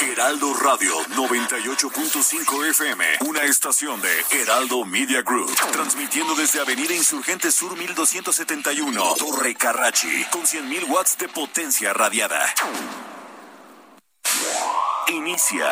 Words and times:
Heraldo 0.00 0.54
Radio 0.54 0.94
98.5 1.16 2.70
FM, 2.70 3.04
una 3.26 3.42
estación 3.42 4.00
de 4.00 4.24
Heraldo 4.30 4.84
Media 4.84 5.22
Group, 5.22 5.54
transmitiendo 5.72 6.34
desde 6.34 6.60
Avenida 6.60 6.94
Insurgente 6.94 7.50
Sur 7.50 7.76
1271, 7.76 9.14
Torre 9.16 9.54
Carrachi, 9.54 10.24
con 10.30 10.42
100.000 10.42 10.88
watts 10.88 11.18
de 11.18 11.28
potencia 11.28 11.92
radiada. 11.92 12.42
Inicia 15.08 15.70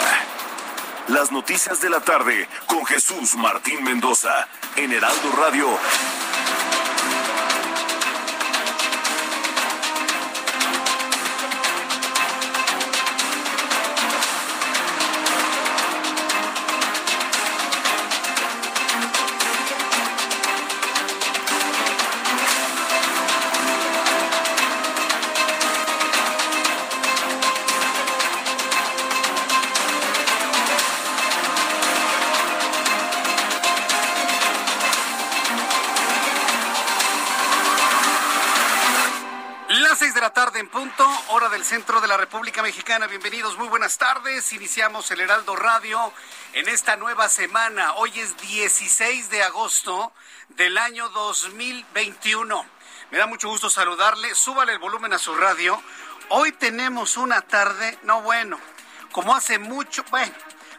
las 1.08 1.32
noticias 1.32 1.80
de 1.80 1.90
la 1.90 2.00
tarde 2.00 2.48
con 2.66 2.84
Jesús 2.86 3.34
Martín 3.36 3.82
Mendoza 3.82 4.48
en 4.76 4.92
Heraldo 4.92 5.32
Radio. 5.32 5.66
República 42.30 42.62
Mexicana. 42.62 43.08
Bienvenidos, 43.08 43.58
muy 43.58 43.66
buenas 43.66 43.98
tardes. 43.98 44.52
Iniciamos 44.52 45.10
el 45.10 45.20
Heraldo 45.20 45.56
Radio 45.56 46.12
en 46.52 46.68
esta 46.68 46.94
nueva 46.94 47.28
semana. 47.28 47.94
Hoy 47.94 48.12
es 48.20 48.36
16 48.36 49.30
de 49.30 49.42
agosto 49.42 50.12
del 50.50 50.78
año 50.78 51.08
2021. 51.08 52.64
Me 53.10 53.18
da 53.18 53.26
mucho 53.26 53.48
gusto 53.48 53.68
saludarle. 53.68 54.32
Súbale 54.36 54.70
el 54.70 54.78
volumen 54.78 55.12
a 55.12 55.18
su 55.18 55.34
radio. 55.34 55.82
Hoy 56.28 56.52
tenemos 56.52 57.16
una 57.16 57.42
tarde, 57.42 57.98
no 58.04 58.22
bueno, 58.22 58.60
como 59.10 59.34
hace 59.34 59.58
mucho, 59.58 60.04
bueno, 60.12 60.32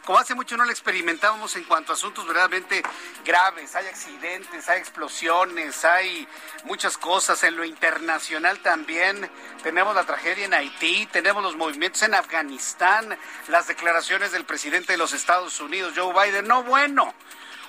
como 0.04 0.18
hace 0.18 0.34
mucho 0.34 0.56
no 0.56 0.64
lo 0.64 0.70
experimentábamos 0.70 1.54
en 1.56 1.64
cuanto 1.64 1.92
a 1.92 1.94
asuntos 1.94 2.26
verdaderamente 2.26 2.82
graves. 3.24 3.76
Hay 3.76 3.86
accidentes, 3.86 4.68
hay 4.68 4.80
explosiones, 4.80 5.84
hay 5.84 6.26
muchas 6.64 6.98
cosas. 6.98 7.42
En 7.44 7.56
lo 7.56 7.64
internacional 7.64 8.58
también 8.60 9.30
tenemos 9.62 9.94
la 9.94 10.04
tragedia 10.04 10.44
en 10.44 10.54
Haití, 10.54 11.06
tenemos 11.06 11.42
los 11.42 11.56
movimientos 11.56 12.02
en 12.02 12.14
Afganistán, 12.14 13.16
las 13.48 13.68
declaraciones 13.68 14.32
del 14.32 14.44
presidente 14.44 14.92
de 14.92 14.98
los 14.98 15.12
Estados 15.12 15.60
Unidos, 15.60 15.92
Joe 15.96 16.12
Biden. 16.12 16.46
No, 16.48 16.62
bueno. 16.62 17.14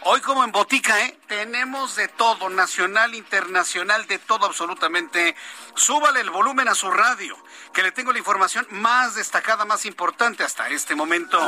Hoy 0.06 0.20
como 0.20 0.44
en 0.44 0.52
botica, 0.52 1.06
¿eh? 1.06 1.18
Tenemos 1.28 1.96
de 1.96 2.10
todo, 2.10 2.50
nacional, 2.50 3.16
internacional, 3.16 4.06
de 4.06 4.20
todo 4.20 4.46
absolutamente. 4.46 5.34
Súbale 5.76 6.20
el 6.20 6.30
volumen 6.30 6.68
a 6.68 6.76
su 6.76 6.92
radio, 6.92 7.38
que 7.74 7.84
le 7.84 7.94
tengo 7.94 8.12
la 8.12 8.20
información 8.20 8.68
más 8.70 9.16
destacada, 9.16 9.64
más 9.64 9.86
importante 9.86 10.44
hasta 10.44 10.68
este 10.68 10.94
momento. 10.94 11.40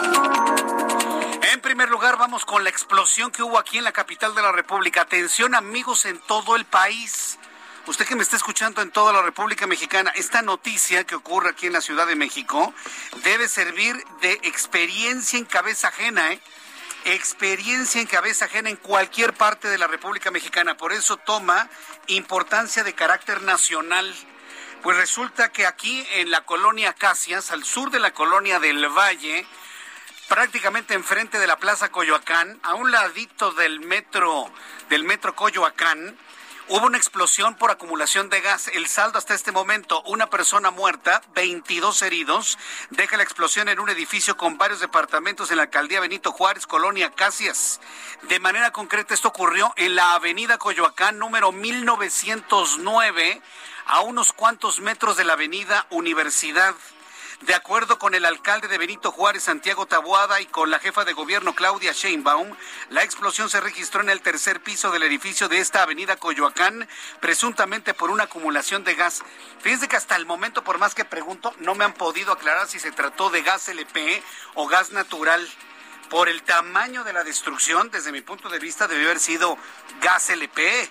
En 1.51 1.59
primer 1.59 1.89
lugar, 1.89 2.17
vamos 2.17 2.45
con 2.45 2.63
la 2.63 2.69
explosión 2.69 3.29
que 3.29 3.43
hubo 3.43 3.59
aquí 3.59 3.77
en 3.77 3.83
la 3.83 3.91
capital 3.91 4.33
de 4.33 4.41
la 4.41 4.53
República. 4.53 5.01
Atención 5.01 5.53
amigos 5.53 6.05
en 6.05 6.17
todo 6.19 6.55
el 6.55 6.63
país. 6.63 7.37
Usted 7.87 8.07
que 8.07 8.15
me 8.15 8.23
está 8.23 8.37
escuchando 8.37 8.81
en 8.81 8.89
toda 8.89 9.11
la 9.11 9.21
República 9.21 9.67
Mexicana, 9.67 10.11
esta 10.15 10.41
noticia 10.41 11.03
que 11.03 11.15
ocurre 11.15 11.49
aquí 11.49 11.67
en 11.67 11.73
la 11.73 11.81
Ciudad 11.81 12.07
de 12.07 12.15
México 12.15 12.73
debe 13.23 13.49
servir 13.49 14.01
de 14.21 14.31
experiencia 14.43 15.37
en 15.37 15.45
cabeza 15.45 15.89
ajena, 15.89 16.31
¿eh? 16.31 16.41
Experiencia 17.05 18.01
en 18.01 18.07
cabeza 18.07 18.45
ajena 18.45 18.69
en 18.69 18.75
cualquier 18.75 19.33
parte 19.33 19.67
de 19.67 19.77
la 19.77 19.87
República 19.87 20.31
Mexicana. 20.31 20.75
Por 20.75 20.91
eso 20.91 21.17
toma 21.17 21.69
importancia 22.07 22.83
de 22.83 22.93
carácter 22.93 23.43
nacional. 23.43 24.13
Pues 24.81 24.97
resulta 24.97 25.51
que 25.51 25.65
aquí 25.65 26.05
en 26.13 26.31
la 26.31 26.41
colonia 26.41 26.93
Casias, 26.93 27.51
al 27.51 27.63
sur 27.63 27.91
de 27.91 27.99
la 27.99 28.11
colonia 28.11 28.59
del 28.59 28.87
Valle, 28.87 29.45
prácticamente 30.27 30.93
enfrente 30.93 31.39
de 31.39 31.47
la 31.47 31.57
Plaza 31.57 31.89
Coyoacán, 31.89 32.59
a 32.63 32.73
un 32.73 32.91
ladito 32.91 33.51
del 33.51 33.79
metro 33.79 34.51
del 34.89 35.03
metro 35.03 35.35
Coyoacán, 35.35 36.17
Hubo 36.67 36.87
una 36.87 36.97
explosión 36.97 37.53
por 37.53 37.69
acumulación 37.69 38.31
de 38.31 38.41
gas. 38.41 38.69
El 38.69 38.87
saldo 38.87 39.19
hasta 39.19 39.35
este 39.35 39.51
momento, 39.51 40.01
una 40.07 40.31
persona 40.31 40.71
muerta, 40.71 41.21
22 41.35 42.01
heridos. 42.01 42.57
Deja 42.89 43.17
la 43.17 43.23
explosión 43.23 43.69
en 43.69 43.79
un 43.79 43.87
edificio 43.89 44.35
con 44.35 44.57
varios 44.57 44.79
departamentos 44.79 45.51
en 45.51 45.57
la 45.57 45.63
alcaldía 45.63 45.99
Benito 45.99 46.31
Juárez, 46.31 46.65
Colonia 46.65 47.11
Casias. 47.11 47.79
De 48.23 48.39
manera 48.39 48.71
concreta, 48.71 49.13
esto 49.13 49.27
ocurrió 49.27 49.73
en 49.75 49.93
la 49.93 50.15
avenida 50.15 50.57
Coyoacán, 50.57 51.19
número 51.19 51.51
1909, 51.51 53.43
a 53.85 53.99
unos 53.99 54.33
cuantos 54.33 54.79
metros 54.79 55.17
de 55.17 55.25
la 55.25 55.33
avenida 55.33 55.85
Universidad. 55.91 56.73
De 57.41 57.53
acuerdo 57.53 57.99
con 57.99 58.15
el 58.15 58.23
alcalde 58.23 58.69
de 58.69 58.77
Benito 58.77 59.11
Juárez, 59.11 59.43
Santiago 59.43 59.85
Taboada, 59.85 60.39
y 60.39 60.45
con 60.45 60.71
la 60.71 60.79
jefa 60.79 61.03
de 61.03 61.11
gobierno, 61.11 61.53
Claudia 61.53 61.91
Sheinbaum, 61.91 62.55
la 62.89 63.03
explosión 63.03 63.49
se 63.49 63.59
registró 63.59 64.01
en 64.01 64.09
el 64.09 64.21
tercer 64.21 64.61
piso 64.61 64.89
del 64.89 65.03
edificio 65.03 65.49
de 65.49 65.59
esta 65.59 65.83
avenida 65.83 66.15
Coyoacán, 66.15 66.87
presuntamente 67.19 67.93
por 67.93 68.09
una 68.09 68.23
acumulación 68.23 68.85
de 68.85 68.95
gas. 68.95 69.21
Fíjense 69.59 69.89
que 69.89 69.97
hasta 69.97 70.15
el 70.15 70.25
momento, 70.25 70.63
por 70.63 70.77
más 70.77 70.95
que 70.95 71.03
pregunto, 71.03 71.53
no 71.59 71.75
me 71.75 71.83
han 71.83 71.93
podido 71.93 72.31
aclarar 72.31 72.67
si 72.67 72.79
se 72.79 72.93
trató 72.93 73.29
de 73.29 73.41
gas 73.41 73.67
LP 73.67 74.23
o 74.53 74.67
gas 74.67 74.91
natural. 74.91 75.45
Por 76.09 76.29
el 76.29 76.41
tamaño 76.43 77.03
de 77.03 77.13
la 77.13 77.23
destrucción, 77.23 77.91
desde 77.91 78.13
mi 78.13 78.21
punto 78.21 78.47
de 78.47 78.59
vista, 78.59 78.87
debió 78.87 79.07
haber 79.07 79.19
sido 79.19 79.57
gas 80.01 80.29
LP. 80.29 80.89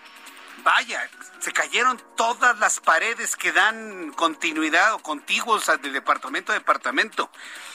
Vaya, 0.63 1.09
se 1.41 1.53
cayeron 1.53 2.01
todas 2.17 2.59
las 2.59 2.81
paredes 2.81 3.37
que 3.37 3.53
dan 3.53 4.13
continuidad 4.13 4.95
o 4.95 4.99
contiguos 5.01 5.67
de 5.83 5.91
departamento 5.91 6.53
a 6.53 6.55
departamento. 6.55 7.31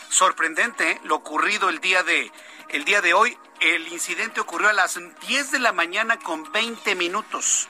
Sorprendente 0.09 0.91
¿eh? 0.91 1.01
lo 1.03 1.15
ocurrido 1.15 1.69
el 1.69 1.79
día 1.79 2.03
de 2.03 2.31
el 2.69 2.85
día 2.85 3.01
de 3.01 3.13
hoy. 3.13 3.37
El 3.59 3.87
incidente 3.89 4.39
ocurrió 4.39 4.69
a 4.69 4.73
las 4.73 4.99
10 5.27 5.51
de 5.51 5.59
la 5.59 5.73
mañana 5.73 6.17
con 6.17 6.51
20 6.51 6.95
minutos. 6.95 7.67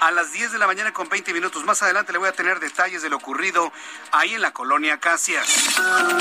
A 0.00 0.10
las 0.10 0.32
10 0.32 0.52
de 0.52 0.58
la 0.58 0.66
mañana 0.66 0.94
con 0.94 1.10
20 1.10 1.34
minutos. 1.34 1.62
Más 1.64 1.82
adelante 1.82 2.10
le 2.10 2.18
voy 2.18 2.28
a 2.28 2.32
tener 2.32 2.58
detalles 2.58 3.02
de 3.02 3.10
lo 3.10 3.16
ocurrido 3.16 3.70
ahí 4.12 4.32
en 4.32 4.40
la 4.40 4.50
colonia 4.50 4.98
Casias. 4.98 5.78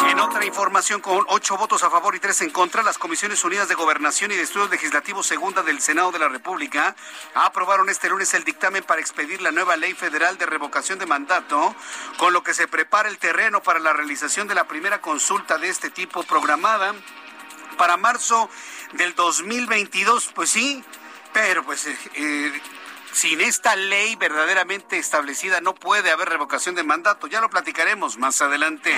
En 0.09 0.19
otra 0.19 0.43
información, 0.43 0.99
con 0.99 1.23
ocho 1.29 1.55
votos 1.55 1.81
a 1.83 1.89
favor 1.89 2.13
y 2.13 2.19
tres 2.19 2.41
en 2.41 2.49
contra, 2.49 2.83
las 2.83 2.97
Comisiones 2.97 3.41
Unidas 3.45 3.69
de 3.69 3.75
Gobernación 3.75 4.31
y 4.31 4.35
de 4.35 4.43
Estudios 4.43 4.69
Legislativos 4.69 5.27
Segunda 5.27 5.63
del 5.63 5.79
Senado 5.79 6.11
de 6.11 6.19
la 6.19 6.27
República 6.27 6.93
aprobaron 7.33 7.87
este 7.87 8.09
lunes 8.09 8.33
el 8.33 8.43
dictamen 8.43 8.83
para 8.83 8.99
expedir 8.99 9.41
la 9.41 9.51
nueva 9.51 9.77
ley 9.77 9.93
federal 9.93 10.37
de 10.37 10.45
revocación 10.45 10.99
de 10.99 11.05
mandato, 11.05 11.73
con 12.17 12.33
lo 12.33 12.43
que 12.43 12.53
se 12.53 12.67
prepara 12.67 13.07
el 13.07 13.17
terreno 13.17 13.63
para 13.63 13.79
la 13.79 13.93
realización 13.93 14.49
de 14.49 14.55
la 14.55 14.67
primera 14.67 14.99
consulta 14.99 15.57
de 15.57 15.69
este 15.69 15.89
tipo 15.89 16.23
programada 16.23 16.93
para 17.77 17.95
marzo 17.95 18.49
del 18.91 19.15
2022. 19.15 20.31
Pues 20.35 20.49
sí, 20.49 20.83
pero 21.31 21.63
pues 21.63 21.85
eh, 21.87 21.97
eh, 22.15 22.61
sin 23.13 23.41
esta 23.41 23.75
ley 23.75 24.15
verdaderamente 24.15 24.97
establecida 24.97 25.61
no 25.61 25.75
puede 25.75 26.11
haber 26.11 26.29
revocación 26.29 26.75
de 26.75 26.83
mandato. 26.83 27.27
Ya 27.27 27.41
lo 27.41 27.49
platicaremos 27.49 28.17
más 28.17 28.41
adelante. 28.41 28.95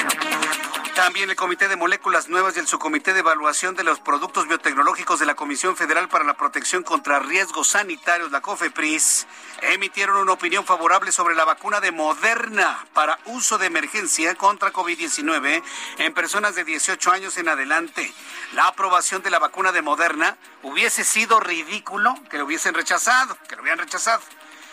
También 0.96 1.30
el 1.30 1.38
Comité 1.38 1.69
de 1.69 1.78
Moléculas 1.78 2.28
Nuevas 2.28 2.56
y 2.56 2.60
el 2.60 2.68
Subcomité 2.68 3.13
de 3.13 3.22
Evaluación 3.22 3.75
de 3.75 3.84
los 3.84 4.02
Productos 4.02 4.48
Biotecnológicos 4.48 5.19
de 5.19 5.25
la 5.25 5.36
Comisión 5.36 5.78
Federal 5.78 6.10
para 6.10 6.25
la 6.25 6.34
Protección 6.34 6.84
contra 6.84 7.19
Riesgos 7.19 7.69
Sanitarios, 7.69 8.31
la 8.31 8.42
COFEPRIS, 8.42 9.25
emitieron 9.62 10.18
una 10.18 10.34
opinión 10.34 10.66
favorable 10.66 11.13
sobre 11.13 11.34
la 11.34 11.46
vacuna 11.46 11.80
de 11.80 11.92
Moderna 11.92 12.86
para 12.94 13.19
uso 13.25 13.58
de 13.58 13.68
emergencia 13.68 14.36
contra 14.36 14.74
COVID-19 14.74 15.63
en 16.00 16.13
personas 16.13 16.56
de 16.56 16.66
18 16.66 17.12
años 17.12 17.38
en 17.38 17.48
adelante. 17.48 18.13
La 18.54 18.63
aprobación 18.63 19.22
de 19.22 19.30
la 19.30 19.40
vacuna 19.40 19.72
de 19.72 19.81
Moderna 19.81 20.38
hubiese 20.62 21.06
sido 21.06 21.40
ridículo 21.40 22.16
que 22.30 22.38
lo 22.38 22.46
hubiesen 22.46 22.74
rechazado, 22.74 23.38
que 23.48 23.56
lo 23.56 23.62
hubieran 23.62 23.80
rechazado. 23.80 24.00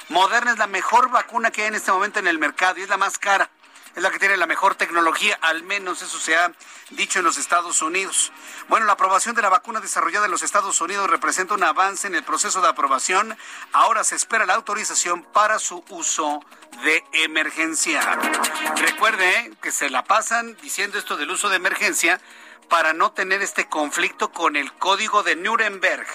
Moderna 0.09 0.53
es 0.53 0.59
la 0.59 0.67
mejor 0.67 1.11
vacuna 1.11 1.51
que 1.51 1.63
hay 1.63 1.69
en 1.69 1.75
este 1.75 1.93
momento 1.93 2.19
en 2.19 2.27
el 2.27 2.39
mercado 2.39 2.79
y 2.79 2.83
es 2.83 2.89
la 2.89 2.97
más 2.97 3.19
cara. 3.19 3.51
es 3.95 4.03
la 4.03 4.11
que 4.11 4.19
tiene 4.19 4.37
la 4.37 4.47
mejor 4.47 4.75
tecnología, 4.75 5.39
al 5.43 5.65
menos 5.65 6.03
eso 6.03 6.19
se 6.19 6.37
ha 6.37 6.53
dicho 6.91 7.19
en 7.19 7.25
los 7.25 7.37
Estados 7.37 7.83
Unidos. 7.83 8.33
Bueno, 8.69 8.87
la 8.87 8.93
aprobación 8.93 9.35
de 9.35 9.43
la 9.43 9.49
vacuna 9.49 9.81
desarrollada 9.81 10.27
en 10.27 10.31
los 10.31 10.43
Estados 10.43 10.81
Unidos 10.81 11.11
representa 11.11 11.55
un 11.55 11.65
avance 11.65 12.07
en 12.07 12.15
el 12.15 12.23
proceso 12.23 12.63
de 12.63 12.69
aprobación. 12.69 13.37
Ahora 13.73 14.05
se 14.05 14.15
espera 14.15 14.47
la 14.47 14.55
autorización 14.55 15.25
para 15.25 15.59
su 15.59 15.85
uso 15.89 16.41
de 16.85 17.05
emergencia. 17.13 18.01
Recuerde 18.77 19.29
¿eh? 19.29 19.53
que 19.61 19.73
se 19.73 19.91
la 19.91 20.05
pasan 20.05 20.57
diciendo 20.63 20.97
esto 20.97 21.17
del 21.17 21.31
uso 21.31 21.49
de 21.49 21.57
emergencia 21.57 22.21
para 22.69 22.93
no 22.93 23.13
tener 23.13 23.43
este 23.43 23.69
conflicto 23.69 24.31
con 24.31 24.57
el 24.57 24.73
código 24.75 25.23
de 25.23 25.37
Nuremberg. 25.37 26.07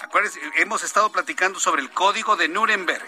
Acuérdense, 0.00 0.40
hemos 0.56 0.84
estado 0.84 1.10
platicando 1.10 1.58
sobre 1.58 1.82
el 1.82 1.90
código 1.90 2.36
de 2.36 2.48
Nuremberg. 2.48 3.06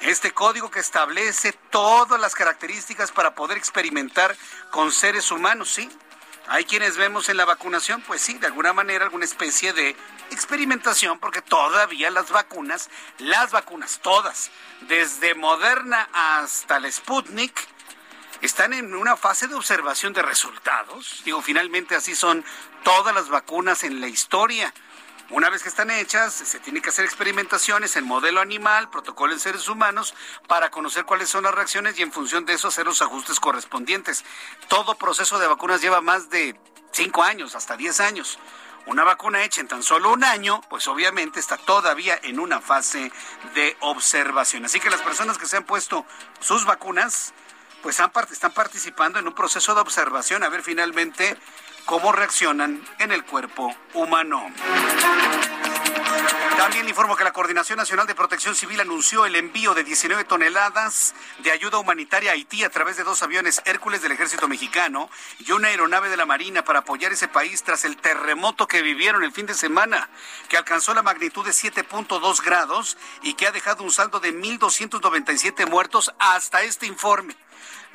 Este 0.00 0.32
código 0.32 0.70
que 0.70 0.80
establece 0.80 1.52
todas 1.70 2.20
las 2.20 2.34
características 2.34 3.10
para 3.10 3.34
poder 3.34 3.56
experimentar 3.56 4.36
con 4.70 4.92
seres 4.92 5.30
humanos, 5.30 5.70
¿sí? 5.70 5.90
Hay 6.48 6.64
quienes 6.64 6.96
vemos 6.96 7.28
en 7.30 7.38
la 7.38 7.46
vacunación, 7.46 8.02
pues 8.02 8.20
sí, 8.20 8.34
de 8.34 8.46
alguna 8.46 8.74
manera 8.74 9.04
alguna 9.04 9.24
especie 9.24 9.72
de 9.72 9.96
experimentación, 10.30 11.18
porque 11.18 11.40
todavía 11.40 12.10
las 12.10 12.30
vacunas, 12.30 12.90
las 13.18 13.50
vacunas, 13.50 13.98
todas, 14.02 14.50
desde 14.82 15.34
Moderna 15.34 16.08
hasta 16.12 16.76
el 16.76 16.92
Sputnik, 16.92 17.58
están 18.42 18.74
en 18.74 18.94
una 18.94 19.16
fase 19.16 19.48
de 19.48 19.54
observación 19.54 20.12
de 20.12 20.22
resultados. 20.22 21.22
Digo, 21.24 21.40
finalmente 21.40 21.96
así 21.96 22.14
son 22.14 22.44
todas 22.84 23.14
las 23.14 23.28
vacunas 23.28 23.82
en 23.82 24.00
la 24.00 24.08
historia. 24.08 24.72
Una 25.30 25.50
vez 25.50 25.64
que 25.64 25.68
están 25.68 25.90
hechas, 25.90 26.32
se 26.32 26.60
tienen 26.60 26.82
que 26.82 26.90
hacer 26.90 27.04
experimentaciones 27.04 27.96
en 27.96 28.04
modelo 28.04 28.40
animal, 28.40 28.90
protocolo 28.90 29.32
en 29.32 29.40
seres 29.40 29.68
humanos, 29.68 30.14
para 30.46 30.70
conocer 30.70 31.04
cuáles 31.04 31.28
son 31.28 31.42
las 31.42 31.54
reacciones 31.54 31.98
y 31.98 32.02
en 32.02 32.12
función 32.12 32.46
de 32.46 32.52
eso 32.52 32.68
hacer 32.68 32.86
los 32.86 33.02
ajustes 33.02 33.40
correspondientes. 33.40 34.24
Todo 34.68 34.94
proceso 34.94 35.40
de 35.40 35.48
vacunas 35.48 35.82
lleva 35.82 36.00
más 36.00 36.30
de 36.30 36.56
5 36.92 37.24
años, 37.24 37.56
hasta 37.56 37.76
10 37.76 37.98
años. 37.98 38.38
Una 38.86 39.02
vacuna 39.02 39.42
hecha 39.42 39.60
en 39.60 39.66
tan 39.66 39.82
solo 39.82 40.12
un 40.12 40.22
año, 40.22 40.60
pues 40.70 40.86
obviamente 40.86 41.40
está 41.40 41.56
todavía 41.56 42.16
en 42.22 42.38
una 42.38 42.60
fase 42.60 43.10
de 43.56 43.76
observación. 43.80 44.64
Así 44.64 44.78
que 44.78 44.90
las 44.90 45.02
personas 45.02 45.38
que 45.38 45.46
se 45.46 45.56
han 45.56 45.64
puesto 45.64 46.06
sus 46.38 46.64
vacunas, 46.64 47.34
pues 47.82 47.98
están 48.30 48.52
participando 48.52 49.18
en 49.18 49.26
un 49.26 49.34
proceso 49.34 49.74
de 49.74 49.80
observación 49.80 50.44
a 50.44 50.48
ver 50.48 50.62
finalmente 50.62 51.36
cómo 51.86 52.12
reaccionan 52.12 52.82
en 52.98 53.12
el 53.12 53.24
cuerpo 53.24 53.74
humano. 53.94 54.44
También 56.56 56.88
informo 56.88 57.16
que 57.16 57.22
la 57.22 57.32
Coordinación 57.32 57.76
Nacional 57.76 58.06
de 58.06 58.14
Protección 58.14 58.56
Civil 58.56 58.80
anunció 58.80 59.24
el 59.24 59.36
envío 59.36 59.74
de 59.74 59.84
19 59.84 60.24
toneladas 60.24 61.14
de 61.38 61.52
ayuda 61.52 61.78
humanitaria 61.78 62.30
a 62.30 62.34
Haití 62.34 62.64
a 62.64 62.70
través 62.70 62.96
de 62.96 63.04
dos 63.04 63.22
aviones 63.22 63.62
Hércules 63.66 64.02
del 64.02 64.12
Ejército 64.12 64.48
Mexicano 64.48 65.08
y 65.38 65.52
una 65.52 65.68
aeronave 65.68 66.08
de 66.08 66.16
la 66.16 66.26
Marina 66.26 66.64
para 66.64 66.80
apoyar 66.80 67.12
ese 67.12 67.28
país 67.28 67.62
tras 67.62 67.84
el 67.84 67.96
terremoto 67.98 68.66
que 68.66 68.82
vivieron 68.82 69.22
el 69.22 69.32
fin 69.32 69.46
de 69.46 69.54
semana, 69.54 70.08
que 70.48 70.56
alcanzó 70.56 70.92
la 70.94 71.02
magnitud 71.02 71.44
de 71.44 71.52
7.2 71.52 72.42
grados 72.42 72.96
y 73.22 73.34
que 73.34 73.46
ha 73.46 73.52
dejado 73.52 73.84
un 73.84 73.92
saldo 73.92 74.18
de 74.18 74.34
1.297 74.34 75.68
muertos 75.68 76.12
hasta 76.18 76.62
este 76.62 76.86
informe. 76.86 77.36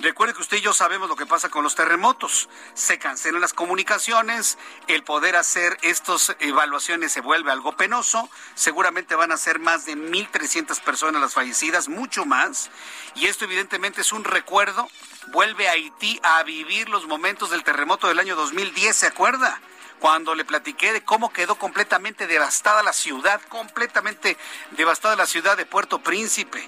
Recuerde 0.01 0.33
que 0.33 0.42
usted 0.42 0.57
y 0.57 0.62
yo 0.62 0.74
sabemos 0.74 1.07
lo 1.07 1.15
que 1.15 1.27
pasa 1.27 1.50
con 1.50 1.63
los 1.63 1.75
terremotos. 1.75 2.50
Se 2.74 2.98
cancelan 2.98 3.39
las 3.39 3.53
comunicaciones, 3.53 4.57
el 4.88 5.03
poder 5.03 5.36
hacer 5.36 5.77
estas 5.83 6.36
evaluaciones 6.39 7.12
se 7.12 7.21
vuelve 7.21 7.51
algo 7.51 7.74
penoso. 7.74 8.27
Seguramente 8.56 9.13
van 9.13 9.31
a 9.31 9.38
ser 9.38 9.59
más 9.59 9.86
de 9.86 9.95
1.300 9.95 10.81
personas 10.81 11.21
las 11.21 11.36
fallecidas, 11.36 11.88
mucho 11.88 12.25
más. 12.25 12.71
Y 13.13 13.27
esto 13.27 13.45
evidentemente 13.45 14.01
es 14.01 14.12
un 14.12 14.24
recuerdo. 14.24 14.89
Vuelve 15.27 15.69
a 15.69 15.74
Haití 15.74 16.19
a 16.24 16.42
vivir 16.42 16.89
los 16.89 17.06
momentos 17.06 17.51
del 17.51 17.63
terremoto 17.63 18.07
del 18.07 18.18
año 18.18 18.36
2010, 18.36 18.95
¿se 18.95 19.07
acuerda? 19.07 19.62
cuando 20.00 20.33
le 20.33 20.44
platiqué 20.45 20.94
de 20.94 21.04
cómo 21.04 21.31
quedó 21.31 21.59
completamente 21.59 22.25
devastada 22.25 22.81
la 22.81 22.92
ciudad, 22.92 23.39
completamente 23.50 24.36
devastada 24.71 25.15
la 25.15 25.27
ciudad 25.27 25.56
de 25.56 25.68
Puerto 25.68 26.00
Príncipe. 26.00 26.68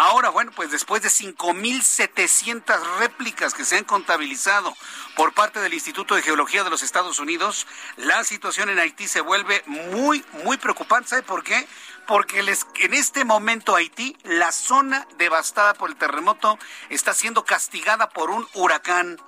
Ahora, 0.00 0.28
bueno, 0.28 0.52
pues 0.54 0.70
después 0.70 1.02
de 1.02 1.08
5.700 1.08 2.98
réplicas 3.00 3.52
que 3.52 3.64
se 3.64 3.78
han 3.78 3.82
contabilizado 3.82 4.72
por 5.16 5.34
parte 5.34 5.58
del 5.58 5.74
Instituto 5.74 6.14
de 6.14 6.22
Geología 6.22 6.62
de 6.62 6.70
los 6.70 6.84
Estados 6.84 7.18
Unidos, 7.18 7.66
la 7.96 8.22
situación 8.22 8.68
en 8.68 8.78
Haití 8.78 9.08
se 9.08 9.20
vuelve 9.20 9.64
muy, 9.66 10.24
muy 10.44 10.56
preocupante. 10.56 11.08
¿Sabe 11.08 11.24
por 11.24 11.42
qué? 11.42 11.66
Porque 12.06 12.38
en 12.38 12.94
este 12.94 13.24
momento 13.24 13.74
Haití, 13.74 14.16
la 14.22 14.52
zona 14.52 15.04
devastada 15.16 15.74
por 15.74 15.90
el 15.90 15.96
terremoto, 15.96 16.60
está 16.90 17.12
siendo 17.12 17.44
castigada 17.44 18.08
por 18.08 18.30
un 18.30 18.46
huracán. 18.54 19.20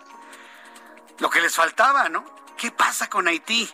Lo 1.19 1.31
que 1.31 1.41
les 1.41 1.57
faltaba, 1.57 2.09
¿no? 2.09 2.25
¿Qué 2.57 2.71
pasa 2.71 3.11
con 3.11 3.27
Haití? 3.27 3.69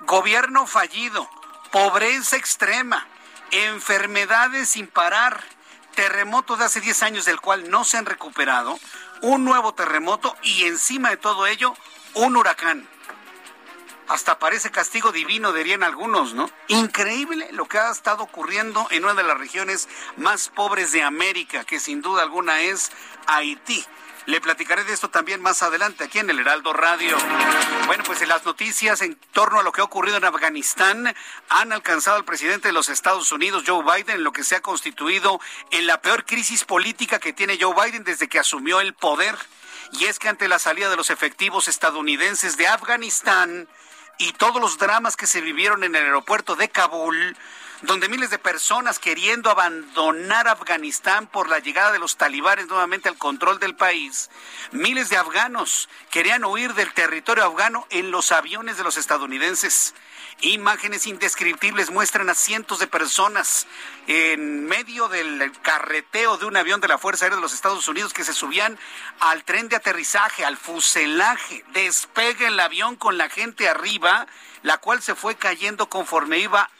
Gobierno 0.00 0.66
fallido, 0.66 1.26
pobreza 1.72 2.36
extrema, 2.36 3.08
enfermedades 3.50 4.68
sin 4.68 4.88
parar 4.88 5.53
terremoto 5.94 6.56
de 6.56 6.64
hace 6.64 6.80
10 6.80 7.02
años 7.02 7.24
del 7.24 7.40
cual 7.40 7.70
no 7.70 7.84
se 7.84 7.96
han 7.96 8.06
recuperado, 8.06 8.78
un 9.22 9.44
nuevo 9.44 9.74
terremoto 9.74 10.36
y 10.42 10.64
encima 10.64 11.10
de 11.10 11.16
todo 11.16 11.46
ello, 11.46 11.74
un 12.14 12.36
huracán. 12.36 12.88
Hasta 14.06 14.38
parece 14.38 14.70
castigo 14.70 15.12
divino, 15.12 15.52
dirían 15.52 15.82
algunos, 15.82 16.34
¿no? 16.34 16.50
Increíble 16.68 17.48
lo 17.52 17.66
que 17.66 17.78
ha 17.78 17.90
estado 17.90 18.22
ocurriendo 18.22 18.86
en 18.90 19.04
una 19.04 19.14
de 19.14 19.22
las 19.22 19.38
regiones 19.38 19.88
más 20.16 20.50
pobres 20.50 20.92
de 20.92 21.02
América, 21.02 21.64
que 21.64 21.80
sin 21.80 22.02
duda 22.02 22.22
alguna 22.22 22.60
es 22.60 22.92
Haití. 23.26 23.84
Le 24.26 24.40
platicaré 24.40 24.84
de 24.84 24.94
esto 24.94 25.10
también 25.10 25.42
más 25.42 25.62
adelante 25.62 26.04
aquí 26.04 26.18
en 26.18 26.30
el 26.30 26.38
Heraldo 26.38 26.72
Radio. 26.72 27.16
Bueno, 27.86 28.04
pues 28.04 28.22
en 28.22 28.30
las 28.30 28.44
noticias 28.46 29.02
en 29.02 29.16
torno 29.32 29.60
a 29.60 29.62
lo 29.62 29.70
que 29.70 29.82
ha 29.82 29.84
ocurrido 29.84 30.16
en 30.16 30.24
Afganistán 30.24 31.14
han 31.50 31.72
alcanzado 31.72 32.16
al 32.16 32.24
presidente 32.24 32.68
de 32.68 32.72
los 32.72 32.88
Estados 32.88 33.30
Unidos, 33.32 33.64
Joe 33.66 33.84
Biden, 33.84 34.16
en 34.16 34.24
lo 34.24 34.32
que 34.32 34.42
se 34.42 34.56
ha 34.56 34.62
constituido 34.62 35.40
en 35.70 35.86
la 35.86 36.00
peor 36.00 36.24
crisis 36.24 36.64
política 36.64 37.18
que 37.18 37.34
tiene 37.34 37.58
Joe 37.60 37.74
Biden 37.74 38.04
desde 38.04 38.28
que 38.28 38.38
asumió 38.38 38.80
el 38.80 38.94
poder. 38.94 39.36
Y 39.92 40.06
es 40.06 40.18
que 40.18 40.30
ante 40.30 40.48
la 40.48 40.58
salida 40.58 40.88
de 40.88 40.96
los 40.96 41.10
efectivos 41.10 41.68
estadounidenses 41.68 42.56
de 42.56 42.66
Afganistán 42.66 43.68
y 44.16 44.32
todos 44.32 44.60
los 44.60 44.78
dramas 44.78 45.16
que 45.16 45.26
se 45.26 45.42
vivieron 45.42 45.84
en 45.84 45.94
el 45.94 46.02
aeropuerto 46.02 46.56
de 46.56 46.70
Kabul, 46.70 47.36
donde 47.86 48.08
miles 48.08 48.30
de 48.30 48.38
personas 48.38 48.98
queriendo 48.98 49.50
abandonar 49.50 50.48
Afganistán 50.48 51.26
por 51.26 51.48
la 51.48 51.58
llegada 51.58 51.92
de 51.92 51.98
los 51.98 52.16
talibanes 52.16 52.66
nuevamente 52.66 53.10
al 53.10 53.18
control 53.18 53.58
del 53.58 53.76
país, 53.76 54.30
miles 54.72 55.10
de 55.10 55.18
afganos 55.18 55.90
querían 56.10 56.44
huir 56.44 56.72
del 56.74 56.92
territorio 56.94 57.44
afgano 57.44 57.86
en 57.90 58.10
los 58.10 58.32
aviones 58.32 58.78
de 58.78 58.84
los 58.84 58.96
estadounidenses. 58.96 59.94
Imágenes 60.40 61.06
indescriptibles 61.06 61.90
muestran 61.90 62.30
a 62.30 62.34
cientos 62.34 62.78
de 62.78 62.86
personas 62.86 63.66
en 64.06 64.64
medio 64.64 65.08
del 65.08 65.52
carreteo 65.60 66.38
de 66.38 66.46
un 66.46 66.56
avión 66.56 66.80
de 66.80 66.88
la 66.88 66.98
Fuerza 66.98 67.26
Aérea 67.26 67.36
de 67.36 67.42
los 67.42 67.54
Estados 67.54 67.86
Unidos 67.86 68.14
que 68.14 68.24
se 68.24 68.32
subían 68.32 68.78
al 69.20 69.44
tren 69.44 69.68
de 69.68 69.76
aterrizaje, 69.76 70.44
al 70.44 70.56
fuselaje. 70.56 71.64
Despega 71.72 72.48
el 72.48 72.58
avión 72.58 72.96
con 72.96 73.18
la 73.18 73.28
gente 73.28 73.68
arriba, 73.68 74.26
la 74.62 74.78
cual 74.78 75.02
se 75.02 75.14
fue 75.14 75.36
cayendo 75.36 75.88
conforme 75.88 76.38
iba 76.38 76.70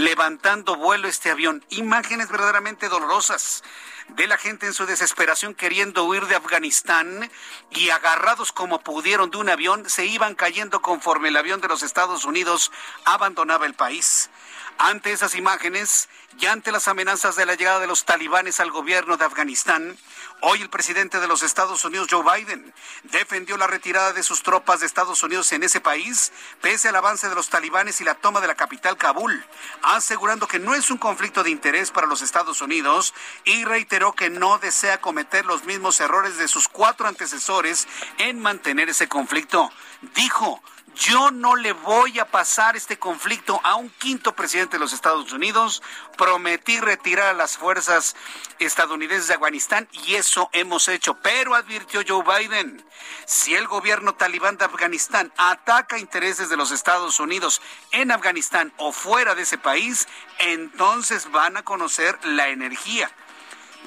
levantando 0.00 0.76
vuelo 0.76 1.08
este 1.08 1.30
avión. 1.30 1.64
Imágenes 1.68 2.28
verdaderamente 2.30 2.88
dolorosas 2.88 3.62
de 4.08 4.26
la 4.26 4.38
gente 4.38 4.66
en 4.66 4.72
su 4.72 4.86
desesperación 4.86 5.54
queriendo 5.54 6.04
huir 6.04 6.26
de 6.26 6.36
Afganistán 6.36 7.30
y 7.70 7.90
agarrados 7.90 8.50
como 8.50 8.80
pudieron 8.80 9.30
de 9.30 9.36
un 9.36 9.50
avión, 9.50 9.88
se 9.88 10.06
iban 10.06 10.34
cayendo 10.34 10.80
conforme 10.80 11.28
el 11.28 11.36
avión 11.36 11.60
de 11.60 11.68
los 11.68 11.82
Estados 11.82 12.24
Unidos 12.24 12.72
abandonaba 13.04 13.66
el 13.66 13.74
país. 13.74 14.30
Ante 14.78 15.12
esas 15.12 15.34
imágenes 15.34 16.08
y 16.40 16.46
ante 16.46 16.72
las 16.72 16.88
amenazas 16.88 17.36
de 17.36 17.44
la 17.44 17.54
llegada 17.54 17.80
de 17.80 17.86
los 17.86 18.04
talibanes 18.06 18.58
al 18.58 18.70
gobierno 18.70 19.18
de 19.18 19.26
Afganistán, 19.26 19.98
hoy 20.42 20.62
el 20.62 20.70
presidente 20.70 21.20
de 21.20 21.28
los 21.28 21.42
Estados 21.42 21.84
Unidos, 21.84 22.08
Joe 22.10 22.24
Biden, 22.24 22.72
defendió 23.04 23.56
la 23.56 23.66
retirada 23.66 24.12
de 24.12 24.22
sus 24.22 24.42
tropas 24.42 24.80
de 24.80 24.86
Estados 24.86 25.22
Unidos 25.22 25.52
en 25.52 25.62
ese 25.62 25.80
país, 25.80 26.32
pese 26.60 26.88
al 26.88 26.96
avance 26.96 27.28
de 27.28 27.34
los 27.34 27.48
talibanes 27.48 28.00
y 28.00 28.04
la 28.04 28.14
toma 28.14 28.40
de 28.40 28.46
la 28.46 28.54
capital 28.54 28.96
Kabul, 28.96 29.44
asegurando 29.82 30.46
que 30.46 30.58
no 30.58 30.74
es 30.74 30.90
un 30.90 30.98
conflicto 30.98 31.42
de 31.42 31.50
interés 31.50 31.90
para 31.90 32.06
los 32.06 32.22
Estados 32.22 32.60
Unidos 32.60 33.14
y 33.44 33.64
reiteró 33.64 34.12
que 34.12 34.30
no 34.30 34.58
desea 34.58 35.00
cometer 35.00 35.46
los 35.46 35.64
mismos 35.64 36.00
errores 36.00 36.38
de 36.38 36.48
sus 36.48 36.68
cuatro 36.68 37.06
antecesores 37.06 37.86
en 38.18 38.40
mantener 38.40 38.88
ese 38.88 39.08
conflicto. 39.08 39.70
Dijo, 40.14 40.62
yo 40.94 41.30
no 41.30 41.56
le 41.56 41.72
voy 41.72 42.18
a 42.18 42.26
pasar 42.26 42.76
este 42.76 42.98
conflicto 42.98 43.60
a 43.64 43.76
un 43.76 43.88
quinto 43.90 44.34
presidente 44.34 44.76
de 44.76 44.80
los 44.80 44.92
Estados 44.92 45.32
Unidos. 45.32 45.82
Prometí 46.16 46.78
retirar 46.80 47.28
a 47.28 47.32
las 47.32 47.56
fuerzas 47.56 48.16
estadounidenses 48.58 49.28
de 49.28 49.34
Afganistán 49.34 49.88
y 50.06 50.14
eso 50.14 50.50
hemos 50.52 50.88
hecho. 50.88 51.14
Pero 51.22 51.54
advirtió 51.54 52.02
Joe 52.06 52.22
Biden, 52.22 52.84
si 53.26 53.54
el 53.54 53.66
gobierno 53.66 54.14
talibán 54.14 54.56
de 54.58 54.66
Afganistán 54.66 55.32
ataca 55.36 55.98
intereses 55.98 56.48
de 56.48 56.56
los 56.56 56.70
Estados 56.70 57.20
Unidos 57.20 57.62
en 57.92 58.10
Afganistán 58.10 58.72
o 58.76 58.92
fuera 58.92 59.34
de 59.34 59.42
ese 59.42 59.58
país, 59.58 60.06
entonces 60.38 61.30
van 61.30 61.56
a 61.56 61.62
conocer 61.62 62.18
la 62.24 62.48
energía 62.48 63.10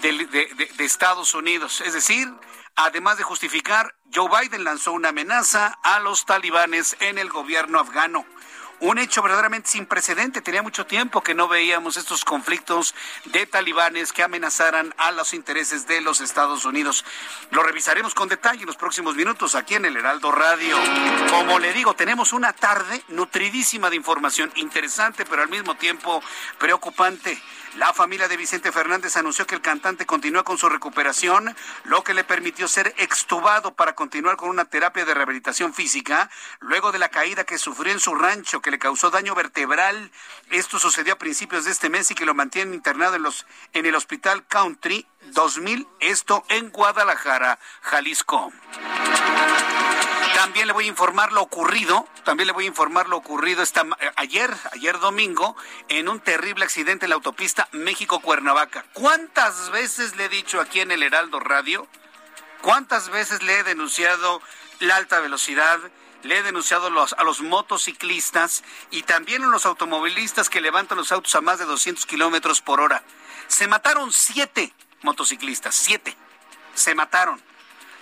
de, 0.02 0.14
de 0.76 0.84
Estados 0.84 1.34
Unidos. 1.34 1.82
Es 1.82 1.94
decir, 1.94 2.34
Además 2.76 3.18
de 3.18 3.24
justificar, 3.24 3.96
Joe 4.14 4.30
Biden 4.30 4.64
lanzó 4.64 4.94
una 4.94 5.10
amenaza 5.10 5.78
a 5.84 6.00
los 6.00 6.26
talibanes 6.26 6.96
en 7.00 7.18
el 7.18 7.30
gobierno 7.30 7.80
afgano 7.80 8.26
un 8.84 8.98
hecho 8.98 9.22
verdaderamente 9.22 9.70
sin 9.70 9.86
precedente. 9.86 10.42
Tenía 10.42 10.62
mucho 10.62 10.86
tiempo 10.86 11.22
que 11.22 11.34
no 11.34 11.48
veíamos 11.48 11.96
estos 11.96 12.26
conflictos 12.26 12.94
de 13.26 13.46
talibanes 13.46 14.12
que 14.12 14.24
amenazaran 14.24 14.94
a 14.98 15.12
los 15.12 15.34
intereses 15.34 15.88
de 15.88 16.02
los 16.02 16.20
Estados 16.20 16.66
Unidos. 16.66 17.06
Lo 17.52 17.64
revisaremos 17.64 18.14
con 18.14 18.28
detalle 18.28 18.62
en 18.62 18.68
los 18.68 18.76
próximos 18.76 19.16
minutos 19.16 19.56
aquí 19.56 19.76
en 19.76 19.86
el 19.86 19.96
Heraldo 19.96 20.34
Radio. 20.34 20.78
Como 21.30 21.60
le 21.60 21.72
digo, 21.72 21.94
tenemos 21.94 22.34
una 22.34 22.52
tarde 22.52 23.02
nutridísima 23.08 23.90
de 23.90 23.96
información 23.96 24.52
interesante, 24.56 25.26
pero 25.26 25.44
al 25.44 25.50
mismo 25.50 25.76
tiempo 25.76 26.22
preocupante. 26.60 27.42
La 27.78 27.92
familia 27.92 28.28
de 28.28 28.38
Vicente 28.38 28.72
Fernández 28.72 29.18
anunció 29.18 29.48
que 29.48 29.56
el 29.56 29.62
cantante 29.62 30.06
continúa 30.06 30.44
con 30.44 30.60
su 30.60 30.70
recuperación, 30.70 31.56
lo 31.86 32.04
que 32.04 32.14
le 32.14 32.24
permitió 32.24 32.68
ser 32.68 32.94
extubado 32.98 33.74
para 33.74 33.96
continuar 33.96 34.38
con 34.38 34.50
una 34.50 34.66
terapia 34.66 35.06
de 35.06 35.14
rehabilitación 35.14 35.74
física 35.74 36.30
luego 36.60 36.92
de 36.92 37.00
la 37.00 37.10
caída 37.10 37.46
que 37.46 37.58
sufrió 37.58 37.92
en 37.92 38.00
su 38.00 38.14
rancho 38.14 38.62
que 38.62 38.70
le 38.70 38.78
causó 38.78 39.10
daño 39.10 39.34
vertebral. 39.34 40.12
Esto 40.52 40.78
sucedió 40.78 41.14
a 41.14 41.18
principios 41.18 41.66
de 41.66 41.72
este 41.72 41.90
mes 41.90 42.12
y 42.12 42.16
que 42.16 42.26
lo 42.26 42.36
mantienen 42.36 42.76
internado 42.76 43.16
en, 43.16 43.24
los, 43.24 43.48
en 43.74 43.88
el 43.88 43.96
Hospital 43.96 44.46
Country 44.46 45.08
2000, 45.32 45.88
esto 46.00 46.44
en 46.50 46.70
Guadalajara, 46.70 47.58
Jalisco. 47.82 48.52
También 50.44 50.68
le 50.68 50.74
voy 50.74 50.84
a 50.84 50.90
informar 50.90 51.32
lo 51.32 51.42
ocurrido, 51.42 52.06
también 52.26 52.48
le 52.48 52.52
voy 52.52 52.66
a 52.66 52.68
informar 52.68 53.08
lo 53.08 53.16
ocurrido 53.16 53.64
esta, 53.64 53.84
eh, 54.02 54.12
ayer, 54.18 54.54
ayer 54.74 55.00
domingo, 55.00 55.56
en 55.88 56.10
un 56.10 56.20
terrible 56.20 56.66
accidente 56.66 57.06
en 57.06 57.12
la 57.12 57.16
autopista 57.16 57.70
México-Cuernavaca. 57.72 58.84
¿Cuántas 58.92 59.70
veces 59.70 60.18
le 60.18 60.26
he 60.26 60.30
dicho 60.30 60.60
aquí 60.60 60.82
en 60.82 60.92
el 60.92 61.02
Heraldo 61.02 61.40
Radio? 61.40 61.88
¿Cuántas 62.62 63.08
veces 63.08 63.42
le 63.42 63.60
he 63.60 63.64
denunciado 63.64 64.42
la 64.80 64.98
alta 64.98 65.22
velocidad? 65.22 65.80
Le 66.24 66.40
he 66.40 66.44
denunciado 66.44 66.88
a 66.88 67.24
los 67.24 67.40
motociclistas 67.40 68.66
y 68.92 69.04
también 69.04 69.46
a 69.46 69.48
los 69.48 69.66
automovilistas 69.66 70.50
que 70.50 70.60
levantan 70.60 70.98
los 70.98 71.14
autos 71.14 71.34
a 71.36 71.42
más 71.42 71.58
de 71.58 71.64
200 71.64 72.06
kilómetros 72.06 72.60
por 72.60 72.82
hora. 72.82 73.02
Se 73.48 73.70
mataron 73.70 74.12
siete 74.12 74.74
motociclistas, 75.04 75.74
siete. 75.74 76.18
Se 76.74 76.96
mataron 76.96 77.42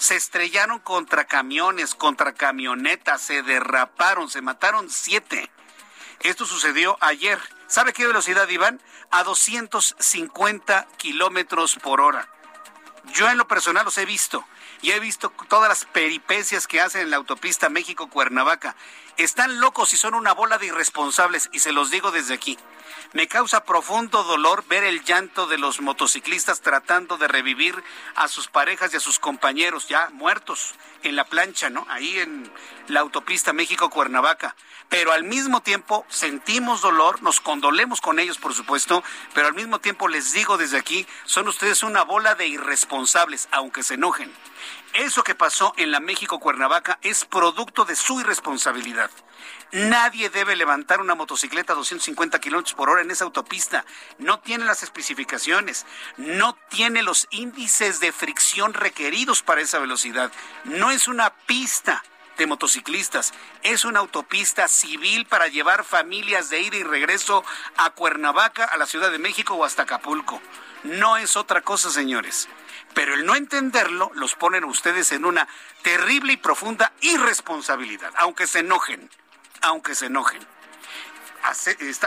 se 0.02 0.16
estrellaron 0.16 0.80
contra 0.80 1.26
camiones, 1.26 1.94
contra 1.94 2.34
camionetas, 2.34 3.22
se 3.22 3.44
derraparon, 3.44 4.32
se 4.32 4.42
mataron 4.42 4.90
siete. 4.90 5.52
Esto 6.22 6.48
sucedió 6.48 6.98
ayer. 7.02 7.38
¿Sabe 7.68 7.94
qué 7.94 8.08
velocidad 8.08 8.50
iban? 8.50 8.82
A 9.12 9.24
250 9.24 10.88
kilómetros 10.98 11.76
por 11.76 12.02
hora. 12.02 12.28
Yo 13.14 13.30
en 13.30 13.38
lo 13.38 13.48
personal 13.48 13.86
los 13.86 13.98
he 14.00 14.06
visto 14.08 14.44
y 14.82 14.90
he 14.90 15.00
visto 15.00 15.32
todas 15.48 15.70
las 15.70 15.86
peripecias 15.86 16.66
que 16.66 16.82
hacen 16.82 17.02
en 17.02 17.12
la 17.12 17.18
autopista 17.18 17.70
México-Cuernavaca. 17.70 18.76
Están 19.18 19.60
locos 19.60 19.94
y 19.94 19.98
son 19.98 20.16
una 20.16 20.34
bola 20.34 20.58
de 20.58 20.66
irresponsables 20.66 21.48
y 21.54 21.60
se 21.60 21.74
los 21.74 21.92
digo 21.92 22.10
desde 22.10 22.34
aquí. 22.34 22.58
Me 23.14 23.28
causa 23.28 23.66
profundo 23.66 24.24
dolor 24.24 24.64
ver 24.70 24.86
el 24.86 25.04
llanto 25.04 25.46
de 25.46 25.58
los 25.58 25.82
motociclistas 25.82 26.62
tratando 26.62 27.18
de 27.18 27.28
revivir 27.28 27.76
a 28.16 28.30
sus 28.30 28.48
parejas 28.48 28.94
y 28.94 28.98
a 28.98 29.02
sus 29.02 29.20
compañeros 29.20 29.90
ya 29.90 30.10
muertos 30.14 30.76
en 31.04 31.18
la 31.18 31.26
plancha, 31.26 31.70
¿no? 31.70 31.86
Ahí 31.90 32.20
en 32.20 32.50
la 32.88 33.02
autopista 33.02 33.52
México-Cuernavaca. 33.52 34.56
Pero 34.88 35.12
al 35.12 35.26
mismo 35.26 35.62
tiempo 35.62 36.06
sentimos 36.08 36.80
dolor, 36.80 37.22
nos 37.22 37.42
condolemos 37.42 38.00
con 38.00 38.18
ellos, 38.18 38.38
por 38.38 38.54
supuesto, 38.54 39.04
pero 39.34 39.48
al 39.48 39.56
mismo 39.56 39.80
tiempo 39.80 40.08
les 40.08 40.32
digo 40.32 40.58
desde 40.58 40.78
aquí, 40.78 41.06
son 41.26 41.50
ustedes 41.50 41.84
una 41.84 42.04
bola 42.04 42.36
de 42.36 42.48
irresponsables, 42.48 43.50
aunque 43.52 43.84
se 43.84 43.96
enojen. 43.96 44.32
Eso 44.94 45.22
que 45.24 45.36
pasó 45.36 45.74
en 45.76 45.92
la 45.92 46.00
México 46.00 46.40
Cuernavaca 46.40 46.98
es 47.02 47.26
producto 47.26 47.84
de 47.84 47.98
su 47.98 48.22
irresponsabilidad. 48.22 49.12
Nadie 49.72 50.30
debe 50.30 50.58
levantar 50.58 51.00
una 51.00 51.16
motocicleta 51.16 51.72
a 51.72 51.78
250 51.78 52.40
kilómetros 52.40 52.74
por 52.74 52.90
hora 52.90 53.02
en 53.02 53.12
esa 53.12 53.24
autopista. 53.24 53.86
No 54.18 54.40
tiene 54.40 54.66
las 54.66 54.84
especificaciones, 54.84 55.86
no 56.18 56.58
tiene 56.70 57.04
los 57.04 57.28
índices 57.32 58.02
de 58.02 58.12
fricción 58.12 58.74
requeridos 58.74 59.42
para 59.44 59.62
esa 59.62 59.80
velocidad. 59.80 60.32
No 60.66 60.92
es 60.92 61.08
una 61.08 61.34
pista 61.46 62.04
de 62.38 62.48
motociclistas, 62.48 63.34
es 63.64 63.86
una 63.86 64.00
autopista 64.00 64.68
civil 64.68 65.26
para 65.26 65.48
llevar 65.48 65.86
familias 65.86 66.50
de 66.50 66.60
ida 66.60 66.76
y 66.76 66.84
regreso 66.84 67.46
a 67.78 67.92
Cuernavaca, 67.92 68.66
a 68.66 68.78
la 68.78 68.86
Ciudad 68.86 69.12
de 69.12 69.20
México 69.20 69.54
o 69.56 69.64
hasta 69.64 69.84
Acapulco. 69.84 70.42
No 70.84 71.16
es 71.16 71.38
otra 71.38 71.62
cosa, 71.62 71.90
señores. 71.90 72.50
Pero 72.94 73.14
el 73.14 73.26
no 73.26 73.36
entenderlo 73.36 74.12
los 74.16 74.36
ponen 74.36 74.66
a 74.66 74.68
ustedes 74.68 75.14
en 75.14 75.24
una 75.24 75.48
terrible 75.82 76.34
y 76.34 76.38
profunda 76.38 76.92
irresponsabilidad, 77.00 78.12
aunque 78.18 78.48
se 78.48 78.60
enojen, 78.60 79.10
aunque 79.62 79.96
se 79.96 80.08
enojen. 80.08 80.46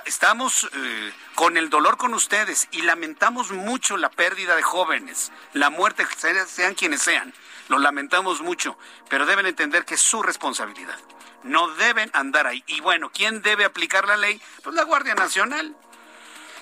Estamos 0.05 0.69
eh, 0.73 1.13
con 1.35 1.57
el 1.57 1.69
dolor 1.69 1.97
con 1.97 2.15
ustedes 2.15 2.69
y 2.71 2.83
lamentamos 2.83 3.51
mucho 3.51 3.97
la 3.97 4.11
pérdida 4.11 4.55
de 4.55 4.63
jóvenes, 4.63 5.33
la 5.53 5.71
muerte, 5.71 6.07
sean 6.47 6.75
quienes 6.75 7.03
sean. 7.03 7.35
Lo 7.69 7.79
lamentamos 7.79 8.43
mucho, 8.43 8.79
pero 9.09 9.27
deben 9.27 9.47
entender 9.47 9.85
que 9.85 9.95
es 9.95 10.01
su 10.01 10.23
responsabilidad. 10.23 10.99
No 11.43 11.69
deben 11.75 12.11
andar 12.13 12.47
ahí. 12.47 12.63
Y 12.67 12.81
bueno, 12.81 13.11
¿quién 13.13 13.43
debe 13.43 13.65
aplicar 13.65 14.07
la 14.07 14.17
ley? 14.17 14.41
Pues 14.63 14.77
la 14.77 14.85
Guardia 14.85 15.15
Nacional. 15.15 15.75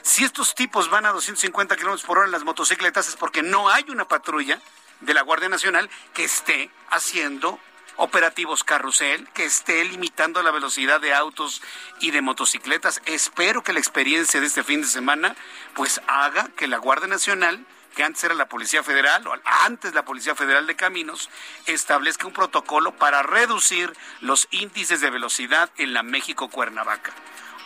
Si 0.03 0.25
estos 0.25 0.55
tipos 0.55 0.91
van 0.91 1.07
a 1.07 1.13
250 1.13 1.77
kilómetros 1.77 2.05
por 2.05 2.19
hora 2.19 2.27
en 2.27 2.33
las 2.33 2.45
motocicletas 2.45 3.09
es 3.09 3.17
porque 3.17 3.43
no 3.43 3.69
hay 3.69 3.85
una 3.89 4.09
patrulla 4.09 4.61
de 5.01 5.15
la 5.15 5.23
Guardia 5.23 5.49
Nacional 5.49 5.89
que 6.15 6.25
esté 6.25 6.71
haciendo 6.91 7.61
operativos 7.97 8.65
carrusel, 8.65 9.29
que 9.35 9.45
esté 9.45 9.85
limitando 9.85 10.43
la 10.43 10.51
velocidad 10.51 11.01
de 11.01 11.15
autos 11.15 11.63
y 12.01 12.11
de 12.11 12.23
motocicletas. 12.23 13.03
Espero 13.07 13.63
que 13.63 13.73
la 13.73 13.79
experiencia 13.79 14.41
de 14.41 14.47
este 14.47 14.65
fin 14.65 14.83
de 14.83 14.89
semana 14.89 15.37
pues 15.75 16.01
haga 16.07 16.49
que 16.57 16.69
la 16.69 16.79
Guardia 16.79 17.09
Nacional 17.09 17.67
que 17.95 18.03
antes 18.03 18.25
era 18.25 18.35
la 18.35 18.49
Policía 18.49 18.83
Federal 18.83 19.27
o 19.27 19.35
antes 19.65 19.95
la 19.95 20.05
Policía 20.05 20.35
Federal 20.35 20.67
de 20.67 20.77
Caminos, 20.77 21.31
establezca 21.67 22.27
un 22.27 22.33
protocolo 22.33 22.93
para 22.93 23.23
reducir 23.23 23.93
los 24.21 24.49
índices 24.51 25.01
de 25.01 25.11
velocidad 25.11 25.71
en 25.77 25.93
la 25.93 26.03
México 26.03 26.49
Cuernavaca. 26.49 27.13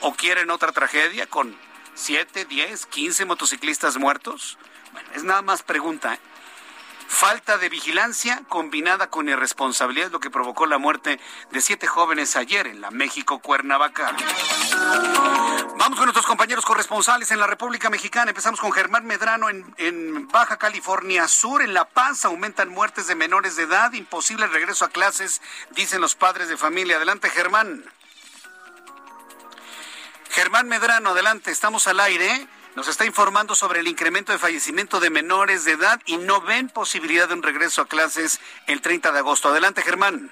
¿O 0.00 0.14
quieren 0.14 0.50
otra 0.50 0.72
tragedia 0.72 1.26
con 1.26 1.56
7, 1.94 2.44
10, 2.44 2.86
15 2.86 3.24
motociclistas 3.24 3.96
muertos? 3.96 4.58
Bueno, 4.92 5.08
es 5.14 5.24
nada 5.24 5.42
más 5.42 5.62
pregunta. 5.62 6.14
¿eh? 6.14 6.20
Falta 7.08 7.56
de 7.56 7.68
vigilancia 7.68 8.42
combinada 8.48 9.08
con 9.08 9.28
irresponsabilidad 9.28 10.06
es 10.06 10.12
lo 10.12 10.20
que 10.20 10.30
provocó 10.30 10.66
la 10.66 10.78
muerte 10.78 11.20
de 11.50 11.60
siete 11.60 11.86
jóvenes 11.86 12.36
ayer 12.36 12.66
en 12.66 12.80
la 12.80 12.90
México 12.90 13.38
Cuernavaca. 13.38 14.14
Vamos 15.78 15.98
con 15.98 16.06
nuestros 16.06 16.26
compañeros 16.26 16.64
corresponsales 16.64 17.30
en 17.30 17.38
la 17.38 17.46
República 17.46 17.90
Mexicana. 17.90 18.30
Empezamos 18.30 18.60
con 18.60 18.72
Germán 18.72 19.06
Medrano 19.06 19.48
en, 19.48 19.74
en, 19.78 20.26
Baja 20.28 20.56
California 20.56 21.28
Sur. 21.28 21.62
En 21.62 21.74
La 21.74 21.84
Paz 21.84 22.24
aumentan 22.24 22.70
muertes 22.70 23.06
de 23.06 23.14
menores 23.14 23.56
de 23.56 23.64
edad. 23.64 23.92
Imposible 23.92 24.46
regreso 24.48 24.84
a 24.84 24.88
clases, 24.88 25.40
dicen 25.70 26.00
los 26.00 26.16
padres 26.16 26.48
de 26.48 26.56
familia. 26.56 26.96
Adelante, 26.96 27.30
Germán. 27.30 27.84
Germán 30.30 30.68
Medrano, 30.68 31.10
adelante. 31.10 31.50
Estamos 31.50 31.86
al 31.86 32.00
aire 32.00 32.48
nos 32.76 32.88
está 32.88 33.06
informando 33.06 33.54
sobre 33.54 33.80
el 33.80 33.88
incremento 33.88 34.32
de 34.32 34.38
fallecimiento 34.38 35.00
de 35.00 35.08
menores 35.08 35.64
de 35.64 35.72
edad 35.72 35.98
y 36.04 36.18
no 36.18 36.42
ven 36.42 36.68
posibilidad 36.68 37.26
de 37.26 37.32
un 37.32 37.42
regreso 37.42 37.80
a 37.80 37.88
clases 37.88 38.38
el 38.66 38.82
30 38.82 39.12
de 39.12 39.18
agosto. 39.18 39.48
Adelante, 39.48 39.80
Germán. 39.80 40.30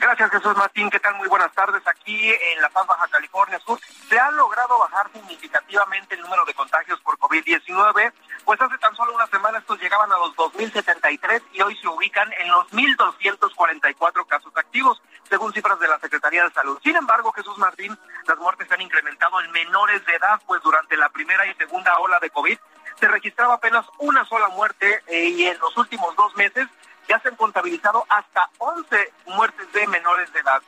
Gracias, 0.00 0.30
Jesús 0.30 0.56
Martín. 0.56 0.88
¿Qué 0.88 0.98
tal? 0.98 1.14
Muy 1.16 1.28
buenas 1.28 1.52
tardes. 1.52 1.86
Aquí 1.86 2.30
en 2.30 2.62
La 2.62 2.70
Paz, 2.70 2.86
Baja 2.86 3.06
California 3.08 3.58
Sur, 3.58 3.78
se 4.08 4.18
ha 4.18 4.30
logrado 4.30 4.78
bajar 4.78 5.12
significativamente 5.12 6.14
el 6.14 6.22
número 6.22 6.42
de 6.46 6.54
contagios 6.54 6.98
por 7.02 7.18
COVID-19, 7.18 8.10
pues 8.46 8.60
hace 8.62 8.78
tan 8.78 8.96
solo 8.96 9.14
una 9.14 9.26
semana 9.26 9.58
estos 9.58 9.78
llegaban 9.78 10.10
a 10.10 10.16
los 10.16 10.34
2.073 10.36 11.42
y 11.52 11.60
hoy 11.60 11.76
se 11.76 11.86
ubican 11.86 12.32
en 12.32 12.48
los 12.48 12.66
1.244 12.70 14.26
casos 14.26 14.56
activos, 14.56 15.02
según 15.28 15.52
cifras 15.52 15.78
de 15.78 15.88
la 15.88 15.98
Secretaría 15.98 16.44
de 16.44 16.54
Salud. 16.54 16.80
Sin 16.82 16.96
embargo, 16.96 17.30
Jesús 17.32 17.58
Martín, 17.58 17.98
las 18.26 18.38
muertes 18.38 18.68
se 18.68 18.74
han 18.74 18.80
incrementado 18.80 19.38
en 19.42 19.52
menores 19.52 20.02
de 20.06 20.14
edad, 20.14 20.40
pues 20.46 20.62
durante 20.62 20.96
la 20.96 21.10
primera 21.10 21.44
y 21.44 21.52
segunda 21.56 21.98
ola 21.98 22.18
de 22.20 22.30
COVID 22.30 22.58
se 22.98 23.08
registraba 23.08 23.54
apenas 23.54 23.86
una 23.98 24.24
sola 24.24 24.48
muerte 24.48 25.02
eh, 25.06 25.24
y 25.24 25.46
en 25.46 25.58
los 25.58 25.76
últimos 25.76 26.14
dos 26.16 26.34
meses 26.36 26.68
ya 27.10 27.18
se 27.18 27.28
han 27.28 27.34
contabilizado 27.34 28.06
hasta 28.08 28.48
11 28.58 29.12
muertes 29.26 29.72
de 29.72 29.84
menores 29.88 30.32
de 30.32 30.38
edad. 30.38 30.62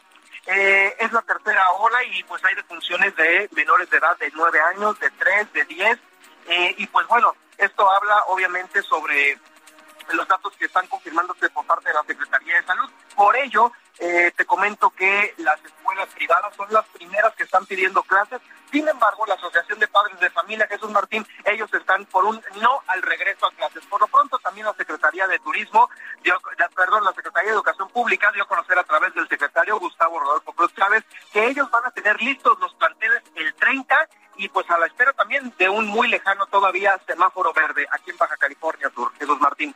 Eh, 0.46 0.96
es 0.98 1.12
la 1.12 1.22
tercera 1.22 1.70
ola 1.70 2.02
y 2.02 2.24
pues 2.24 2.44
hay 2.44 2.56
defunciones 2.56 3.14
de 3.14 3.48
menores 3.52 3.88
de 3.90 3.98
edad 3.98 4.18
de 4.18 4.28
9 4.34 4.60
años, 4.74 4.98
de 4.98 5.08
3, 5.10 5.52
de 5.52 5.64
10. 5.66 5.98
Eh, 6.48 6.74
y 6.78 6.86
pues 6.88 7.06
bueno, 7.06 7.36
esto 7.58 7.88
habla 7.88 8.24
obviamente 8.26 8.82
sobre 8.82 9.38
los 10.12 10.28
datos 10.28 10.52
que 10.56 10.66
están 10.66 10.86
confirmándose 10.86 11.48
por 11.50 11.64
parte 11.66 11.88
de 11.88 11.94
la 11.94 12.04
Secretaría 12.04 12.56
de 12.56 12.66
Salud. 12.66 12.90
Por 13.14 13.36
ello, 13.36 13.72
Eh, 13.98 14.32
te 14.34 14.46
comento 14.46 14.88
que 14.90 15.34
las 15.36 15.62
escuelas 15.64 16.08
privadas 16.14 16.52
son 16.56 16.66
las 16.72 16.84
primeras 16.86 17.34
que 17.34 17.42
están 17.44 17.64
pidiendo 17.66 18.02
clases. 18.02 18.40
Sin 18.70 18.88
embargo, 18.88 19.26
la 19.26 19.34
Asociación 19.34 19.78
de 19.78 19.86
Padres 19.86 20.18
de 20.18 20.30
Familia 20.30 20.66
Jesús 20.66 20.90
Martín, 20.90 21.26
ellos 21.44 21.72
están 21.74 22.06
por 22.06 22.24
un 22.24 22.42
no 22.60 22.80
al 22.86 23.02
regreso 23.02 23.46
a 23.46 23.52
clases. 23.52 23.84
Por 23.86 24.00
lo 24.00 24.08
pronto, 24.08 24.38
también 24.38 24.66
la 24.66 24.72
Secretaría 24.74 25.26
de 25.28 25.38
Turismo, 25.40 25.90
dio, 26.22 26.34
perdón, 26.74 27.04
la 27.04 27.12
Secretaría 27.12 27.50
de 27.50 27.56
Educación 27.56 27.88
Pública 27.90 28.32
dio 28.32 28.44
a 28.44 28.48
conocer 28.48 28.78
a 28.78 28.84
través 28.84 29.14
del 29.14 29.28
secretario 29.28 29.78
Gustavo 29.78 30.18
Rodolfo 30.18 30.52
Cruz 30.54 30.74
Chávez 30.74 31.04
que 31.30 31.46
ellos 31.46 31.70
van 31.70 31.84
a 31.84 31.90
tener 31.90 32.20
listos 32.22 32.58
los 32.60 32.74
planteles 32.74 33.22
el 33.34 33.54
30 33.54 34.08
y 34.36 34.48
pues 34.48 34.68
a 34.70 34.78
la 34.78 34.86
espera 34.86 35.12
también 35.12 35.54
de 35.58 35.68
un 35.68 35.86
muy 35.86 36.08
lejano 36.08 36.46
todavía 36.46 36.98
semáforo 37.06 37.52
verde 37.52 37.86
aquí 37.92 38.10
en 38.10 38.16
Baja 38.16 38.36
California 38.38 38.90
Sur. 38.94 39.12
Jesús 39.18 39.38
Martín. 39.38 39.74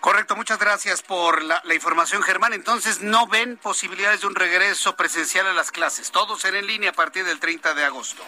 Correcto, 0.00 0.36
muchas 0.36 0.58
gracias 0.58 1.02
por 1.02 1.42
la, 1.42 1.62
información, 1.74 2.22
Germán. 2.22 2.52
Entonces, 2.52 3.00
¿no 3.00 3.26
ven 3.26 3.56
posibilidades 3.56 4.20
de 4.20 4.26
un 4.26 4.34
regreso 4.34 4.94
presencial 4.94 5.46
a 5.46 5.52
las 5.52 5.72
clases? 5.72 6.10
Todo 6.10 6.38
será 6.38 6.58
en 6.58 6.66
línea 6.66 6.90
a 6.90 6.92
partir 6.92 7.24
del 7.24 7.40
30 7.40 7.74
de 7.74 7.84
agosto. 7.84 8.22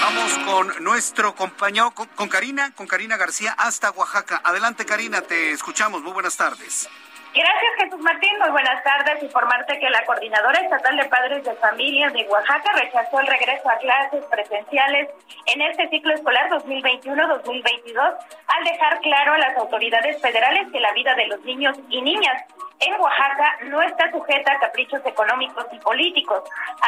Vamos 0.00 0.32
con 0.44 0.84
nuestro 0.84 1.34
compañero, 1.34 1.92
con 1.92 2.28
Karina, 2.28 2.74
con 2.74 2.86
Karina 2.86 3.16
García 3.16 3.52
hasta 3.52 3.90
Oaxaca. 3.90 4.40
Adelante 4.44 4.84
Karina, 4.84 5.22
te 5.22 5.52
escuchamos. 5.52 6.02
Muy 6.02 6.12
buenas 6.12 6.36
tardes. 6.36 6.88
Gracias, 7.34 7.72
Jesús 7.80 8.00
Martín. 8.00 8.30
Muy 8.38 8.50
buenas 8.50 8.80
tardes. 8.84 9.20
Informarte 9.20 9.76
que 9.80 9.90
la 9.90 10.04
Coordinadora 10.04 10.60
Estatal 10.60 10.96
de 10.96 11.04
Padres 11.06 11.42
de 11.42 11.52
Familias 11.56 12.12
de 12.12 12.28
Oaxaca 12.28 12.70
rechazó 12.74 13.18
el 13.18 13.26
regreso 13.26 13.68
a 13.68 13.78
clases 13.78 14.24
presenciales 14.26 15.08
en 15.52 15.60
este 15.62 15.88
ciclo 15.88 16.14
escolar 16.14 16.48
2021-2022 16.50 17.98
al 17.98 18.64
dejar 18.64 19.00
claro 19.00 19.32
a 19.32 19.38
las 19.38 19.56
autoridades 19.56 20.22
federales 20.22 20.70
que 20.70 20.78
la 20.78 20.92
vida 20.92 21.16
de 21.16 21.26
los 21.26 21.40
niños 21.40 21.76
y 21.88 22.02
niñas 22.02 22.44
en 22.80 23.00
Oaxaca 23.00 23.58
no 23.64 23.82
está 23.82 24.10
sujeta 24.10 24.52
a 24.52 24.58
caprichos 24.58 25.00
económicos 25.04 25.66
y 25.72 25.78
políticos. 25.78 26.42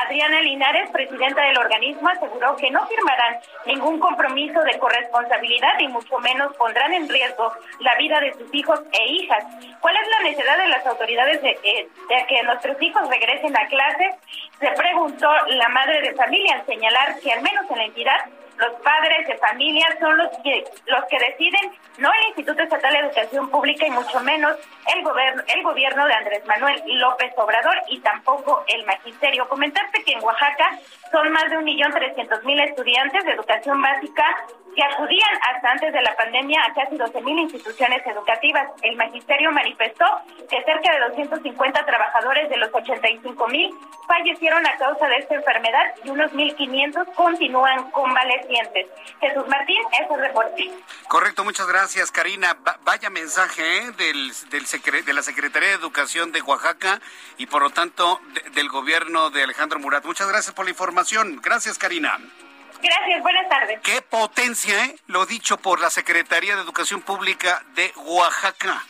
Adriana 0.05 0.41
Linares, 0.43 0.91
presidenta 0.91 1.43
del 1.43 1.59
organismo, 1.59 2.09
aseguró 2.09 2.57
que 2.57 2.71
no 2.71 2.87
firmarán 2.87 3.37
ningún 3.67 3.99
compromiso 3.99 4.63
de 4.63 4.79
corresponsabilidad 4.79 5.79
y 5.79 5.89
mucho 5.89 6.19
menos 6.19 6.55
pondrán 6.57 6.93
en 6.93 7.09
riesgo 7.09 7.53
la 7.81 7.95
vida 7.97 8.21
de 8.21 8.33
sus 8.35 8.53
hijos 8.53 8.81
e 8.93 9.13
hijas. 9.13 9.45
¿Cuál 9.81 9.97
es 9.97 10.09
la 10.09 10.23
necesidad 10.25 10.59
de 10.59 10.69
las 10.69 10.87
autoridades 10.87 11.43
de, 11.43 11.51
eh, 11.63 11.89
que 12.29 12.43
nuestros 12.43 12.81
hijos 12.83 13.09
regresen 13.09 13.57
a 13.57 13.67
clases? 13.67 14.15
Se 14.59 14.71
preguntó 14.73 15.29
la 15.49 15.69
madre 15.69 16.03
de 16.03 16.15
familia 16.15 16.57
al 16.57 16.67
señalar 16.67 17.21
que 17.21 17.33
al 17.33 17.43
menos 17.43 17.71
en 17.71 17.77
la 17.77 17.85
entidad 17.85 18.21
los 18.59 18.73
padres 18.81 19.27
de 19.27 19.37
familia 19.39 19.87
son 20.01 20.17
los 20.17 20.29
que 20.43 20.65
los 20.87 21.05
que 21.07 21.19
deciden, 21.19 21.73
no 21.99 22.11
el 22.13 22.27
Instituto 22.29 22.63
Estatal 22.63 22.93
de 22.93 22.99
Educación 23.01 23.51
Pública 23.51 23.87
y 23.87 23.91
mucho 23.91 24.21
menos 24.21 24.57
el 24.95 25.03
gobierno 25.03 25.43
el 25.47 25.63
gobierno 25.63 26.07
de 26.07 26.15
Andrés 26.15 26.47
Manuel 26.47 26.83
López 26.87 27.33
Obrador 27.37 27.77
y 27.89 28.01
tampoco 28.01 28.65
el 28.69 28.85
magisterio. 28.87 29.49
Comentarte 29.49 30.03
que 30.05 30.13
en 30.13 30.23
Oaxaca 30.23 30.79
son 31.11 31.31
más 31.31 31.51
de 31.51 31.59
un 31.59 31.65
millón 31.65 31.93
trescientos 31.93 32.43
mil 32.45 32.59
estudiantes 32.61 33.25
de 33.25 33.33
educación 33.33 33.81
básica 33.81 34.25
que 34.77 34.85
acudían 34.85 35.31
hasta 35.43 35.71
antes 35.71 35.93
de 35.93 36.03
la 36.03 36.15
pandemia 36.17 36.63
a 36.65 36.75
casi 36.75 36.97
12.000 36.97 37.41
instituciones 37.41 38.07
educativas. 38.07 38.69
El 38.83 38.95
magisterio 38.97 39.51
manifestó 39.51 40.05
que 40.51 40.63
cerca 40.65 40.93
de 40.93 41.01
250 41.09 41.87
trabajadores 41.87 42.51
de 42.51 42.59
los 42.59 42.71
85.000 42.71 43.75
fallecieron 44.07 44.67
a 44.67 44.77
causa 44.77 45.07
de 45.09 45.17
esta 45.17 45.35
enfermedad 45.35 45.95
y 46.05 46.11
unos 46.11 46.31
1.500 46.33 47.15
continúan 47.15 47.91
convalecientes. 47.91 48.87
Jesús 49.19 49.49
Martín, 49.49 49.81
es 49.99 50.21
reporte. 50.21 50.71
Correcto, 51.09 51.43
muchas 51.43 51.67
gracias, 51.67 52.11
Karina. 52.11 52.57
vaya 52.83 53.09
mensaje 53.09 53.79
¿eh? 53.79 53.91
del, 53.93 54.33
del 54.51 55.05
de 55.05 55.13
la 55.15 55.23
Secretaría 55.23 55.71
de 55.71 55.75
Educación 55.77 56.33
de 56.33 56.43
Oaxaca 56.43 57.01
y, 57.39 57.47
por 57.47 57.63
lo 57.63 57.71
tanto, 57.71 58.21
del 58.53 58.69
gobierno 58.69 59.31
de 59.31 59.43
Alejandro 59.43 59.79
Murat. 59.79 60.05
Muchas 60.05 60.29
gracias 60.29 60.55
por 60.55 60.67
la 60.67 60.71
información. 60.73 61.41
Gracias, 61.43 61.79
Karina. 61.79 62.19
Gracias, 62.83 63.23
buenas 63.23 63.49
tardes. 63.49 63.81
Qué 63.83 64.03
potencia, 64.03 64.85
¿eh? 64.85 64.97
Lo 65.07 65.27
dicho 65.27 65.57
por 65.57 65.81
la 65.81 65.91
Secretaría 65.91 66.57
de 66.57 66.63
Educación 66.63 67.03
Pública 67.03 67.65
de 67.75 67.93
Oaxaca. 67.97 68.85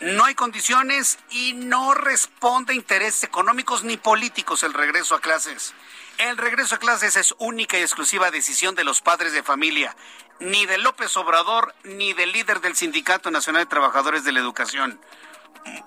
No 0.00 0.24
hay 0.24 0.34
condiciones 0.34 1.18
y 1.30 1.52
no 1.52 1.92
responde 1.92 2.72
a 2.72 2.76
intereses 2.76 3.22
económicos 3.22 3.84
ni 3.84 3.96
políticos 3.98 4.62
el 4.62 4.72
regreso 4.72 5.14
a 5.14 5.20
clases. 5.20 5.74
El 6.16 6.38
regreso 6.38 6.74
a 6.74 6.78
clases 6.78 7.16
es 7.16 7.34
única 7.38 7.78
y 7.78 7.82
exclusiva 7.82 8.30
decisión 8.30 8.74
de 8.74 8.84
los 8.84 9.02
padres 9.02 9.32
de 9.32 9.42
familia, 9.42 9.94
ni 10.38 10.64
de 10.64 10.78
López 10.78 11.14
Obrador 11.16 11.74
ni 11.84 12.12
del 12.14 12.32
líder 12.32 12.60
del 12.60 12.76
Sindicato 12.76 13.30
Nacional 13.30 13.64
de 13.64 13.70
Trabajadores 13.70 14.24
de 14.24 14.32
la 14.32 14.40
Educación. 14.40 15.00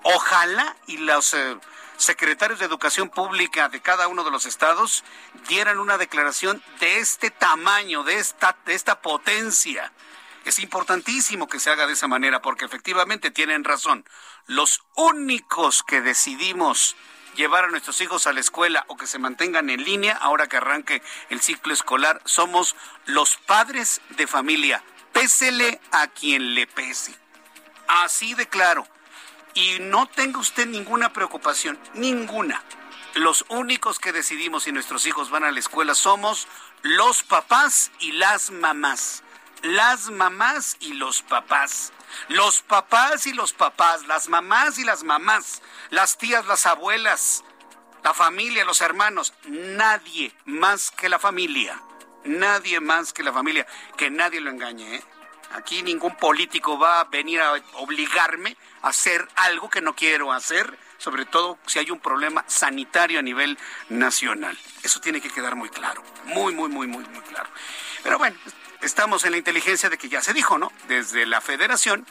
Ojalá 0.04 0.76
y 0.86 0.98
los 0.98 1.34
eh, 1.34 1.56
secretarios 1.96 2.58
de 2.58 2.66
Educación 2.66 3.08
Pública 3.08 3.68
de 3.68 3.80
cada 3.80 4.08
uno 4.08 4.24
de 4.24 4.30
los 4.30 4.46
estados 4.46 5.04
dieran 5.48 5.78
una 5.78 5.98
declaración 5.98 6.62
de 6.80 6.98
este 6.98 7.30
tamaño, 7.30 8.02
de 8.02 8.18
esta, 8.18 8.56
de 8.66 8.74
esta 8.74 9.00
potencia. 9.00 9.92
Es 10.44 10.58
importantísimo 10.58 11.48
que 11.48 11.58
se 11.58 11.70
haga 11.70 11.86
de 11.86 11.94
esa 11.94 12.08
manera 12.08 12.42
porque 12.42 12.66
efectivamente 12.66 13.30
tienen 13.30 13.64
razón. 13.64 14.04
Los 14.46 14.82
únicos 14.94 15.82
que 15.82 16.02
decidimos 16.02 16.96
llevar 17.34 17.64
a 17.64 17.68
nuestros 17.68 18.00
hijos 18.00 18.26
a 18.26 18.32
la 18.32 18.40
escuela 18.40 18.84
o 18.88 18.96
que 18.96 19.06
se 19.06 19.18
mantengan 19.18 19.70
en 19.70 19.82
línea 19.84 20.16
ahora 20.16 20.46
que 20.46 20.56
arranque 20.56 21.02
el 21.30 21.40
ciclo 21.40 21.72
escolar 21.72 22.20
somos 22.24 22.76
los 23.06 23.36
padres 23.38 24.00
de 24.10 24.26
familia. 24.26 24.84
Pésele 25.12 25.80
a 25.92 26.08
quien 26.08 26.54
le 26.54 26.66
pese. 26.66 27.14
Así 27.86 28.34
de 28.34 28.46
claro. 28.48 28.86
Y 29.54 29.78
no 29.80 30.06
tenga 30.06 30.38
usted 30.38 30.66
ninguna 30.66 31.12
preocupación, 31.12 31.78
ninguna. 31.94 32.62
Los 33.14 33.44
únicos 33.48 34.00
que 34.00 34.12
decidimos 34.12 34.64
si 34.64 34.72
nuestros 34.72 35.06
hijos 35.06 35.30
van 35.30 35.44
a 35.44 35.52
la 35.52 35.60
escuela 35.60 35.94
somos 35.94 36.48
los 36.82 37.22
papás 37.22 37.92
y 38.00 38.12
las 38.12 38.50
mamás. 38.50 39.22
Las 39.62 40.10
mamás 40.10 40.76
y 40.80 40.94
los 40.94 41.22
papás. 41.22 41.92
Los 42.28 42.60
papás 42.62 43.26
y 43.26 43.32
los 43.32 43.52
papás, 43.52 44.06
las 44.06 44.28
mamás 44.28 44.78
y 44.78 44.84
las 44.84 45.04
mamás, 45.04 45.62
las 45.90 46.18
tías, 46.18 46.46
las 46.46 46.66
abuelas, 46.66 47.44
la 48.02 48.14
familia, 48.14 48.64
los 48.64 48.80
hermanos, 48.80 49.32
nadie 49.46 50.34
más 50.44 50.90
que 50.90 51.08
la 51.08 51.18
familia. 51.18 51.80
Nadie 52.24 52.80
más 52.80 53.12
que 53.12 53.22
la 53.22 53.32
familia. 53.32 53.66
Que 53.96 54.10
nadie 54.10 54.40
lo 54.40 54.50
engañe, 54.50 54.96
¿eh? 54.96 55.04
Aquí 55.54 55.82
ningún 55.84 56.16
político 56.16 56.76
va 56.78 57.00
a 57.00 57.04
venir 57.04 57.40
a 57.40 57.52
obligarme 57.74 58.56
a 58.82 58.88
hacer 58.88 59.26
algo 59.36 59.70
que 59.70 59.80
no 59.80 59.94
quiero 59.94 60.32
hacer, 60.32 60.76
sobre 60.98 61.26
todo 61.26 61.58
si 61.64 61.78
hay 61.78 61.92
un 61.92 62.00
problema 62.00 62.44
sanitario 62.48 63.20
a 63.20 63.22
nivel 63.22 63.56
nacional. 63.88 64.58
Eso 64.82 65.00
tiene 65.00 65.20
que 65.20 65.30
quedar 65.30 65.54
muy 65.54 65.68
claro, 65.68 66.02
muy, 66.24 66.54
muy, 66.54 66.68
muy, 66.68 66.88
muy, 66.88 67.04
muy 67.04 67.20
claro. 67.20 67.48
Pero 68.02 68.18
bueno, 68.18 68.36
estamos 68.82 69.24
en 69.24 69.30
la 69.30 69.38
inteligencia 69.38 69.88
de 69.88 69.96
que 69.96 70.08
ya 70.08 70.20
se 70.20 70.32
dijo, 70.32 70.58
¿no? 70.58 70.72
Desde 70.88 71.24
la 71.24 71.40
federación 71.40 72.04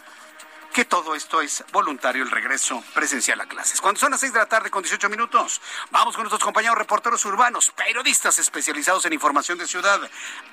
que 0.73 0.85
todo 0.85 1.13
esto 1.13 1.41
es 1.41 1.65
voluntario, 1.73 2.23
el 2.23 2.31
regreso 2.31 2.81
presencial 2.93 3.41
a 3.41 3.45
clases. 3.45 3.81
Cuando 3.81 3.99
son 3.99 4.11
las 4.11 4.21
6 4.21 4.31
de 4.31 4.39
la 4.39 4.47
tarde 4.47 4.71
con 4.71 4.83
18 4.83 5.09
minutos, 5.09 5.61
vamos 5.91 6.15
con 6.15 6.23
nuestros 6.23 6.41
compañeros 6.41 6.77
reporteros 6.77 7.23
urbanos, 7.25 7.71
periodistas 7.71 8.39
especializados 8.39 9.05
en 9.05 9.11
información 9.11 9.57
de 9.57 9.67
ciudad. 9.67 9.99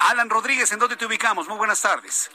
Alan 0.00 0.28
Rodríguez, 0.28 0.72
¿en 0.72 0.80
dónde 0.80 0.96
te 0.96 1.06
ubicamos? 1.06 1.46
Muy 1.46 1.56
buenas 1.56 1.80
tardes. 1.80 2.30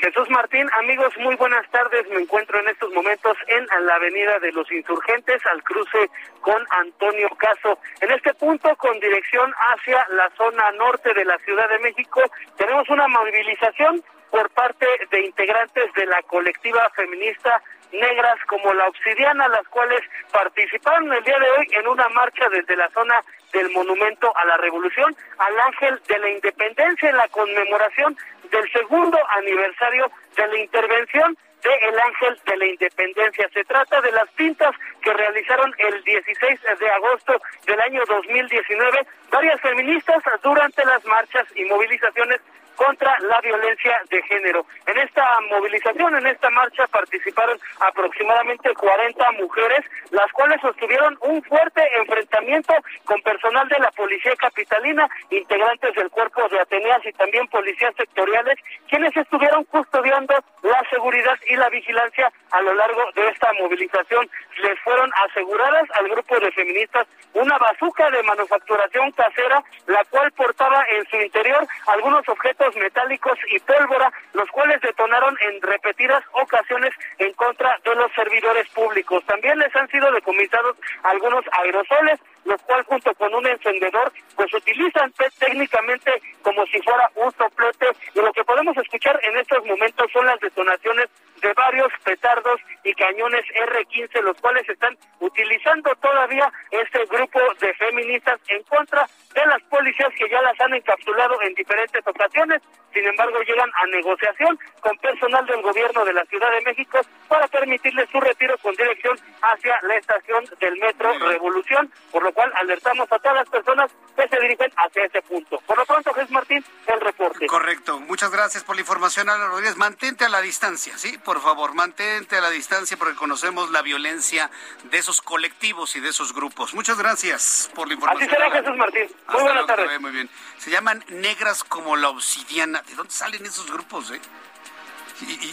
Jesús 0.00 0.30
Martín, 0.30 0.68
amigos, 0.78 1.12
muy 1.18 1.34
buenas 1.34 1.68
tardes. 1.70 2.08
Me 2.08 2.20
encuentro 2.20 2.60
en 2.60 2.68
estos 2.68 2.92
momentos 2.92 3.36
en 3.48 3.66
la 3.84 3.96
Avenida 3.96 4.38
de 4.38 4.52
los 4.52 4.70
Insurgentes, 4.70 5.44
al 5.46 5.62
cruce 5.64 6.08
con 6.40 6.64
Antonio 6.70 7.28
Caso. 7.36 7.78
En 8.00 8.12
este 8.12 8.32
punto, 8.34 8.74
con 8.76 8.98
dirección 9.00 9.52
hacia 9.58 10.06
la 10.10 10.30
zona 10.36 10.70
norte 10.72 11.12
de 11.14 11.24
la 11.24 11.36
Ciudad 11.38 11.68
de 11.68 11.80
México, 11.80 12.22
tenemos 12.56 12.88
una 12.88 13.08
movilización 13.08 14.02
por 14.30 14.48
parte 14.50 14.86
de 15.10 15.24
integrantes 15.24 15.92
de 15.94 16.06
la 16.06 16.22
colectiva 16.22 16.88
feminista 16.90 17.60
negras 17.92 18.38
como 18.46 18.72
la 18.74 18.86
obsidiana, 18.86 19.48
las 19.48 19.66
cuales 19.68 20.00
participaron 20.30 21.12
el 21.12 21.24
día 21.24 21.38
de 21.38 21.50
hoy 21.50 21.68
en 21.72 21.88
una 21.88 22.08
marcha 22.10 22.48
desde 22.50 22.76
la 22.76 22.88
zona 22.90 23.24
del 23.52 23.70
Monumento 23.70 24.30
a 24.36 24.44
la 24.44 24.58
Revolución 24.58 25.16
al 25.38 25.58
Ángel 25.60 26.00
de 26.06 26.18
la 26.18 26.30
Independencia 26.30 27.10
en 27.10 27.16
la 27.16 27.28
conmemoración 27.28 28.16
del 28.50 28.70
segundo 28.72 29.18
aniversario 29.36 30.10
de 30.36 30.48
la 30.48 30.58
intervención 30.58 31.36
de 31.62 31.88
El 31.88 31.98
Ángel 31.98 32.38
de 32.46 32.56
la 32.56 32.66
Independencia. 32.66 33.48
Se 33.52 33.64
trata 33.64 34.00
de 34.00 34.12
las 34.12 34.30
pintas 34.32 34.70
que 35.02 35.12
realizaron 35.12 35.74
el 35.78 36.02
16 36.04 36.60
de 36.78 36.90
agosto 36.90 37.40
del 37.66 37.80
año 37.80 38.02
2019 38.06 39.06
varias 39.30 39.60
feministas 39.60 40.22
durante 40.42 40.84
las 40.84 41.04
marchas 41.04 41.46
y 41.54 41.64
movilizaciones 41.64 42.40
contra 42.78 43.18
la 43.20 43.40
violencia 43.40 44.00
de 44.08 44.22
género. 44.22 44.64
En 44.86 44.96
esta 44.98 45.24
movilización, 45.50 46.14
en 46.14 46.26
esta 46.28 46.48
marcha 46.50 46.86
participaron 46.86 47.58
aproximadamente 47.80 48.72
40 48.72 49.32
mujeres, 49.32 49.84
las 50.10 50.30
cuales 50.32 50.60
sostuvieron 50.60 51.18
un 51.22 51.42
fuerte 51.42 51.82
enfrentamiento 51.98 52.72
con 53.04 53.20
personal 53.22 53.68
de 53.68 53.80
la 53.80 53.90
Policía 53.90 54.34
Capitalina, 54.36 55.08
integrantes 55.30 55.92
del 55.94 56.08
cuerpo 56.10 56.48
de 56.48 56.60
Ateneas 56.60 57.04
y 57.04 57.12
también 57.12 57.48
policías 57.48 57.94
sectoriales, 57.96 58.58
quienes 58.88 59.14
estuvieron 59.16 59.64
custodiando 59.64 60.34
la 60.62 60.82
seguridad 60.88 61.36
y 61.48 61.56
la 61.56 61.68
vigilancia 61.70 62.30
a 62.52 62.62
lo 62.62 62.74
largo 62.74 63.02
de 63.14 63.28
esta 63.28 63.52
movilización. 63.54 64.30
Les 64.62 64.78
fueron 64.80 65.10
aseguradas 65.28 65.88
al 65.98 66.08
grupo 66.08 66.38
de 66.38 66.52
feministas 66.52 67.08
una 67.34 67.58
bazuca 67.58 68.10
de 68.10 68.22
manufacturación 68.22 69.10
casera, 69.12 69.62
la 69.86 70.04
cual 70.10 70.30
portaba 70.32 70.84
en 70.90 71.06
su 71.06 71.16
interior 71.16 71.66
algunos 71.86 72.28
objetos 72.28 72.67
metálicos 72.76 73.38
y 73.50 73.58
pólvora, 73.60 74.12
los 74.32 74.48
cuales 74.50 74.80
detonaron 74.80 75.36
en 75.40 75.60
repetidas 75.62 76.22
ocasiones 76.32 76.92
en 77.18 77.32
contra 77.34 77.76
de 77.84 77.94
los 77.94 78.12
servidores 78.12 78.68
públicos. 78.70 79.24
También 79.26 79.58
les 79.58 79.74
han 79.74 79.88
sido 79.88 80.10
decomisados 80.12 80.76
algunos 81.02 81.44
aerosoles, 81.52 82.20
los 82.44 82.60
cuales 82.62 82.86
junto 82.86 83.14
con 83.14 83.34
un 83.34 83.46
encendedor 83.46 84.12
pues 84.36 84.52
utilizan 84.54 85.12
técnicamente 85.38 86.12
como 86.42 86.64
si 86.66 86.80
fuera 86.80 87.10
un 87.16 87.30
soplete 87.32 87.86
y 88.14 88.20
lo 88.20 88.32
que 88.32 88.44
podemos 88.44 88.76
escuchar 88.76 89.20
en 89.22 89.36
estos 89.36 89.64
momentos 89.66 90.10
son 90.12 90.26
las 90.26 90.40
detonaciones 90.40 91.08
de 91.42 91.52
varios 91.52 91.92
petardos 92.04 92.60
y 92.84 92.94
cañones 92.94 93.44
R-15, 93.54 94.22
los 94.22 94.36
cuales 94.40 94.68
están 94.68 94.96
utilizando 95.20 95.94
todavía 95.96 96.50
este 96.70 97.04
grupo 97.06 97.38
de 97.60 97.74
feministas 97.74 98.40
en 98.48 98.62
contra 98.64 99.06
de 99.34 99.46
las 99.46 99.62
policías 99.64 100.12
que 100.16 100.28
ya 100.28 100.40
las 100.42 100.58
han 100.60 100.74
encapsulado 100.74 101.40
en 101.42 101.54
diferentes 101.54 102.06
ocasiones. 102.06 102.62
Sin 102.92 103.06
embargo, 103.06 103.38
llegan 103.42 103.70
a 103.74 103.86
negociación 103.86 104.58
con 104.80 104.96
personal 104.98 105.44
del 105.46 105.60
gobierno 105.62 106.04
de 106.04 106.12
la 106.14 106.24
Ciudad 106.24 106.50
de 106.50 106.62
México 106.62 106.98
para 107.28 107.46
permitirles 107.48 108.08
su 108.10 108.18
retiro 108.18 108.56
con 108.58 108.74
dirección 108.74 109.18
hacia 109.42 109.78
la 109.82 109.96
estación 109.96 110.44
del 110.58 110.76
Metro 110.78 111.12
Revolución, 111.18 111.92
por 112.10 112.22
lo 112.22 112.32
cual 112.32 112.50
alertamos 112.56 113.10
a 113.12 113.18
todas 113.18 113.36
las 113.36 113.48
personas 113.48 113.90
que 114.16 114.26
se 114.26 114.40
dirigen 114.40 114.72
hacia 114.76 115.04
ese 115.04 115.22
punto. 115.22 115.60
Por 115.66 115.76
lo 115.76 115.84
pronto, 115.84 116.12
Jesús 116.14 116.30
Martín, 116.30 116.64
el 116.86 117.00
reporte. 117.00 117.46
Correcto. 117.46 118.00
Muchas 118.00 118.30
gracias 118.30 118.64
por 118.64 118.74
la 118.74 118.80
información, 118.80 119.28
Ana 119.28 119.48
Rodríguez. 119.48 119.76
Mantente 119.76 120.24
a 120.24 120.28
la 120.28 120.40
distancia, 120.40 120.96
¿sí? 120.96 121.18
Por 121.18 121.40
favor, 121.40 121.74
mantente 121.74 122.36
a 122.36 122.40
la 122.40 122.50
distancia 122.50 122.96
porque 122.96 123.14
conocemos 123.14 123.70
la 123.70 123.82
violencia 123.82 124.50
de 124.84 124.98
esos 124.98 125.20
colectivos 125.20 125.94
y 125.94 126.00
de 126.00 126.08
esos 126.08 126.34
grupos. 126.34 126.74
Muchas 126.74 126.98
gracias 126.98 127.70
por 127.74 127.86
la 127.86 127.94
información. 127.94 128.30
Así 128.30 128.34
será, 128.34 128.50
Jesús 128.50 128.76
Martín. 128.76 129.08
Muy 129.28 129.42
buenas 129.42 129.66
tardes. 129.66 130.00
Muy 130.00 130.10
bien. 130.10 130.30
Se 130.58 130.70
llaman 130.70 131.04
negras 131.08 131.64
como 131.64 131.96
la 131.96 132.08
obsidiana. 132.08 132.82
¿De 132.82 132.94
dónde 132.94 133.12
salen 133.12 133.44
esos 133.44 133.70
grupos, 133.70 134.10
eh? 134.10 134.20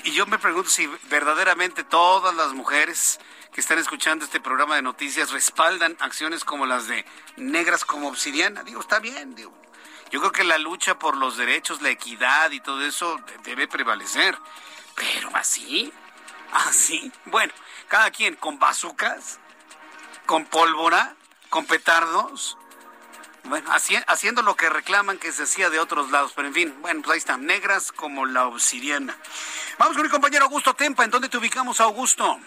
y 0.04 0.12
yo 0.12 0.28
me 0.28 0.38
pregunto 0.38 0.70
si 0.70 0.86
verdaderamente 1.10 1.84
todas 1.84 2.36
las 2.36 2.54
mujeres 2.54 3.20
que 3.56 3.62
están 3.62 3.80
escuchando 3.80 4.26
este 4.26 4.42
programa 4.42 4.76
de 4.76 4.82
noticias 4.82 5.32
respaldan 5.32 5.96
acciones 6.02 6.44
como 6.44 6.66
las 6.66 6.88
de 6.88 7.06
negras 7.38 7.86
como 7.86 8.10
obsidiana. 8.10 8.64
Digo, 8.64 8.82
está 8.82 9.00
bien, 9.00 9.34
digo. 9.34 9.58
Yo 10.12 10.20
creo 10.20 10.32
que 10.34 10.44
la 10.44 10.58
lucha 10.58 11.00
por 11.00 11.16
los 11.16 11.38
derechos, 11.38 11.82
la 11.82 11.90
equidad 11.90 12.52
y 12.52 12.60
todo 12.60 12.82
eso 12.82 13.18
debe 13.44 13.68
prevalecer. 13.68 14.38
Pero 14.96 15.30
así, 15.34 15.92
así. 16.52 17.12
Bueno, 17.26 17.54
cada 17.88 18.12
quien 18.12 18.36
con 18.36 18.60
bazucas, 18.60 19.40
con 20.26 20.46
pólvora, 20.46 21.16
con 21.50 21.66
petardos. 21.66 22.58
Bueno, 23.46 23.70
haciendo 24.08 24.42
lo 24.42 24.56
que 24.56 24.70
reclaman 24.70 25.20
que 25.20 25.32
se 25.32 25.44
hacía 25.44 25.70
de 25.70 25.80
otros 25.80 26.10
lados. 26.10 26.34
Pero 26.36 26.48
en 26.48 26.54
fin, 26.54 26.76
bueno, 26.82 27.02
pues 27.04 27.14
ahí 27.14 27.18
están, 27.20 27.46
negras 27.46 27.92
como 27.92 28.26
la 28.26 28.48
obsidiana. 28.48 29.16
Vamos 29.78 29.96
con 29.96 30.06
mi 30.06 30.10
compañero 30.10 30.46
Augusto 30.46 30.74
Tempa. 30.74 31.04
¿En 31.04 31.12
dónde 31.12 31.30
te 31.30 31.38
ubicamos, 31.38 31.80
Augusto? 31.80 32.40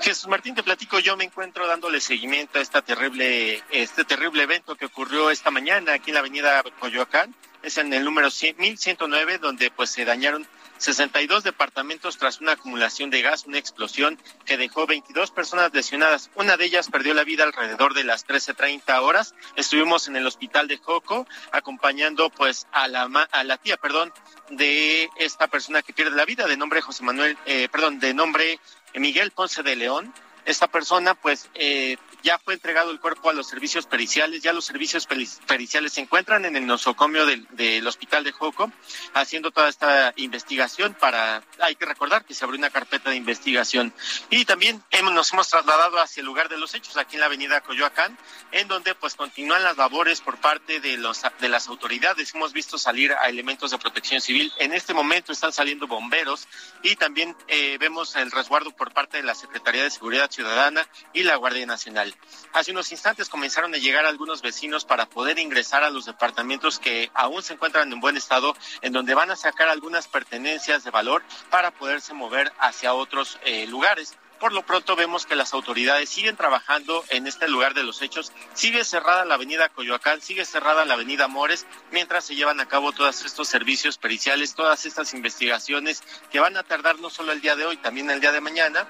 Jesús 0.00 0.28
Martín, 0.28 0.54
te 0.54 0.62
platico, 0.62 0.98
yo 0.98 1.16
me 1.16 1.24
encuentro 1.24 1.66
dándole 1.66 2.00
seguimiento 2.00 2.58
a 2.58 2.62
esta 2.62 2.82
terrible, 2.82 3.64
este 3.70 4.04
terrible 4.04 4.42
evento 4.42 4.76
que 4.76 4.84
ocurrió 4.84 5.30
esta 5.30 5.50
mañana 5.50 5.94
aquí 5.94 6.10
en 6.10 6.14
la 6.14 6.20
avenida 6.20 6.62
Coyoacán. 6.78 7.34
Es 7.62 7.78
en 7.78 7.92
el 7.92 8.04
número 8.04 8.28
1109, 8.28 9.38
donde 9.38 9.70
pues 9.70 9.90
se 9.90 10.04
dañaron 10.04 10.46
62 10.78 11.44
departamentos 11.44 12.18
tras 12.18 12.40
una 12.40 12.52
acumulación 12.52 13.10
de 13.10 13.22
gas, 13.22 13.46
una 13.46 13.58
explosión 13.58 14.18
que 14.44 14.56
dejó 14.56 14.86
22 14.86 15.30
personas 15.30 15.72
lesionadas. 15.72 16.30
Una 16.34 16.56
de 16.56 16.66
ellas 16.66 16.88
perdió 16.90 17.14
la 17.14 17.24
vida 17.24 17.44
alrededor 17.44 17.94
de 17.94 18.04
las 18.04 18.26
13:30 18.26 19.00
horas. 19.00 19.34
Estuvimos 19.56 20.08
en 20.08 20.16
el 20.16 20.26
hospital 20.26 20.68
de 20.68 20.78
Joco 20.78 21.26
acompañando 21.52 22.30
pues 22.30 22.66
a 22.72 22.88
la 22.88 23.06
a 23.30 23.44
la 23.44 23.56
tía, 23.58 23.76
perdón, 23.76 24.12
de 24.50 25.08
esta 25.16 25.48
persona 25.48 25.82
que 25.82 25.92
pierde 25.92 26.16
la 26.16 26.24
vida 26.24 26.46
de 26.46 26.56
nombre 26.56 26.80
José 26.80 27.04
Manuel, 27.04 27.36
eh, 27.46 27.68
perdón, 27.70 27.98
de 27.98 28.14
nombre 28.14 28.60
Miguel 28.94 29.30
Ponce 29.30 29.62
de 29.62 29.76
León. 29.76 30.12
Esta 30.44 30.68
persona 30.68 31.14
pues 31.14 31.48
eh, 31.54 31.96
ya 32.26 32.40
fue 32.40 32.54
entregado 32.54 32.90
el 32.90 32.98
cuerpo 32.98 33.30
a 33.30 33.32
los 33.32 33.46
servicios 33.46 33.86
periciales, 33.86 34.42
ya 34.42 34.52
los 34.52 34.64
servicios 34.64 35.06
periciales 35.46 35.92
se 35.92 36.00
encuentran 36.00 36.44
en 36.44 36.56
el 36.56 36.66
nosocomio 36.66 37.24
del, 37.24 37.86
hospital 37.86 38.24
de 38.24 38.32
Joco 38.32 38.72
haciendo 39.14 39.52
toda 39.52 39.68
esta 39.68 40.12
investigación 40.16 40.94
para, 40.94 41.44
hay 41.60 41.76
que 41.76 41.86
recordar 41.86 42.24
que 42.24 42.34
se 42.34 42.44
abrió 42.44 42.58
una 42.58 42.70
carpeta 42.70 43.10
de 43.10 43.16
investigación 43.16 43.94
y 44.28 44.44
también 44.44 44.82
hemos, 44.90 45.12
nos 45.12 45.32
hemos 45.32 45.48
trasladado 45.48 46.00
hacia 46.00 46.20
el 46.20 46.26
lugar 46.26 46.48
de 46.48 46.58
los 46.58 46.74
hechos, 46.74 46.96
aquí 46.96 47.14
en 47.14 47.20
la 47.20 47.26
avenida 47.26 47.60
Coyoacán, 47.60 48.18
en 48.50 48.66
donde 48.66 48.96
pues 48.96 49.14
continúan 49.14 49.62
las 49.62 49.76
labores 49.76 50.20
por 50.20 50.40
parte 50.40 50.80
de, 50.80 50.96
los, 50.96 51.22
de 51.38 51.48
las 51.48 51.68
autoridades. 51.68 52.34
Hemos 52.34 52.52
visto 52.52 52.76
salir 52.76 53.12
a 53.12 53.28
elementos 53.28 53.70
de 53.70 53.78
protección 53.78 54.20
civil. 54.20 54.52
En 54.58 54.72
este 54.72 54.94
momento 54.94 55.30
están 55.30 55.52
saliendo 55.52 55.86
bomberos 55.86 56.48
y 56.82 56.96
también 56.96 57.36
eh, 57.46 57.76
vemos 57.78 58.16
el 58.16 58.32
resguardo 58.32 58.72
por 58.72 58.92
parte 58.92 59.18
de 59.18 59.22
la 59.22 59.36
Secretaría 59.36 59.84
de 59.84 59.90
Seguridad 59.90 60.28
Ciudadana 60.28 60.88
y 61.12 61.22
la 61.22 61.36
Guardia 61.36 61.66
Nacional. 61.66 62.15
Hace 62.52 62.72
unos 62.72 62.90
instantes 62.92 63.28
comenzaron 63.28 63.74
a 63.74 63.78
llegar 63.78 64.06
algunos 64.06 64.42
vecinos 64.42 64.84
para 64.84 65.06
poder 65.06 65.38
ingresar 65.38 65.84
a 65.84 65.90
los 65.90 66.06
departamentos 66.06 66.78
que 66.78 67.10
aún 67.14 67.42
se 67.42 67.54
encuentran 67.54 67.92
en 67.92 68.00
buen 68.00 68.16
estado, 68.16 68.54
en 68.82 68.92
donde 68.92 69.14
van 69.14 69.30
a 69.30 69.36
sacar 69.36 69.68
algunas 69.68 70.08
pertenencias 70.08 70.84
de 70.84 70.90
valor 70.90 71.22
para 71.50 71.70
poderse 71.70 72.14
mover 72.14 72.52
hacia 72.58 72.94
otros 72.94 73.38
eh, 73.44 73.66
lugares. 73.66 74.16
Por 74.38 74.52
lo 74.52 74.66
pronto 74.66 74.96
vemos 74.96 75.24
que 75.24 75.34
las 75.34 75.54
autoridades 75.54 76.10
siguen 76.10 76.36
trabajando 76.36 77.04
en 77.08 77.26
este 77.26 77.48
lugar 77.48 77.72
de 77.72 77.82
los 77.82 78.02
hechos. 78.02 78.32
Sigue 78.52 78.84
cerrada 78.84 79.24
la 79.24 79.34
avenida 79.34 79.70
Coyoacán, 79.70 80.20
sigue 80.20 80.44
cerrada 80.44 80.84
la 80.84 80.94
avenida 80.94 81.26
Mores, 81.26 81.66
mientras 81.90 82.26
se 82.26 82.34
llevan 82.34 82.60
a 82.60 82.68
cabo 82.68 82.92
todos 82.92 83.24
estos 83.24 83.48
servicios 83.48 83.96
periciales, 83.96 84.54
todas 84.54 84.84
estas 84.84 85.14
investigaciones 85.14 86.02
que 86.30 86.40
van 86.40 86.56
a 86.58 86.64
tardar 86.64 86.98
no 86.98 87.08
solo 87.08 87.32
el 87.32 87.40
día 87.40 87.56
de 87.56 87.64
hoy, 87.64 87.78
también 87.78 88.10
el 88.10 88.20
día 88.20 88.32
de 88.32 88.42
mañana, 88.42 88.86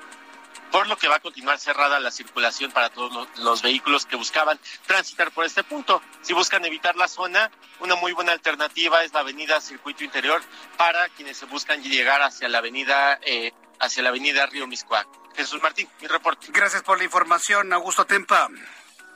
por 0.71 0.87
lo 0.87 0.97
que 0.97 1.09
va 1.09 1.17
a 1.17 1.21
continuar 1.21 1.59
cerrada 1.59 2.01
la 2.01 2.11
circulación 2.11 2.73
para 2.73 2.91
todos 2.91 3.29
los, 3.39 3.63
vehículos 3.63 4.07
que 4.07 4.17
buscaban 4.17 4.59
transitar 4.87 5.31
por 5.33 5.45
este 5.45 5.65
punto. 5.65 6.03
Si 6.23 6.33
buscan 6.33 6.65
evitar 6.65 6.97
la 6.97 7.09
zona, 7.09 7.51
una 7.81 7.95
muy 7.97 8.13
buena 8.13 8.33
alternativa 8.33 9.03
es 9.03 9.13
la 9.13 9.21
avenida 9.21 9.61
Circuito 9.61 10.05
Interior 10.05 10.43
para 10.77 11.09
quienes 11.11 11.37
se 11.37 11.47
buscan 11.47 11.83
llegar 11.83 12.23
hacia 12.23 12.49
la 12.49 12.59
avenida 12.59 13.19
eh, 13.23 13.53
hacia 13.81 14.03
la 14.03 14.11
avenida 14.11 14.47
Río 14.47 14.67
Miscuac. 14.67 15.07
Jesús 15.35 15.63
Martín, 15.63 15.89
mi 16.01 16.07
reporte. 16.07 16.47
Gracias 16.51 16.83
por 16.83 16.99
la 16.99 17.05
información, 17.05 17.73
Augusto 17.73 18.07
Tempa. 18.07 18.49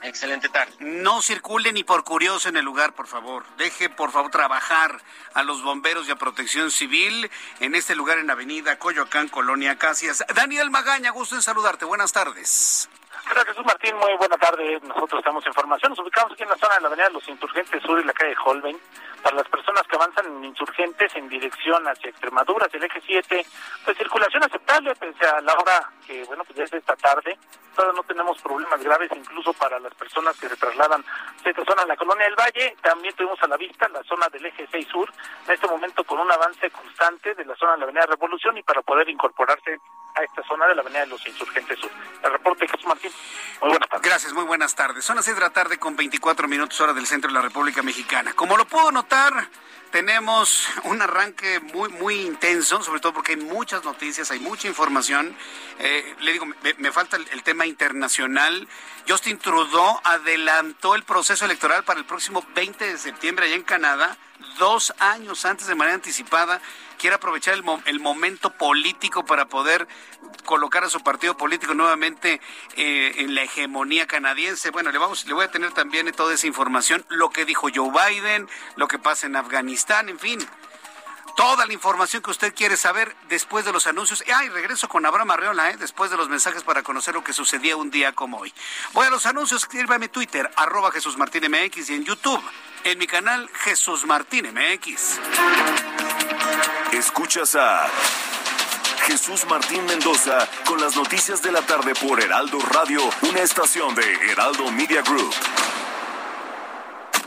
Excelente 0.03 0.49
tarde. 0.49 0.73
No 0.79 1.21
circule 1.21 1.71
ni 1.71 1.83
por 1.83 2.03
curioso 2.03 2.49
en 2.49 2.57
el 2.57 2.65
lugar, 2.65 2.93
por 2.93 3.07
favor. 3.07 3.45
Deje, 3.57 3.89
por 3.89 4.11
favor, 4.11 4.31
trabajar 4.31 4.99
a 5.33 5.43
los 5.43 5.61
bomberos 5.63 6.07
y 6.07 6.11
a 6.11 6.15
protección 6.15 6.71
civil 6.71 7.29
en 7.59 7.75
este 7.75 7.95
lugar 7.95 8.17
en 8.17 8.29
Avenida 8.31 8.79
Coyoacán, 8.79 9.29
Colonia 9.29 9.77
Casias. 9.77 10.23
Daniel 10.33 10.71
Magaña, 10.71 11.11
gusto 11.11 11.35
en 11.35 11.41
saludarte. 11.41 11.85
Buenas 11.85 12.11
tardes. 12.11 12.89
Gracias, 13.25 13.47
Jesús 13.47 13.65
Martín. 13.65 13.95
Muy 13.97 14.15
buena 14.17 14.37
tarde. 14.37 14.79
Nosotros 14.81 15.19
estamos 15.19 15.45
en 15.45 15.53
formación. 15.53 15.91
Nos 15.91 15.99
ubicamos 15.99 16.33
aquí 16.33 16.43
en 16.43 16.49
la 16.49 16.57
zona 16.57 16.75
de 16.75 16.81
la 16.81 16.87
Avenida 16.87 17.07
de 17.07 17.13
los 17.13 17.27
Insurgentes 17.27 17.83
Sur 17.83 17.99
y 17.99 18.03
la 18.03 18.13
calle 18.13 18.35
Holbein 18.43 18.77
para 19.21 19.37
las 19.37 19.47
personas 19.47 19.83
que 19.87 19.95
avanzan 19.95 20.25
en 20.25 20.45
insurgentes 20.45 21.15
en 21.15 21.29
dirección 21.29 21.87
hacia 21.87 22.09
Extremadura, 22.09 22.65
hacia 22.65 22.77
el 22.77 22.85
eje 22.85 23.01
7, 23.05 23.45
pues 23.85 23.97
circulación 23.97 24.43
aceptable, 24.43 24.95
pese 24.95 25.25
a 25.25 25.41
la 25.41 25.53
hora 25.53 25.89
que, 26.05 26.23
bueno, 26.25 26.43
pues 26.43 26.57
ya 26.57 26.63
es 26.63 26.73
esta 26.73 26.95
tarde, 26.95 27.37
todavía 27.75 27.97
no 27.97 28.03
tenemos 28.03 28.41
problemas 28.41 28.83
graves, 28.83 29.11
incluso 29.15 29.53
para 29.53 29.79
las 29.79 29.93
personas 29.95 30.37
que 30.39 30.49
se 30.49 30.57
trasladan 30.57 31.03
de 31.43 31.49
esta 31.49 31.65
zona, 31.65 31.85
la 31.85 31.95
colonia 31.95 32.25
del 32.25 32.35
Valle, 32.35 32.75
también 32.81 33.15
tuvimos 33.15 33.41
a 33.41 33.47
la 33.47 33.57
vista 33.57 33.87
la 33.89 34.03
zona 34.03 34.27
del 34.29 34.45
eje 34.45 34.67
6 34.71 34.87
sur, 34.87 35.11
en 35.47 35.53
este 35.53 35.67
momento 35.67 36.03
con 36.03 36.19
un 36.19 36.31
avance 36.31 36.69
constante 36.71 37.35
de 37.35 37.45
la 37.45 37.55
zona 37.55 37.73
de 37.73 37.77
la 37.79 37.83
avenida 37.85 38.05
Revolución 38.07 38.57
y 38.57 38.63
para 38.63 38.81
poder 38.81 39.07
incorporarse 39.09 39.79
a 40.15 40.23
esta 40.23 40.43
zona 40.43 40.67
de 40.67 40.75
la 40.75 40.81
avenida 40.81 41.01
de 41.01 41.07
los 41.07 41.25
insurgentes 41.25 41.79
sur. 41.79 41.91
El 42.23 42.31
reporte 42.31 42.67
Jesús 42.67 42.85
Martín, 42.85 43.11
muy 43.61 43.69
buenas 43.69 43.89
tardes. 43.89 44.09
Gracias, 44.09 44.33
muy 44.33 44.43
buenas 44.43 44.75
tardes. 44.75 45.05
Son 45.05 45.15
las 45.15 45.25
6 45.25 45.35
de 45.35 45.41
la 45.41 45.49
tarde 45.51 45.77
con 45.77 45.95
24 45.95 46.47
minutos 46.47 46.79
hora 46.81 46.93
del 46.93 47.07
centro 47.07 47.29
de 47.29 47.35
la 47.35 47.41
República 47.41 47.81
Mexicana. 47.81 48.33
Como 48.33 48.57
lo 48.57 48.65
puedo 48.65 48.91
notar, 48.91 49.47
tenemos 49.91 50.67
un 50.83 51.01
arranque 51.01 51.59
muy, 51.59 51.89
muy 51.89 52.21
intenso, 52.21 52.81
sobre 52.81 53.01
todo 53.01 53.13
porque 53.13 53.33
hay 53.33 53.37
muchas 53.37 53.83
noticias, 53.83 54.31
hay 54.31 54.39
mucha 54.39 54.67
información. 54.67 55.35
Eh, 55.79 56.15
le 56.21 56.31
digo, 56.31 56.45
me, 56.45 56.91
falta 56.91 57.17
el, 57.17 57.43
tema 57.43 57.65
internacional. 57.65 58.67
Justin 59.07 59.37
Trudeau 59.37 59.99
adelantó 60.03 60.95
el 60.95 61.03
proceso 61.03 61.45
electoral 61.45 61.83
para 61.83 61.99
el 61.99 62.05
próximo 62.05 62.45
20 62.55 62.87
de 62.87 62.97
septiembre 62.97 63.45
allá 63.45 63.55
en 63.55 63.63
Canadá, 63.63 64.17
dos 64.57 64.93
años 64.99 65.45
antes 65.45 65.67
de 65.67 65.75
manera 65.75 65.95
anticipada 65.95 66.61
quiere 66.97 67.15
aprovechar 67.15 67.55
el, 67.55 67.63
el, 67.85 67.99
momento 67.99 68.51
político 68.51 69.25
para 69.25 69.47
poder 69.47 69.87
colocar 70.45 70.83
a 70.83 70.89
su 70.89 71.01
partido 71.01 71.35
político 71.35 71.73
nuevamente 71.73 72.39
eh, 72.77 73.13
en 73.17 73.33
la 73.33 73.43
hegemonía 73.43 74.05
canadiense. 74.05 74.69
Bueno, 74.69 74.91
le 74.91 74.99
vamos, 74.99 75.25
le 75.25 75.33
voy 75.33 75.45
a 75.45 75.51
tener 75.51 75.71
también 75.71 76.11
toda 76.11 76.33
esa 76.33 76.45
información, 76.45 77.03
lo 77.09 77.31
que 77.31 77.45
dijo 77.45 77.69
Joe 77.73 77.91
Biden, 77.91 78.47
lo 78.75 78.87
que 78.87 78.99
pasa 78.99 79.25
en 79.25 79.35
Afganistán, 79.35 80.09
en 80.09 80.19
fin. 80.19 80.39
Toda 81.41 81.65
la 81.65 81.73
información 81.73 82.21
que 82.21 82.29
usted 82.29 82.53
quiere 82.53 82.77
saber 82.77 83.15
después 83.27 83.65
de 83.65 83.71
los 83.71 83.87
anuncios. 83.87 84.23
Ah, 84.31 84.45
y 84.45 84.49
regreso 84.49 84.87
con 84.87 85.03
Abraham 85.07 85.31
Arreola, 85.31 85.71
¿eh? 85.71 85.75
después 85.75 86.11
de 86.11 86.15
los 86.15 86.29
mensajes 86.29 86.61
para 86.61 86.83
conocer 86.83 87.15
lo 87.15 87.23
que 87.23 87.33
sucedía 87.33 87.75
un 87.75 87.89
día 87.89 88.13
como 88.13 88.37
hoy. 88.37 88.53
Voy 88.93 89.07
a 89.07 89.09
los 89.09 89.25
anuncios, 89.25 89.63
escríbame 89.63 90.05
en 90.05 90.11
Twitter, 90.11 90.51
arroba 90.55 90.91
Jesús 90.91 91.17
Martín 91.17 91.49
MX 91.49 91.89
y 91.89 91.95
en 91.95 92.05
YouTube, 92.05 92.39
en 92.83 92.99
mi 92.99 93.07
canal 93.07 93.49
Jesús 93.55 94.05
Martín 94.05 94.53
MX. 94.53 95.19
Escuchas 96.91 97.55
a 97.55 97.89
Jesús 99.07 99.43
Martín 99.49 99.83
Mendoza 99.87 100.47
con 100.67 100.79
las 100.79 100.95
noticias 100.95 101.41
de 101.41 101.51
la 101.51 101.63
tarde 101.63 101.95
por 101.95 102.21
Heraldo 102.21 102.59
Radio, 102.59 103.01
una 103.23 103.39
estación 103.39 103.95
de 103.95 104.13
Heraldo 104.31 104.71
Media 104.71 105.01
Group. 105.01 105.33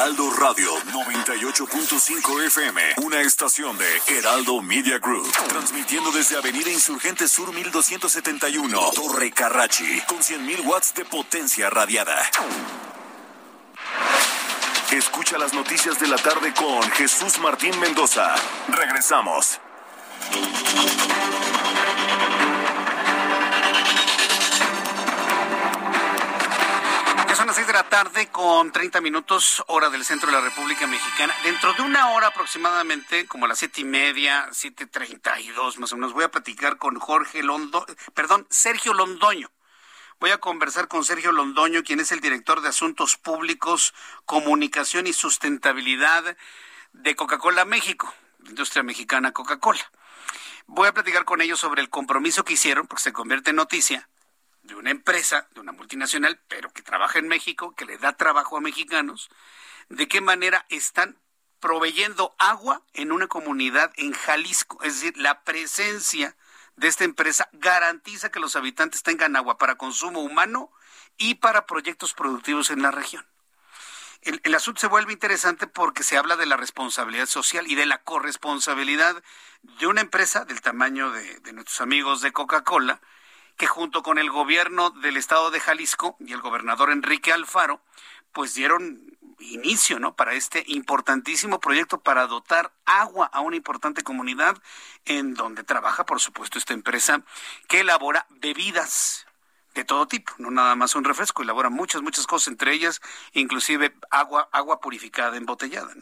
Heraldo 0.00 0.30
Radio 0.30 0.70
98.5 0.94 2.46
FM, 2.46 2.80
una 3.02 3.20
estación 3.20 3.76
de 3.76 4.16
Heraldo 4.16 4.62
Media 4.62 4.98
Group, 4.98 5.30
transmitiendo 5.46 6.10
desde 6.10 6.38
Avenida 6.38 6.70
Insurgente 6.70 7.28
Sur 7.28 7.52
1271, 7.52 8.92
Torre 8.94 9.30
Carrachi, 9.30 10.00
con 10.08 10.16
100.000 10.20 10.64
watts 10.64 10.94
de 10.94 11.04
potencia 11.04 11.68
radiada. 11.68 12.16
Escucha 14.90 15.36
las 15.36 15.52
noticias 15.52 16.00
de 16.00 16.08
la 16.08 16.16
tarde 16.16 16.54
con 16.54 16.82
Jesús 16.92 17.38
Martín 17.38 17.78
Mendoza. 17.78 18.34
Regresamos. 18.68 19.60
La 27.80 27.88
tarde 27.88 28.28
con 28.28 28.72
30 28.72 29.00
minutos, 29.00 29.64
hora 29.68 29.88
del 29.88 30.04
centro 30.04 30.26
de 30.26 30.36
la 30.36 30.42
República 30.42 30.86
Mexicana. 30.86 31.34
Dentro 31.42 31.72
de 31.72 31.80
una 31.80 32.10
hora 32.10 32.26
aproximadamente, 32.26 33.26
como 33.26 33.46
a 33.46 33.48
las 33.48 33.58
siete 33.58 33.80
y 33.80 33.84
media, 33.84 34.50
siete 34.52 34.86
treinta 34.86 35.40
y 35.40 35.48
dos 35.48 35.78
más 35.78 35.90
o 35.94 35.96
menos, 35.96 36.12
voy 36.12 36.24
a 36.24 36.30
platicar 36.30 36.76
con 36.76 37.00
Jorge 37.00 37.42
Londo, 37.42 37.86
perdón, 38.12 38.46
Sergio 38.50 38.92
Londoño. 38.92 39.50
Voy 40.18 40.30
a 40.30 40.36
conversar 40.36 40.88
con 40.88 41.04
Sergio 41.04 41.32
Londoño, 41.32 41.82
quien 41.82 42.00
es 42.00 42.12
el 42.12 42.20
director 42.20 42.60
de 42.60 42.68
Asuntos 42.68 43.16
Públicos, 43.16 43.94
Comunicación 44.26 45.06
y 45.06 45.14
Sustentabilidad 45.14 46.36
de 46.92 47.16
Coca-Cola 47.16 47.64
México, 47.64 48.12
industria 48.44 48.82
mexicana 48.82 49.32
Coca-Cola. 49.32 49.90
Voy 50.66 50.86
a 50.86 50.92
platicar 50.92 51.24
con 51.24 51.40
ellos 51.40 51.58
sobre 51.58 51.80
el 51.80 51.88
compromiso 51.88 52.44
que 52.44 52.52
hicieron, 52.52 52.86
porque 52.86 53.04
se 53.04 53.14
convierte 53.14 53.50
en 53.50 53.56
noticia, 53.56 54.06
de 54.62 54.74
una 54.74 54.90
empresa, 54.90 55.48
de 55.54 55.60
una 55.60 55.72
multinacional, 55.72 56.40
pero 56.48 56.72
que 56.72 56.82
trabaja 56.82 57.18
en 57.18 57.28
México, 57.28 57.74
que 57.74 57.84
le 57.84 57.98
da 57.98 58.16
trabajo 58.16 58.56
a 58.56 58.60
mexicanos, 58.60 59.30
de 59.88 60.08
qué 60.08 60.20
manera 60.20 60.66
están 60.68 61.18
proveyendo 61.60 62.34
agua 62.38 62.82
en 62.94 63.12
una 63.12 63.26
comunidad 63.26 63.92
en 63.96 64.12
Jalisco. 64.12 64.82
Es 64.82 64.94
decir, 64.94 65.16
la 65.18 65.42
presencia 65.44 66.36
de 66.76 66.88
esta 66.88 67.04
empresa 67.04 67.48
garantiza 67.52 68.30
que 68.30 68.40
los 68.40 68.56
habitantes 68.56 69.02
tengan 69.02 69.36
agua 69.36 69.58
para 69.58 69.76
consumo 69.76 70.20
humano 70.20 70.72
y 71.18 71.34
para 71.34 71.66
proyectos 71.66 72.14
productivos 72.14 72.70
en 72.70 72.82
la 72.82 72.90
región. 72.90 73.26
El, 74.22 74.54
asunto 74.54 74.82
se 74.82 74.86
vuelve 74.86 75.14
interesante 75.14 75.66
porque 75.66 76.02
se 76.02 76.18
habla 76.18 76.36
de 76.36 76.44
la 76.44 76.58
responsabilidad 76.58 77.24
social 77.24 77.66
y 77.70 77.74
de 77.74 77.86
la 77.86 78.02
corresponsabilidad 78.02 79.22
de 79.62 79.86
una 79.86 80.02
empresa 80.02 80.44
del 80.44 80.60
tamaño 80.60 81.10
de, 81.10 81.40
de 81.40 81.52
nuestros 81.54 81.80
amigos 81.80 82.20
de 82.20 82.32
Coca-Cola, 82.32 83.00
que 83.60 83.66
junto 83.66 84.02
con 84.02 84.16
el 84.16 84.30
gobierno 84.30 84.88
del 84.88 85.18
estado 85.18 85.50
de 85.50 85.60
Jalisco 85.60 86.16
y 86.18 86.32
el 86.32 86.40
gobernador 86.40 86.90
Enrique 86.90 87.30
Alfaro, 87.30 87.82
pues 88.32 88.54
dieron 88.54 89.18
inicio, 89.38 89.98
¿no? 89.98 90.16
Para 90.16 90.32
este 90.32 90.64
importantísimo 90.68 91.60
proyecto 91.60 92.00
para 92.00 92.26
dotar 92.26 92.72
agua 92.86 93.26
a 93.26 93.40
una 93.40 93.56
importante 93.56 94.02
comunidad 94.02 94.56
en 95.04 95.34
donde 95.34 95.62
trabaja, 95.62 96.06
por 96.06 96.20
supuesto, 96.20 96.56
esta 96.56 96.72
empresa 96.72 97.22
que 97.68 97.80
elabora 97.80 98.26
bebidas 98.30 99.26
de 99.74 99.84
todo 99.84 100.08
tipo, 100.08 100.32
no 100.38 100.50
nada 100.50 100.74
más 100.74 100.94
un 100.94 101.04
refresco, 101.04 101.42
elabora 101.42 101.68
muchas, 101.68 102.00
muchas 102.00 102.26
cosas, 102.26 102.48
entre 102.48 102.72
ellas 102.72 103.02
inclusive 103.34 103.94
agua, 104.10 104.48
agua 104.52 104.80
purificada, 104.80 105.36
embotellada. 105.36 105.92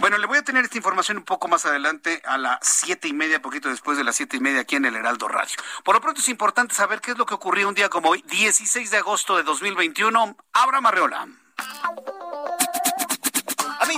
Bueno, 0.00 0.18
le 0.18 0.26
voy 0.26 0.38
a 0.38 0.42
tener 0.42 0.64
esta 0.64 0.76
información 0.76 1.18
un 1.18 1.24
poco 1.24 1.46
más 1.46 1.66
adelante 1.66 2.20
a 2.24 2.36
las 2.36 2.58
siete 2.62 3.06
y 3.06 3.12
media, 3.12 3.40
poquito 3.40 3.68
después 3.68 3.96
de 3.96 4.04
las 4.04 4.16
siete 4.16 4.36
y 4.36 4.40
media 4.40 4.60
aquí 4.62 4.76
en 4.76 4.84
el 4.84 4.96
Heraldo 4.96 5.28
Radio. 5.28 5.56
Por 5.84 5.94
lo 5.94 6.00
pronto 6.00 6.20
es 6.20 6.28
importante 6.28 6.74
saber 6.74 7.00
qué 7.00 7.12
es 7.12 7.18
lo 7.18 7.26
que 7.26 7.34
ocurrió 7.34 7.68
un 7.68 7.74
día 7.74 7.88
como 7.88 8.10
hoy, 8.10 8.22
16 8.28 8.90
de 8.90 8.96
agosto 8.96 9.36
de 9.36 9.44
2021. 9.44 10.36
Abra 10.52 10.80
Marreola. 10.80 11.28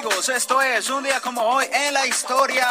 Amigos, 0.07 0.29
esto 0.29 0.63
es 0.63 0.89
un 0.89 1.03
día 1.03 1.21
como 1.21 1.43
hoy 1.43 1.67
en 1.73 1.93
la 1.93 2.07
historia. 2.07 2.69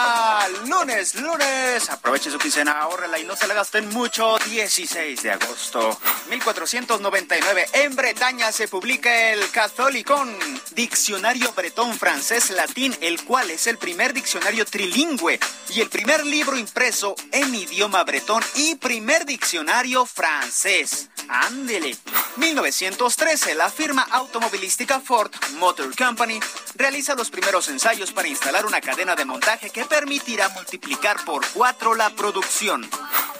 Lunes, 0.67 1.15
lunes. 1.15 1.89
Aproveche 1.89 2.31
su 2.31 2.37
quincena, 2.37 2.79
ahorrela 2.79 3.19
y 3.19 3.25
no 3.25 3.35
se 3.35 3.45
la 3.45 3.53
gasten 3.53 3.89
mucho. 3.89 4.37
16 4.45 5.21
de 5.21 5.31
agosto 5.31 5.99
1499. 6.29 7.65
En 7.73 7.93
Bretaña 7.93 8.53
se 8.53 8.69
publica 8.69 9.33
el 9.33 9.51
Catholicon, 9.51 10.33
diccionario 10.71 11.51
bretón 11.51 11.93
francés 11.99 12.51
latín, 12.51 12.95
el 13.01 13.21
cual 13.25 13.51
es 13.51 13.67
el 13.67 13.77
primer 13.77 14.13
diccionario 14.13 14.63
trilingüe 14.65 15.37
y 15.71 15.81
el 15.81 15.89
primer 15.89 16.25
libro 16.25 16.57
impreso 16.57 17.15
en 17.33 17.53
idioma 17.53 18.05
bretón 18.05 18.41
y 18.55 18.75
primer 18.75 19.25
diccionario 19.25 20.05
francés. 20.05 21.09
Ándele. 21.27 21.97
1913, 22.37 23.55
la 23.55 23.69
firma 23.69 24.03
automovilística 24.11 24.99
Ford 24.99 25.31
Motor 25.57 25.95
Company 25.95 26.39
realiza 26.75 27.15
los 27.15 27.24
primeros 27.29 27.67
ensayos 27.69 28.11
para 28.11 28.27
instalar 28.27 28.65
una 28.65 28.81
cadena 28.81 29.15
de 29.15 29.25
montaje 29.25 29.69
que 29.69 29.85
permitirá 29.85 30.49
multiplicar 30.49 31.23
por 31.25 31.45
cuatro 31.53 31.95
la 31.95 32.09
producción. 32.09 32.89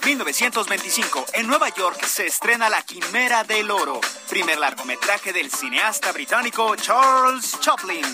1925, 0.06 1.26
en 1.34 1.48
Nueva 1.48 1.70
York 1.70 2.06
se 2.06 2.28
estrena 2.28 2.70
La 2.70 2.82
Quimera 2.84 3.44
del 3.44 3.72
Oro, 3.72 4.00
primer 4.30 4.60
largometraje 4.60 5.34
del 5.34 5.50
cineasta 5.50 6.12
británico 6.12 6.76
Charles 6.76 7.60
Chaplin. 7.60 8.06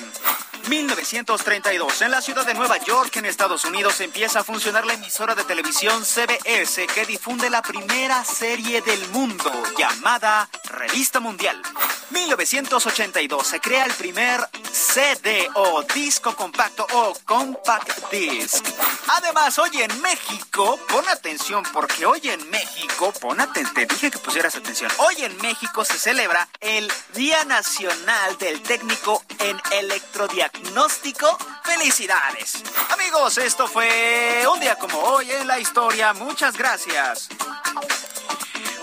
1932, 0.70 2.02
en 2.04 2.12
la 2.12 2.22
ciudad 2.22 2.46
de 2.46 2.54
Nueva 2.54 2.78
York, 2.78 3.18
en 3.18 3.26
Estados 3.26 3.66
Unidos, 3.66 4.00
empieza 4.00 4.40
a 4.40 4.44
funcionar 4.44 4.86
la 4.86 4.94
emisora 4.94 5.36
de 5.36 5.44
televisión 5.44 6.06
CBS 6.06 6.88
que 6.88 7.06
difunde 7.06 7.50
la 7.50 7.62
primera 7.62 8.24
serie 8.24 8.82
del 8.82 9.06
mundo 9.10 9.52
llamada 9.78 10.50
Revista 10.66 11.20
Mundial. 11.20 11.62
1982 12.12 13.48
se 13.48 13.60
crea 13.60 13.86
el 13.86 13.94
primer 13.94 14.42
CD 14.72 15.50
o 15.56 15.82
disco 15.84 16.36
compacto 16.36 16.86
o 16.94 17.14
compact 17.26 18.12
disc. 18.12 18.66
Además, 19.08 19.58
hoy 19.60 19.82
en 19.82 20.02
México, 20.02 20.80
pon 20.88 21.08
atención 21.10 21.64
porque 21.74 22.06
hoy 22.06 22.22
en 22.24 22.50
México, 22.50 23.14
pon 23.20 23.40
atención, 23.40 23.74
te 23.74 23.86
dije 23.86 24.12
que 24.12 24.20
pusieras 24.20 24.56
atención. 24.56 24.92
Hoy 24.98 25.24
en 25.24 25.36
México 25.38 25.86
se 25.86 25.98
celebra 25.98 26.48
el 26.60 26.92
Día 27.14 27.44
Nacional 27.46 28.38
del 28.38 28.62
Técnico 28.62 29.24
en 29.40 29.60
Electrodiagnóstico. 29.72 31.38
¡Felicidades! 31.64 32.64
Amigos, 32.90 33.38
esto 33.38 33.68
fue 33.68 34.46
un 34.52 34.60
día 34.60 34.76
como 34.76 34.98
hoy 35.00 35.32
en 35.32 35.48
la 35.48 35.60
historia. 35.60 36.14
Muchas 36.14 36.58
gracias. 36.58 37.30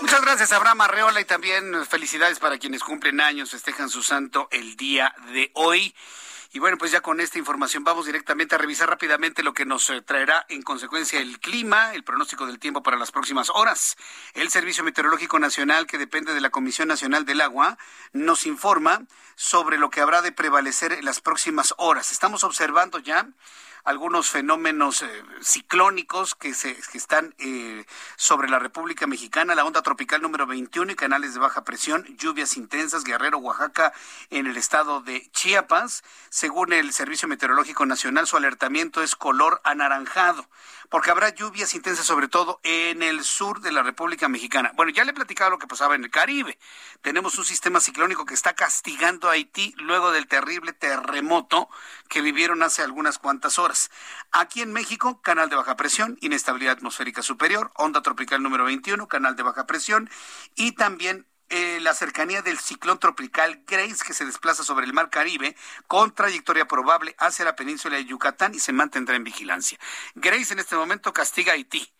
Muchas 0.09 0.25
gracias, 0.25 0.53
Abraham 0.53 0.81
Arreola, 0.81 1.21
y 1.21 1.25
también 1.25 1.85
felicidades 1.85 2.39
para 2.39 2.57
quienes 2.57 2.83
cumplen 2.83 3.21
años, 3.21 3.51
festejan 3.51 3.91
su 3.91 4.01
santo 4.01 4.47
el 4.49 4.75
día 4.75 5.13
de 5.33 5.51
hoy. 5.53 5.93
Y 6.51 6.57
bueno, 6.57 6.79
pues 6.79 6.91
ya 6.91 7.01
con 7.01 7.21
esta 7.21 7.37
información 7.37 7.83
vamos 7.83 8.07
directamente 8.07 8.55
a 8.55 8.57
revisar 8.57 8.89
rápidamente 8.89 9.43
lo 9.43 9.53
que 9.53 9.67
nos 9.67 9.87
eh, 9.91 10.01
traerá 10.01 10.47
en 10.49 10.63
consecuencia 10.63 11.19
el 11.19 11.39
clima, 11.39 11.93
el 11.93 12.03
pronóstico 12.03 12.47
del 12.47 12.57
tiempo 12.57 12.81
para 12.81 12.97
las 12.97 13.11
próximas 13.11 13.51
horas. 13.51 13.97
El 14.33 14.49
Servicio 14.49 14.83
Meteorológico 14.83 15.37
Nacional, 15.37 15.85
que 15.85 15.99
depende 15.99 16.33
de 16.33 16.41
la 16.41 16.49
Comisión 16.49 16.87
Nacional 16.87 17.23
del 17.25 17.41
Agua, 17.41 17.77
nos 18.11 18.47
informa 18.47 19.03
sobre 19.35 19.77
lo 19.77 19.91
que 19.91 20.01
habrá 20.01 20.23
de 20.23 20.31
prevalecer 20.31 20.91
en 20.91 21.05
las 21.05 21.21
próximas 21.21 21.75
horas. 21.77 22.11
Estamos 22.11 22.43
observando 22.43 22.97
ya 22.97 23.27
algunos 23.83 24.29
fenómenos 24.29 25.01
eh, 25.01 25.23
ciclónicos 25.41 26.35
que, 26.35 26.53
se, 26.53 26.75
que 26.75 26.97
están 26.97 27.35
eh, 27.39 27.85
sobre 28.15 28.49
la 28.49 28.59
República 28.59 29.07
Mexicana, 29.07 29.55
la 29.55 29.65
onda 29.65 29.81
tropical 29.81 30.21
número 30.21 30.45
21 30.45 30.91
y 30.91 30.95
canales 30.95 31.33
de 31.33 31.39
baja 31.39 31.63
presión, 31.63 32.05
lluvias 32.17 32.57
intensas, 32.57 33.03
Guerrero, 33.03 33.37
Oaxaca, 33.37 33.93
en 34.29 34.47
el 34.47 34.57
estado 34.57 35.01
de 35.01 35.29
Chiapas. 35.31 36.03
Según 36.29 36.73
el 36.73 36.93
Servicio 36.93 37.27
Meteorológico 37.27 37.85
Nacional, 37.85 38.27
su 38.27 38.37
alertamiento 38.37 39.01
es 39.01 39.15
color 39.15 39.61
anaranjado 39.63 40.47
porque 40.89 41.11
habrá 41.11 41.29
lluvias 41.29 41.73
intensas 41.75 42.05
sobre 42.05 42.27
todo 42.27 42.59
en 42.63 43.03
el 43.03 43.23
sur 43.23 43.61
de 43.61 43.71
la 43.71 43.83
República 43.83 44.27
Mexicana. 44.27 44.71
Bueno, 44.75 44.91
ya 44.91 45.03
le 45.03 45.11
he 45.11 45.13
platicado 45.13 45.51
lo 45.51 45.59
que 45.59 45.67
pasaba 45.67 45.95
en 45.95 46.03
el 46.03 46.11
Caribe. 46.11 46.57
Tenemos 47.01 47.37
un 47.37 47.45
sistema 47.45 47.79
ciclónico 47.79 48.25
que 48.25 48.33
está 48.33 48.53
castigando 48.53 49.29
a 49.29 49.33
Haití 49.33 49.73
luego 49.77 50.11
del 50.11 50.27
terrible 50.27 50.73
terremoto 50.73 51.69
que 52.09 52.21
vivieron 52.21 52.63
hace 52.63 52.81
algunas 52.81 53.19
cuantas 53.19 53.59
horas. 53.59 53.91
Aquí 54.31 54.61
en 54.61 54.73
México, 54.73 55.21
canal 55.21 55.49
de 55.49 55.55
baja 55.55 55.75
presión, 55.75 56.17
inestabilidad 56.21 56.73
atmosférica 56.73 57.21
superior, 57.21 57.71
onda 57.75 58.01
tropical 58.01 58.41
número 58.41 58.65
21, 58.65 59.07
canal 59.07 59.35
de 59.35 59.43
baja 59.43 59.67
presión 59.67 60.09
y 60.55 60.71
también 60.73 61.27
eh, 61.49 61.79
la 61.81 61.93
cercanía 61.93 62.41
del 62.41 62.59
ciclón 62.59 62.99
tropical 62.99 63.63
Grace 63.65 64.03
que 64.05 64.13
se 64.13 64.25
desplaza 64.25 64.63
sobre 64.63 64.85
el 64.85 64.93
mar 64.93 65.09
Caribe 65.09 65.55
con 65.87 66.13
trayectoria 66.13 66.67
probable 66.67 67.15
hacia 67.17 67.45
la 67.45 67.55
península 67.55 67.97
de 67.97 68.05
Yucatán 68.05 68.53
y 68.53 68.59
se 68.59 68.71
mantendrá 68.71 69.15
en 69.15 69.23
vigilancia. 69.23 69.79
Grace 70.15 70.53
en 70.53 70.59
este 70.59 70.75
momento 70.75 71.13
castiga 71.13 71.53
a 71.53 71.55
Haití 71.55 71.91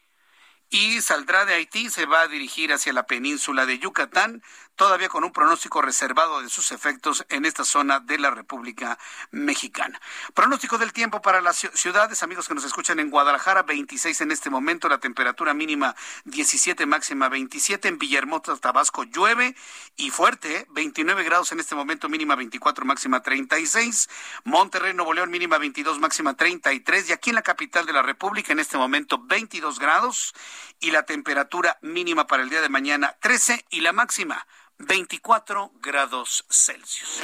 y 0.69 1.01
saldrá 1.01 1.45
de 1.45 1.55
Haití, 1.55 1.89
se 1.89 2.05
va 2.05 2.21
a 2.21 2.27
dirigir 2.27 2.71
hacia 2.71 2.93
la 2.93 3.07
península 3.07 3.65
de 3.65 3.79
Yucatán, 3.79 4.43
todavía 4.79 5.09
con 5.09 5.25
un 5.25 5.33
pronóstico 5.33 5.81
reservado 5.81 6.41
de 6.41 6.47
sus 6.47 6.71
efectos 6.71 7.25
en 7.27 7.43
esta 7.43 7.65
zona 7.65 7.99
de 7.99 8.17
la 8.17 8.31
República 8.31 8.97
Mexicana. 9.29 9.99
Pronóstico 10.33 10.77
del 10.77 10.93
tiempo 10.93 11.21
para 11.21 11.41
las 11.41 11.67
ciudades, 11.73 12.23
amigos 12.23 12.47
que 12.47 12.53
nos 12.53 12.63
escuchan 12.63 12.97
en 13.01 13.09
Guadalajara, 13.09 13.63
26 13.63 14.21
en 14.21 14.31
este 14.31 14.49
momento, 14.49 14.87
la 14.87 14.99
temperatura 14.99 15.53
mínima 15.53 15.97
17, 16.23 16.85
máxima 16.85 17.27
27, 17.27 17.89
en 17.89 17.99
Villahermosa, 17.99 18.55
Tabasco 18.55 19.03
llueve 19.03 19.53
y 19.97 20.11
fuerte, 20.11 20.65
29 20.69 21.25
grados 21.25 21.51
en 21.51 21.59
este 21.59 21.75
momento, 21.75 22.07
mínima 22.07 22.37
24, 22.37 22.85
máxima 22.85 23.21
36, 23.21 24.07
Monterrey, 24.45 24.93
Nuevo 24.93 25.13
León, 25.13 25.29
mínima 25.29 25.57
22, 25.57 25.99
máxima 25.99 26.37
33, 26.37 27.09
y 27.09 27.11
aquí 27.11 27.31
en 27.31 27.35
la 27.35 27.41
capital 27.41 27.85
de 27.85 27.91
la 27.91 28.01
República, 28.01 28.53
en 28.53 28.59
este 28.59 28.77
momento 28.77 29.21
22 29.21 29.77
grados, 29.77 30.33
y 30.79 30.91
la 30.91 31.03
temperatura 31.03 31.77
mínima 31.81 32.27
para 32.27 32.43
el 32.43 32.49
día 32.49 32.61
de 32.61 32.69
mañana 32.69 33.17
13 33.19 33.65
y 33.71 33.81
la 33.81 33.91
máxima 33.91 34.47
24 34.79 35.73
grados 35.81 36.45
Celsius. 36.49 37.21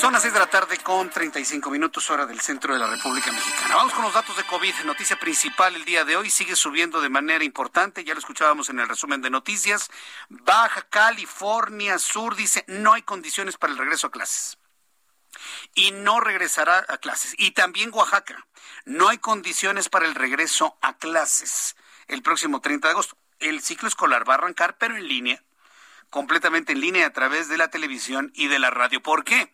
Son 0.00 0.12
las 0.12 0.22
6 0.22 0.32
de 0.32 0.38
la 0.38 0.46
tarde 0.46 0.78
con 0.78 1.10
35 1.10 1.68
minutos 1.70 2.08
hora 2.10 2.26
del 2.26 2.40
centro 2.40 2.72
de 2.72 2.78
la 2.78 2.86
República 2.86 3.32
Mexicana. 3.32 3.74
Vamos 3.74 3.92
con 3.92 4.04
los 4.04 4.14
datos 4.14 4.36
de 4.36 4.44
COVID. 4.44 4.72
Noticia 4.84 5.18
principal 5.18 5.74
el 5.74 5.84
día 5.84 6.04
de 6.04 6.16
hoy 6.16 6.30
sigue 6.30 6.54
subiendo 6.54 7.00
de 7.00 7.08
manera 7.08 7.42
importante. 7.42 8.04
Ya 8.04 8.14
lo 8.14 8.20
escuchábamos 8.20 8.68
en 8.70 8.78
el 8.78 8.88
resumen 8.88 9.20
de 9.20 9.30
noticias. 9.30 9.90
Baja 10.28 10.82
California 10.88 11.98
Sur 11.98 12.36
dice 12.36 12.64
no 12.68 12.92
hay 12.92 13.02
condiciones 13.02 13.56
para 13.56 13.72
el 13.72 13.78
regreso 13.78 14.06
a 14.06 14.10
clases. 14.12 14.58
Y 15.74 15.90
no 15.90 16.20
regresará 16.20 16.86
a 16.88 16.98
clases. 16.98 17.34
Y 17.36 17.50
también 17.50 17.90
Oaxaca. 17.92 18.46
No 18.84 19.08
hay 19.08 19.18
condiciones 19.18 19.88
para 19.88 20.06
el 20.06 20.14
regreso 20.14 20.78
a 20.80 20.96
clases 20.96 21.74
el 22.06 22.22
próximo 22.22 22.60
30 22.60 22.86
de 22.86 22.92
agosto. 22.92 23.18
El 23.40 23.60
ciclo 23.60 23.88
escolar 23.88 24.28
va 24.28 24.34
a 24.34 24.38
arrancar, 24.38 24.78
pero 24.78 24.96
en 24.96 25.06
línea 25.06 25.42
completamente 26.10 26.72
en 26.72 26.80
línea 26.80 27.06
a 27.06 27.12
través 27.12 27.48
de 27.48 27.58
la 27.58 27.68
televisión 27.68 28.32
y 28.34 28.48
de 28.48 28.58
la 28.58 28.70
radio. 28.70 29.02
¿Por 29.02 29.24
qué? 29.24 29.52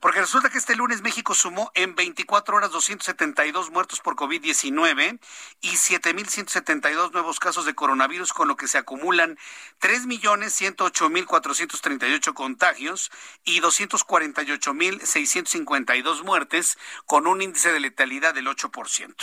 Porque 0.00 0.20
resulta 0.20 0.50
que 0.50 0.58
este 0.58 0.76
lunes 0.76 1.00
México 1.02 1.34
sumó 1.34 1.72
en 1.74 1.94
24 1.94 2.56
horas 2.56 2.70
272 2.72 3.70
muertos 3.70 4.00
por 4.00 4.16
COVID-19 4.16 5.20
y 5.60 5.70
7.172 5.70 7.12
nuevos 7.12 7.38
casos 7.38 7.64
de 7.64 7.74
coronavirus, 7.74 8.32
con 8.32 8.48
lo 8.48 8.56
que 8.56 8.66
se 8.68 8.78
acumulan 8.78 9.38
3.108.438 9.80 12.34
contagios 12.34 13.12
y 13.44 13.60
248.652 13.60 16.24
muertes, 16.24 16.78
con 17.06 17.26
un 17.26 17.42
índice 17.42 17.72
de 17.72 17.80
letalidad 17.80 18.34
del 18.34 18.46
8%. 18.46 19.14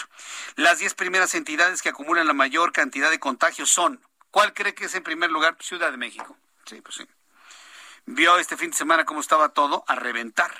Las 0.55 0.79
10 0.79 0.93
primeras 0.95 1.35
entidades 1.35 1.81
que 1.81 1.89
acumulan 1.89 2.27
la 2.27 2.33
mayor 2.33 2.71
cantidad 2.71 3.09
de 3.09 3.19
contagios 3.19 3.69
son, 3.69 4.01
¿cuál 4.31 4.53
cree 4.53 4.73
que 4.73 4.85
es 4.85 4.95
en 4.95 5.03
primer 5.03 5.29
lugar? 5.31 5.57
Ciudad 5.59 5.91
de 5.91 5.97
México. 5.97 6.37
Sí, 6.71 6.79
pues 6.79 6.95
sí. 6.95 7.05
Vio 8.05 8.37
este 8.37 8.55
fin 8.55 8.71
de 8.71 8.77
semana 8.77 9.03
cómo 9.03 9.19
estaba 9.19 9.49
todo 9.49 9.83
a 9.87 9.95
reventar. 9.95 10.53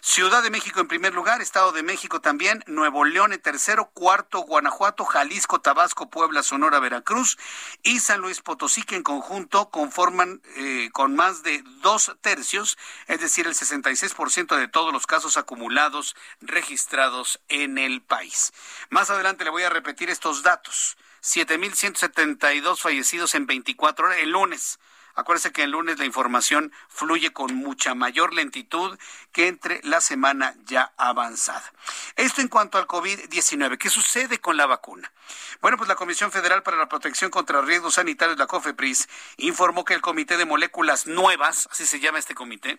Ciudad 0.00 0.42
de 0.42 0.50
México 0.50 0.80
en 0.80 0.88
primer 0.88 1.14
lugar, 1.14 1.40
Estado 1.40 1.70
de 1.70 1.84
México 1.84 2.20
también, 2.20 2.64
Nuevo 2.66 3.04
León 3.04 3.32
en 3.32 3.40
tercero, 3.40 3.90
cuarto 3.94 4.40
Guanajuato, 4.40 5.04
Jalisco, 5.04 5.60
Tabasco, 5.60 6.10
Puebla, 6.10 6.42
Sonora, 6.42 6.80
Veracruz 6.80 7.38
y 7.84 8.00
San 8.00 8.22
Luis 8.22 8.40
Potosí, 8.40 8.82
que 8.82 8.96
en 8.96 9.04
conjunto 9.04 9.70
conforman 9.70 10.42
eh, 10.56 10.90
con 10.92 11.14
más 11.14 11.44
de 11.44 11.62
dos 11.80 12.16
tercios, 12.20 12.76
es 13.06 13.20
decir, 13.20 13.46
el 13.46 13.54
66% 13.54 14.56
de 14.56 14.66
todos 14.66 14.92
los 14.92 15.06
casos 15.06 15.36
acumulados 15.36 16.16
registrados 16.40 17.40
en 17.48 17.78
el 17.78 18.02
país. 18.02 18.52
Más 18.90 19.10
adelante 19.10 19.44
le 19.44 19.50
voy 19.50 19.62
a 19.62 19.70
repetir 19.70 20.10
estos 20.10 20.42
datos. 20.42 20.96
7.172 21.22 22.80
fallecidos 22.80 23.36
en 23.36 23.46
24 23.46 24.06
horas 24.06 24.18
el 24.18 24.30
lunes. 24.30 24.80
Acuérdese 25.14 25.52
que 25.52 25.62
el 25.62 25.70
lunes 25.70 25.98
la 25.98 26.04
información 26.04 26.72
fluye 26.88 27.32
con 27.32 27.54
mucha 27.54 27.94
mayor 27.94 28.34
lentitud 28.34 28.98
que 29.32 29.48
entre 29.48 29.80
la 29.84 30.00
semana 30.00 30.54
ya 30.64 30.92
avanzada. 30.96 31.72
Esto 32.16 32.40
en 32.40 32.48
cuanto 32.48 32.78
al 32.78 32.86
COVID-19. 32.86 33.78
¿Qué 33.78 33.90
sucede 33.90 34.40
con 34.40 34.56
la 34.56 34.66
vacuna? 34.66 35.12
Bueno, 35.60 35.76
pues 35.76 35.88
la 35.88 35.94
Comisión 35.94 36.32
Federal 36.32 36.62
para 36.62 36.76
la 36.76 36.88
Protección 36.88 37.30
contra 37.30 37.62
Riesgos 37.62 37.94
Sanitarios, 37.94 38.38
la 38.38 38.46
COFEPRIS, 38.46 39.08
informó 39.38 39.84
que 39.84 39.94
el 39.94 40.00
Comité 40.00 40.36
de 40.36 40.44
Moléculas 40.44 41.06
Nuevas, 41.06 41.68
así 41.70 41.86
se 41.86 42.00
llama 42.00 42.18
este 42.18 42.34
comité, 42.34 42.78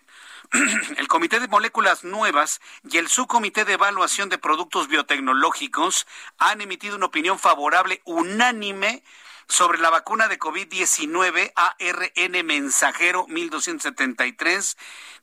el 0.96 1.08
Comité 1.08 1.40
de 1.40 1.48
Moléculas 1.48 2.04
Nuevas 2.04 2.60
y 2.88 2.98
el 2.98 3.08
Subcomité 3.08 3.64
de 3.64 3.74
Evaluación 3.74 4.28
de 4.28 4.38
Productos 4.38 4.88
Biotecnológicos 4.88 6.06
han 6.38 6.60
emitido 6.60 6.96
una 6.96 7.06
opinión 7.06 7.38
favorable 7.38 8.02
unánime 8.04 9.02
sobre 9.48 9.78
la 9.78 9.90
vacuna 9.90 10.28
de 10.28 10.38
COVID-19 10.38 11.52
ARN 11.54 12.46
mensajero 12.46 13.26
1273 13.28 14.76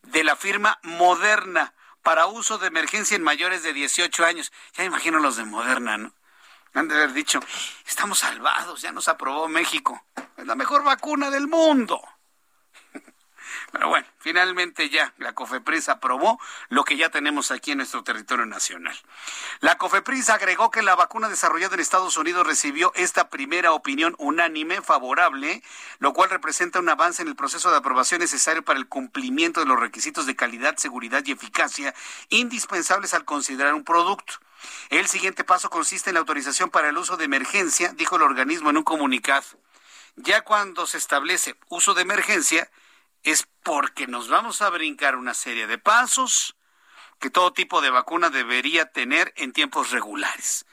de 0.04 0.24
la 0.24 0.36
firma 0.36 0.80
Moderna 0.84 1.74
para 2.02 2.28
uso 2.28 2.58
de 2.58 2.68
emergencia 2.68 3.16
en 3.16 3.24
mayores 3.24 3.64
de 3.64 3.74
18 3.74 4.26
años. 4.26 4.52
Ya 4.74 4.84
imagino 4.84 5.20
los 5.20 5.38
de 5.38 5.46
Moderna, 5.46 5.98
¿no? 5.98 6.14
Han 6.74 6.88
de 6.88 6.96
haber 6.96 7.14
dicho, 7.14 7.40
estamos 7.86 8.20
salvados, 8.20 8.82
ya 8.82 8.92
nos 8.92 9.08
aprobó 9.08 9.48
México. 9.48 10.04
Es 10.38 10.48
la 10.48 10.56
mejor 10.56 10.84
vacuna 10.84 11.30
del 11.30 11.48
mundo. 11.48 12.02
Pero 13.74 13.90
bueno, 13.90 14.06
finalmente 14.20 14.92
ya 14.92 15.16
la 15.18 15.34
COFEPRIS 15.34 15.90
aprobó 15.90 16.40
lo 16.70 16.84
que 16.84 16.96
ya 16.96 17.10
tenemos 17.10 17.50
aquí 17.50 17.72
en 17.72 17.78
nuestro 17.78 18.04
territorio 18.04 18.46
nacional. 18.46 18.96
La 19.62 19.80
COFEPRIS 19.80 20.30
agregó 20.30 20.70
que 20.70 20.84
la 20.84 20.94
vacuna 20.94 21.28
desarrollada 21.28 21.74
en 21.74 21.80
Estados 21.80 22.16
Unidos 22.18 22.46
recibió 22.46 22.92
esta 22.94 23.32
primera 23.32 23.72
opinión 23.72 24.14
unánime 24.20 24.84
favorable, 24.84 25.64
lo 25.98 26.14
cual 26.14 26.30
representa 26.30 26.80
un 26.80 26.88
avance 26.88 27.24
en 27.24 27.30
el 27.30 27.36
proceso 27.36 27.72
de 27.72 27.78
aprobación 27.78 28.22
necesario 28.22 28.64
para 28.64 28.78
el 28.78 28.88
cumplimiento 28.88 29.60
de 29.60 29.66
los 29.66 29.80
requisitos 29.80 30.28
de 30.28 30.36
calidad, 30.36 30.78
seguridad 30.78 31.24
y 31.26 31.32
eficacia 31.32 31.96
indispensables 32.30 33.16
al 33.16 33.26
considerar 33.26 33.74
un 33.74 33.84
producto. 33.84 34.36
El 34.92 35.08
siguiente 35.08 35.44
paso 35.44 35.72
consiste 35.72 36.12
en 36.12 36.14
la 36.14 36.20
autorización 36.20 36.70
para 36.70 36.90
el 36.90 36.98
uso 37.00 37.18
de 37.18 37.26
emergencia, 37.26 37.92
dijo 37.94 38.18
el 38.18 38.22
organismo 38.22 38.70
en 38.70 38.78
un 38.78 38.84
comunicado. 38.84 39.48
Ya 40.16 40.42
cuando 40.42 40.86
se 40.86 41.00
establece 41.00 41.56
uso 41.70 41.96
de 41.96 42.04
emergencia, 42.04 42.70
es 43.24 43.48
porque 43.64 44.08
nos 44.08 44.28
vamos 44.28 44.62
a 44.62 44.70
brincar 44.70 45.16
una 45.16 45.34
serie 45.34 45.68
de 45.68 45.78
pasos 45.78 46.56
que 47.20 47.30
todo 47.30 47.54
tipo 47.54 47.82
de 47.82 47.90
vacuna 47.90 48.30
debería 48.30 48.92
tener 48.92 49.34
en 49.38 49.54
tiempos 49.54 49.92
regulares. 49.92 50.66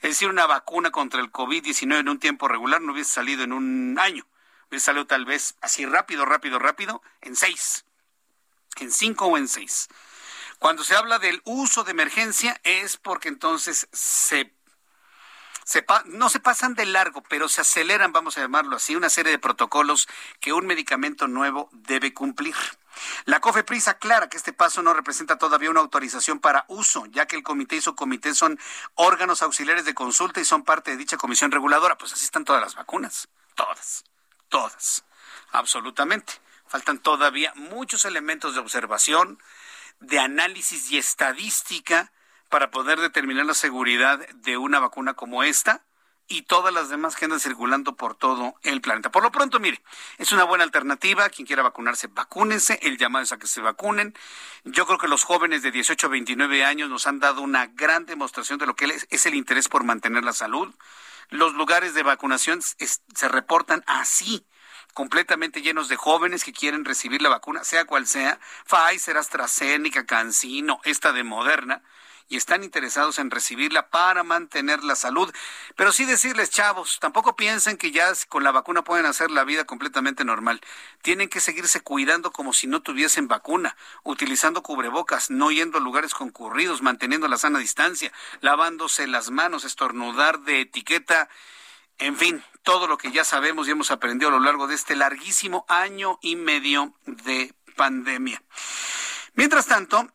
Es 0.00 0.10
decir, 0.10 0.28
una 0.28 0.46
vacuna 0.46 0.90
contra 0.90 1.20
el 1.20 1.30
COVID-19 1.30 1.98
en 1.98 2.08
un 2.08 2.18
tiempo 2.18 2.48
regular 2.48 2.80
no 2.80 2.92
hubiese 2.92 3.12
salido 3.12 3.44
en 3.44 3.52
un 3.52 3.98
año, 3.98 4.26
hubiese 4.68 4.86
salido 4.86 5.06
tal 5.06 5.24
vez 5.24 5.56
así 5.60 5.84
rápido, 5.84 6.24
rápido, 6.24 6.58
rápido, 6.58 7.02
en 7.20 7.36
seis, 7.36 7.84
en 8.76 8.90
cinco 8.90 9.26
o 9.26 9.36
en 9.36 9.48
seis. 9.48 9.88
Cuando 10.58 10.82
se 10.82 10.96
habla 10.96 11.18
del 11.18 11.42
uso 11.44 11.84
de 11.84 11.90
emergencia 11.90 12.60
es 12.64 12.96
porque 12.96 13.28
entonces 13.28 13.88
se 13.92 14.52
no 16.06 16.28
se 16.28 16.40
pasan 16.40 16.74
de 16.74 16.86
largo, 16.86 17.22
pero 17.22 17.48
se 17.48 17.60
aceleran, 17.60 18.12
vamos 18.12 18.38
a 18.38 18.40
llamarlo 18.40 18.76
así, 18.76 18.96
una 18.96 19.10
serie 19.10 19.32
de 19.32 19.38
protocolos 19.38 20.08
que 20.40 20.52
un 20.52 20.66
medicamento 20.66 21.28
nuevo 21.28 21.68
debe 21.72 22.14
cumplir. 22.14 22.54
La 23.26 23.40
COFEPRIS 23.40 23.88
aclara 23.88 24.28
que 24.28 24.36
este 24.36 24.52
paso 24.52 24.82
no 24.82 24.94
representa 24.94 25.36
todavía 25.36 25.70
una 25.70 25.80
autorización 25.80 26.40
para 26.40 26.64
uso, 26.68 27.06
ya 27.06 27.26
que 27.26 27.36
el 27.36 27.42
comité 27.42 27.76
y 27.76 27.80
su 27.80 27.94
comité 27.94 28.34
son 28.34 28.58
órganos 28.94 29.42
auxiliares 29.42 29.84
de 29.84 29.94
consulta 29.94 30.40
y 30.40 30.44
son 30.44 30.64
parte 30.64 30.90
de 30.90 30.96
dicha 30.96 31.16
comisión 31.16 31.50
reguladora. 31.50 31.96
Pues 31.98 32.12
así 32.12 32.24
están 32.24 32.44
todas 32.44 32.62
las 32.62 32.74
vacunas, 32.74 33.28
todas, 33.54 34.04
todas, 34.48 35.04
absolutamente. 35.52 36.34
Faltan 36.66 36.98
todavía 36.98 37.52
muchos 37.54 38.04
elementos 38.04 38.54
de 38.54 38.60
observación, 38.60 39.40
de 40.00 40.18
análisis 40.18 40.90
y 40.90 40.98
estadística 40.98 42.12
para 42.48 42.70
poder 42.70 43.00
determinar 43.00 43.46
la 43.46 43.54
seguridad 43.54 44.26
de 44.28 44.56
una 44.56 44.80
vacuna 44.80 45.14
como 45.14 45.42
esta 45.42 45.84
y 46.28 46.42
todas 46.42 46.72
las 46.74 46.90
demás 46.90 47.16
que 47.16 47.24
andan 47.24 47.40
circulando 47.40 47.96
por 47.96 48.14
todo 48.14 48.54
el 48.62 48.82
planeta. 48.82 49.10
Por 49.10 49.22
lo 49.22 49.32
pronto, 49.32 49.60
mire, 49.60 49.82
es 50.18 50.30
una 50.30 50.44
buena 50.44 50.62
alternativa. 50.62 51.28
Quien 51.30 51.46
quiera 51.46 51.62
vacunarse, 51.62 52.06
vacúnense. 52.08 52.78
El 52.82 52.98
llamado 52.98 53.22
es 53.22 53.32
a 53.32 53.38
que 53.38 53.46
se 53.46 53.62
vacunen. 53.62 54.14
Yo 54.64 54.86
creo 54.86 54.98
que 54.98 55.08
los 55.08 55.24
jóvenes 55.24 55.62
de 55.62 55.70
18 55.70 56.06
a 56.06 56.10
29 56.10 56.64
años 56.64 56.90
nos 56.90 57.06
han 57.06 57.18
dado 57.18 57.40
una 57.40 57.66
gran 57.66 58.04
demostración 58.04 58.58
de 58.58 58.66
lo 58.66 58.76
que 58.76 58.94
es 59.08 59.26
el 59.26 59.34
interés 59.34 59.68
por 59.68 59.84
mantener 59.84 60.22
la 60.22 60.34
salud. 60.34 60.74
Los 61.30 61.54
lugares 61.54 61.94
de 61.94 62.02
vacunación 62.02 62.60
se 62.62 63.28
reportan 63.28 63.82
así 63.86 64.46
completamente 64.94 65.62
llenos 65.62 65.88
de 65.88 65.96
jóvenes 65.96 66.44
que 66.44 66.52
quieren 66.52 66.84
recibir 66.84 67.22
la 67.22 67.28
vacuna, 67.28 67.62
sea 67.64 67.84
cual 67.84 68.06
sea, 68.06 68.40
Pfizer, 68.66 69.16
AstraZeneca, 69.16 70.06
CanSino, 70.06 70.80
esta 70.84 71.12
de 71.12 71.22
Moderna, 71.22 71.82
y 72.28 72.36
están 72.36 72.62
interesados 72.62 73.18
en 73.18 73.30
recibirla 73.30 73.88
para 73.88 74.22
mantener 74.22 74.84
la 74.84 74.96
salud. 74.96 75.32
Pero 75.76 75.92
sí 75.92 76.04
decirles, 76.04 76.50
chavos, 76.50 76.98
tampoco 77.00 77.36
piensen 77.36 77.76
que 77.76 77.90
ya 77.90 78.12
con 78.28 78.44
la 78.44 78.52
vacuna 78.52 78.84
pueden 78.84 79.06
hacer 79.06 79.30
la 79.30 79.44
vida 79.44 79.64
completamente 79.64 80.24
normal. 80.24 80.60
Tienen 81.02 81.28
que 81.28 81.40
seguirse 81.40 81.80
cuidando 81.80 82.30
como 82.30 82.52
si 82.52 82.66
no 82.66 82.82
tuviesen 82.82 83.28
vacuna, 83.28 83.76
utilizando 84.02 84.62
cubrebocas, 84.62 85.30
no 85.30 85.50
yendo 85.50 85.78
a 85.78 85.80
lugares 85.80 86.14
concurridos, 86.14 86.82
manteniendo 86.82 87.28
la 87.28 87.38
sana 87.38 87.58
distancia, 87.58 88.12
lavándose 88.40 89.06
las 89.06 89.30
manos, 89.30 89.64
estornudar 89.64 90.40
de 90.40 90.60
etiqueta. 90.60 91.28
En 91.98 92.16
fin, 92.16 92.44
todo 92.62 92.86
lo 92.86 92.98
que 92.98 93.10
ya 93.10 93.24
sabemos 93.24 93.66
y 93.66 93.72
hemos 93.72 93.90
aprendido 93.90 94.28
a 94.28 94.32
lo 94.32 94.40
largo 94.40 94.66
de 94.66 94.74
este 94.74 94.94
larguísimo 94.94 95.64
año 95.68 96.18
y 96.22 96.36
medio 96.36 96.94
de 97.06 97.54
pandemia. 97.76 98.42
Mientras 99.34 99.66
tanto, 99.66 100.12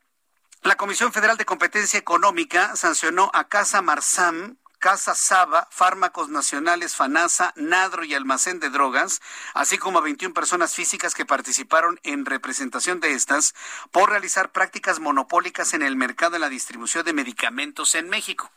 la 0.63 0.77
Comisión 0.77 1.11
Federal 1.11 1.35
de 1.35 1.45
Competencia 1.45 1.99
Económica 1.99 2.75
sancionó 2.77 3.29
a 3.33 3.49
Casa 3.49 3.81
Marsam, 3.81 4.55
Casa 4.79 5.13
Saba, 5.13 5.67
Fármacos 5.71 6.29
Nacionales, 6.29 6.95
FANASA, 6.95 7.53
Nadro 7.57 8.05
y 8.05 8.13
Almacén 8.13 8.61
de 8.61 8.69
Drogas, 8.69 9.21
así 9.53 9.77
como 9.77 9.99
a 9.99 10.01
21 10.01 10.33
personas 10.33 10.73
físicas 10.73 11.13
que 11.13 11.25
participaron 11.25 11.99
en 12.03 12.25
representación 12.25 13.01
de 13.01 13.11
estas 13.11 13.53
por 13.91 14.09
realizar 14.09 14.51
prácticas 14.51 14.99
monopólicas 14.99 15.73
en 15.73 15.81
el 15.81 15.97
mercado 15.97 16.31
de 16.31 16.39
la 16.39 16.49
distribución 16.49 17.03
de 17.03 17.13
medicamentos 17.13 17.93
en 17.95 18.09
México. 18.09 18.49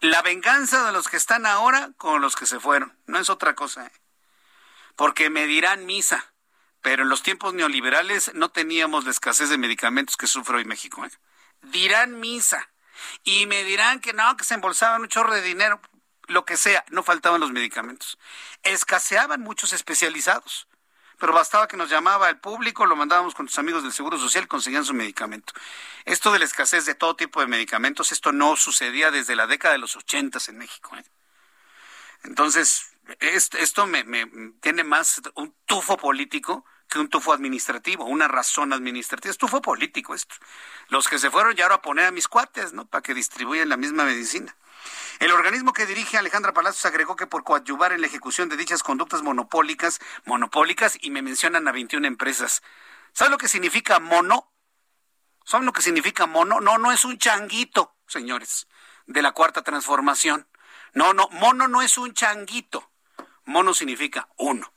La 0.00 0.22
venganza 0.22 0.84
de 0.84 0.92
los 0.92 1.08
que 1.08 1.16
están 1.16 1.44
ahora 1.44 1.90
con 1.96 2.20
los 2.20 2.36
que 2.36 2.46
se 2.46 2.60
fueron, 2.60 2.96
no 3.06 3.18
es 3.18 3.30
otra 3.30 3.54
cosa. 3.54 3.86
¿eh? 3.86 3.92
Porque 4.94 5.28
me 5.28 5.46
dirán 5.46 5.86
misa, 5.86 6.32
pero 6.82 7.02
en 7.02 7.08
los 7.08 7.22
tiempos 7.22 7.54
neoliberales 7.54 8.32
no 8.34 8.48
teníamos 8.50 9.04
la 9.04 9.10
escasez 9.10 9.48
de 9.48 9.58
medicamentos 9.58 10.16
que 10.16 10.28
sufre 10.28 10.56
hoy 10.56 10.64
México. 10.64 11.04
¿eh? 11.04 11.10
Dirán 11.62 12.20
misa 12.20 12.70
y 13.24 13.46
me 13.46 13.64
dirán 13.64 14.00
que 14.00 14.12
no, 14.12 14.36
que 14.36 14.44
se 14.44 14.54
embolsaban 14.54 15.02
un 15.02 15.08
chorro 15.08 15.34
de 15.34 15.42
dinero, 15.42 15.80
lo 16.26 16.44
que 16.44 16.56
sea, 16.56 16.84
no 16.90 17.02
faltaban 17.02 17.40
los 17.40 17.52
medicamentos. 17.52 18.18
Escaseaban 18.62 19.40
muchos 19.40 19.72
especializados, 19.72 20.68
pero 21.18 21.32
bastaba 21.32 21.68
que 21.68 21.76
nos 21.76 21.90
llamaba 21.90 22.28
el 22.28 22.38
público, 22.38 22.86
lo 22.86 22.96
mandábamos 22.96 23.34
con 23.34 23.46
tus 23.46 23.58
amigos 23.58 23.82
del 23.82 23.92
Seguro 23.92 24.18
Social, 24.18 24.46
conseguían 24.46 24.84
su 24.84 24.94
medicamento. 24.94 25.52
Esto 26.04 26.32
de 26.32 26.38
la 26.38 26.44
escasez 26.44 26.84
de 26.84 26.94
todo 26.94 27.16
tipo 27.16 27.40
de 27.40 27.46
medicamentos, 27.46 28.12
esto 28.12 28.32
no 28.32 28.56
sucedía 28.56 29.10
desde 29.10 29.36
la 29.36 29.46
década 29.46 29.72
de 29.72 29.78
los 29.78 29.96
ochentas 29.96 30.48
en 30.48 30.58
México. 30.58 30.96
¿eh? 30.96 31.04
Entonces, 32.24 32.92
esto, 33.20 33.86
me, 33.86 34.04
me 34.04 34.26
tiene 34.60 34.84
más 34.84 35.20
un 35.34 35.54
tufo 35.64 35.96
político 35.96 36.64
que 36.88 36.98
un 36.98 37.08
tufo 37.08 37.32
administrativo, 37.32 38.04
una 38.04 38.28
razón 38.28 38.72
administrativa. 38.72 39.30
Es 39.30 39.38
tufo 39.38 39.60
político 39.60 40.14
esto. 40.14 40.34
Los 40.88 41.08
que 41.08 41.18
se 41.18 41.30
fueron 41.30 41.54
ya 41.54 41.64
ahora 41.64 41.76
a 41.76 41.82
poner 41.82 42.06
a 42.06 42.10
mis 42.10 42.28
cuates, 42.28 42.72
¿no? 42.72 42.86
Para 42.86 43.02
que 43.02 43.14
distribuyan 43.14 43.68
la 43.68 43.76
misma 43.76 44.04
medicina. 44.04 44.56
El 45.18 45.32
organismo 45.32 45.72
que 45.72 45.86
dirige 45.86 46.16
Alejandra 46.16 46.52
Palacios 46.52 46.84
agregó 46.86 47.16
que 47.16 47.26
por 47.26 47.44
coadyuvar 47.44 47.92
en 47.92 48.00
la 48.00 48.06
ejecución 48.06 48.48
de 48.48 48.56
dichas 48.56 48.82
conductas 48.82 49.22
monopólicas, 49.22 50.00
monopólicas, 50.24 50.96
y 51.00 51.10
me 51.10 51.22
mencionan 51.22 51.68
a 51.68 51.72
21 51.72 52.06
empresas. 52.06 52.62
¿Saben 53.12 53.32
lo 53.32 53.38
que 53.38 53.48
significa 53.48 53.98
mono? 53.98 54.52
¿Saben 55.44 55.66
lo 55.66 55.72
que 55.72 55.82
significa 55.82 56.26
mono? 56.26 56.60
No, 56.60 56.78
no 56.78 56.92
es 56.92 57.04
un 57.04 57.18
changuito, 57.18 57.96
señores, 58.06 58.68
de 59.06 59.22
la 59.22 59.32
cuarta 59.32 59.62
transformación. 59.62 60.46
No, 60.94 61.12
no, 61.12 61.28
mono 61.32 61.68
no 61.68 61.82
es 61.82 61.98
un 61.98 62.14
changuito. 62.14 62.90
Mono 63.44 63.74
significa 63.74 64.28
uno. 64.36 64.72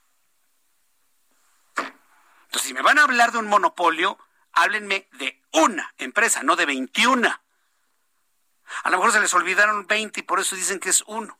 Entonces, 2.51 2.67
si 2.67 2.73
me 2.73 2.81
van 2.81 2.99
a 2.99 3.03
hablar 3.03 3.31
de 3.31 3.37
un 3.37 3.47
monopolio, 3.47 4.19
háblenme 4.51 5.07
de 5.13 5.41
una 5.53 5.93
empresa, 5.97 6.43
no 6.43 6.57
de 6.57 6.65
21. 6.65 7.29
A 8.83 8.89
lo 8.89 8.97
mejor 8.97 9.13
se 9.13 9.21
les 9.21 9.33
olvidaron 9.33 9.87
20 9.87 10.19
y 10.19 10.23
por 10.23 10.41
eso 10.41 10.57
dicen 10.57 10.81
que 10.81 10.89
es 10.89 11.01
uno. 11.07 11.39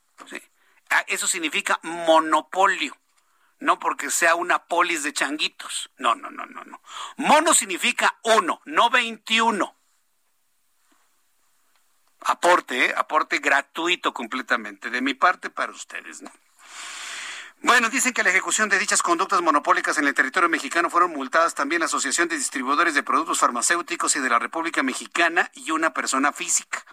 Ah, 0.89 1.03
eso 1.07 1.28
significa 1.28 1.82
monopolio, 1.84 2.97
no 3.59 3.78
porque 3.78 4.09
sea 4.09 4.36
una 4.36 4.64
polis 4.68 5.03
de 5.03 5.12
changuitos. 5.12 5.91
No, 5.97 6.16
no, 6.16 6.32
no, 6.32 6.45
no, 6.45 6.64
no. 6.64 6.82
Mono 7.18 7.53
significa 7.53 8.18
uno, 8.24 8.62
no 8.64 8.89
21. 8.89 9.76
Aporte, 12.22 12.86
¿eh? 12.86 12.93
aporte 12.95 13.39
gratuito 13.39 14.14
completamente, 14.14 14.89
de 14.89 15.01
mi 15.01 15.14
parte 15.14 15.49
para 15.49 15.74
ustedes, 15.74 16.22
¿no? 16.22 16.32
Bueno, 17.64 17.89
dicen 17.89 18.14
que 18.14 18.24
la 18.24 18.32
ejecución 18.32 18.70
de 18.70 18.80
dichas 18.80 19.03
conductas 19.03 19.39
monopólicas 19.43 19.99
en 19.99 20.07
el 20.07 20.16
territorio 20.16 20.49
mexicano 20.49 20.89
fueron 20.89 21.12
multadas 21.12 21.53
también 21.53 21.82
la 21.82 21.86
Asociación 21.86 22.28
de 22.28 22.36
Distribuidores 22.36 22.95
de 22.95 23.03
Productos 23.03 23.38
Farmacéuticos 23.38 24.16
y 24.16 24.20
de 24.20 24.30
la 24.30 24.39
República 24.39 24.82
Mexicana 24.82 25.51
y 25.53 25.70
una 25.70 25.93
persona 25.93 26.34
física. 26.34 26.84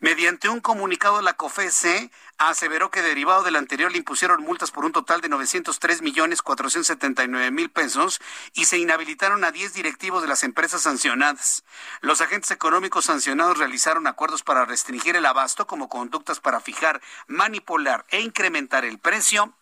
Mediante 0.00 0.48
un 0.48 0.60
comunicado, 0.60 1.22
la 1.22 1.34
COFESE 1.34 2.10
aseveró 2.36 2.90
que 2.90 3.00
derivado 3.00 3.44
del 3.44 3.54
anterior 3.54 3.92
le 3.92 3.98
impusieron 3.98 4.42
multas 4.42 4.72
por 4.72 4.84
un 4.84 4.90
total 4.90 5.20
de 5.20 5.28
903 5.28 6.02
millones 6.02 6.42
479 6.42 7.52
mil 7.52 7.70
pesos 7.70 8.20
y 8.54 8.64
se 8.64 8.78
inhabilitaron 8.78 9.44
a 9.44 9.52
10 9.52 9.72
directivos 9.72 10.22
de 10.22 10.28
las 10.28 10.42
empresas 10.42 10.82
sancionadas. 10.82 11.62
Los 12.00 12.20
agentes 12.20 12.50
económicos 12.50 13.04
sancionados 13.04 13.56
realizaron 13.56 14.08
acuerdos 14.08 14.42
para 14.42 14.64
restringir 14.64 15.14
el 15.14 15.26
abasto 15.26 15.68
como 15.68 15.88
conductas 15.88 16.40
para 16.40 16.58
fijar, 16.58 17.00
manipular 17.28 18.04
e 18.08 18.20
incrementar 18.20 18.84
el 18.84 18.98
precio 18.98 19.54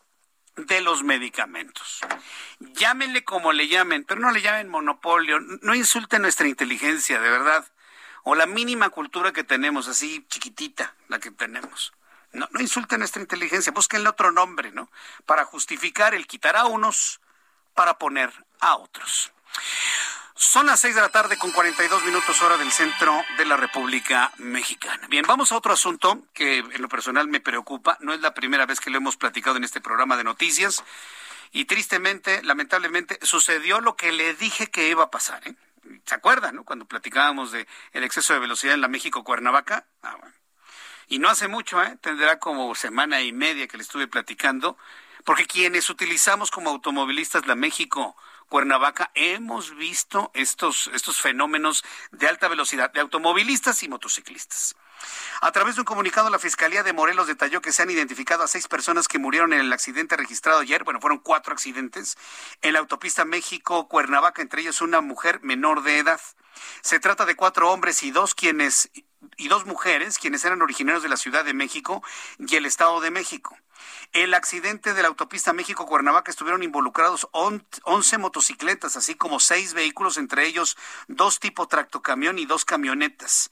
de 0.57 0.81
los 0.81 1.03
medicamentos. 1.03 2.01
Llámenle 2.59 3.25
como 3.25 3.53
le 3.53 3.69
llamen, 3.69 4.05
pero 4.05 4.21
no 4.21 4.31
le 4.31 4.43
llamen 4.43 4.69
monopolio, 4.69 5.39
no 5.41 5.75
insulten 5.75 6.23
nuestra 6.23 6.49
inteligencia, 6.49 7.21
de 7.21 7.31
verdad, 7.31 7.67
o 8.25 8.35
la 8.35 8.47
mínima 8.47 8.91
cultura 8.91 9.33
que 9.33 9.45
tenemos, 9.45 9.87
así 9.89 10.25
chiquitita, 10.29 10.95
la 11.09 11.19
que 11.19 11.31
tenemos. 11.31 11.93
No, 12.33 12.49
no 12.51 12.61
insulten 12.61 12.99
nuestra 12.99 13.23
inteligencia, 13.23 13.73
búsquenle 13.73 14.09
otro 14.09 14.33
nombre, 14.33 14.73
¿no? 14.73 14.91
Para 15.27 15.45
justificar 15.45 16.15
el 16.15 16.27
quitar 16.27 16.57
a 16.57 16.67
unos 16.67 17.21
para 17.75 17.99
poner 17.99 18.33
a 18.61 18.77
otros. 18.77 19.33
Son 20.39 20.67
las 20.67 20.81
seis 20.81 20.95
de 20.95 21.01
la 21.01 21.09
tarde 21.09 21.39
con 21.39 21.51
42 21.51 22.05
minutos 22.05 22.43
hora 22.43 22.59
del 22.59 22.71
centro 22.71 23.25
de 23.39 23.47
la 23.47 23.57
República 23.57 24.31
Mexicana. 24.37 25.07
Bien, 25.09 25.25
vamos 25.27 25.51
a 25.51 25.57
otro 25.57 25.73
asunto 25.73 26.27
que 26.35 26.59
en 26.59 26.83
lo 26.83 26.91
personal 26.91 27.27
me 27.27 27.41
preocupa. 27.41 27.97
No 28.01 28.13
es 28.13 28.21
la 28.21 28.35
primera 28.35 28.67
vez 28.67 28.79
que 28.79 28.91
lo 28.91 28.99
hemos 28.99 29.17
platicado 29.17 29.57
en 29.57 29.65
este 29.65 29.81
programa 29.81 30.15
de 30.19 30.25
noticias. 30.25 30.85
Y 31.53 31.65
tristemente, 31.65 32.43
lamentablemente, 32.43 33.19
sucedió 33.23 33.81
lo 33.81 33.97
que 33.97 34.13
le 34.13 34.35
dije 34.35 34.67
que 34.67 34.91
iba 34.91 35.05
a 35.05 35.11
pasar. 35.11 35.41
¿eh? 35.49 35.55
¿Se 36.05 36.15
acuerdan, 36.15 36.57
no? 36.57 36.65
Cuando 36.65 36.85
platicábamos 36.85 37.51
de 37.51 37.67
el 37.95 38.05
exceso 38.05 38.35
de 38.35 38.41
velocidad 38.41 38.75
en 38.75 38.83
la 38.83 38.89
México-Cuernavaca. 38.89 39.87
Ah, 40.03 40.19
y 41.09 41.19
no 41.19 41.31
hace 41.31 41.49
mucho, 41.49 41.83
¿eh? 41.83 41.97
tendrá 42.03 42.39
como 42.39 42.75
semana 42.75 43.23
y 43.23 43.33
media 43.33 43.69
que 43.69 43.79
le 43.79 43.85
estuve 43.85 44.07
platicando, 44.07 44.77
porque 45.25 45.47
quienes 45.47 45.89
utilizamos 45.89 46.51
como 46.51 46.69
automovilistas 46.69 47.47
la 47.47 47.55
México 47.55 48.17
Cuernavaca 48.49 49.11
hemos 49.15 49.77
visto 49.77 50.31
estos, 50.35 50.91
estos 50.95 51.21
fenómenos 51.21 51.85
de 52.13 52.29
alta 52.29 52.49
velocidad 52.49 52.93
de 52.93 53.01
automovilistas 53.01 53.83
y 53.83 53.89
motociclistas. 53.89 54.77
A 55.41 55.53
través 55.53 55.75
de 55.75 55.83
un 55.83 55.85
comunicado, 55.85 56.31
la 56.31 56.39
Fiscalía 56.39 56.83
de 56.83 56.93
Morelos 56.93 57.27
detalló 57.27 57.61
que 57.61 57.73
se 57.73 57.83
han 57.83 57.91
identificado 57.91 58.43
a 58.43 58.49
seis 58.49 58.69
personas 58.69 59.09
que 59.09 59.19
murieron 59.19 59.53
en 59.53 59.61
el 59.61 59.73
accidente 59.73 60.17
registrado 60.17 60.61
ayer. 60.61 60.85
Bueno, 60.85 61.01
fueron 61.01 61.19
cuatro 61.19 61.53
accidentes 61.53 62.17
en 62.63 62.73
la 62.73 62.79
autopista 62.79 63.25
México-Cuernavaca, 63.25 64.43
entre 64.43 64.63
ellos 64.63 64.81
una 64.81 65.01
mujer 65.01 65.41
menor 65.43 65.83
de 65.83 65.99
edad. 65.99 66.21
Se 66.81 67.01
trata 67.01 67.27
de 67.27 67.37
cuatro 67.37 67.71
hombres 67.71 68.03
y 68.03 68.11
dos 68.11 68.35
quienes 68.35 68.91
y 69.37 69.49
dos 69.49 69.67
mujeres 69.67 70.19
quienes 70.19 70.45
eran 70.45 70.63
originarios 70.63 71.03
de 71.03 71.09
la 71.09 71.17
Ciudad 71.17 71.45
de 71.45 71.55
México 71.55 72.03
y 72.39 72.57
el 72.57 72.67
Estado 72.67 73.01
de 73.01 73.11
México. 73.11 73.57
El 74.13 74.35
accidente 74.35 74.95
de 74.95 75.03
la 75.03 75.09
autopista 75.09 75.53
México-Cuernavaca 75.53 76.31
estuvieron 76.31 76.63
involucrados 76.63 77.29
11 77.33 78.19
motocicletas, 78.19 78.97
así 78.97 79.15
como 79.15 79.41
seis 79.41 79.75
vehículos, 79.75 80.17
entre 80.17 80.47
ellos 80.47 80.77
dos 81.09 81.41
tipo 81.41 81.69
tractocamión 81.69 82.39
y 82.39 82.47
dos 82.47 82.65
camionetas. 82.65 83.51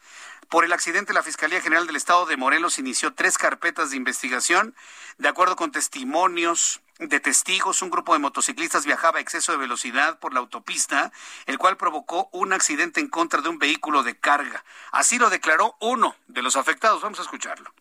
Por 0.48 0.64
el 0.64 0.72
accidente, 0.72 1.12
la 1.12 1.22
Fiscalía 1.22 1.60
General 1.60 1.86
del 1.86 1.96
Estado 1.96 2.26
de 2.26 2.36
Morelos 2.36 2.78
inició 2.78 3.14
tres 3.14 3.38
carpetas 3.38 3.90
de 3.90 3.96
investigación. 3.96 4.74
De 5.18 5.28
acuerdo 5.28 5.56
con 5.56 5.72
testimonios 5.72 6.80
de 6.98 7.20
testigos, 7.20 7.82
un 7.82 7.90
grupo 7.90 8.12
de 8.12 8.20
motociclistas 8.20 8.86
viajaba 8.86 9.18
a 9.18 9.20
exceso 9.20 9.52
de 9.52 9.58
velocidad 9.58 10.18
por 10.18 10.32
la 10.32 10.40
autopista, 10.40 11.12
el 11.46 11.58
cual 11.58 11.76
provocó 11.76 12.28
un 12.32 12.52
accidente 12.52 13.00
en 13.00 13.08
contra 13.08 13.40
de 13.40 13.48
un 13.48 13.58
vehículo 13.58 14.02
de 14.02 14.18
carga. 14.18 14.64
Así 14.92 15.18
lo 15.18 15.30
declaró 15.30 15.76
uno 15.80 16.14
de 16.28 16.42
los 16.42 16.56
afectados. 16.56 17.02
Vamos 17.02 17.18
a 17.18 17.22
escucharlo. 17.22 17.72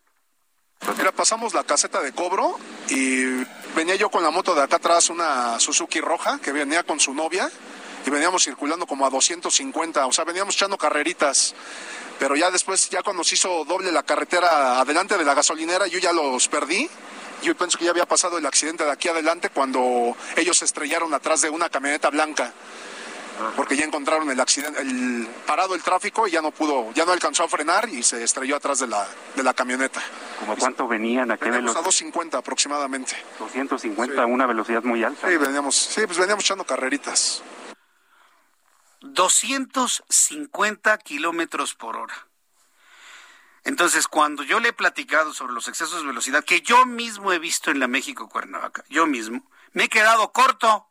Mira, 0.98 1.12
pasamos 1.12 1.54
la 1.54 1.64
caseta 1.64 2.00
de 2.00 2.12
cobro 2.12 2.58
y 2.88 3.24
venía 3.74 3.94
yo 3.94 4.10
con 4.10 4.22
la 4.22 4.30
moto 4.30 4.54
de 4.54 4.62
acá 4.62 4.76
atrás, 4.76 5.08
una 5.08 5.58
Suzuki 5.58 6.00
roja, 6.00 6.38
que 6.40 6.52
venía 6.52 6.82
con 6.82 7.00
su 7.00 7.14
novia 7.14 7.50
y 8.04 8.10
veníamos 8.10 8.44
circulando 8.44 8.86
como 8.86 9.06
a 9.06 9.10
250, 9.10 10.04
o 10.04 10.12
sea, 10.12 10.24
veníamos 10.24 10.56
echando 10.56 10.76
carreritas 10.76 11.54
pero 12.18 12.36
ya 12.36 12.50
después, 12.50 12.88
ya 12.90 13.02
cuando 13.02 13.24
se 13.24 13.34
hizo 13.34 13.64
doble 13.64 13.90
la 13.90 14.02
carretera 14.02 14.80
adelante 14.80 15.18
de 15.18 15.24
la 15.24 15.34
gasolinera, 15.34 15.86
yo 15.86 15.98
ya 15.98 16.12
los 16.12 16.48
perdí. 16.48 16.88
Yo 17.44 17.54
pienso 17.54 17.76
que 17.76 17.84
ya 17.84 17.90
había 17.90 18.06
pasado 18.06 18.38
el 18.38 18.46
accidente 18.46 18.84
de 18.84 18.90
aquí 18.90 19.08
adelante 19.08 19.50
cuando 19.50 20.16
ellos 20.34 20.56
se 20.56 20.64
estrellaron 20.64 21.12
atrás 21.12 21.42
de 21.42 21.50
una 21.50 21.68
camioneta 21.68 22.08
blanca. 22.08 22.52
Porque 23.56 23.76
ya 23.76 23.84
encontraron 23.84 24.30
el 24.30 24.40
accidente, 24.40 24.80
el, 24.80 25.28
parado 25.44 25.74
el 25.74 25.82
tráfico 25.82 26.26
y 26.26 26.30
ya 26.30 26.40
no 26.40 26.52
pudo, 26.52 26.92
ya 26.92 27.04
no 27.04 27.12
alcanzó 27.12 27.42
a 27.42 27.48
frenar 27.48 27.88
y 27.88 28.02
se 28.02 28.22
estrelló 28.22 28.56
atrás 28.56 28.78
de 28.78 28.86
la, 28.86 29.06
de 29.34 29.42
la 29.42 29.52
camioneta. 29.52 30.00
¿Cómo 30.38 30.56
cuánto 30.56 30.86
venían? 30.86 31.32
¿A 31.32 31.36
qué 31.36 31.50
veníamos 31.50 31.76
a 31.76 31.82
250 31.82 32.38
aproximadamente. 32.38 33.16
250, 33.40 34.22
a 34.22 34.26
una 34.26 34.46
velocidad 34.46 34.84
muy 34.84 35.02
alta. 35.02 35.28
Sí, 35.28 35.36
veníamos, 35.36 35.74
sí, 35.74 36.02
pues 36.06 36.16
veníamos 36.16 36.44
echando 36.44 36.64
carreritas. 36.64 37.42
250 39.00 40.96
kilómetros 40.98 41.74
por 41.74 41.96
hora. 41.96 42.14
Entonces, 43.64 44.06
cuando 44.08 44.42
yo 44.42 44.60
le 44.60 44.68
he 44.68 44.72
platicado 44.74 45.32
sobre 45.32 45.54
los 45.54 45.68
excesos 45.68 46.00
de 46.00 46.06
velocidad 46.06 46.44
que 46.44 46.60
yo 46.60 46.84
mismo 46.84 47.32
he 47.32 47.38
visto 47.38 47.70
en 47.70 47.80
la 47.80 47.88
México 47.88 48.28
Cuernavaca, 48.28 48.84
yo 48.90 49.06
mismo, 49.06 49.50
me 49.72 49.84
he 49.84 49.88
quedado 49.88 50.32
corto. 50.32 50.86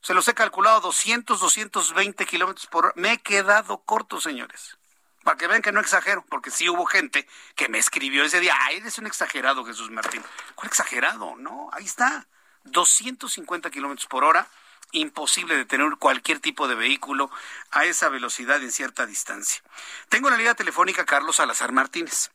Se 0.00 0.14
los 0.14 0.26
he 0.28 0.34
calculado 0.34 0.80
200, 0.80 1.40
220 1.40 2.24
kilómetros 2.26 2.66
por 2.66 2.86
hora. 2.86 2.94
Me 2.96 3.12
he 3.12 3.18
quedado 3.18 3.82
corto, 3.84 4.20
señores. 4.20 4.78
Para 5.22 5.36
que 5.36 5.46
vean 5.46 5.62
que 5.62 5.70
no 5.70 5.80
exagero, 5.80 6.24
porque 6.28 6.50
sí 6.50 6.68
hubo 6.68 6.86
gente 6.86 7.28
que 7.54 7.68
me 7.68 7.78
escribió 7.78 8.24
ese 8.24 8.40
día, 8.40 8.54
ay, 8.58 8.78
eres 8.78 8.98
un 8.98 9.06
exagerado, 9.06 9.64
Jesús 9.64 9.90
Martín. 9.90 10.22
¿Cuál 10.56 10.68
exagerado? 10.68 11.36
No, 11.36 11.70
ahí 11.72 11.84
está. 11.84 12.26
250 12.64 13.70
kilómetros 13.70 14.06
por 14.06 14.24
hora 14.24 14.48
imposible 14.92 15.56
detener 15.56 15.96
cualquier 15.98 16.40
tipo 16.40 16.68
de 16.68 16.74
vehículo 16.74 17.30
a 17.70 17.84
esa 17.84 18.08
velocidad 18.08 18.62
en 18.62 18.70
cierta 18.70 19.06
distancia. 19.06 19.62
Tengo 20.08 20.28
en 20.28 20.32
la 20.32 20.38
línea 20.38 20.54
telefónica 20.54 21.04
Carlos 21.04 21.36
Salazar 21.36 21.72
Martínez. 21.72 22.30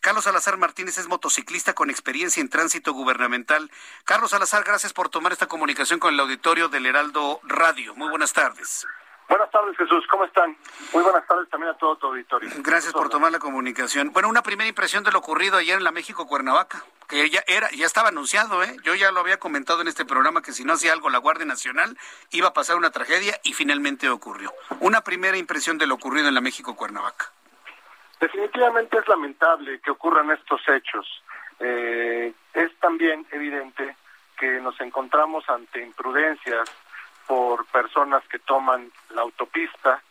Carlos 0.00 0.24
Salazar 0.24 0.56
Martínez 0.56 0.98
es 0.98 1.08
motociclista 1.08 1.74
con 1.74 1.90
experiencia 1.90 2.40
en 2.40 2.48
tránsito 2.48 2.92
gubernamental. 2.92 3.70
Carlos 4.04 4.30
Salazar, 4.30 4.64
gracias 4.64 4.92
por 4.92 5.08
tomar 5.08 5.32
esta 5.32 5.46
comunicación 5.46 5.98
con 5.98 6.14
el 6.14 6.20
auditorio 6.20 6.68
del 6.68 6.86
Heraldo 6.86 7.40
Radio. 7.42 7.94
Muy 7.96 8.08
buenas 8.08 8.32
tardes. 8.32 8.86
Buenas 9.28 9.50
tardes, 9.50 9.76
Jesús. 9.76 10.06
¿Cómo 10.10 10.24
están? 10.24 10.56
Muy 10.92 11.02
buenas 11.02 11.26
tardes 11.26 11.50
también 11.50 11.70
a 11.70 11.76
todo 11.76 11.96
tu 11.96 12.06
auditorio. 12.06 12.48
Gracias 12.58 12.94
por 12.94 13.10
tomar 13.10 13.30
la 13.30 13.38
comunicación. 13.38 14.10
Bueno, 14.10 14.28
una 14.28 14.42
primera 14.42 14.68
impresión 14.68 15.04
de 15.04 15.12
lo 15.12 15.18
ocurrido 15.18 15.58
ayer 15.58 15.76
en 15.76 15.84
la 15.84 15.92
México 15.92 16.26
Cuernavaca, 16.26 16.82
que 17.06 17.28
ya 17.28 17.42
era, 17.46 17.68
ya 17.72 17.84
estaba 17.84 18.08
anunciado, 18.08 18.62
¿eh? 18.62 18.74
Yo 18.84 18.94
ya 18.94 19.12
lo 19.12 19.20
había 19.20 19.38
comentado 19.38 19.82
en 19.82 19.88
este 19.88 20.06
programa 20.06 20.40
que 20.40 20.52
si 20.52 20.64
no 20.64 20.72
hacía 20.72 20.94
algo 20.94 21.10
la 21.10 21.18
Guardia 21.18 21.44
Nacional 21.44 21.98
iba 22.30 22.48
a 22.48 22.52
pasar 22.54 22.76
una 22.76 22.90
tragedia 22.90 23.38
y 23.44 23.52
finalmente 23.52 24.08
ocurrió. 24.08 24.50
Una 24.80 25.02
primera 25.02 25.36
impresión 25.36 25.76
de 25.76 25.86
lo 25.86 25.96
ocurrido 25.96 26.28
en 26.28 26.34
la 26.34 26.40
México 26.40 26.74
Cuernavaca. 26.74 27.30
Definitivamente 28.20 28.98
es 28.98 29.06
lamentable 29.08 29.80
que 29.80 29.90
ocurran 29.90 30.30
estos 30.30 30.62
hechos. 30.68 31.22
Eh, 31.60 32.32
es 32.54 32.74
también 32.80 33.26
evidente 33.30 33.94
que 34.38 34.60
nos 34.60 34.80
encontramos 34.80 35.48
ante 35.50 35.82
imprudencias 35.82 36.70
por 37.28 37.66
personas 37.66 38.26
que 38.28 38.38
toman 38.40 38.90
la 39.10 39.20
autopista 39.20 40.02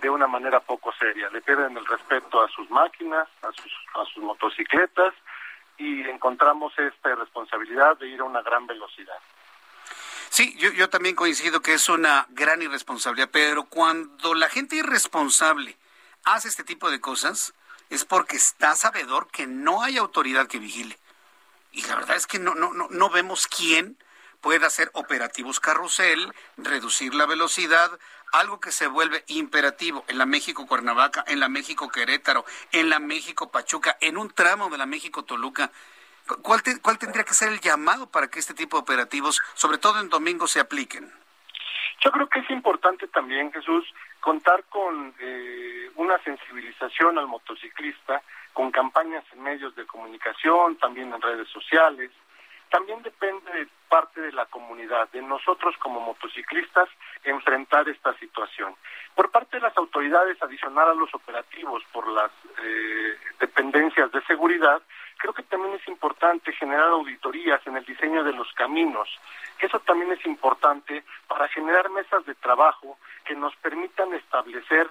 de 0.00 0.08
una 0.08 0.28
manera 0.28 0.60
poco 0.60 0.92
seria. 0.92 1.28
Le 1.28 1.42
pierden 1.42 1.76
el 1.76 1.84
respeto 1.84 2.40
a 2.40 2.48
sus 2.48 2.70
máquinas, 2.70 3.28
a 3.42 3.52
sus, 3.52 3.72
a 3.94 4.04
sus 4.06 4.22
motocicletas 4.22 5.12
y 5.76 6.08
encontramos 6.08 6.72
esta 6.78 7.10
irresponsabilidad 7.10 7.98
de 7.98 8.08
ir 8.08 8.20
a 8.20 8.24
una 8.24 8.40
gran 8.42 8.66
velocidad. 8.66 9.18
Sí, 10.28 10.56
yo, 10.58 10.70
yo 10.70 10.88
también 10.88 11.16
coincido 11.16 11.60
que 11.60 11.74
es 11.74 11.88
una 11.88 12.26
gran 12.30 12.62
irresponsabilidad, 12.62 13.30
pero 13.32 13.64
cuando 13.64 14.34
la 14.34 14.48
gente 14.48 14.76
irresponsable 14.76 15.76
hace 16.24 16.48
este 16.48 16.62
tipo 16.62 16.88
de 16.88 17.00
cosas, 17.00 17.52
es 17.88 18.04
porque 18.04 18.36
está 18.36 18.76
sabedor 18.76 19.26
que 19.32 19.48
no 19.48 19.82
hay 19.82 19.98
autoridad 19.98 20.46
que 20.46 20.60
vigile. 20.60 20.96
Y 21.72 21.82
la 21.82 21.96
verdad 21.96 22.16
es 22.16 22.28
que 22.28 22.38
no, 22.38 22.54
no, 22.54 22.72
no, 22.72 22.86
no 22.90 23.10
vemos 23.10 23.48
quién 23.48 23.98
puede 24.40 24.66
hacer 24.66 24.90
operativos 24.94 25.60
carrusel, 25.60 26.32
reducir 26.56 27.14
la 27.14 27.26
velocidad, 27.26 27.90
algo 28.32 28.60
que 28.60 28.70
se 28.70 28.86
vuelve 28.86 29.24
imperativo 29.28 30.04
en 30.08 30.18
la 30.18 30.26
México 30.26 30.66
Cuernavaca, 30.66 31.24
en 31.26 31.40
la 31.40 31.48
México 31.48 31.88
Querétaro, 31.88 32.44
en 32.72 32.88
la 32.88 32.98
México 32.98 33.50
Pachuca, 33.50 33.96
en 34.00 34.16
un 34.16 34.30
tramo 34.30 34.70
de 34.70 34.78
la 34.78 34.86
México 34.86 35.24
Toluca. 35.24 35.70
¿Cuál, 36.42 36.62
¿Cuál 36.80 36.98
tendría 36.98 37.24
que 37.24 37.34
ser 37.34 37.48
el 37.48 37.60
llamado 37.60 38.08
para 38.08 38.28
que 38.28 38.38
este 38.38 38.54
tipo 38.54 38.76
de 38.76 38.82
operativos, 38.82 39.40
sobre 39.54 39.78
todo 39.78 40.00
en 40.00 40.08
domingo, 40.08 40.46
se 40.46 40.60
apliquen? 40.60 41.12
Yo 42.02 42.10
creo 42.12 42.28
que 42.28 42.38
es 42.38 42.50
importante 42.50 43.08
también, 43.08 43.52
Jesús, 43.52 43.84
contar 44.20 44.64
con 44.68 45.12
eh, 45.18 45.90
una 45.96 46.18
sensibilización 46.22 47.18
al 47.18 47.26
motociclista, 47.26 48.22
con 48.52 48.70
campañas 48.70 49.24
en 49.32 49.42
medios 49.42 49.74
de 49.74 49.86
comunicación, 49.86 50.76
también 50.76 51.12
en 51.12 51.20
redes 51.20 51.48
sociales, 51.48 52.10
también 52.70 53.02
depende 53.02 53.52
de 53.52 53.68
parte 53.88 54.20
de 54.20 54.32
la 54.32 54.46
comunidad, 54.46 55.08
de 55.10 55.20
nosotros 55.22 55.76
como 55.78 56.00
motociclistas, 56.00 56.88
enfrentar 57.24 57.88
esta 57.88 58.14
situación. 58.18 58.74
Por 59.14 59.30
parte 59.30 59.56
de 59.56 59.62
las 59.62 59.76
autoridades, 59.76 60.40
adicional 60.42 60.90
a 60.90 60.94
los 60.94 61.12
operativos 61.14 61.82
por 61.92 62.06
las 62.08 62.30
eh, 62.62 63.18
dependencias 63.40 64.10
de 64.12 64.22
seguridad, 64.22 64.80
creo 65.18 65.34
que 65.34 65.42
también 65.42 65.74
es 65.74 65.86
importante 65.88 66.52
generar 66.52 66.88
auditorías 66.88 67.60
en 67.66 67.76
el 67.76 67.84
diseño 67.84 68.22
de 68.24 68.32
los 68.32 68.50
caminos. 68.52 69.08
Eso 69.58 69.80
también 69.80 70.12
es 70.12 70.24
importante 70.24 71.04
para 71.26 71.48
generar 71.48 71.90
mesas 71.90 72.24
de 72.24 72.34
trabajo 72.36 72.98
que 73.24 73.34
nos 73.34 73.54
permitan 73.56 74.14
establecer 74.14 74.88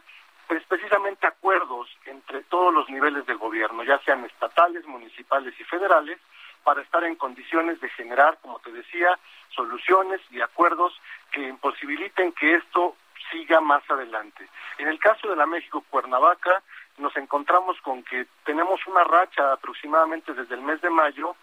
pues 0.47 0.63
precisamente 0.67 1.27
acuerdos 1.27 1.87
entre 2.05 2.41
todos 2.43 2.73
los 2.73 2.89
niveles 2.89 3.23
de 3.27 3.35
gobierno, 3.35 3.83
ya 3.83 3.99
sean 3.99 4.25
estatales, 4.25 4.83
municipales 4.87 5.53
y 5.59 5.63
federales, 5.63 6.19
para 6.63 6.81
estar 6.81 7.03
en 7.03 7.15
condiciones 7.15 7.79
de 7.81 7.89
generar, 7.89 8.37
como 8.41 8.59
te 8.59 8.71
decía, 8.71 9.17
soluciones 9.49 10.21
y 10.31 10.41
acuerdos 10.41 10.93
que 11.31 11.41
imposibiliten 11.41 12.31
que 12.33 12.55
esto 12.55 12.95
siga 13.31 13.61
más 13.61 13.83
adelante. 13.89 14.47
En 14.77 14.87
el 14.87 14.99
caso 14.99 15.27
de 15.29 15.35
la 15.35 15.45
México 15.45 15.83
Cuernavaca, 15.89 16.61
nos 16.97 17.15
encontramos 17.17 17.79
con 17.81 18.03
que 18.03 18.27
tenemos 18.43 18.85
una 18.87 19.03
racha 19.03 19.53
aproximadamente 19.53 20.33
desde 20.33 20.55
el 20.55 20.61
mes 20.61 20.81
de 20.81 20.89
mayo 20.89 21.35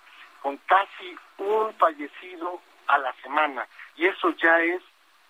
con 0.43 0.57
casi 0.59 1.17
un 1.39 1.73
fallecido 1.75 2.61
a 2.87 2.99
la 2.99 3.13
semana 3.23 3.67
y 3.97 4.07
eso 4.07 4.31
ya 4.37 4.61
es 4.61 4.83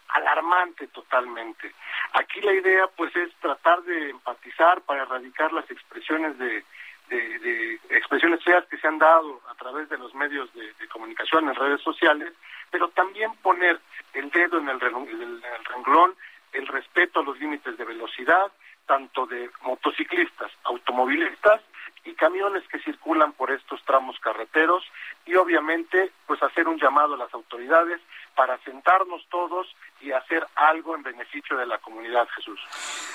alarmante 0.09 0.87
totalmente. 0.89 1.73
Aquí 2.13 2.41
la 2.41 2.53
idea 2.53 2.87
pues 2.89 3.15
es 3.17 3.33
tratar 3.41 3.83
de 3.83 4.11
empatizar 4.11 4.81
para 4.83 5.03
erradicar 5.03 5.53
las 5.53 5.71
expresiones 5.71 6.39
de 6.39 6.65
de, 7.09 7.81
expresiones 7.91 8.43
feas 8.43 8.65
que 8.67 8.79
se 8.79 8.87
han 8.87 8.99
dado 8.99 9.41
a 9.49 9.55
través 9.55 9.89
de 9.89 9.99
los 9.99 10.15
medios 10.15 10.53
de, 10.55 10.73
comunicación 10.89 11.49
en 11.49 11.55
redes 11.55 11.83
sociales, 11.83 12.33
pero 12.71 12.89
también 12.89 13.35
poner 13.43 13.79
el 14.15 14.31
dedo 14.31 14.59
en 14.59 14.69
el, 14.69 14.81
renglón, 14.81 16.15
el 16.53 16.67
respeto 16.67 17.21
a 17.21 17.23
los 17.23 17.39
límites 17.39 17.77
de 17.77 17.85
velocidad, 17.85 18.51
tanto 18.87 19.27
de 19.27 19.51
motociclistas, 19.63 20.51
automovilistas 20.65 21.61
y 22.05 22.15
camiones 22.15 22.67
que 22.69 22.79
circulan 22.79 23.33
por 23.33 23.51
estos 23.51 23.83
tramos 23.85 24.19
carreteros 24.21 24.85
y 25.27 25.35
obviamente 25.35 26.13
pues 26.27 26.43
hacer 26.43 26.67
un 26.69 26.79
llamado 26.79 27.15
a 27.15 27.19
las 27.19 27.35
autoridades 27.35 28.01
para 28.37 28.63
sentarnos 28.63 29.27
todos 29.31 29.67
y 30.01 30.13
hacer 30.13 30.47
algo 30.55 30.95
en 30.95 31.03
beneficio 31.03 31.57
de 31.57 31.67
la 31.67 31.79
comunidad, 31.79 32.29
Jesús. 32.37 32.61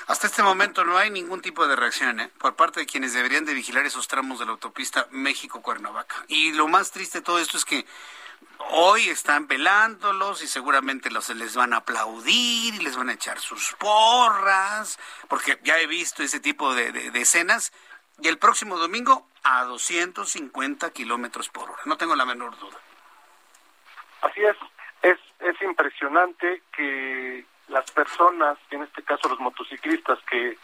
Hasta 0.07 0.27
este 0.27 0.43
momento 0.43 0.83
no 0.83 0.97
hay 0.97 1.11
ningún 1.11 1.41
tipo 1.41 1.65
de 1.67 1.75
reacción 1.75 2.19
¿eh? 2.19 2.29
por 2.39 2.55
parte 2.55 2.81
de 2.81 2.85
quienes 2.85 3.13
deberían 3.13 3.45
de 3.45 3.53
vigilar 3.53 3.85
esos 3.85 4.07
tramos 4.07 4.39
de 4.39 4.45
la 4.45 4.51
autopista 4.51 5.07
México-Cuernavaca. 5.11 6.25
Y 6.27 6.53
lo 6.53 6.67
más 6.67 6.91
triste 6.91 7.19
de 7.19 7.23
todo 7.23 7.39
esto 7.39 7.55
es 7.55 7.63
que 7.63 7.85
hoy 8.71 9.09
están 9.09 9.47
velándolos 9.47 10.41
y 10.41 10.47
seguramente 10.47 11.11
los 11.11 11.29
les 11.29 11.55
van 11.55 11.73
a 11.73 11.77
aplaudir 11.77 12.73
y 12.73 12.79
les 12.79 12.97
van 12.97 13.09
a 13.09 13.13
echar 13.13 13.39
sus 13.39 13.73
porras, 13.75 14.99
porque 15.29 15.59
ya 15.63 15.79
he 15.79 15.87
visto 15.87 16.23
ese 16.23 16.39
tipo 16.39 16.73
de, 16.73 16.91
de 16.91 17.21
escenas. 17.21 17.71
Y 18.19 18.27
el 18.27 18.37
próximo 18.37 18.77
domingo 18.77 19.27
a 19.43 19.63
250 19.63 20.91
kilómetros 20.91 21.49
por 21.49 21.69
hora. 21.69 21.81
No 21.85 21.97
tengo 21.97 22.15
la 22.15 22.25
menor 22.25 22.57
duda. 22.59 22.77
Así 24.21 24.41
es, 24.41 24.55
es, 25.01 25.17
es 25.39 25.61
impresionante 25.61 26.61
que 26.75 27.45
las 27.67 27.89
personas, 27.91 28.57
en 28.69 28.83
este 28.83 29.03
caso 29.03 29.29
los 29.29 29.39
motociclistas 29.39 30.19
que 30.29 30.57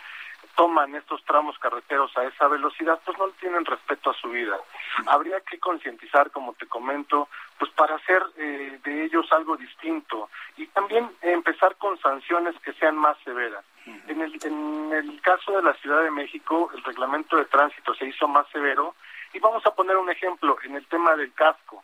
toman 0.55 0.95
estos 0.95 1.23
tramos 1.23 1.57
carreteros 1.59 2.15
a 2.17 2.23
esa 2.23 2.47
velocidad, 2.47 2.99
pues 3.05 3.17
no 3.19 3.29
tienen 3.39 3.63
respeto 3.63 4.09
a 4.09 4.13
su 4.15 4.29
vida. 4.29 4.57
Habría 5.05 5.39
que 5.41 5.59
concientizar, 5.59 6.31
como 6.31 6.53
te 6.53 6.65
comento, 6.65 7.29
pues 7.59 7.71
para 7.71 7.95
hacer 7.95 8.23
eh, 8.37 8.79
de 8.83 9.05
ellos 9.05 9.31
algo 9.31 9.55
distinto 9.55 10.29
y 10.57 10.65
también 10.67 11.09
empezar 11.21 11.75
con 11.75 11.97
sanciones 11.99 12.55
que 12.61 12.73
sean 12.73 12.97
más 12.97 13.17
severas. 13.23 13.63
En 14.07 14.19
el, 14.19 14.37
en 14.43 14.91
el 14.91 15.21
caso 15.21 15.53
de 15.53 15.61
la 15.61 15.73
Ciudad 15.75 16.03
de 16.03 16.11
México, 16.11 16.69
el 16.75 16.83
reglamento 16.83 17.37
de 17.37 17.45
tránsito 17.45 17.93
se 17.93 18.05
hizo 18.05 18.27
más 18.27 18.45
severo 18.49 18.95
y 19.33 19.39
vamos 19.39 19.65
a 19.65 19.73
poner 19.73 19.95
un 19.95 20.09
ejemplo 20.09 20.57
en 20.63 20.75
el 20.75 20.85
tema 20.87 21.15
del 21.15 21.31
casco. 21.33 21.83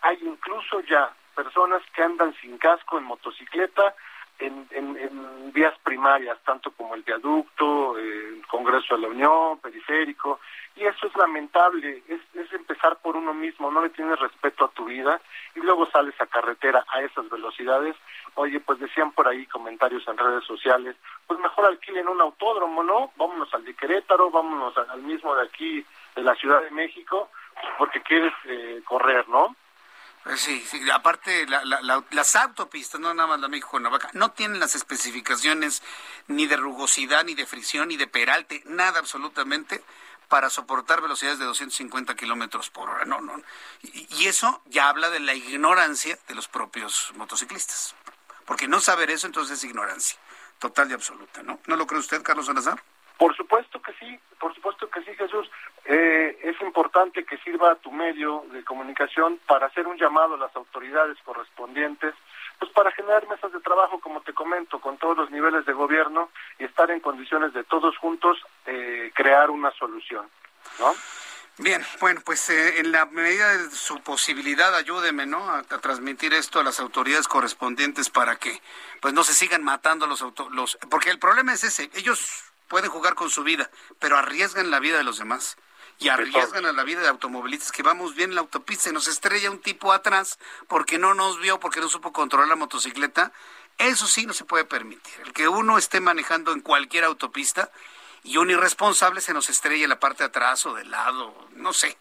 Hay 0.00 0.18
incluso 0.22 0.80
ya 0.80 1.12
personas 1.38 1.82
que 1.94 2.02
andan 2.02 2.34
sin 2.40 2.58
casco 2.58 2.98
en 2.98 3.04
motocicleta 3.04 3.94
en, 4.40 5.52
vías 5.52 5.74
primarias, 5.82 6.38
tanto 6.44 6.70
como 6.72 6.94
el 6.94 7.02
viaducto, 7.02 7.96
el 7.96 8.44
Congreso 8.46 8.94
de 8.94 9.02
la 9.02 9.08
Unión, 9.08 9.58
periférico, 9.58 10.40
y 10.76 10.84
eso 10.84 11.06
es 11.06 11.16
lamentable, 11.16 12.02
es, 12.06 12.20
es 12.34 12.52
empezar 12.52 12.96
por 12.98 13.16
uno 13.16 13.34
mismo, 13.34 13.70
no 13.70 13.82
le 13.82 13.90
tienes 13.90 14.18
respeto 14.20 14.64
a 14.64 14.70
tu 14.70 14.84
vida 14.84 15.20
y 15.56 15.60
luego 15.60 15.86
sales 15.86 16.14
a 16.20 16.26
carretera 16.26 16.84
a 16.92 17.00
esas 17.02 17.28
velocidades. 17.30 17.96
Oye, 18.34 18.60
pues 18.60 18.78
decían 18.78 19.10
por 19.12 19.26
ahí 19.26 19.46
comentarios 19.46 20.06
en 20.06 20.18
redes 20.18 20.44
sociales, 20.44 20.96
pues 21.26 21.40
mejor 21.40 21.64
alquilen 21.66 22.08
un 22.08 22.20
autódromo, 22.20 22.82
¿no? 22.82 23.10
Vámonos 23.16 23.52
al 23.54 23.64
de 23.64 23.74
Querétaro, 23.74 24.30
vámonos 24.30 24.76
al 24.76 25.02
mismo 25.02 25.34
de 25.34 25.46
aquí, 25.46 25.84
de 26.14 26.22
la 26.22 26.34
Ciudad 26.36 26.62
de 26.62 26.70
México, 26.70 27.30
porque 27.78 28.02
quieres 28.02 28.34
eh, 28.44 28.80
correr, 28.84 29.28
¿no? 29.28 29.56
Sí, 30.36 30.60
sí, 30.68 30.90
aparte 30.90 31.46
las 31.46 32.36
autopistas, 32.36 33.00
no 33.00 33.14
nada 33.14 33.28
más 33.28 33.40
la 33.40 33.48
México 33.48 33.80
Navaca, 33.80 34.10
no 34.12 34.30
tienen 34.32 34.60
las 34.60 34.74
especificaciones 34.74 35.82
ni 36.26 36.46
de 36.46 36.56
rugosidad, 36.56 37.24
ni 37.24 37.34
de 37.34 37.46
fricción, 37.46 37.88
ni 37.88 37.96
de 37.96 38.06
peralte, 38.06 38.62
nada 38.66 38.98
absolutamente 38.98 39.82
para 40.28 40.50
soportar 40.50 41.00
velocidades 41.00 41.38
de 41.38 41.46
250 41.46 42.14
kilómetros 42.14 42.70
por 42.70 42.90
hora. 42.90 43.04
No, 43.04 43.20
no. 43.20 43.40
Y, 43.82 44.26
eso 44.26 44.62
ya 44.66 44.88
habla 44.88 45.08
de 45.10 45.20
la 45.20 45.34
ignorancia 45.34 46.18
de 46.28 46.34
los 46.34 46.48
propios 46.48 47.12
motociclistas. 47.16 47.96
Porque 48.44 48.68
no 48.68 48.80
saber 48.80 49.10
eso 49.10 49.26
entonces 49.26 49.58
es 49.58 49.64
ignorancia 49.64 50.18
total 50.58 50.90
y 50.90 50.94
absoluta, 50.94 51.42
¿no? 51.42 51.60
¿No 51.66 51.76
lo 51.76 51.86
cree 51.86 52.00
usted, 52.00 52.22
Carlos 52.22 52.46
Salazar? 52.46 52.82
Por 53.16 53.34
supuesto 53.36 53.80
que 53.80 53.92
sí, 53.94 54.18
por 54.38 54.54
supuesto 54.54 54.88
que 54.90 55.02
sí, 55.02 55.14
Jesús. 55.16 55.48
Eh, 55.90 56.38
es 56.42 56.60
importante 56.60 57.24
que 57.24 57.38
sirva 57.38 57.74
tu 57.76 57.90
medio 57.90 58.44
de 58.52 58.62
comunicación 58.62 59.40
para 59.46 59.68
hacer 59.68 59.86
un 59.86 59.96
llamado 59.96 60.34
a 60.34 60.38
las 60.38 60.54
autoridades 60.54 61.16
correspondientes, 61.24 62.14
pues 62.58 62.70
para 62.72 62.90
generar 62.90 63.26
mesas 63.26 63.50
de 63.52 63.60
trabajo, 63.60 63.98
como 63.98 64.20
te 64.20 64.34
comento, 64.34 64.82
con 64.82 64.98
todos 64.98 65.16
los 65.16 65.30
niveles 65.30 65.64
de 65.64 65.72
gobierno 65.72 66.28
y 66.58 66.64
estar 66.64 66.90
en 66.90 67.00
condiciones 67.00 67.54
de 67.54 67.64
todos 67.64 67.96
juntos 67.96 68.36
eh, 68.66 69.10
crear 69.14 69.48
una 69.48 69.70
solución, 69.78 70.28
¿no? 70.78 70.92
Bien, 71.56 71.82
bueno, 72.00 72.20
pues 72.22 72.50
eh, 72.50 72.80
en 72.80 72.92
la 72.92 73.06
medida 73.06 73.56
de 73.56 73.70
su 73.70 73.98
posibilidad, 74.02 74.74
ayúdeme, 74.74 75.24
¿no? 75.24 75.50
A, 75.50 75.62
transmitir 75.62 76.34
esto 76.34 76.60
a 76.60 76.64
las 76.64 76.80
autoridades 76.80 77.28
correspondientes 77.28 78.10
para 78.10 78.36
que, 78.36 78.60
pues, 79.00 79.14
no 79.14 79.24
se 79.24 79.32
sigan 79.32 79.64
matando 79.64 80.06
los 80.06 80.20
autos, 80.20 80.52
los, 80.52 80.76
porque 80.90 81.08
el 81.08 81.18
problema 81.18 81.54
es 81.54 81.64
ese. 81.64 81.90
Ellos 81.94 82.44
pueden 82.68 82.90
jugar 82.90 83.14
con 83.14 83.30
su 83.30 83.42
vida, 83.42 83.70
pero 83.98 84.18
arriesgan 84.18 84.70
la 84.70 84.80
vida 84.80 84.98
de 84.98 85.04
los 85.04 85.18
demás 85.18 85.56
y 85.98 86.08
arriesgan 86.08 86.64
a 86.64 86.72
la 86.72 86.84
vida 86.84 87.00
de 87.00 87.08
automovilistas 87.08 87.72
que 87.72 87.82
vamos 87.82 88.14
bien 88.14 88.30
en 88.30 88.36
la 88.36 88.42
autopista 88.42 88.88
y 88.88 88.92
nos 88.92 89.08
estrella 89.08 89.50
un 89.50 89.60
tipo 89.60 89.92
atrás 89.92 90.38
porque 90.68 90.98
no 90.98 91.14
nos 91.14 91.40
vio, 91.40 91.58
porque 91.58 91.80
no 91.80 91.88
supo 91.88 92.12
controlar 92.12 92.48
la 92.48 92.56
motocicleta, 92.56 93.32
eso 93.78 94.06
sí 94.06 94.24
no 94.24 94.32
se 94.32 94.44
puede 94.44 94.64
permitir. 94.64 95.14
El 95.24 95.32
que 95.32 95.48
uno 95.48 95.76
esté 95.76 96.00
manejando 96.00 96.52
en 96.52 96.60
cualquier 96.60 97.04
autopista 97.04 97.70
y 98.22 98.36
un 98.36 98.50
irresponsable 98.50 99.20
se 99.20 99.34
nos 99.34 99.50
estrella 99.50 99.84
en 99.84 99.90
la 99.90 100.00
parte 100.00 100.22
de 100.22 100.28
atrás 100.28 100.66
o 100.66 100.74
del 100.74 100.90
lado, 100.90 101.48
no 101.54 101.72
sé. 101.72 101.96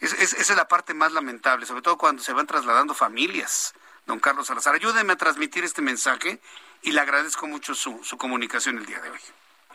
esa 0.00 0.36
es 0.36 0.56
la 0.56 0.68
parte 0.68 0.94
más 0.94 1.12
lamentable, 1.12 1.66
sobre 1.66 1.82
todo 1.82 1.98
cuando 1.98 2.22
se 2.22 2.32
van 2.32 2.46
trasladando 2.46 2.94
familias. 2.94 3.74
Don 4.06 4.20
Carlos 4.20 4.46
Salazar, 4.46 4.74
ayúdeme 4.74 5.14
a 5.14 5.16
transmitir 5.16 5.64
este 5.64 5.80
mensaje 5.80 6.40
y 6.82 6.92
le 6.92 7.00
agradezco 7.00 7.46
mucho 7.46 7.74
su, 7.74 8.04
su 8.04 8.18
comunicación 8.18 8.78
el 8.78 8.86
día 8.86 9.00
de 9.00 9.10
hoy. 9.10 9.20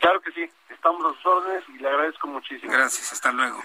Claro 0.00 0.20
que 0.22 0.32
sí, 0.32 0.50
estamos 0.70 1.04
a 1.04 1.14
sus 1.14 1.26
órdenes 1.26 1.64
y 1.68 1.78
le 1.78 1.88
agradezco 1.88 2.26
muchísimo. 2.26 2.72
Gracias, 2.72 3.12
hasta 3.12 3.32
luego. 3.32 3.62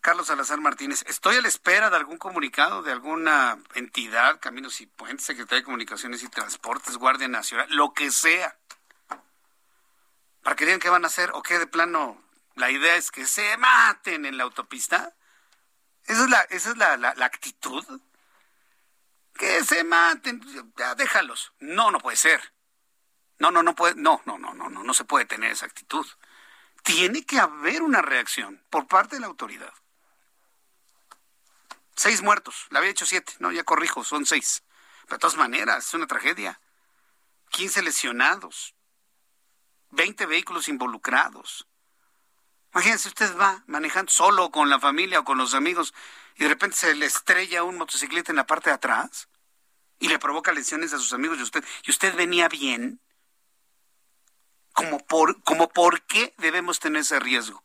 Carlos 0.00 0.28
Salazar 0.28 0.60
Martínez, 0.60 1.04
estoy 1.06 1.36
a 1.36 1.42
la 1.42 1.48
espera 1.48 1.90
de 1.90 1.96
algún 1.96 2.16
comunicado 2.16 2.82
de 2.82 2.92
alguna 2.92 3.58
entidad, 3.74 4.40
Caminos 4.40 4.80
y 4.80 4.86
Puentes, 4.86 5.26
Secretaría 5.26 5.58
de 5.58 5.64
Comunicaciones 5.64 6.22
y 6.22 6.28
Transportes, 6.28 6.96
Guardia 6.96 7.28
Nacional, 7.28 7.66
lo 7.70 7.92
que 7.92 8.10
sea, 8.10 8.56
para 10.42 10.56
que 10.56 10.64
digan 10.64 10.80
qué 10.80 10.88
van 10.88 11.04
a 11.04 11.08
hacer 11.08 11.30
o 11.34 11.42
qué 11.42 11.58
de 11.58 11.66
plano 11.66 12.22
la 12.54 12.70
idea 12.70 12.96
es 12.96 13.10
que 13.10 13.26
se 13.26 13.56
maten 13.58 14.24
en 14.24 14.38
la 14.38 14.44
autopista. 14.44 15.14
Esa 16.04 16.24
es 16.24 16.30
la, 16.30 16.40
esa 16.42 16.70
es 16.70 16.76
la, 16.78 16.96
la 16.96 17.26
actitud. 17.26 17.84
Que 19.34 19.62
se 19.62 19.84
maten, 19.84 20.40
ya 20.76 20.94
déjalos. 20.94 21.52
No, 21.60 21.90
no 21.90 21.98
puede 22.00 22.16
ser. 22.16 22.40
No, 23.38 23.50
no, 23.50 23.62
no 23.62 23.74
puede, 23.74 23.94
no, 23.94 24.20
no, 24.24 24.38
no, 24.38 24.54
no, 24.54 24.68
no, 24.68 24.82
no 24.82 24.94
se 24.94 25.04
puede 25.04 25.24
tener 25.24 25.52
esa 25.52 25.66
actitud. 25.66 26.06
Tiene 26.82 27.24
que 27.24 27.38
haber 27.38 27.82
una 27.82 28.02
reacción 28.02 28.62
por 28.70 28.86
parte 28.86 29.16
de 29.16 29.20
la 29.20 29.26
autoridad. 29.28 29.72
Seis 31.94 32.22
muertos, 32.22 32.66
le 32.70 32.78
había 32.78 32.90
hecho 32.90 33.06
siete, 33.06 33.32
no, 33.38 33.50
ya 33.50 33.64
corrijo, 33.64 34.04
son 34.04 34.26
seis. 34.26 34.62
Pero 35.02 35.16
de 35.16 35.20
todas 35.20 35.36
maneras, 35.36 35.86
es 35.86 35.94
una 35.94 36.06
tragedia. 36.06 36.60
Quince 37.50 37.82
lesionados, 37.82 38.74
veinte 39.90 40.26
vehículos 40.26 40.68
involucrados. 40.68 41.66
Imagínense, 42.72 43.08
usted 43.08 43.36
va 43.36 43.64
manejando 43.66 44.12
solo 44.12 44.50
con 44.50 44.68
la 44.68 44.78
familia 44.78 45.20
o 45.20 45.24
con 45.24 45.38
los 45.38 45.54
amigos 45.54 45.94
y 46.36 46.44
de 46.44 46.50
repente 46.50 46.76
se 46.76 46.94
le 46.94 47.06
estrella 47.06 47.64
un 47.64 47.78
motocicleta 47.78 48.30
en 48.30 48.36
la 48.36 48.46
parte 48.46 48.70
de 48.70 48.74
atrás 48.74 49.28
y 49.98 50.08
le 50.08 50.18
provoca 50.18 50.52
lesiones 50.52 50.92
a 50.92 50.98
sus 50.98 51.12
amigos 51.12 51.38
y 51.38 51.42
usted, 51.42 51.64
y 51.84 51.90
usted 51.90 52.14
venía 52.14 52.48
bien 52.48 53.00
como 54.78 55.00
por, 55.00 55.42
como 55.42 55.68
por 55.68 56.02
qué 56.02 56.32
debemos 56.38 56.78
tener 56.78 57.00
ese 57.00 57.18
riesgo. 57.18 57.64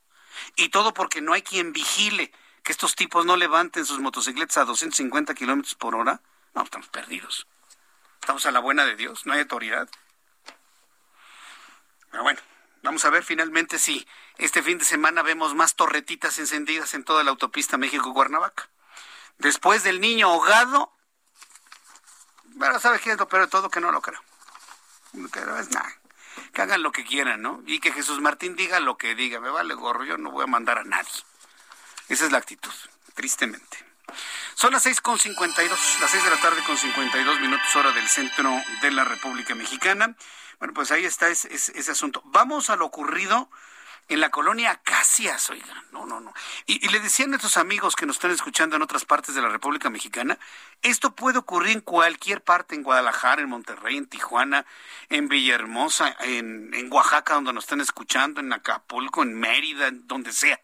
Y 0.55 0.70
todo 0.70 0.95
porque 0.95 1.22
no 1.22 1.34
hay 1.34 1.43
quien 1.43 1.72
vigile 1.72 2.32
que 2.64 2.72
estos 2.72 2.95
tipos 2.95 3.24
no 3.24 3.38
levanten 3.38 3.86
sus 3.86 3.99
motocicletas 3.99 4.57
a 4.57 4.66
250 4.66 5.36
kilómetros 5.36 5.76
por 5.76 5.93
hora. 5.93 6.22
No, 6.55 6.64
estamos 6.64 6.88
perdidos. 6.88 7.45
Estamos 8.20 8.47
a 8.47 8.51
la 8.51 8.59
buena 8.59 8.84
de 8.86 8.95
Dios, 8.95 9.28
no 9.28 9.34
hay 9.34 9.41
autoridad. 9.41 9.88
Pero 12.09 12.24
bueno, 12.24 12.39
vamos 12.82 13.05
a 13.05 13.11
ver 13.11 13.24
finalmente 13.24 13.78
si 13.78 14.07
este 14.39 14.64
fin 14.64 14.80
de 14.80 14.86
semana 14.86 15.22
vemos 15.22 15.53
más 15.53 15.76
torretitas 15.76 16.39
encendidas 16.39 16.95
en 16.95 17.03
toda 17.03 17.24
la 17.24 17.30
autopista 17.30 17.78
México-Cuernavaca. 17.78 18.72
Después 19.38 19.84
del 19.84 20.01
niño 20.01 20.30
ahogado, 20.30 20.91
bueno, 22.55 22.80
¿sabes 22.80 23.01
qué 23.01 23.11
es 23.11 23.20
lo 23.20 23.28
peor 23.28 23.43
de 23.43 23.51
todo? 23.51 23.70
Que 23.70 23.82
no 23.82 23.91
lo 23.91 24.01
creo. 24.01 24.22
No 25.14 25.30
creo, 25.30 25.59
es 25.59 25.70
nada 25.70 26.03
que 26.54 26.62
hagan 26.62 26.84
lo 26.84 26.91
que 26.91 27.04
quieran, 27.04 27.41
¿no? 27.41 27.62
Y 27.66 27.80
que 27.80 27.91
Jesús 27.91 28.22
Martín 28.22 28.56
diga 28.56 28.80
lo 28.80 28.97
que 28.97 29.16
diga, 29.16 29.39
me 29.39 29.49
vale 29.49 29.74
gorro, 29.74 30.06
yo 30.06 30.18
no 30.18 30.32
voy 30.32 30.43
a 30.43 30.47
mandar 30.47 30.78
a 30.78 30.84
nadie. 30.84 31.12
Esa 32.10 32.26
es 32.26 32.32
la 32.32 32.38
actitud, 32.38 32.74
tristemente. 33.16 33.78
Son 34.54 34.72
las 34.72 34.84
seis 34.84 35.01
con 35.01 35.18
cincuenta 35.18 35.64
y 35.64 35.68
dos, 35.68 35.80
las 35.99 36.12
seis 36.12 36.24
de 36.24 36.30
la 36.30 36.39
tarde 36.39 36.62
con 36.64 36.78
cincuenta 36.78 37.20
y 37.20 37.24
dos 37.24 37.39
minutos 37.39 37.76
hora 37.76 37.91
del 37.91 38.08
centro 38.08 38.54
de 38.82 38.91
la 38.91 39.04
República 39.04 39.56
Mexicana. 39.56 40.16
Bueno, 40.60 40.74
pues 40.74 40.91
ahí 40.91 41.06
está 41.06 41.30
ese, 41.30 41.54
ese 41.54 41.91
asunto. 41.91 42.22
Vamos 42.26 42.70
a 42.70 42.76
lo 42.76 42.86
ocurrido 42.86 43.49
en 44.10 44.20
la 44.20 44.30
colonia 44.30 44.80
Casias, 44.84 45.49
oigan, 45.49 45.84
no, 45.91 46.06
no, 46.06 46.20
no. 46.20 46.34
Y, 46.66 46.88
le 46.89 46.99
decían 46.99 47.30
a 47.30 47.32
nuestros 47.32 47.58
amigos 47.58 47.95
que 47.95 48.06
nos 48.06 48.18
están 48.18 48.32
escuchando 48.32 48.76
en 48.76 48.82
otras 48.82 49.06
partes 49.06 49.36
de 49.36 49.41
la 49.41 49.49
República 49.49 49.89
Mexicana, 49.89 50.38
esto 50.82 51.16
puede 51.16 51.39
ocurrir 51.39 51.72
en 51.72 51.82
cualquier 51.82 52.41
parte, 52.41 52.76
en 52.76 52.84
Guadalajara, 52.84 53.41
en 53.41 53.49
Monterrey, 53.49 53.97
en 53.97 54.08
Tijuana, 54.08 54.66
en 55.10 55.30
Villahermosa, 55.30 56.16
en, 56.20 56.74
en 56.74 56.91
Oaxaca, 56.91 57.36
donde 57.36 57.54
nos 57.54 57.64
están 57.64 57.82
escuchando, 57.82 58.41
en 58.41 58.51
Acapulco, 58.51 59.24
en 59.24 59.34
Mérida, 59.39 59.88
en 59.88 60.08
donde 60.08 60.34
sea. 60.34 60.60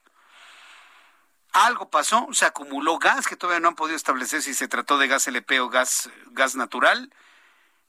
Algo 1.51 1.89
pasó, 1.89 2.27
se 2.31 2.45
acumuló 2.45 2.99
gas 2.99 3.25
que 3.25 3.35
todavía 3.35 3.59
no 3.59 3.69
han 3.69 3.75
podido 3.75 3.95
establecer 3.95 4.41
si 4.41 4.53
se 4.53 4.67
trató 4.67 4.97
de 4.97 5.07
gas 5.07 5.27
LP 5.27 5.59
o 5.61 5.69
gas, 5.69 6.09
gas 6.27 6.55
natural 6.55 7.11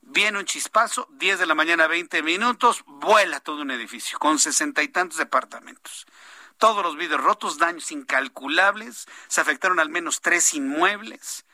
Viene 0.03 0.39
un 0.39 0.45
chispazo, 0.45 1.09
10 1.13 1.39
de 1.39 1.47
la 1.47 1.55
mañana, 1.55 1.87
20 1.87 2.23
minutos, 2.23 2.83
vuela 2.87 3.41
todo 3.41 3.63
un 3.63 3.71
edificio 3.71 4.19
con 4.19 4.39
sesenta 4.39 4.83
y 4.83 4.89
tantos 4.89 5.19
departamentos. 5.19 6.07
Todos 6.59 6.83
los 6.83 6.97
vidrios 6.97 7.23
rotos, 7.23 7.59
daños 7.59 7.91
incalculables, 7.93 9.07
se 9.29 9.41
afectaron 9.41 9.79
al 9.79 9.89
menos 9.89 10.21
tres 10.21 10.53
inmuebles. 10.55 11.47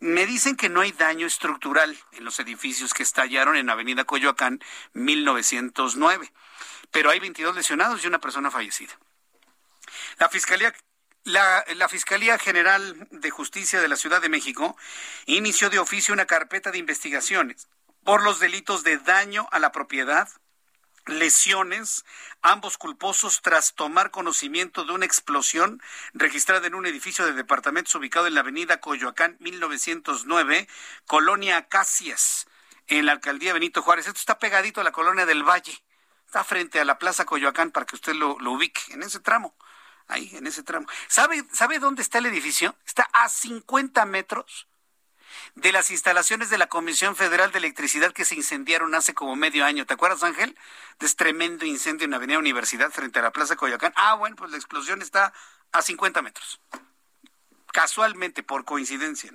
Me 0.00 0.26
dicen 0.26 0.56
que 0.56 0.68
no 0.68 0.80
hay 0.80 0.92
daño 0.92 1.26
estructural 1.26 1.96
en 2.12 2.24
los 2.24 2.40
edificios 2.40 2.94
que 2.94 3.02
estallaron 3.02 3.56
en 3.56 3.70
Avenida 3.70 4.04
Coyoacán 4.04 4.60
1909, 4.94 6.32
pero 6.90 7.10
hay 7.10 7.20
22 7.20 7.54
lesionados 7.54 8.02
y 8.02 8.08
una 8.08 8.20
persona 8.20 8.50
fallecida. 8.50 8.98
La 10.18 10.28
Fiscalía 10.28 10.74
la, 11.24 11.88
Fiscalía 11.88 12.38
General 12.38 13.06
de 13.10 13.30
Justicia 13.30 13.80
de 13.80 13.88
la 13.88 13.96
Ciudad 13.96 14.20
de 14.20 14.28
México 14.28 14.76
inició 15.26 15.70
de 15.70 15.78
oficio 15.78 16.14
una 16.14 16.26
carpeta 16.26 16.70
de 16.70 16.78
investigaciones 16.78 17.68
por 18.04 18.22
los 18.22 18.40
delitos 18.40 18.82
de 18.82 18.98
daño 18.98 19.48
a 19.52 19.58
la 19.60 19.70
propiedad, 19.70 20.28
lesiones, 21.06 22.04
ambos 22.40 22.78
culposos 22.78 23.40
tras 23.42 23.74
tomar 23.74 24.10
conocimiento 24.10 24.84
de 24.84 24.92
una 24.92 25.06
explosión 25.06 25.80
registrada 26.12 26.66
en 26.66 26.74
un 26.74 26.86
edificio 26.86 27.24
de 27.24 27.32
departamentos 27.32 27.94
ubicado 27.94 28.26
en 28.26 28.34
la 28.34 28.40
avenida 28.40 28.80
Coyoacán 28.80 29.36
1909, 29.38 30.68
Colonia 31.06 31.58
Acacias, 31.58 32.46
en 32.88 33.06
la 33.06 33.12
alcaldía 33.12 33.52
Benito 33.52 33.82
Juárez. 33.82 34.08
Esto 34.08 34.18
está 34.18 34.38
pegadito 34.38 34.80
a 34.80 34.84
la 34.84 34.92
colonia 34.92 35.26
del 35.26 35.44
Valle, 35.44 35.84
está 36.26 36.42
frente 36.42 36.80
a 36.80 36.84
la 36.84 36.98
Plaza 36.98 37.24
Coyoacán 37.24 37.70
para 37.70 37.86
que 37.86 37.94
usted 37.94 38.14
lo 38.14 38.50
ubique 38.50 38.80
en 38.90 39.02
ese 39.02 39.20
tramo 39.20 39.54
ahí 40.08 40.30
en 40.34 40.46
ese 40.46 40.62
tramo. 40.62 40.86
¿Sabe, 41.08 41.44
¿Sabe 41.52 41.78
dónde 41.78 42.02
está 42.02 42.18
el 42.18 42.26
edificio? 42.26 42.76
Está 42.84 43.08
a 43.12 43.28
50 43.28 44.04
metros 44.06 44.68
de 45.54 45.72
las 45.72 45.90
instalaciones 45.90 46.50
de 46.50 46.58
la 46.58 46.68
Comisión 46.68 47.16
Federal 47.16 47.52
de 47.52 47.58
Electricidad 47.58 48.12
que 48.12 48.24
se 48.24 48.34
incendiaron 48.34 48.94
hace 48.94 49.14
como 49.14 49.36
medio 49.36 49.64
año. 49.64 49.86
¿Te 49.86 49.94
acuerdas, 49.94 50.22
Ángel? 50.22 50.56
De 50.98 51.06
ese 51.06 51.16
tremendo 51.16 51.64
incendio 51.64 52.04
en 52.04 52.10
la 52.12 52.16
Avenida 52.16 52.38
Universidad 52.38 52.90
frente 52.90 53.18
a 53.18 53.22
la 53.22 53.32
Plaza 53.32 53.56
Coyoacán. 53.56 53.92
Ah, 53.96 54.14
bueno, 54.14 54.36
pues 54.36 54.50
la 54.50 54.56
explosión 54.56 55.02
está 55.02 55.32
a 55.72 55.82
50 55.82 56.22
metros. 56.22 56.60
Casualmente, 57.72 58.42
por 58.42 58.64
coincidencia. 58.64 59.32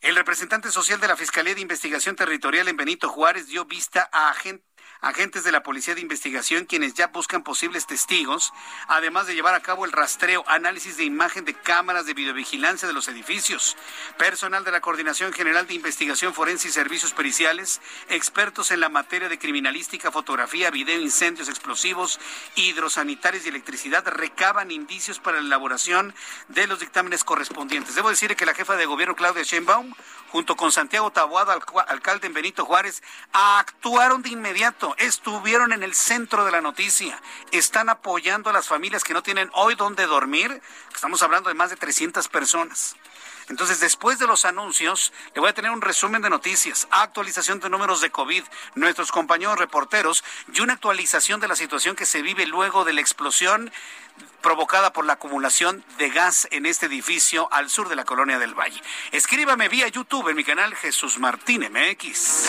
El 0.00 0.14
representante 0.14 0.70
social 0.70 1.00
de 1.00 1.08
la 1.08 1.16
Fiscalía 1.16 1.54
de 1.54 1.60
Investigación 1.60 2.14
Territorial 2.14 2.68
en 2.68 2.76
Benito 2.76 3.08
Juárez 3.08 3.48
dio 3.48 3.64
vista 3.64 4.08
a 4.12 4.30
agentes 4.30 4.68
agentes 5.00 5.44
de 5.44 5.52
la 5.52 5.62
Policía 5.62 5.94
de 5.94 6.00
Investigación 6.00 6.64
quienes 6.64 6.94
ya 6.94 7.08
buscan 7.08 7.42
posibles 7.42 7.86
testigos, 7.86 8.52
además 8.88 9.26
de 9.26 9.34
llevar 9.34 9.54
a 9.54 9.60
cabo 9.60 9.84
el 9.84 9.92
rastreo, 9.92 10.44
análisis 10.48 10.96
de 10.96 11.04
imagen 11.04 11.44
de 11.44 11.54
cámaras 11.54 12.06
de 12.06 12.14
videovigilancia 12.14 12.88
de 12.88 12.94
los 12.94 13.08
edificios, 13.08 13.76
personal 14.16 14.64
de 14.64 14.72
la 14.72 14.80
Coordinación 14.80 15.32
General 15.32 15.66
de 15.66 15.74
Investigación 15.74 16.34
Forense 16.34 16.68
y 16.68 16.70
Servicios 16.70 17.12
Periciales, 17.12 17.80
expertos 18.08 18.70
en 18.70 18.80
la 18.80 18.88
materia 18.88 19.28
de 19.28 19.38
criminalística, 19.38 20.10
fotografía, 20.10 20.70
video, 20.70 21.00
incendios 21.00 21.48
explosivos, 21.48 22.18
hidrosanitarios 22.56 23.46
y 23.46 23.48
electricidad 23.48 24.06
recaban 24.06 24.70
indicios 24.70 25.18
para 25.18 25.40
la 25.40 25.46
elaboración 25.46 26.14
de 26.48 26.66
los 26.66 26.80
dictámenes 26.80 27.24
correspondientes. 27.24 27.94
Debo 27.94 28.10
decir 28.10 28.34
que 28.36 28.46
la 28.46 28.54
jefa 28.54 28.76
de 28.76 28.86
gobierno 28.86 29.16
Claudia 29.16 29.42
Sheinbaum 29.42 29.94
junto 30.28 30.56
con 30.56 30.72
Santiago 30.72 31.10
Taboada, 31.10 31.58
alcalde 31.88 32.26
en 32.26 32.34
Benito 32.34 32.64
Juárez, 32.64 33.02
actuaron 33.32 34.22
de 34.22 34.30
inmediato, 34.30 34.87
estuvieron 34.96 35.72
en 35.72 35.82
el 35.82 35.94
centro 35.94 36.44
de 36.44 36.52
la 36.52 36.60
noticia, 36.60 37.20
están 37.52 37.88
apoyando 37.88 38.50
a 38.50 38.52
las 38.52 38.68
familias 38.68 39.04
que 39.04 39.14
no 39.14 39.22
tienen 39.22 39.50
hoy 39.54 39.74
dónde 39.74 40.06
dormir, 40.06 40.62
estamos 40.94 41.22
hablando 41.22 41.48
de 41.48 41.54
más 41.54 41.70
de 41.70 41.76
300 41.76 42.28
personas. 42.28 42.96
Entonces, 43.48 43.80
después 43.80 44.18
de 44.18 44.26
los 44.26 44.44
anuncios, 44.44 45.12
le 45.34 45.40
voy 45.40 45.48
a 45.48 45.54
tener 45.54 45.70
un 45.70 45.80
resumen 45.80 46.20
de 46.20 46.28
noticias, 46.28 46.86
actualización 46.90 47.60
de 47.60 47.70
números 47.70 48.00
de 48.00 48.10
COVID, 48.10 48.44
nuestros 48.74 49.10
compañeros 49.10 49.58
reporteros 49.58 50.22
y 50.52 50.60
una 50.60 50.74
actualización 50.74 51.40
de 51.40 51.48
la 51.48 51.56
situación 51.56 51.96
que 51.96 52.04
se 52.04 52.20
vive 52.20 52.46
luego 52.46 52.84
de 52.84 52.92
la 52.92 53.00
explosión 53.00 53.72
provocada 54.42 54.92
por 54.92 55.06
la 55.06 55.14
acumulación 55.14 55.84
de 55.96 56.10
gas 56.10 56.46
en 56.50 56.66
este 56.66 56.86
edificio 56.86 57.48
al 57.52 57.70
sur 57.70 57.88
de 57.88 57.96
la 57.96 58.04
colonia 58.04 58.38
del 58.38 58.54
Valle. 58.54 58.80
Escríbame 59.12 59.68
vía 59.68 59.88
YouTube 59.88 60.28
en 60.28 60.36
mi 60.36 60.44
canal 60.44 60.74
Jesús 60.74 61.18
Martín 61.18 61.66
MX. 61.72 62.48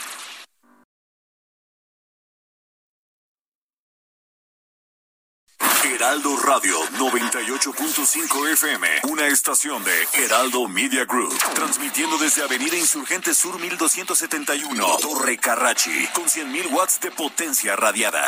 Heraldo 5.83 6.37
Radio 6.37 6.79
98.5 6.99 8.51
FM, 8.53 8.87
una 9.09 9.25
estación 9.27 9.83
de 9.83 10.07
Heraldo 10.13 10.67
Media 10.67 11.05
Group, 11.05 11.35
transmitiendo 11.55 12.19
desde 12.19 12.43
Avenida 12.43 12.77
Insurgente 12.77 13.33
Sur 13.33 13.59
1271, 13.59 14.97
Torre 15.01 15.37
Carrachi, 15.37 16.07
con 16.13 16.25
100.000 16.25 16.71
watts 16.71 16.99
de 16.99 17.09
potencia 17.09 17.75
radiada. 17.75 18.23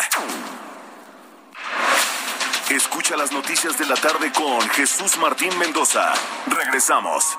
Escucha 2.69 3.15
las 3.15 3.31
noticias 3.31 3.77
de 3.77 3.85
la 3.85 3.95
tarde 3.95 4.31
con 4.31 4.67
Jesús 4.69 5.17
Martín 5.17 5.55
Mendoza. 5.59 6.11
Regresamos. 6.47 7.37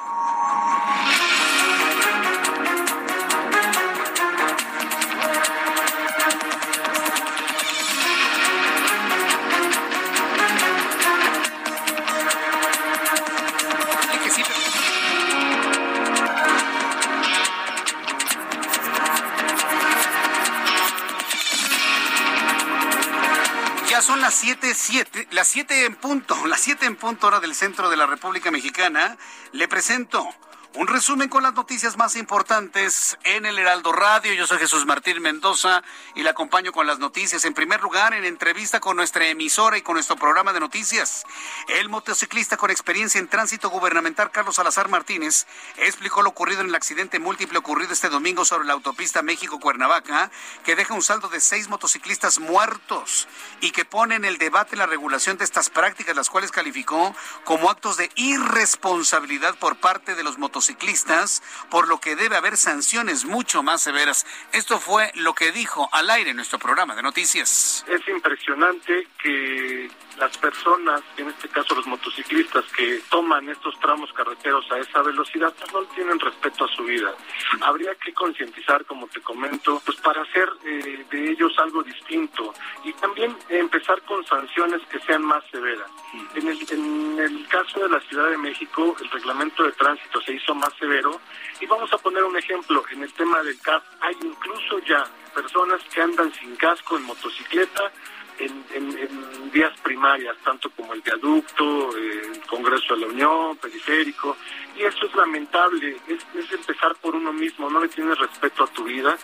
Las 24.34 24.40
siete, 24.40 24.74
siete, 24.74 25.28
las 25.30 25.46
siete 25.46 25.84
en 25.84 25.94
punto, 25.94 26.34
las 26.48 26.60
siete 26.60 26.86
en 26.86 26.96
punto 26.96 27.28
hora 27.28 27.38
del 27.38 27.54
centro 27.54 27.88
de 27.88 27.96
la 27.96 28.04
República 28.04 28.50
Mexicana. 28.50 29.16
Le 29.52 29.68
presento 29.68 30.28
un 30.76 30.88
resumen 30.88 31.28
con 31.28 31.44
las 31.44 31.54
noticias 31.54 31.96
más 31.96 32.16
importantes 32.16 33.16
en 33.22 33.46
el 33.46 33.60
Heraldo 33.60 33.92
Radio. 33.92 34.34
Yo 34.34 34.44
soy 34.44 34.58
Jesús 34.58 34.86
Martín 34.86 35.22
Mendoza 35.22 35.84
y 36.16 36.24
le 36.24 36.30
acompaño 36.30 36.72
con 36.72 36.88
las 36.88 36.98
noticias. 36.98 37.44
En 37.44 37.54
primer 37.54 37.80
lugar, 37.80 38.12
en 38.12 38.24
entrevista 38.24 38.80
con 38.80 38.96
nuestra 38.96 39.28
emisora 39.28 39.78
y 39.78 39.82
con 39.82 39.94
nuestro 39.94 40.16
programa 40.16 40.52
de 40.52 40.58
noticias, 40.58 41.24
el 41.68 41.88
motociclista 41.88 42.56
con 42.56 42.72
experiencia 42.72 43.20
en 43.20 43.28
tránsito 43.28 43.70
gubernamental 43.70 44.32
Carlos 44.32 44.56
Salazar 44.56 44.88
Martínez 44.88 45.46
explicó 45.76 46.22
lo 46.22 46.30
ocurrido 46.30 46.62
en 46.62 46.68
el 46.68 46.74
accidente 46.74 47.20
múltiple 47.20 47.58
ocurrido 47.58 47.92
este 47.92 48.08
domingo 48.08 48.44
sobre 48.44 48.66
la 48.66 48.72
autopista 48.72 49.22
México-Cuernavaca, 49.22 50.32
que 50.64 50.74
deja 50.74 50.94
un 50.94 51.02
saldo 51.02 51.28
de 51.28 51.40
seis 51.40 51.68
motociclistas 51.68 52.40
muertos 52.40 53.28
y 53.60 53.70
que 53.70 53.84
pone 53.84 54.16
en 54.16 54.24
el 54.24 54.38
debate 54.38 54.74
la 54.74 54.86
regulación 54.86 55.38
de 55.38 55.44
estas 55.44 55.70
prácticas, 55.70 56.16
las 56.16 56.30
cuales 56.30 56.50
calificó 56.50 57.14
como 57.44 57.70
actos 57.70 57.96
de 57.96 58.10
irresponsabilidad 58.16 59.54
por 59.54 59.76
parte 59.76 60.16
de 60.16 60.24
los 60.24 60.36
motociclistas 60.36 60.63
ciclistas, 60.66 61.42
por 61.70 61.88
lo 61.88 62.00
que 62.00 62.16
debe 62.16 62.36
haber 62.36 62.56
sanciones 62.56 63.24
mucho 63.24 63.62
más 63.62 63.82
severas. 63.82 64.26
Esto 64.52 64.78
fue 64.78 65.10
lo 65.14 65.34
que 65.34 65.52
dijo 65.52 65.88
al 65.92 66.10
aire 66.10 66.30
en 66.30 66.36
nuestro 66.36 66.58
programa 66.58 66.94
de 66.94 67.02
noticias. 67.02 67.84
Es 67.88 68.06
impresionante 68.08 69.08
que 69.22 69.90
las 70.18 70.36
personas, 70.38 71.02
en 71.16 71.28
este 71.28 71.48
caso 71.48 71.74
los 71.74 71.86
motociclistas 71.86 72.64
que 72.76 73.00
toman 73.10 73.48
estos 73.48 73.78
tramos 73.80 74.12
carreteros 74.12 74.70
a 74.70 74.78
esa 74.78 75.02
velocidad, 75.02 75.52
pues 75.58 75.72
no 75.72 75.82
tienen 75.94 76.18
respeto 76.20 76.64
a 76.64 76.68
su 76.68 76.84
vida. 76.84 77.12
Habría 77.60 77.94
que 77.96 78.12
concientizar, 78.12 78.84
como 78.84 79.06
te 79.08 79.20
comento, 79.20 79.80
pues 79.84 79.98
para 80.00 80.22
hacer 80.22 80.48
eh, 80.64 81.04
de 81.10 81.30
ellos 81.30 81.52
algo 81.58 81.82
distinto 81.82 82.54
y 82.84 82.92
también 82.94 83.36
empezar 83.48 84.00
con 84.02 84.24
sanciones 84.26 84.80
que 84.90 85.00
sean 85.00 85.24
más 85.24 85.44
severas. 85.50 85.90
En 86.34 86.48
el, 86.48 86.58
en 86.70 87.18
el 87.18 87.48
caso 87.48 87.80
de 87.80 87.88
la 87.88 88.00
Ciudad 88.00 88.30
de 88.30 88.38
México, 88.38 88.96
el 89.00 89.10
reglamento 89.10 89.64
de 89.64 89.72
tránsito 89.72 90.20
se 90.20 90.34
hizo 90.34 90.54
más 90.54 90.72
severo 90.78 91.20
y 91.60 91.66
vamos 91.66 91.92
a 91.92 91.98
poner 91.98 92.22
un 92.24 92.36
ejemplo, 92.36 92.84
en 92.90 93.02
el 93.02 93.12
tema 93.12 93.42
del 93.42 93.58
CAF 93.60 93.82
hay 94.00 94.14
incluso 94.22 94.78
ya 94.80 95.04
personas 95.34 95.82
que 95.92 96.00
andan 96.00 96.32
sin 96.34 96.54
casco 96.56 96.96
en 96.96 97.04
motocicleta, 97.04 97.90
en, 98.38 98.64
en, 98.74 99.50
vías 99.52 99.72
primarias, 99.82 100.36
tanto 100.44 100.68
como 100.70 100.94
el 100.94 101.00
viaducto, 101.00 101.96
el 101.96 102.40
Congreso 102.48 102.94
de 102.94 103.00
la 103.02 103.06
Unión, 103.06 103.56
periférico, 103.56 104.36
y 104.76 104.82
eso 104.82 105.06
es 105.06 105.14
lamentable, 105.14 105.96
es, 106.08 106.26
es 106.34 106.52
empezar 106.52 106.94
por 106.96 107.14
uno 107.14 107.32
mismo, 107.32 107.70
no 107.70 107.80
le 107.80 107.88
tienes 107.88 108.18
respeto 108.18 108.64
a 108.64 108.66
tu 108.68 108.84
vida. 108.84 109.16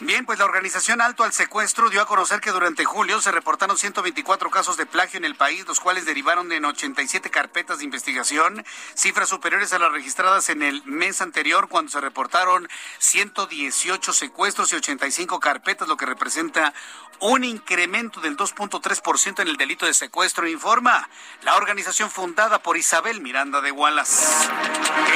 Bien, 0.00 0.24
pues 0.24 0.38
la 0.38 0.44
organización 0.44 1.00
Alto 1.00 1.24
al 1.24 1.32
Secuestro 1.32 1.90
dio 1.90 2.00
a 2.00 2.06
conocer 2.06 2.40
que 2.40 2.52
durante 2.52 2.84
julio 2.84 3.20
se 3.20 3.32
reportaron 3.32 3.76
124 3.76 4.48
casos 4.48 4.76
de 4.76 4.86
plagio 4.86 5.18
en 5.18 5.24
el 5.24 5.34
país, 5.34 5.66
los 5.66 5.80
cuales 5.80 6.04
derivaron 6.06 6.52
en 6.52 6.64
87 6.64 7.30
carpetas 7.30 7.78
de 7.78 7.84
investigación, 7.84 8.64
cifras 8.94 9.28
superiores 9.28 9.72
a 9.72 9.80
las 9.80 9.90
registradas 9.90 10.50
en 10.50 10.62
el 10.62 10.84
mes 10.84 11.20
anterior 11.20 11.68
cuando 11.68 11.90
se 11.90 12.00
reportaron 12.00 12.68
118 12.98 14.12
secuestros 14.12 14.72
y 14.72 14.76
85 14.76 15.40
carpetas, 15.40 15.88
lo 15.88 15.96
que 15.96 16.06
representa 16.06 16.72
un 17.18 17.42
incremento 17.42 18.20
del 18.20 18.36
2.3% 18.36 19.40
en 19.40 19.48
el 19.48 19.56
delito 19.56 19.84
de 19.84 19.94
secuestro, 19.94 20.46
informa 20.46 21.08
la 21.42 21.56
organización 21.56 22.08
fundada 22.08 22.62
por 22.62 22.76
Isabel 22.76 23.20
Miranda 23.20 23.60
de 23.60 23.72
Wallace. 23.72 24.24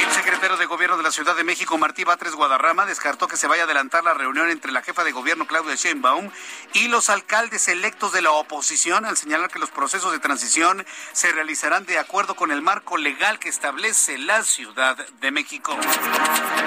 El 0.05 0.11
secretario 0.11 0.57
de 0.57 0.65
Gobierno 0.65 0.97
de 0.97 1.03
la 1.03 1.11
Ciudad 1.11 1.37
de 1.37 1.45
México, 1.45 1.77
Martí 1.77 2.03
Batres 2.03 2.35
Guadarrama, 2.35 2.85
descartó 2.85 3.29
que 3.29 3.37
se 3.37 3.47
vaya 3.47 3.63
a 3.63 3.65
adelantar 3.65 4.03
la 4.03 4.13
reunión 4.13 4.49
entre 4.49 4.72
la 4.73 4.81
jefa 4.81 5.03
de 5.03 5.11
gobierno 5.11 5.45
Claudia 5.45 5.75
Sheinbaum 5.75 6.31
y 6.73 6.87
los 6.87 7.09
alcaldes 7.09 7.67
electos 7.67 8.11
de 8.11 8.21
la 8.21 8.31
oposición 8.31 9.05
al 9.05 9.15
señalar 9.15 9.51
que 9.51 9.59
los 9.59 9.69
procesos 9.69 10.11
de 10.11 10.19
transición 10.19 10.85
se 11.11 11.31
realizarán 11.31 11.85
de 11.85 11.99
acuerdo 11.99 12.35
con 12.35 12.51
el 12.51 12.61
marco 12.61 12.97
legal 12.97 13.39
que 13.39 13.49
establece 13.49 14.17
la 14.17 14.43
Ciudad 14.43 14.97
de 14.97 15.31
México. 15.31 15.77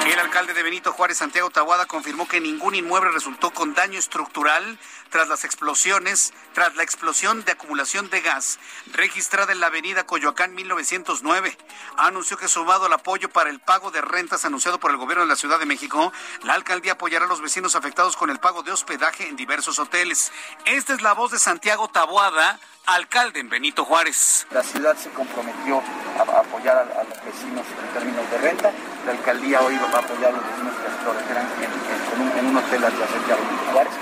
El 0.06 0.18
alcalde 0.20 0.54
de 0.54 0.62
Benito 0.62 0.92
Juárez, 0.92 1.18
Santiago 1.18 1.50
Tahuada, 1.50 1.86
confirmó 1.86 2.28
que 2.28 2.40
ningún 2.40 2.76
inmueble 2.76 3.10
resultó 3.10 3.50
con 3.50 3.74
daño 3.74 3.98
estructural 3.98 4.78
tras 5.10 5.28
las 5.28 5.44
explosiones, 5.44 6.32
tras 6.52 6.76
la 6.76 6.82
explosión 6.82 7.44
de 7.44 7.52
acumulación 7.52 8.08
de 8.10 8.20
gas 8.20 8.58
registrada 8.92 9.52
en 9.52 9.60
la 9.60 9.66
avenida 9.66 10.06
Coyoacán 10.06 10.54
1909. 10.54 11.56
Anunció 11.96 12.36
que 12.36 12.48
sumado 12.48 12.86
al 12.86 12.92
apoyo 12.92 13.28
para 13.30 13.50
el 13.50 13.60
pago 13.60 13.90
de 13.90 14.00
rentas 14.00 14.44
anunciado 14.44 14.78
por 14.78 14.90
el 14.90 14.96
gobierno 14.96 15.24
de 15.24 15.28
la 15.28 15.36
Ciudad 15.36 15.58
de 15.58 15.66
México, 15.66 16.12
la 16.44 16.54
alcaldía 16.54 16.92
apoyará 16.92 17.24
a 17.24 17.28
los 17.28 17.40
vecinos 17.40 17.74
afectados 17.74 17.95
con 17.96 18.28
el 18.28 18.38
pago 18.38 18.62
de 18.62 18.72
hospedaje 18.72 19.26
en 19.26 19.36
diversos 19.36 19.78
hoteles. 19.78 20.30
Esta 20.66 20.92
es 20.92 21.00
la 21.00 21.14
voz 21.14 21.32
de 21.32 21.38
Santiago 21.38 21.88
Taboada, 21.88 22.60
alcalde 22.84 23.40
en 23.40 23.48
Benito 23.48 23.86
Juárez. 23.86 24.46
La 24.50 24.62
ciudad 24.62 24.94
se 24.98 25.08
comprometió 25.10 25.82
a 26.18 26.40
apoyar 26.40 26.76
a, 26.76 27.04
los 27.04 27.24
vecinos 27.24 27.64
en 27.64 27.94
términos 27.94 28.30
de 28.30 28.38
renta. 28.38 28.70
La 29.06 29.12
alcaldía 29.12 29.62
hoy 29.62 29.78
va 29.78 29.98
a 29.98 30.02
apoyar 30.02 30.28
a 30.28 30.36
los 30.36 30.44
vecinos 30.44 30.74
que 30.76 30.90
se 30.92 31.64
en, 31.64 32.38
en, 32.38 32.46
un, 32.46 32.56
hotel 32.58 32.84
adyacente 32.84 33.32
a 33.32 33.36
Benito 33.36 33.72
Juárez 33.72 33.92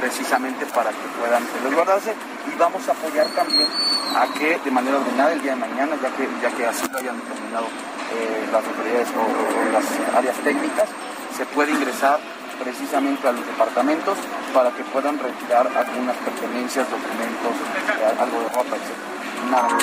precisamente 0.00 0.66
para 0.66 0.90
que 0.90 1.08
puedan 1.18 1.42
resguardarse 1.64 2.14
y 2.46 2.58
vamos 2.58 2.86
a 2.88 2.92
apoyar 2.92 3.26
también 3.28 3.66
a 4.16 4.26
que 4.38 4.58
de 4.58 4.70
manera 4.70 4.98
ordenada 4.98 5.32
el 5.32 5.40
día 5.40 5.52
de 5.52 5.60
mañana, 5.60 5.96
ya 6.02 6.10
que, 6.14 6.28
ya 6.42 6.50
que 6.54 6.66
así 6.66 6.86
lo 6.88 6.98
hayan 6.98 7.18
determinado 7.18 7.66
eh, 8.12 8.48
las 8.52 8.64
autoridades 8.64 9.08
o, 9.16 9.72
las 9.72 10.14
áreas 10.14 10.36
técnicas, 10.44 10.88
se 11.36 11.46
puede 11.46 11.72
ingresar 11.72 12.20
precisamente 12.62 13.26
a 13.26 13.32
los 13.32 13.44
departamentos 13.46 14.18
para 14.54 14.70
que 14.70 14.84
puedan 14.84 15.18
retirar 15.18 15.66
algunas 15.66 16.16
pertenencias, 16.18 16.88
documentos, 16.90 17.56
eh, 18.00 18.16
algo 18.18 18.40
de 18.40 18.48
ropa, 18.48 18.76
etc. 18.76 19.50
Nada. 19.50 19.78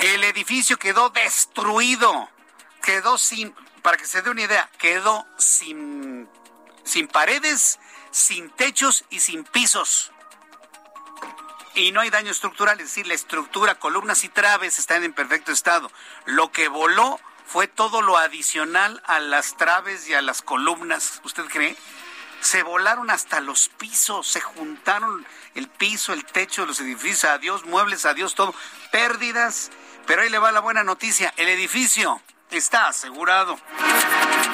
El 0.00 0.24
edificio 0.24 0.78
quedó 0.78 1.10
destruido, 1.10 2.28
quedó 2.82 3.18
sin, 3.18 3.54
para 3.82 3.96
que 3.96 4.04
se 4.04 4.22
dé 4.22 4.30
una 4.30 4.42
idea, 4.42 4.68
quedó 4.78 5.26
sin, 5.38 6.28
sin 6.84 7.08
paredes 7.08 7.78
sin 8.16 8.48
techos 8.48 9.04
y 9.10 9.20
sin 9.20 9.44
pisos. 9.44 10.10
Y 11.74 11.92
no 11.92 12.00
hay 12.00 12.08
daño 12.08 12.30
estructural, 12.30 12.80
es 12.80 12.86
decir, 12.86 13.06
la 13.06 13.12
estructura, 13.12 13.74
columnas 13.74 14.24
y 14.24 14.30
traves 14.30 14.78
están 14.78 15.04
en 15.04 15.12
perfecto 15.12 15.52
estado. 15.52 15.90
Lo 16.24 16.50
que 16.50 16.68
voló 16.68 17.20
fue 17.46 17.68
todo 17.68 18.02
lo 18.02 18.18
adicional 18.18 19.02
a 19.06 19.20
las 19.20 19.56
traves 19.56 20.08
y 20.08 20.14
a 20.14 20.22
las 20.22 20.42
columnas. 20.42 21.20
¿Usted 21.24 21.44
cree? 21.44 21.76
Se 22.40 22.62
volaron 22.62 23.10
hasta 23.10 23.40
los 23.40 23.68
pisos, 23.68 24.26
se 24.26 24.40
juntaron 24.40 25.26
el 25.54 25.68
piso, 25.68 26.12
el 26.12 26.24
techo 26.24 26.62
de 26.62 26.68
los 26.68 26.80
edificios, 26.80 27.24
adiós 27.24 27.64
muebles, 27.64 28.04
adiós 28.04 28.34
todo, 28.34 28.54
pérdidas. 28.92 29.70
Pero 30.06 30.22
ahí 30.22 30.28
le 30.28 30.38
va 30.38 30.52
la 30.52 30.60
buena 30.60 30.84
noticia, 30.84 31.32
el 31.36 31.48
edificio 31.48 32.20
está 32.56 32.88
asegurado. 32.88 33.58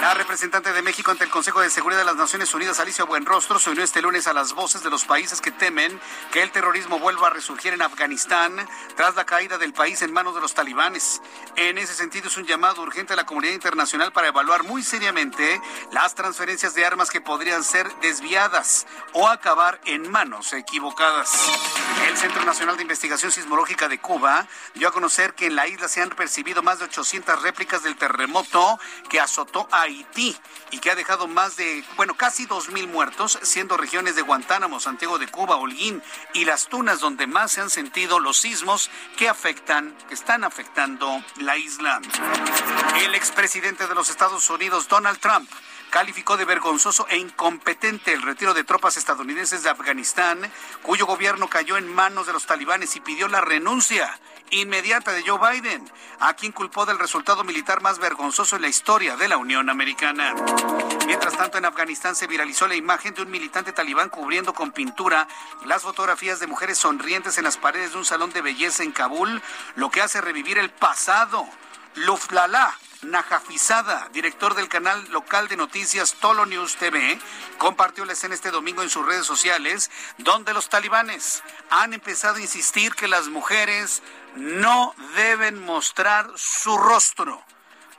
La 0.02 0.14
representante 0.14 0.72
de 0.72 0.82
México 0.82 1.12
ante 1.12 1.22
el 1.22 1.30
Consejo 1.30 1.60
de 1.60 1.70
Seguridad 1.70 2.00
de 2.00 2.04
las 2.04 2.16
Naciones 2.16 2.52
Unidas, 2.54 2.80
Alicia 2.80 3.04
Buenrostro, 3.04 3.60
se 3.60 3.70
unió 3.70 3.84
este 3.84 4.02
lunes 4.02 4.26
a 4.26 4.32
las 4.32 4.52
voces 4.52 4.82
de 4.82 4.90
los 4.90 5.04
países 5.04 5.40
que 5.40 5.52
temen 5.52 6.00
que 6.32 6.42
el 6.42 6.50
terrorismo 6.50 6.98
vuelva 6.98 7.28
a 7.28 7.30
resurgir 7.30 7.72
en 7.72 7.82
Afganistán 7.82 8.52
tras 8.96 9.14
la 9.14 9.24
caída 9.24 9.58
del 9.58 9.72
país 9.72 10.02
en 10.02 10.12
manos 10.12 10.34
de 10.34 10.40
los 10.40 10.54
talibanes. 10.54 11.22
En 11.54 11.78
ese 11.78 11.94
sentido, 11.94 12.26
es 12.26 12.36
un 12.36 12.46
llamado 12.46 12.82
urgente 12.82 13.12
a 13.12 13.16
la 13.16 13.26
comunidad 13.26 13.52
internacional 13.52 14.12
para 14.12 14.26
evaluar 14.26 14.64
muy 14.64 14.82
seriamente 14.82 15.60
las 15.92 16.16
transferencias 16.16 16.74
de 16.74 16.84
armas 16.84 17.08
que 17.08 17.20
podrían 17.20 17.62
ser 17.62 17.88
desviadas 18.00 18.88
o 19.12 19.28
acabar 19.28 19.80
en 19.84 20.10
manos 20.10 20.52
equivocadas. 20.52 21.30
El 22.08 22.16
Centro 22.16 22.44
Nacional 22.44 22.76
de 22.76 22.82
Investigación 22.82 23.30
Sismológica 23.30 23.86
de 23.86 24.00
Cuba 24.00 24.48
dio 24.74 24.88
a 24.88 24.92
conocer 24.92 25.34
que 25.34 25.46
en 25.46 25.54
la 25.54 25.68
isla 25.68 25.86
se 25.86 26.02
han 26.02 26.10
percibido 26.10 26.64
más 26.64 26.80
de 26.80 26.86
800 26.86 27.40
réplicas 27.42 27.84
del 27.84 27.91
terremoto 27.94 28.78
que 29.08 29.20
azotó 29.20 29.68
a 29.70 29.82
Haití 29.82 30.36
y 30.70 30.78
que 30.78 30.90
ha 30.90 30.94
dejado 30.94 31.28
más 31.28 31.56
de, 31.56 31.84
bueno, 31.96 32.14
casi 32.14 32.46
dos 32.46 32.70
mil 32.70 32.88
muertos, 32.88 33.38
siendo 33.42 33.76
regiones 33.76 34.16
de 34.16 34.22
Guantánamo, 34.22 34.80
Santiago 34.80 35.18
de 35.18 35.28
Cuba, 35.28 35.56
Holguín 35.56 36.02
y 36.34 36.44
Las 36.44 36.68
Tunas 36.68 37.00
donde 37.00 37.26
más 37.26 37.52
se 37.52 37.60
han 37.60 37.70
sentido 37.70 38.20
los 38.20 38.38
sismos 38.38 38.90
que 39.16 39.28
afectan, 39.28 39.96
que 40.08 40.14
están 40.14 40.44
afectando 40.44 41.22
la 41.36 41.56
isla. 41.56 42.00
El 43.00 43.14
expresidente 43.14 43.86
de 43.86 43.94
los 43.94 44.10
Estados 44.10 44.48
Unidos, 44.50 44.88
Donald 44.88 45.18
Trump, 45.18 45.48
calificó 45.90 46.38
de 46.38 46.46
vergonzoso 46.46 47.06
e 47.10 47.18
incompetente 47.18 48.14
el 48.14 48.22
retiro 48.22 48.54
de 48.54 48.64
tropas 48.64 48.96
estadounidenses 48.96 49.62
de 49.62 49.68
Afganistán, 49.68 50.50
cuyo 50.82 51.04
gobierno 51.04 51.48
cayó 51.48 51.76
en 51.76 51.92
manos 51.92 52.26
de 52.26 52.32
los 52.32 52.46
talibanes 52.46 52.96
y 52.96 53.00
pidió 53.00 53.28
la 53.28 53.42
renuncia 53.42 54.18
inmediata 54.52 55.12
de 55.12 55.22
Joe 55.26 55.38
Biden, 55.38 55.90
a 56.20 56.34
quien 56.34 56.52
culpó 56.52 56.86
del 56.86 56.98
resultado 56.98 57.42
militar 57.42 57.80
más 57.80 57.98
vergonzoso 57.98 58.56
en 58.56 58.62
la 58.62 58.68
historia 58.68 59.16
de 59.16 59.26
la 59.26 59.38
Unión 59.38 59.70
Americana. 59.70 60.34
Mientras 61.06 61.36
tanto, 61.36 61.58
en 61.58 61.64
Afganistán 61.64 62.14
se 62.14 62.26
viralizó 62.26 62.68
la 62.68 62.76
imagen 62.76 63.14
de 63.14 63.22
un 63.22 63.30
militante 63.30 63.72
talibán 63.72 64.10
cubriendo 64.10 64.52
con 64.52 64.72
pintura 64.72 65.26
las 65.64 65.82
fotografías 65.82 66.38
de 66.38 66.46
mujeres 66.46 66.78
sonrientes 66.78 67.38
en 67.38 67.44
las 67.44 67.56
paredes 67.56 67.92
de 67.92 67.98
un 67.98 68.04
salón 68.04 68.32
de 68.32 68.42
belleza 68.42 68.82
en 68.82 68.92
Kabul, 68.92 69.42
lo 69.74 69.90
que 69.90 70.02
hace 70.02 70.20
revivir 70.20 70.58
el 70.58 70.70
pasado. 70.70 71.46
Luflala, 71.94 72.74
Najafizada, 73.02 74.08
director 74.12 74.54
del 74.54 74.68
canal 74.68 75.04
local 75.10 75.48
de 75.48 75.56
noticias 75.56 76.14
Tolo 76.20 76.46
News 76.46 76.76
TV, 76.76 77.18
compartió 77.58 78.04
la 78.04 78.12
escena 78.12 78.34
este 78.34 78.52
domingo 78.52 78.82
en 78.82 78.90
sus 78.90 79.04
redes 79.04 79.26
sociales, 79.26 79.90
donde 80.18 80.54
los 80.54 80.68
talibanes 80.68 81.42
han 81.68 81.94
empezado 81.94 82.36
a 82.36 82.40
insistir 82.40 82.94
que 82.94 83.08
las 83.08 83.26
mujeres 83.26 84.02
no 84.36 84.94
deben 85.16 85.64
mostrar 85.64 86.30
su 86.36 86.76
rostro. 86.76 87.42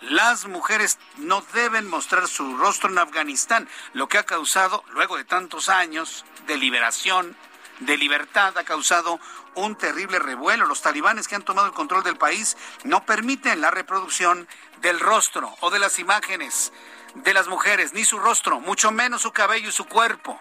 Las 0.02 0.46
mujeres 0.46 1.00
no 1.18 1.42
deben 1.54 1.88
mostrar 1.88 2.28
su 2.28 2.58
rostro 2.58 2.90
en 2.90 2.98
Afganistán, 2.98 3.70
lo 3.94 4.08
que 4.08 4.18
ha 4.18 4.26
causado, 4.26 4.84
luego 4.90 5.18
de 5.18 5.24
tantos 5.24 5.70
años 5.70 6.26
de 6.46 6.58
liberación, 6.58 7.38
de 7.80 7.98
libertad, 7.98 8.58
ha 8.58 8.64
causado 8.64 9.20
un 9.56 9.76
terrible 9.76 10.20
revuelo. 10.20 10.66
Los 10.66 10.82
talibanes 10.82 11.28
que 11.28 11.36
han 11.36 11.44
tomado 11.44 11.68
el 11.68 11.74
control 11.74 12.04
del 12.04 12.18
país 12.18 12.58
no 12.84 13.06
permiten 13.06 13.62
la 13.62 13.72
reproducción 13.72 14.48
del 14.82 15.00
rostro 15.00 15.56
o 15.62 15.70
de 15.70 15.80
las 15.80 16.00
imágenes 16.00 16.74
de 17.16 17.34
las 17.34 17.48
mujeres, 17.48 17.94
ni 17.94 18.04
su 18.04 18.20
rostro, 18.20 18.60
mucho 18.60 18.92
menos 18.92 19.22
su 19.22 19.32
cabello 19.32 19.70
y 19.70 19.72
su 19.74 19.86
cuerpo, 19.86 20.40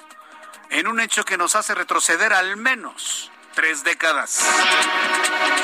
en 0.70 0.86
un 0.86 1.01
hecho 1.01 1.24
que 1.24 1.36
nos 1.36 1.55
hace 1.55 1.74
retroceder 1.74 2.32
al 2.32 2.57
menos 2.57 3.31
tres 3.53 3.84
décadas. 3.84 4.40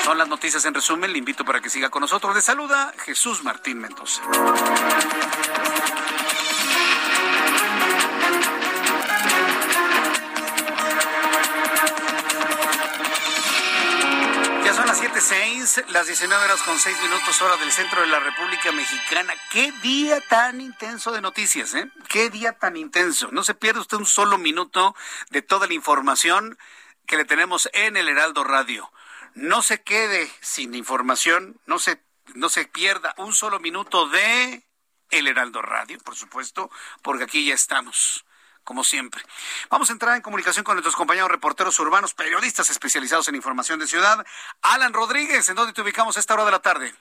Son 0.05 0.17
las 0.19 0.29
noticias 0.29 0.65
en 0.65 0.75
resumen. 0.75 1.13
Le 1.13 1.19
invito 1.19 1.45
para 1.45 1.61
que 1.61 1.71
siga 1.71 1.91
con 1.91 2.01
nosotros. 2.01 2.35
Le 2.35 2.43
saluda 2.43 2.93
Jesús 3.05 3.43
Martín 3.43 3.79
Mendoza. 3.79 4.23
Ya 14.65 14.75
son 14.75 14.87
las 14.87 15.03
7.06, 15.03 15.87
las 15.89 16.07
19 16.07 16.45
horas 16.45 16.63
con 16.63 16.79
6 16.79 16.97
minutos 17.03 17.43
hora 17.43 17.57
del 17.57 17.73
centro 17.73 18.01
de 18.03 18.07
la 18.09 18.21
República 18.21 18.71
Mexicana. 18.73 19.33
Qué 19.51 19.73
día 19.83 20.21
tan 20.29 20.61
intenso 20.61 21.13
de 21.13 21.21
noticias, 21.21 21.75
¿eh? 21.75 21.91
Qué 22.09 22.29
día 22.31 22.53
tan 22.53 22.77
intenso. 22.77 23.29
No 23.33 23.45
se 23.45 23.55
pierde 23.55 23.81
usted 23.81 23.97
un 23.97 24.07
solo 24.07 24.37
minuto 24.39 24.95
de 25.31 25.43
toda 25.43 25.67
la 25.67 25.75
información 25.75 26.59
que 27.09 27.17
le 27.17 27.25
tenemos 27.25 27.69
en 27.73 27.97
el 27.97 28.09
Heraldo 28.09 28.45
Radio. 28.45 28.93
No 29.35 29.63
se 29.63 29.83
quede 29.83 30.31
sin 30.41 30.75
información, 30.75 31.61
no 31.67 31.81
se, 31.81 32.01
no 32.35 32.49
se 32.49 32.67
pierda 32.67 33.15
un 33.17 33.35
solo 33.35 33.59
minuto 33.59 34.09
de 34.09 34.63
el 35.11 35.27
Heraldo 35.27 35.63
Radio, 35.63 35.99
por 36.01 36.15
supuesto, 36.15 36.71
porque 37.03 37.25
aquí 37.25 37.47
ya 37.47 37.55
estamos 37.55 38.25
como 38.63 38.85
siempre. 38.85 39.23
Vamos 39.71 39.89
a 39.89 39.95
entrar 39.95 40.15
en 40.15 40.21
comunicación 40.21 40.63
con 40.63 40.75
nuestros 40.75 40.95
compañeros 40.95 41.31
reporteros 41.31 41.79
urbanos, 41.79 42.13
periodistas 42.13 42.69
especializados 42.69 43.27
en 43.29 43.35
información 43.35 43.79
de 43.79 43.87
ciudad. 43.87 44.25
Alan 44.61 44.93
Rodríguez, 44.93 45.49
¿en 45.49 45.57
dónde 45.57 45.73
te 45.73 45.81
ubicamos 45.81 46.19
a 46.19 46.21
esta 46.21 46.35
hora 46.35 46.45
de 46.45 46.51
la 46.51 46.61
tarde? 46.61 46.95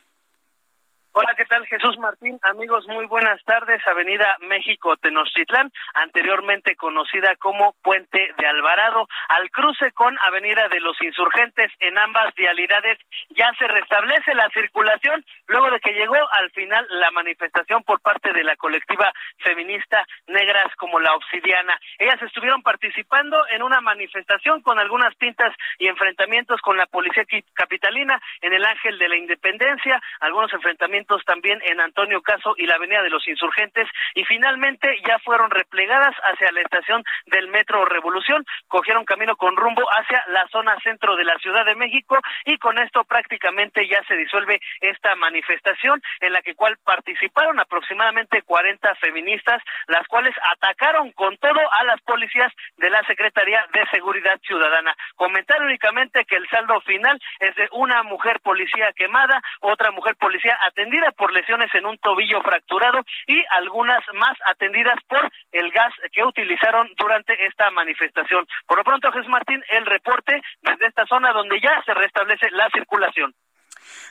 Hola, 1.19 1.33
¿qué 1.35 1.45
tal 1.45 1.65
Jesús 1.65 1.97
Martín? 1.97 2.37
Amigos, 2.43 2.85
muy 2.87 3.07
buenas 3.07 3.43
tardes. 3.43 3.81
Avenida 3.87 4.37
México 4.41 4.95
Tenochtitlán, 4.97 5.71
anteriormente 5.95 6.75
conocida 6.75 7.35
como 7.37 7.73
Puente 7.81 8.35
de 8.37 8.45
Alvarado, 8.45 9.07
al 9.29 9.49
cruce 9.49 9.91
con 9.93 10.15
Avenida 10.21 10.67
de 10.69 10.79
los 10.79 11.01
Insurgentes. 11.01 11.71
En 11.79 11.97
ambas 11.97 12.35
vialidades 12.35 12.99
ya 13.31 13.51
se 13.57 13.67
restablece 13.67 14.35
la 14.35 14.47
circulación 14.49 15.25
luego 15.47 15.71
de 15.71 15.79
que 15.79 15.93
llegó 15.93 16.17
al 16.33 16.51
final 16.51 16.85
la 16.91 17.09
manifestación 17.09 17.81
por 17.81 17.99
parte 17.99 18.31
de 18.31 18.43
la 18.43 18.55
colectiva 18.55 19.11
feminista 19.39 20.05
Negras 20.27 20.67
como 20.75 20.99
la 20.99 21.15
Obsidiana. 21.15 21.79
Ellas 21.97 22.21
estuvieron 22.21 22.61
participando 22.61 23.43
en 23.47 23.63
una 23.63 23.81
manifestación 23.81 24.61
con 24.61 24.77
algunas 24.77 25.15
pintas 25.15 25.51
y 25.79 25.87
enfrentamientos 25.87 26.61
con 26.61 26.77
la 26.77 26.85
policía 26.85 27.25
capitalina 27.55 28.21
en 28.41 28.53
el 28.53 28.63
Ángel 28.63 28.99
de 28.99 29.09
la 29.09 29.17
Independencia, 29.17 29.99
algunos 30.19 30.53
enfrentamientos 30.53 31.06
también 31.25 31.59
en 31.63 31.79
Antonio 31.79 32.21
Caso 32.21 32.53
y 32.57 32.65
la 32.65 32.75
Avenida 32.75 33.01
de 33.01 33.09
los 33.09 33.27
Insurgentes 33.27 33.87
y 34.15 34.25
finalmente 34.25 34.89
ya 35.07 35.19
fueron 35.19 35.49
replegadas 35.49 36.13
hacia 36.23 36.51
la 36.51 36.61
estación 36.61 37.03
del 37.27 37.47
Metro 37.47 37.85
Revolución, 37.85 38.45
cogieron 38.67 39.05
camino 39.05 39.35
con 39.35 39.55
rumbo 39.55 39.83
hacia 39.89 40.23
la 40.27 40.45
zona 40.51 40.77
centro 40.83 41.15
de 41.15 41.23
la 41.23 41.37
Ciudad 41.39 41.65
de 41.65 41.75
México 41.75 42.17
y 42.45 42.57
con 42.57 42.77
esto 42.79 43.03
prácticamente 43.05 43.87
ya 43.87 44.03
se 44.07 44.15
disuelve 44.15 44.59
esta 44.81 45.15
manifestación 45.15 46.01
en 46.19 46.33
la 46.33 46.41
que 46.41 46.55
cual 46.55 46.77
participaron 46.83 47.59
aproximadamente 47.59 48.41
40 48.41 48.95
feministas, 48.95 49.61
las 49.87 50.05
cuales 50.07 50.35
atacaron 50.53 51.11
con 51.11 51.37
todo 51.37 51.59
a 51.79 51.83
las 51.85 52.01
policías 52.01 52.51
de 52.77 52.89
la 52.89 53.03
Secretaría 53.03 53.65
de 53.73 53.85
Seguridad 53.91 54.39
Ciudadana. 54.41 54.95
Comentar 55.15 55.61
únicamente 55.61 56.25
que 56.25 56.35
el 56.35 56.47
saldo 56.49 56.81
final 56.81 57.19
es 57.39 57.55
de 57.55 57.67
una 57.71 58.03
mujer 58.03 58.39
policía 58.41 58.91
quemada, 58.93 59.41
otra 59.61 59.91
mujer 59.91 60.15
policía 60.17 60.57
atendida 60.65 60.96
por 61.15 61.31
lesiones 61.33 61.73
en 61.73 61.85
un 61.85 61.97
tobillo 61.97 62.41
fracturado 62.41 62.99
y 63.27 63.43
algunas 63.51 64.03
más 64.13 64.37
atendidas 64.45 64.97
por 65.07 65.29
el 65.51 65.71
gas 65.71 65.93
que 66.11 66.23
utilizaron 66.23 66.89
durante 66.97 67.33
esta 67.45 67.69
manifestación. 67.71 68.47
Por 68.65 68.77
lo 68.77 68.83
pronto, 68.83 69.11
Jesús 69.11 69.29
Martín, 69.29 69.63
el 69.69 69.85
reporte 69.85 70.41
desde 70.61 70.87
esta 70.87 71.05
zona 71.05 71.31
donde 71.33 71.59
ya 71.61 71.81
se 71.85 71.93
restablece 71.93 72.49
la 72.51 72.69
circulación. 72.69 73.33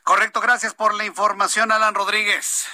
Correcto, 0.02 0.40
gracias 0.40 0.74
por 0.74 0.94
la 0.94 1.04
información, 1.04 1.72
Alan 1.72 1.94
Rodríguez. 1.94 2.68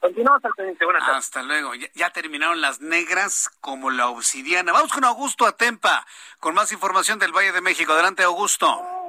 Continuamos 0.00 0.42
al 0.44 0.52
pendiente. 0.52 0.84
Buenas 0.84 1.04
tardes. 1.04 1.24
Hasta 1.24 1.42
luego. 1.42 1.74
Ya, 1.74 1.88
ya, 1.94 2.10
terminaron 2.10 2.60
las 2.62 2.80
negras 2.80 3.50
como 3.60 3.90
la 3.90 4.08
obsidiana. 4.08 4.72
Vamos 4.72 4.92
con 4.92 5.04
Augusto 5.04 5.46
Atempa 5.46 6.06
con 6.38 6.54
más 6.54 6.72
información 6.72 7.18
del 7.18 7.32
Valle 7.32 7.52
de 7.52 7.60
México. 7.60 7.92
Adelante, 7.92 8.22
Augusto. 8.22 8.99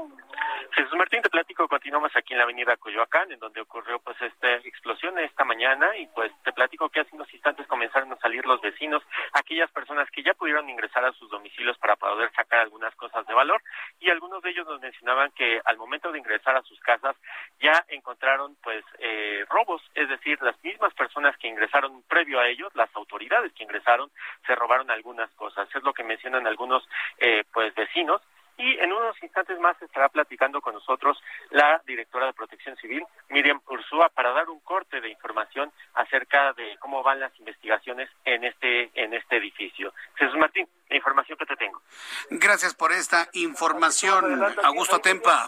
Jesús 0.74 0.94
Martín, 0.96 1.22
te 1.22 1.30
platico, 1.30 1.68
continuamos 1.68 2.16
aquí 2.16 2.34
en 2.34 2.38
la 2.38 2.46
avenida 2.46 2.78
Coyoacán, 2.78 3.30
en 3.30 3.40
donde 3.40 3.60
ocurrió 3.60 4.00
pues 4.00 4.16
esta 4.22 4.54
explosión 4.56 5.20
esta 5.20 5.44
mañana 5.44 5.98
y 5.98 6.08
pues 6.08 6.32
te 6.44 6.54
platico 6.54 6.88
que 6.88 7.02
hace 7.02 7.14
unos 7.14 7.32
instantes 7.34 7.68
comenzaron 7.68 8.12
a 8.14 8.18
salir 8.18 8.46
los 8.46 8.62
vecinos, 8.62 9.04
aquellas 9.34 9.70
personas 9.72 10.10
que 10.12 10.24
ya 10.24 10.34
pudieron 10.34 10.70
ingresar 10.70 11.04
a 11.04 11.12
sus 11.12 11.30
domicilios 11.30 11.78
para 11.78 11.98
poder 11.98 12.32
sacar 12.32 12.60
algunas 12.62 12.96
cosas 12.96 13.28
de 13.28 13.34
valor 13.34 13.62
y 14.00 14.10
algunos 14.10 14.42
de 14.42 14.52
ellos 14.52 14.66
nos 14.66 14.80
mencionaban 14.80 15.32
que 15.32 15.60
al 15.66 15.76
momento 15.76 16.10
de 16.10 16.20
ingresar 16.20 16.56
a 16.56 16.62
sus 16.62 16.80
casas 16.80 17.18
ya 17.60 17.84
encontraron 17.90 18.56
pues 18.64 18.86
eh, 19.00 19.44
robos, 19.50 19.82
es 19.94 20.08
decir, 20.08 20.42
las 20.42 20.56
mismas 20.64 20.94
personas 20.94 21.36
que 21.38 21.50
ingresaron 21.50 22.02
previo 22.04 22.40
a 22.40 22.48
ellos, 22.48 22.74
las 22.76 22.96
autoridades 22.96 23.52
que 23.54 23.64
ingresaron, 23.64 24.10
se 24.48 24.56
robaron 24.56 24.90
algunas 24.90 25.30
cosas, 25.32 25.68
es 25.76 25.84
lo 25.84 25.94
que 25.94 26.06
mencionan 26.06 26.48
algunos 26.48 26.88
eh, 27.18 27.44
pues 27.52 27.76
vecinos 27.76 28.22
y 28.62 28.78
en 28.80 28.94
unos 28.94 29.22
instantes 29.24 29.60
más 29.60 29.82
estará 29.82 30.10
platicando 30.10 30.62
con 30.62 30.76
nosotros 30.76 31.22
la 31.50 31.82
directora 31.86 32.28
de 32.28 32.34
Protección 32.34 32.78
Civil, 32.78 33.04
Miriam 33.30 33.60
Ursúa, 33.68 34.10
para 34.10 34.32
dar 34.32 34.50
un 34.50 34.60
corte 34.60 35.02
de 35.02 35.10
información 35.10 35.72
acerca 35.96 36.54
de 36.54 36.78
cómo 36.80 37.02
van 37.02 37.20
las 37.20 37.38
investigaciones 37.40 38.10
en 38.24 38.44
este 38.44 38.92
en 38.94 39.14
este 39.14 39.38
edificio. 39.38 39.94
Jesús 40.16 40.38
Martín, 40.38 40.68
la 40.90 40.96
información 40.96 41.38
que 41.38 41.46
te 41.46 41.56
tengo. 41.56 41.82
Gracias 42.30 42.76
por 42.76 42.92
esta 42.92 43.28
información, 43.34 44.44
Augusto 44.64 45.00
Tempa. 45.00 45.48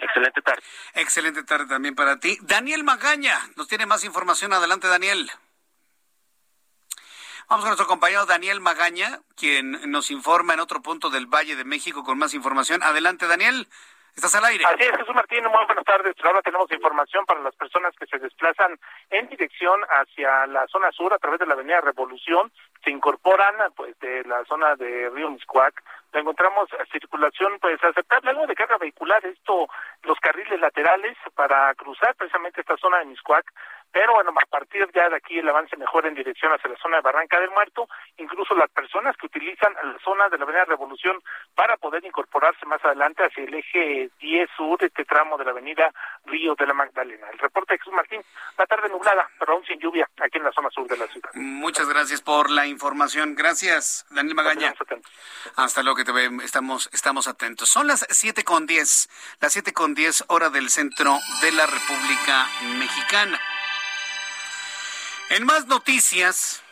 Excelente 0.00 0.42
tarde. 0.42 0.62
Excelente 0.94 1.42
tarde 1.44 1.66
también 1.66 1.94
para 1.94 2.18
ti. 2.18 2.38
Daniel 2.42 2.84
Magaña 2.84 3.36
nos 3.56 3.68
tiene 3.68 3.86
más 3.86 4.04
información. 4.04 4.52
Adelante, 4.52 4.86
Daniel. 4.88 5.30
Vamos 7.48 7.64
con 7.64 7.70
nuestro 7.70 7.86
compañero 7.86 8.26
Daniel 8.26 8.60
Magaña, 8.60 9.20
quien 9.34 9.90
nos 9.90 10.10
informa 10.10 10.52
en 10.52 10.60
otro 10.60 10.82
punto 10.82 11.08
del 11.08 11.24
Valle 11.24 11.56
de 11.56 11.64
México 11.64 12.04
con 12.04 12.18
más 12.18 12.34
información. 12.34 12.82
Adelante, 12.82 13.26
Daniel. 13.26 13.66
Estás 14.14 14.34
al 14.34 14.44
aire. 14.44 14.66
Así 14.66 14.82
es, 14.82 14.90
Jesús 14.90 15.14
Martín, 15.14 15.44
muy 15.44 15.64
buenas 15.64 15.84
tardes. 15.84 16.14
Ahora 16.24 16.42
tenemos 16.42 16.70
información 16.70 17.24
para 17.24 17.40
las 17.40 17.54
personas 17.54 17.94
que 17.98 18.04
se 18.04 18.18
desplazan 18.18 18.78
en 19.08 19.28
dirección 19.28 19.80
hacia 19.88 20.46
la 20.48 20.66
zona 20.66 20.92
sur 20.92 21.14
a 21.14 21.18
través 21.18 21.40
de 21.40 21.46
la 21.46 21.54
avenida 21.54 21.80
Revolución. 21.80 22.52
Se 22.84 22.90
incorporan 22.90 23.54
pues 23.74 23.98
de 24.00 24.24
la 24.24 24.44
zona 24.44 24.76
de 24.76 25.08
Río 25.08 25.30
Miscuac. 25.30 25.82
Encontramos 26.12 26.68
circulación 26.92 27.58
pues 27.60 27.82
aceptable, 27.82 28.30
algo 28.30 28.46
de 28.46 28.56
carga 28.56 28.76
vehicular, 28.76 29.24
esto, 29.24 29.68
los 30.02 30.18
carriles 30.20 30.60
laterales 30.60 31.16
para 31.34 31.74
cruzar 31.76 32.14
precisamente 32.16 32.60
esta 32.60 32.76
zona 32.76 32.98
de 32.98 33.06
Miscuac 33.06 33.50
pero 33.92 34.14
bueno, 34.14 34.30
a 34.30 34.46
partir 34.46 34.86
ya 34.94 35.08
de 35.08 35.16
aquí 35.16 35.38
el 35.38 35.48
avance 35.48 35.76
mejora 35.76 36.08
en 36.08 36.14
dirección 36.14 36.52
hacia 36.52 36.70
la 36.70 36.76
zona 36.76 36.96
de 36.96 37.02
Barranca 37.02 37.40
del 37.40 37.50
Muerto, 37.50 37.88
incluso 38.18 38.54
las 38.54 38.70
personas 38.70 39.16
que 39.16 39.26
utilizan 39.26 39.72
la 39.74 39.98
zona 40.04 40.28
de 40.28 40.38
la 40.38 40.44
Avenida 40.44 40.64
Revolución 40.66 41.20
para 41.54 41.76
poder 41.76 42.04
incorporarse 42.04 42.66
más 42.66 42.84
adelante 42.84 43.24
hacia 43.24 43.44
el 43.44 43.54
eje 43.54 44.10
10 44.20 44.50
sur 44.56 44.78
de 44.78 44.86
este 44.86 45.04
tramo 45.04 45.38
de 45.38 45.44
la 45.44 45.52
Avenida 45.52 45.92
Río 46.26 46.54
de 46.54 46.66
la 46.66 46.74
Magdalena. 46.74 47.28
El 47.32 47.38
reporte 47.38 47.74
de 47.74 47.78
Jesús 47.78 47.92
Martín, 47.94 48.20
la 48.56 48.66
tarde 48.66 48.88
nublada, 48.88 49.28
pero 49.38 49.54
aún 49.54 49.64
sin 49.64 49.78
lluvia 49.78 50.08
aquí 50.18 50.38
en 50.38 50.44
la 50.44 50.52
zona 50.52 50.70
sur 50.70 50.86
de 50.86 50.96
la 50.96 51.06
ciudad. 51.06 51.30
Muchas 51.34 51.88
gracias 51.88 52.20
por 52.20 52.50
la 52.50 52.66
información. 52.66 53.34
Gracias, 53.34 54.06
Daniel 54.10 54.34
Magaña. 54.34 54.74
Hasta 55.56 55.82
luego 55.82 55.96
que 55.96 56.04
te 56.04 56.12
ve, 56.12 56.28
estamos, 56.44 56.90
estamos 56.92 57.26
atentos. 57.26 57.68
Son 57.68 57.86
las 57.86 58.06
siete 58.10 58.44
con 58.44 58.66
diez, 58.66 59.08
las 59.40 59.52
siete 59.52 59.72
con 59.72 59.94
diez 59.94 60.24
hora 60.28 60.50
del 60.50 60.68
centro 60.70 61.18
de 61.42 61.52
la 61.52 61.66
República 61.66 62.46
Mexicana. 62.78 63.38
En 65.30 65.44
más 65.44 65.66
noticias, 65.66 66.62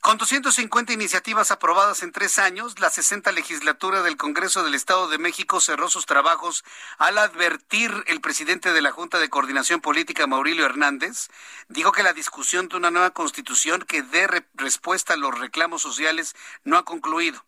con 0.00 0.16
250 0.16 0.94
iniciativas 0.94 1.50
aprobadas 1.50 2.02
en 2.02 2.12
tres 2.12 2.38
años, 2.38 2.80
la 2.80 2.88
60 2.88 3.30
legislatura 3.32 4.02
del 4.02 4.16
Congreso 4.16 4.64
del 4.64 4.74
Estado 4.74 5.08
de 5.08 5.18
México 5.18 5.60
cerró 5.60 5.90
sus 5.90 6.06
trabajos 6.06 6.64
al 6.96 7.18
advertir 7.18 7.92
el 8.06 8.22
presidente 8.22 8.72
de 8.72 8.80
la 8.80 8.90
Junta 8.90 9.18
de 9.18 9.28
Coordinación 9.28 9.82
Política, 9.82 10.26
Maurilio 10.26 10.64
Hernández, 10.64 11.28
dijo 11.68 11.92
que 11.92 12.02
la 12.02 12.14
discusión 12.14 12.68
de 12.68 12.78
una 12.78 12.90
nueva 12.90 13.10
constitución 13.10 13.82
que 13.82 14.00
dé 14.00 14.26
respuesta 14.54 15.12
a 15.12 15.18
los 15.18 15.38
reclamos 15.38 15.82
sociales 15.82 16.34
no 16.64 16.78
ha 16.78 16.86
concluido. 16.86 17.44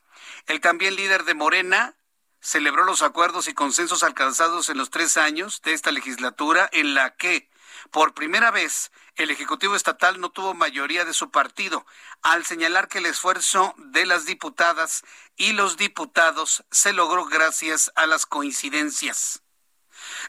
El 0.47 0.61
también 0.61 0.97
líder 0.97 1.25
de 1.25 1.33
Morena 1.33 1.95
celebró 2.41 2.85
los 2.85 3.01
acuerdos 3.01 3.49
y 3.49 3.55
consensos 3.55 4.03
alcanzados 4.03 4.69
en 4.69 4.77
los 4.77 4.91
tres 4.91 5.17
años 5.17 5.63
de 5.63 5.73
esta 5.73 5.93
legislatura 5.93 6.69
en 6.73 6.95
la 6.95 7.17
que 7.17 7.49
por 7.91 8.15
primera 8.15 8.51
vez, 8.51 8.91
el 9.17 9.31
Ejecutivo 9.31 9.77
Estatal 9.77 10.21
no 10.21 10.31
tuvo 10.31 10.55
mayoría 10.55 11.05
de 11.05 11.13
su 11.13 11.31
partido, 11.31 11.87
al 12.23 12.45
señalar 12.45 12.89
que 12.89 12.99
el 12.99 13.07
esfuerzo 13.07 13.75
de 13.79 14.07
las 14.07 14.27
diputadas 14.27 15.03
y 15.37 15.53
los 15.53 15.77
diputados 15.77 16.65
se 16.71 16.93
logró 16.93 17.27
gracias 17.27 17.93
a 17.95 18.07
las 18.07 18.27
coincidencias. 18.27 19.43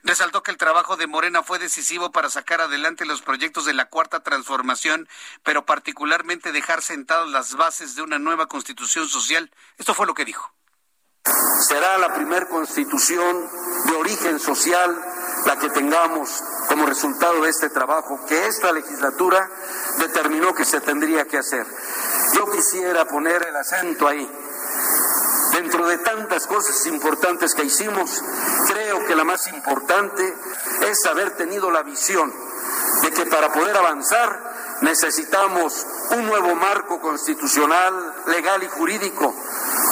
Resaltó 0.03 0.43
que 0.43 0.51
el 0.51 0.57
trabajo 0.57 0.95
de 0.95 1.07
Morena 1.07 1.43
fue 1.43 1.59
decisivo 1.59 2.11
para 2.11 2.29
sacar 2.29 2.61
adelante 2.61 3.05
los 3.05 3.21
proyectos 3.21 3.65
de 3.65 3.73
la 3.73 3.89
Cuarta 3.89 4.21
Transformación, 4.21 5.07
pero 5.43 5.65
particularmente 5.65 6.51
dejar 6.51 6.81
sentadas 6.81 7.29
las 7.29 7.55
bases 7.55 7.95
de 7.95 8.01
una 8.01 8.19
nueva 8.19 8.47
constitución 8.47 9.07
social. 9.07 9.51
Esto 9.77 9.93
fue 9.93 10.07
lo 10.07 10.13
que 10.13 10.25
dijo. 10.25 10.53
Será 11.67 11.97
la 11.97 12.13
primera 12.13 12.47
constitución 12.47 13.49
de 13.85 13.95
origen 13.95 14.39
social 14.39 14.95
la 15.45 15.57
que 15.57 15.69
tengamos 15.69 16.43
como 16.67 16.85
resultado 16.85 17.41
de 17.41 17.49
este 17.49 17.69
trabajo 17.69 18.19
que 18.27 18.47
esta 18.47 18.71
legislatura 18.71 19.49
determinó 19.99 20.53
que 20.53 20.65
se 20.65 20.81
tendría 20.81 21.25
que 21.25 21.37
hacer. 21.37 21.65
Yo 22.33 22.49
quisiera 22.51 23.05
poner 23.05 23.45
el 23.47 23.55
acento 23.55 24.07
ahí. 24.07 24.29
Dentro 25.53 25.87
de 25.87 25.97
tantas 25.99 26.45
cosas 26.45 26.85
importantes 26.87 27.55
que 27.55 27.63
hicimos, 27.63 28.23
creo 28.67 29.05
que 29.05 29.15
la 29.15 29.23
más 29.23 29.47
importante 29.47 30.35
es 30.87 31.05
haber 31.05 31.31
tenido 31.31 31.71
la 31.71 31.83
visión 31.83 32.31
de 33.01 33.11
que 33.11 33.25
para 33.25 33.51
poder 33.51 33.75
avanzar 33.75 34.57
necesitamos 34.81 35.85
un 36.11 36.27
nuevo 36.27 36.55
marco 36.55 36.99
constitucional, 36.99 38.13
legal 38.27 38.61
y 38.63 38.67
jurídico 38.67 39.33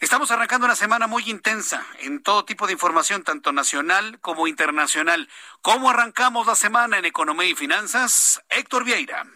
Estamos 0.00 0.30
arrancando 0.30 0.66
una 0.66 0.76
semana 0.76 1.08
muy 1.08 1.28
intensa 1.28 1.84
en 2.00 2.22
todo 2.22 2.44
tipo 2.44 2.66
de 2.66 2.72
información, 2.72 3.24
tanto 3.24 3.52
nacional 3.52 4.20
como 4.20 4.46
internacional. 4.46 5.28
¿Cómo 5.60 5.90
arrancamos 5.90 6.46
la 6.46 6.54
semana 6.54 6.98
en 6.98 7.04
economía 7.04 7.48
y 7.48 7.56
finanzas? 7.56 8.40
Héctor 8.48 8.84
Vieira. 8.84 9.26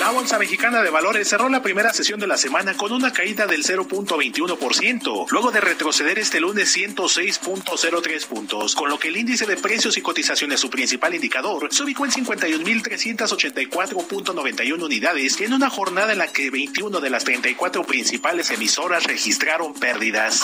La 0.00 0.10
Bolsa 0.10 0.36
Mexicana 0.38 0.82
de 0.82 0.90
Valores 0.90 1.28
cerró 1.28 1.48
la 1.48 1.62
primera 1.62 1.92
sesión 1.92 2.18
de 2.18 2.26
la 2.26 2.36
semana 2.36 2.76
con 2.76 2.90
una 2.92 3.12
caída 3.12 3.46
del 3.46 3.62
0.21%, 3.62 5.26
luego 5.30 5.52
de 5.52 5.60
retroceder 5.60 6.18
este 6.18 6.40
lunes 6.40 6.76
106.03 6.76 8.26
puntos, 8.26 8.74
con 8.74 8.90
lo 8.90 8.98
que 8.98 9.06
el 9.08 9.16
índice 9.16 9.46
de 9.46 9.56
precios 9.56 9.96
y 9.96 10.02
cotizaciones, 10.02 10.58
su 10.58 10.70
principal 10.70 11.14
indicador, 11.14 11.72
se 11.72 11.84
ubicó 11.84 12.04
en 12.04 12.10
51.384.91 12.10 14.82
unidades 14.82 15.40
en 15.40 15.54
una 15.54 15.70
jornada 15.70 16.12
en 16.12 16.18
la 16.18 16.32
que 16.32 16.50
21 16.50 17.00
de 17.00 17.10
las 17.10 17.22
34 17.24 17.84
principales 17.84 18.05
emisoras 18.12 19.04
registraron 19.04 19.74
pérdidas. 19.74 20.42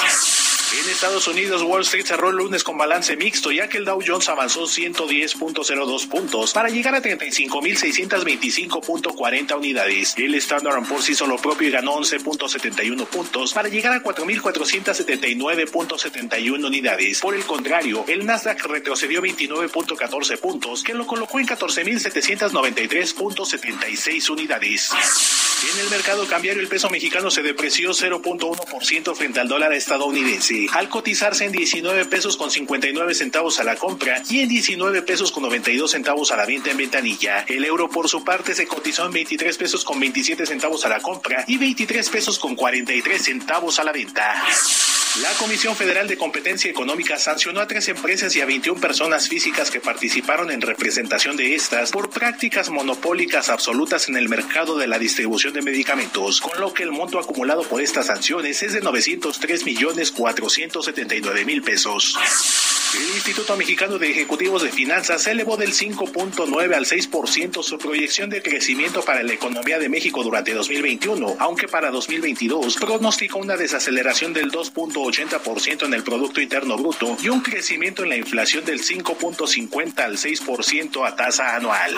En 0.72 0.88
Estados 0.88 1.28
Unidos, 1.28 1.62
Wall 1.62 1.82
Street 1.82 2.06
cerró 2.06 2.30
el 2.30 2.36
lunes 2.36 2.64
con 2.64 2.78
balance 2.78 3.14
mixto, 3.14 3.52
ya 3.52 3.68
que 3.68 3.76
el 3.76 3.84
Dow 3.84 4.00
Jones 4.04 4.30
avanzó 4.30 4.62
110.02 4.62 6.08
puntos 6.08 6.54
para 6.54 6.70
llegar 6.70 6.94
a 6.94 7.02
35.625.40 7.02 9.58
unidades. 9.58 10.14
El 10.16 10.34
Standard 10.36 10.88
Poor's 10.88 11.10
hizo 11.10 11.26
lo 11.26 11.36
propio 11.36 11.68
y 11.68 11.72
ganó 11.72 11.98
11.71 11.98 13.06
puntos 13.06 13.52
para 13.52 13.68
llegar 13.68 13.92
a 13.92 14.02
4.479.71 14.02 16.66
unidades. 16.66 17.20
Por 17.20 17.34
el 17.34 17.44
contrario, 17.44 18.06
el 18.08 18.24
Nasdaq 18.24 18.64
retrocedió 18.64 19.20
29.14 19.20 20.38
puntos, 20.38 20.82
que 20.82 20.94
lo 20.94 21.06
colocó 21.06 21.38
en 21.38 21.48
14.793.76 21.48 24.30
unidades. 24.30 24.90
En 25.70 25.78
el 25.78 25.90
mercado 25.90 26.26
cambiario, 26.26 26.60
el 26.60 26.66
peso 26.66 26.90
mexicano 26.90 27.30
se 27.30 27.40
depreció 27.40 27.90
0.1% 27.90 29.14
frente 29.14 29.38
al 29.38 29.46
dólar 29.46 29.72
estadounidense 29.72 30.66
al 30.72 30.88
cotizarse 30.88 31.44
en 31.44 31.52
19 31.52 32.04
pesos 32.06 32.36
con 32.36 32.50
59 32.50 33.14
centavos 33.14 33.60
a 33.60 33.64
la 33.64 33.76
compra 33.76 34.22
y 34.28 34.40
en 34.40 34.48
19 34.48 35.02
pesos 35.02 35.30
con 35.30 35.44
92 35.44 35.90
centavos 35.90 36.32
a 36.32 36.36
la 36.36 36.46
venta 36.46 36.70
en 36.70 36.78
ventanilla. 36.78 37.44
El 37.46 37.64
euro 37.64 37.88
por 37.88 38.08
su 38.08 38.24
parte 38.24 38.54
se 38.54 38.66
cotizó 38.66 39.06
en 39.06 39.12
23 39.12 39.56
pesos 39.56 39.84
con 39.84 40.00
27 40.00 40.46
centavos 40.46 40.84
a 40.84 40.88
la 40.88 41.00
compra 41.00 41.44
y 41.46 41.58
23 41.58 42.08
pesos 42.10 42.40
con 42.40 42.56
43 42.56 43.22
centavos 43.22 43.78
a 43.78 43.84
la 43.84 43.92
venta. 43.92 44.42
La 45.20 45.30
Comisión 45.34 45.76
Federal 45.76 46.08
de 46.08 46.16
Competencia 46.16 46.70
Económica 46.70 47.18
sancionó 47.18 47.60
a 47.60 47.66
tres 47.66 47.86
empresas 47.88 48.34
y 48.34 48.40
a 48.40 48.46
21 48.46 48.80
personas 48.80 49.28
físicas 49.28 49.70
que 49.70 49.78
participaron 49.78 50.50
en 50.50 50.62
representación 50.62 51.36
de 51.36 51.54
estas 51.54 51.90
por 51.90 52.08
prácticas 52.08 52.70
monopólicas 52.70 53.50
absolutas 53.50 54.08
en 54.08 54.16
el 54.16 54.30
mercado 54.30 54.78
de 54.78 54.86
la 54.86 54.98
distribución 54.98 55.52
de 55.52 55.60
medicamentos, 55.60 56.40
con 56.40 56.58
lo 56.58 56.72
que 56.72 56.84
el 56.84 56.92
monto 56.92 57.18
acumulado 57.18 57.62
por 57.62 57.82
estas 57.82 58.06
sanciones 58.06 58.62
es 58.62 58.72
de 58.72 58.80
903 58.80 59.66
millones 59.66 60.12
479 60.12 61.44
mil 61.44 61.60
pesos. 61.62 62.16
El 62.94 63.08
Instituto 63.14 63.56
Mexicano 63.56 63.98
de 63.98 64.10
Ejecutivos 64.10 64.62
de 64.62 64.70
Finanzas 64.70 65.26
elevó 65.26 65.56
del 65.56 65.72
5.9 65.72 66.74
al 66.74 66.84
6% 66.84 67.62
su 67.62 67.78
proyección 67.78 68.28
de 68.28 68.42
crecimiento 68.42 69.02
para 69.02 69.22
la 69.22 69.32
economía 69.32 69.78
de 69.78 69.88
México 69.88 70.22
durante 70.22 70.52
2021, 70.52 71.36
aunque 71.38 71.68
para 71.68 71.90
2022 71.90 72.76
pronosticó 72.76 73.38
una 73.38 73.56
desaceleración 73.56 74.34
del 74.34 74.50
2.80% 74.50 75.86
en 75.86 75.94
el 75.94 76.02
Producto 76.02 76.42
Interno 76.42 76.76
Bruto 76.76 77.16
y 77.22 77.30
un 77.30 77.40
crecimiento 77.40 78.02
en 78.02 78.10
la 78.10 78.16
inflación 78.16 78.62
del 78.66 78.82
5.50 78.82 80.00
al 80.00 80.18
6% 80.18 81.08
a 81.08 81.16
tasa 81.16 81.56
anual. 81.56 81.96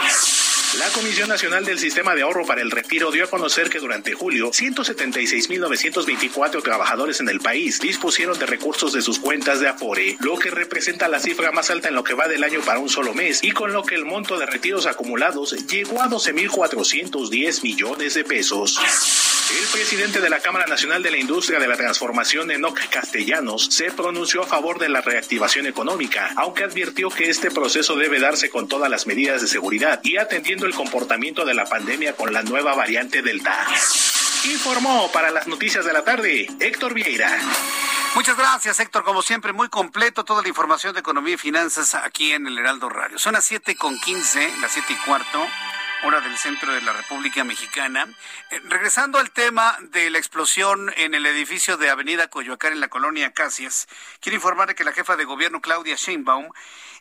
La 0.79 0.87
Comisión 0.89 1.29
Nacional 1.29 1.65
del 1.65 1.79
Sistema 1.79 2.17
de 2.17 2.23
Ahorro 2.23 2.45
para 2.47 2.61
el 2.61 2.71
Retiro 2.71 3.11
dio 3.13 3.25
a 3.25 3.29
conocer 3.29 3.71
que 3.71 3.79
durante 3.79 4.15
julio 4.15 4.51
176.924 4.51 6.63
trabajadores 6.63 7.21
en 7.21 7.29
el 7.29 7.39
país 7.39 7.79
dispusieron 7.81 8.37
de 8.39 8.47
recursos 8.47 8.93
de 8.93 9.03
sus 9.03 9.21
cuentas 9.21 9.61
de 9.61 9.69
Afore, 9.69 10.17
lo 10.21 10.37
que 10.37 10.51
representa 10.51 10.84
la 11.09 11.19
cifra 11.19 11.51
más 11.51 11.71
alta 11.71 11.89
en 11.89 11.95
lo 11.95 12.05
que 12.05 12.13
va 12.13 12.29
del 12.29 12.45
año 12.45 12.61
para 12.61 12.79
un 12.79 12.91
solo 12.91 13.15
mes 13.15 13.43
y 13.43 13.53
con 13.53 13.73
lo 13.73 13.83
que 13.85 13.95
el 13.95 14.05
monto 14.05 14.39
de 14.39 14.45
retiros 14.45 14.87
acumulados 14.87 15.53
llegó 15.67 16.03
a 16.03 16.11
12.410 16.11 17.63
millones 17.63 18.15
de 18.15 18.25
pesos. 18.25 18.79
El 18.79 19.67
presidente 19.73 20.21
de 20.21 20.29
la 20.29 20.41
Cámara 20.41 20.67
Nacional 20.67 21.03
de 21.03 21.11
la 21.11 21.17
Industria 21.17 21.59
de 21.59 21.69
la 21.69 21.77
Transformación, 21.77 22.51
Enoc 22.51 22.79
Castellanos, 22.91 23.69
se 23.71 23.91
pronunció 23.93 24.43
a 24.43 24.47
favor 24.47 24.79
de 24.79 24.91
la 24.91 25.01
reactivación 25.01 25.67
económica, 25.67 26.33
aunque 26.37 26.65
advirtió 26.65 27.09
que 27.09 27.31
este 27.31 27.51
proceso 27.51 27.97
debe 27.97 28.21
darse 28.21 28.51
con 28.51 28.69
todas 28.69 28.91
las 28.91 29.07
medidas 29.07 29.41
de 29.41 29.49
seguridad 29.49 30.01
y 30.03 30.19
atendiendo 30.19 30.67
el 30.67 30.75
comportamiento 30.75 31.47
de 31.47 31.55
la 31.55 31.65
pandemia 31.65 32.15
con 32.15 32.33
la 32.33 32.43
nueva 32.43 32.75
variante 32.75 33.23
Delta. 33.23 33.67
Informó 34.45 35.11
para 35.11 35.31
las 35.31 35.47
noticias 35.47 35.85
de 35.85 35.93
la 35.93 36.05
tarde 36.05 36.47
Héctor 36.61 36.93
Vieira. 36.93 37.31
Muchas 38.15 38.37
gracias, 38.37 38.79
Héctor. 38.79 39.03
Como 39.03 39.23
siempre, 39.23 39.53
muy 39.53 39.69
completo 39.69 40.25
toda 40.25 40.43
la 40.43 40.49
información 40.49 40.93
de 40.93 41.01
economía 41.01 41.35
y 41.35 41.39
finanzas 41.39 41.95
aquí 41.95 42.33
en 42.33 42.47
el 42.47 42.59
Heraldo 42.59 42.89
Radio. 42.89 43.19
Son 43.19 43.33
las 43.33 43.45
siete 43.45 43.75
con 43.75 43.99
quince, 44.01 44.53
las 44.61 44.73
siete 44.73 44.93
y 44.93 44.97
cuarto 45.07 45.47
hora 46.05 46.21
del 46.21 46.37
centro 46.37 46.73
de 46.73 46.83
la 46.83 46.93
República 46.93 47.45
Mexicana. 47.45 48.07
Eh, 48.51 48.61
regresando 48.65 49.19
al 49.19 49.31
tema 49.31 49.79
de 49.81 50.11
la 50.11 50.19
explosión 50.19 50.93
en 50.97 51.15
el 51.15 51.25
edificio 51.25 51.79
de 51.79 51.89
Avenida 51.89 52.29
Coyoacán 52.29 52.75
en 52.75 52.81
la 52.81 52.89
colonia 52.89 53.33
Casias, 53.33 53.89
quiero 54.21 54.37
informar 54.37 54.75
que 54.75 54.85
la 54.85 54.93
jefa 54.93 55.17
de 55.17 55.25
gobierno 55.25 55.63
Claudia 55.63 55.97
Sheinbaum 55.97 56.51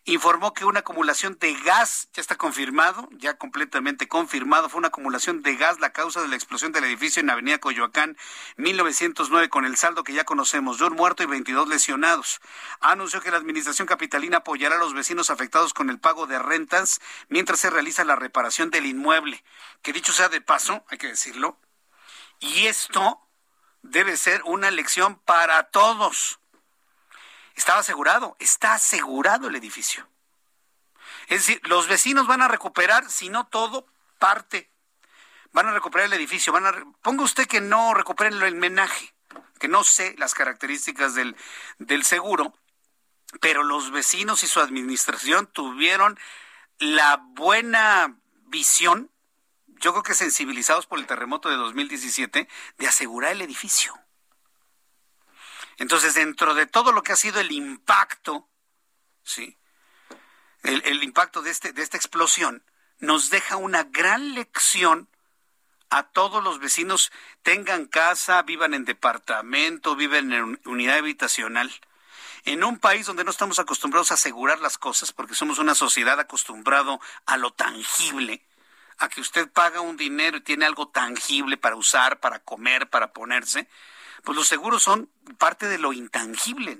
informó 0.05 0.53
que 0.53 0.65
una 0.65 0.79
acumulación 0.79 1.37
de 1.39 1.53
gas, 1.61 2.09
ya 2.13 2.21
está 2.21 2.35
confirmado, 2.35 3.07
ya 3.11 3.35
completamente 3.35 4.07
confirmado, 4.07 4.67
fue 4.67 4.79
una 4.79 4.89
acumulación 4.89 5.41
de 5.41 5.55
gas 5.55 5.79
la 5.79 5.93
causa 5.93 6.21
de 6.21 6.27
la 6.27 6.35
explosión 6.35 6.73
del 6.73 6.83
edificio 6.83 7.21
en 7.21 7.29
Avenida 7.29 7.59
Coyoacán 7.59 8.17
1909 8.57 9.47
con 9.49 9.65
el 9.65 9.77
saldo 9.77 10.03
que 10.03 10.13
ya 10.13 10.25
conocemos 10.25 10.77
de 10.77 10.85
un 10.85 10.93
muerto 10.93 11.23
y 11.23 11.27
22 11.27 11.69
lesionados. 11.69 12.41
Anunció 12.81 13.21
que 13.21 13.31
la 13.31 13.37
administración 13.37 13.87
capitalina 13.87 14.37
apoyará 14.37 14.75
a 14.75 14.79
los 14.79 14.93
vecinos 14.93 15.29
afectados 15.29 15.73
con 15.73 15.89
el 15.89 15.99
pago 15.99 16.27
de 16.27 16.37
rentas 16.37 16.99
mientras 17.29 17.61
se 17.61 17.69
realiza 17.69 18.03
la 18.03 18.17
reparación 18.17 18.71
del 18.71 18.85
inmueble. 18.85 19.43
Que 19.81 19.93
dicho 19.93 20.11
sea 20.11 20.27
de 20.27 20.41
paso, 20.41 20.83
hay 20.89 20.97
que 20.97 21.07
decirlo, 21.07 21.57
y 22.39 22.67
esto 22.67 23.21
debe 23.83 24.17
ser 24.17 24.41
una 24.43 24.69
lección 24.69 25.15
para 25.15 25.63
todos 25.69 26.39
estaba 27.55 27.79
asegurado, 27.79 28.35
está 28.39 28.73
asegurado 28.73 29.47
el 29.47 29.55
edificio. 29.55 30.07
Es 31.27 31.45
decir, 31.45 31.61
los 31.63 31.87
vecinos 31.87 32.27
van 32.27 32.41
a 32.41 32.47
recuperar, 32.47 33.09
si 33.09 33.29
no 33.29 33.47
todo, 33.47 33.87
parte. 34.19 34.69
Van 35.51 35.67
a 35.67 35.73
recuperar 35.73 36.07
el 36.07 36.13
edificio. 36.13 36.51
Van 36.51 36.65
a 36.65 36.73
Ponga 37.01 37.23
usted 37.23 37.47
que 37.47 37.61
no 37.61 37.93
recuperen 37.93 38.41
el 38.41 38.55
menaje, 38.55 39.13
que 39.59 39.67
no 39.67 39.83
sé 39.83 40.15
las 40.17 40.33
características 40.33 41.15
del, 41.15 41.35
del 41.77 42.03
seguro, 42.03 42.53
pero 43.41 43.63
los 43.63 43.91
vecinos 43.91 44.43
y 44.43 44.47
su 44.47 44.59
administración 44.59 45.47
tuvieron 45.47 46.19
la 46.79 47.17
buena 47.17 48.17
visión, 48.47 49.09
yo 49.67 49.91
creo 49.91 50.03
que 50.03 50.13
sensibilizados 50.13 50.85
por 50.85 50.99
el 50.99 51.07
terremoto 51.07 51.49
de 51.49 51.55
2017, 51.55 52.47
de 52.77 52.87
asegurar 52.87 53.31
el 53.31 53.41
edificio. 53.41 54.02
Entonces, 55.77 56.13
dentro 56.13 56.53
de 56.53 56.65
todo 56.65 56.91
lo 56.91 57.03
que 57.03 57.13
ha 57.13 57.17
sido 57.17 57.39
el 57.39 57.51
impacto, 57.51 58.49
¿sí? 59.23 59.57
El, 60.63 61.03
impacto 61.03 61.41
de, 61.41 61.51
este, 61.51 61.73
de 61.73 61.81
esta 61.81 61.97
explosión, 61.97 62.63
nos 62.99 63.29
deja 63.29 63.57
una 63.57 63.83
gran 63.83 64.33
lección 64.33 65.09
a 65.89 66.03
todos 66.03 66.43
los 66.43 66.59
vecinos, 66.59 67.11
tengan 67.41 67.85
casa, 67.85 68.41
vivan 68.43 68.73
en 68.73 68.85
departamento, 68.85 69.95
viven 69.95 70.31
en 70.31 70.59
unidad 70.65 70.97
habitacional. 70.97 71.71
En 72.45 72.63
un 72.63 72.79
país 72.79 73.05
donde 73.05 73.23
no 73.23 73.31
estamos 73.31 73.59
acostumbrados 73.59 74.11
a 74.11 74.15
asegurar 74.15 74.59
las 74.59 74.77
cosas, 74.77 75.11
porque 75.11 75.35
somos 75.35 75.59
una 75.59 75.75
sociedad 75.75 76.19
acostumbrado 76.19 76.99
a 77.25 77.37
lo 77.37 77.51
tangible, 77.51 78.45
a 78.97 79.09
que 79.09 79.21
usted 79.21 79.51
paga 79.51 79.81
un 79.81 79.97
dinero 79.97 80.37
y 80.37 80.41
tiene 80.41 80.65
algo 80.65 80.87
tangible 80.87 81.57
para 81.57 81.75
usar, 81.75 82.19
para 82.19 82.39
comer, 82.39 82.89
para 82.89 83.13
ponerse, 83.13 83.67
pues 84.23 84.37
los 84.37 84.47
seguros 84.47 84.83
son 84.83 85.09
parte 85.37 85.67
de 85.67 85.77
lo 85.77 85.93
intangible. 85.93 86.77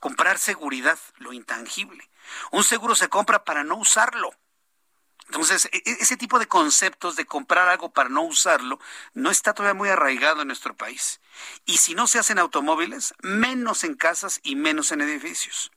Comprar 0.00 0.38
seguridad, 0.38 0.98
lo 1.16 1.32
intangible. 1.32 2.08
Un 2.50 2.64
seguro 2.64 2.94
se 2.94 3.08
compra 3.08 3.44
para 3.44 3.64
no 3.64 3.76
usarlo. 3.76 4.30
Entonces, 5.26 5.68
e, 5.72 5.82
e, 5.84 5.96
ese 6.00 6.16
tipo 6.16 6.38
de 6.38 6.48
conceptos 6.48 7.16
de 7.16 7.26
comprar 7.26 7.68
algo 7.68 7.92
para 7.92 8.08
no 8.08 8.22
usarlo 8.22 8.80
no 9.12 9.30
está 9.30 9.52
todavía 9.54 9.74
muy 9.74 9.88
arraigado 9.88 10.42
en 10.42 10.48
nuestro 10.48 10.74
país. 10.74 11.20
Y 11.66 11.78
si 11.78 11.94
no 11.94 12.06
se 12.06 12.18
hacen 12.18 12.38
automóviles, 12.38 13.14
menos 13.20 13.84
en 13.84 13.94
casas 13.94 14.40
y 14.42 14.56
menos 14.56 14.90
en 14.90 15.02
edificios. 15.02 15.70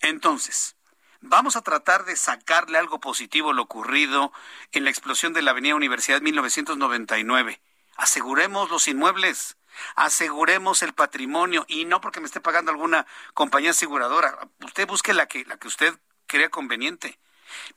Entonces, 0.00 0.76
vamos 1.20 1.56
a 1.56 1.62
tratar 1.62 2.04
de 2.04 2.16
sacarle 2.16 2.78
algo 2.78 3.00
positivo 3.00 3.50
a 3.50 3.54
lo 3.54 3.62
ocurrido 3.62 4.32
en 4.72 4.84
la 4.84 4.90
explosión 4.90 5.32
de 5.32 5.42
la 5.42 5.50
Avenida 5.50 5.74
Universidad 5.74 6.22
1999. 6.22 7.60
Aseguremos 7.96 8.70
los 8.70 8.88
inmuebles, 8.88 9.56
aseguremos 9.96 10.82
el 10.82 10.92
patrimonio 10.92 11.64
y 11.68 11.84
no 11.84 12.00
porque 12.00 12.20
me 12.20 12.26
esté 12.26 12.40
pagando 12.40 12.70
alguna 12.70 13.06
compañía 13.34 13.70
aseguradora. 13.70 14.38
Usted 14.64 14.86
busque 14.86 15.14
la 15.14 15.26
que, 15.26 15.44
la 15.44 15.56
que 15.56 15.68
usted 15.68 15.98
crea 16.26 16.48
conveniente. 16.48 17.18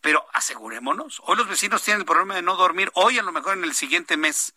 Pero 0.02 0.26
asegurémonos. 0.34 1.22
Hoy 1.26 1.38
los 1.38 1.48
vecinos 1.48 1.84
tienen 1.84 2.02
el 2.02 2.06
problema 2.06 2.36
de 2.36 2.41
no 2.41 2.56
dormir. 2.56 2.91
Hoy 2.94 3.19
a 3.19 3.24
lo 3.24 3.32
mejor 3.32 3.57
en 3.57 3.64
el 3.64 3.76
siguiente 3.76 4.18
mes 4.18 4.56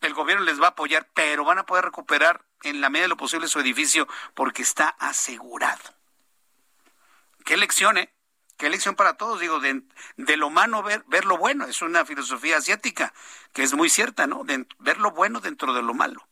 el 0.00 0.14
gobierno 0.14 0.44
les 0.44 0.60
va 0.60 0.66
a 0.66 0.70
apoyar, 0.70 1.08
pero 1.14 1.44
van 1.44 1.58
a 1.58 1.66
poder 1.66 1.84
recuperar 1.84 2.44
en 2.62 2.80
la 2.80 2.90
medida 2.90 3.04
de 3.04 3.08
lo 3.08 3.16
posible 3.16 3.48
su 3.48 3.60
edificio 3.60 4.08
porque 4.34 4.62
está 4.62 4.88
asegurado. 4.88 5.82
Qué 7.44 7.56
lección, 7.56 7.98
¿eh? 7.98 8.12
Qué 8.56 8.68
lección 8.68 8.94
para 8.94 9.16
todos. 9.16 9.40
Digo, 9.40 9.58
de, 9.60 9.82
lo 10.36 10.50
malo 10.50 10.82
ver, 10.82 11.04
ver 11.08 11.24
lo 11.24 11.36
bueno. 11.36 11.66
Es 11.66 11.82
una 11.82 12.04
filosofía 12.04 12.58
asiática 12.58 13.12
que 13.52 13.62
es 13.62 13.74
muy 13.74 13.90
cierta, 13.90 14.26
¿no? 14.26 14.44
De, 14.44 14.66
ver 14.78 14.98
lo 14.98 15.10
bueno 15.10 15.40
dentro 15.40 15.72
de 15.72 15.82
lo 15.82 15.94
malo. 15.94 16.28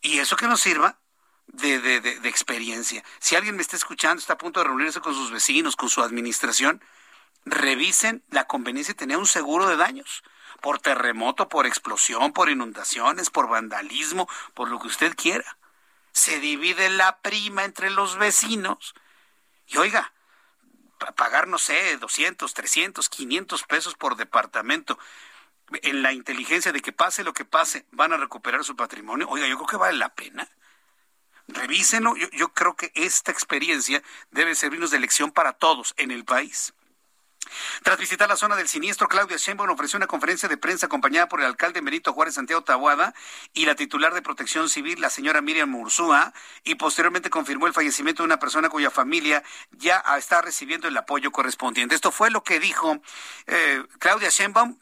Y 0.00 0.18
eso 0.18 0.36
que 0.36 0.46
nos 0.46 0.60
sirva 0.60 0.98
de, 1.46 1.80
de, 1.80 2.00
de, 2.00 2.28
experiencia. 2.28 3.02
Si 3.18 3.36
alguien 3.36 3.56
me 3.56 3.62
está 3.62 3.76
escuchando, 3.76 4.20
está 4.20 4.34
a 4.34 4.38
punto 4.38 4.60
de 4.60 4.66
reunirse 4.66 5.00
con 5.00 5.14
sus 5.14 5.30
vecinos, 5.30 5.76
con 5.76 5.88
su 5.88 6.02
administración, 6.02 6.82
revisen 7.44 8.22
la 8.30 8.46
conveniencia 8.46 8.94
de 8.94 8.98
tener 8.98 9.16
un 9.16 9.26
seguro 9.26 9.66
de 9.66 9.76
daños 9.76 10.22
por 10.60 10.80
terremoto, 10.80 11.48
por 11.48 11.66
explosión, 11.66 12.32
por 12.32 12.50
inundaciones, 12.50 13.30
por 13.30 13.48
vandalismo, 13.48 14.28
por 14.54 14.68
lo 14.68 14.78
que 14.78 14.88
usted 14.88 15.14
quiera. 15.16 15.56
Se 16.12 16.40
divide 16.40 16.90
la 16.90 17.18
prima 17.18 17.64
entre 17.64 17.90
los 17.90 18.16
vecinos. 18.18 18.94
Y 19.68 19.76
oiga, 19.76 20.12
pagar, 21.16 21.46
no 21.48 21.58
sé, 21.58 21.96
200, 21.96 22.52
300, 22.52 23.08
500 23.08 23.62
pesos 23.64 23.94
por 23.94 24.16
departamento, 24.16 24.98
en 25.82 26.02
la 26.02 26.12
inteligencia 26.12 26.72
de 26.72 26.80
que 26.80 26.92
pase 26.92 27.24
lo 27.24 27.32
que 27.32 27.44
pase, 27.44 27.86
van 27.92 28.12
a 28.12 28.16
recuperar 28.16 28.64
su 28.64 28.76
patrimonio. 28.76 29.28
Oiga, 29.28 29.46
yo 29.46 29.56
creo 29.56 29.68
que 29.68 29.76
vale 29.76 29.98
la 29.98 30.14
pena. 30.14 30.48
Revísenlo. 31.48 32.16
Yo, 32.16 32.28
yo 32.30 32.52
creo 32.52 32.76
que 32.76 32.92
esta 32.94 33.32
experiencia 33.32 34.02
debe 34.30 34.54
servirnos 34.54 34.90
de 34.90 35.00
lección 35.00 35.32
para 35.32 35.52
todos 35.52 35.94
en 35.96 36.10
el 36.10 36.24
país. 36.24 36.74
Tras 37.82 37.98
visitar 37.98 38.28
la 38.28 38.36
zona 38.36 38.56
del 38.56 38.68
siniestro, 38.68 39.08
Claudia 39.08 39.36
Sheinbaum 39.36 39.70
ofreció 39.70 39.96
una 39.96 40.06
conferencia 40.06 40.48
de 40.48 40.56
prensa 40.56 40.86
acompañada 40.86 41.28
por 41.28 41.40
el 41.40 41.46
alcalde 41.46 41.82
Merito 41.82 42.12
Juárez 42.12 42.34
Santiago 42.34 42.62
Tabuada 42.62 43.14
y 43.54 43.64
la 43.64 43.74
titular 43.74 44.14
de 44.14 44.22
Protección 44.22 44.68
Civil, 44.68 45.00
la 45.00 45.10
señora 45.10 45.40
Miriam 45.40 45.70
Mursúa, 45.70 46.32
y 46.64 46.74
posteriormente 46.74 47.30
confirmó 47.30 47.66
el 47.66 47.72
fallecimiento 47.72 48.22
de 48.22 48.26
una 48.26 48.38
persona 48.38 48.68
cuya 48.68 48.90
familia 48.90 49.42
ya 49.70 50.02
está 50.18 50.42
recibiendo 50.42 50.88
el 50.88 50.96
apoyo 50.96 51.30
correspondiente. 51.30 51.94
Esto 51.94 52.10
fue 52.10 52.30
lo 52.30 52.42
que 52.42 52.60
dijo 52.60 53.00
eh, 53.46 53.82
Claudia 53.98 54.28
Sheinbaum 54.28 54.78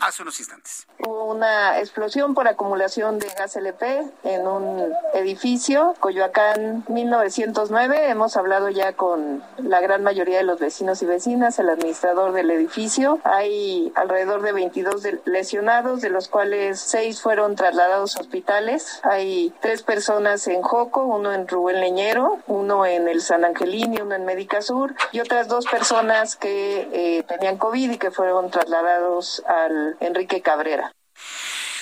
hace 0.00 0.22
unos 0.22 0.38
instantes. 0.38 0.86
Una 0.98 1.78
explosión 1.78 2.34
por 2.34 2.48
acumulación 2.48 3.18
de 3.18 3.28
gas 3.28 3.56
LP 3.56 4.04
en 4.22 4.46
un 4.46 4.92
edificio, 5.14 5.94
Coyoacán 6.00 6.84
1909. 6.88 8.08
Hemos 8.08 8.36
hablado 8.36 8.68
ya 8.68 8.94
con 8.94 9.42
la 9.58 9.80
gran 9.80 10.02
mayoría 10.02 10.38
de 10.38 10.44
los 10.44 10.60
vecinos 10.60 11.02
y 11.02 11.06
vecinas, 11.06 11.58
el 11.58 11.68
administrador 11.68 12.32
del 12.32 12.50
edificio. 12.50 13.18
Hay 13.24 13.92
alrededor 13.96 14.42
de 14.42 14.52
22 14.52 15.02
lesionados, 15.24 16.00
de 16.00 16.10
los 16.10 16.28
cuales 16.28 16.80
seis 16.80 17.20
fueron 17.20 17.56
trasladados 17.56 18.16
a 18.16 18.20
hospitales. 18.20 19.00
Hay 19.02 19.52
tres 19.60 19.82
personas 19.82 20.46
en 20.46 20.62
Joco, 20.62 21.04
uno 21.04 21.32
en 21.32 21.48
Rubén 21.48 21.80
Leñero, 21.80 22.38
uno 22.46 22.86
en 22.86 23.08
el 23.08 23.20
San 23.20 23.44
Angelín 23.44 23.94
y 23.94 24.00
uno 24.00 24.14
en 24.14 24.24
Médica 24.24 24.62
Sur, 24.62 24.94
y 25.12 25.20
otras 25.20 25.48
dos 25.48 25.66
personas 25.66 26.36
que 26.36 26.88
eh, 26.92 27.22
tenían 27.24 27.58
COVID 27.58 27.92
y 27.92 27.98
que 27.98 28.10
fueron 28.10 28.50
trasladados 28.50 29.42
al 29.46 29.83
Enrique 30.00 30.42
Cabrera. 30.42 30.92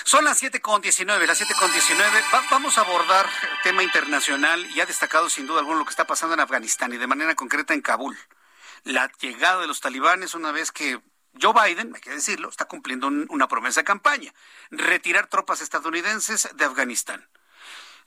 Son 0.03 0.25
las 0.25 0.43
7.19, 0.43 1.25
las 1.25 1.41
7.19. 1.41 2.33
Va, 2.33 2.43
vamos 2.51 2.77
a 2.77 2.81
abordar 2.81 3.25
tema 3.63 3.83
internacional 3.83 4.65
y 4.75 4.81
ha 4.81 4.85
destacado 4.85 5.29
sin 5.29 5.47
duda 5.47 5.59
alguna 5.59 5.79
lo 5.79 5.85
que 5.85 5.91
está 5.91 6.05
pasando 6.05 6.33
en 6.33 6.41
Afganistán 6.41 6.93
y 6.93 6.97
de 6.97 7.07
manera 7.07 7.35
concreta 7.35 7.73
en 7.73 7.81
Kabul. 7.81 8.17
La 8.83 9.09
llegada 9.19 9.61
de 9.61 9.67
los 9.67 9.79
talibanes 9.79 10.35
una 10.35 10.51
vez 10.51 10.71
que 10.71 10.99
Joe 11.41 11.53
Biden, 11.53 11.93
hay 11.95 12.01
que 12.01 12.11
decirlo, 12.11 12.49
está 12.49 12.65
cumpliendo 12.65 13.07
una 13.07 13.47
promesa 13.47 13.81
de 13.81 13.85
campaña, 13.85 14.33
retirar 14.69 15.27
tropas 15.27 15.61
estadounidenses 15.61 16.49
de 16.53 16.65
Afganistán. 16.65 17.27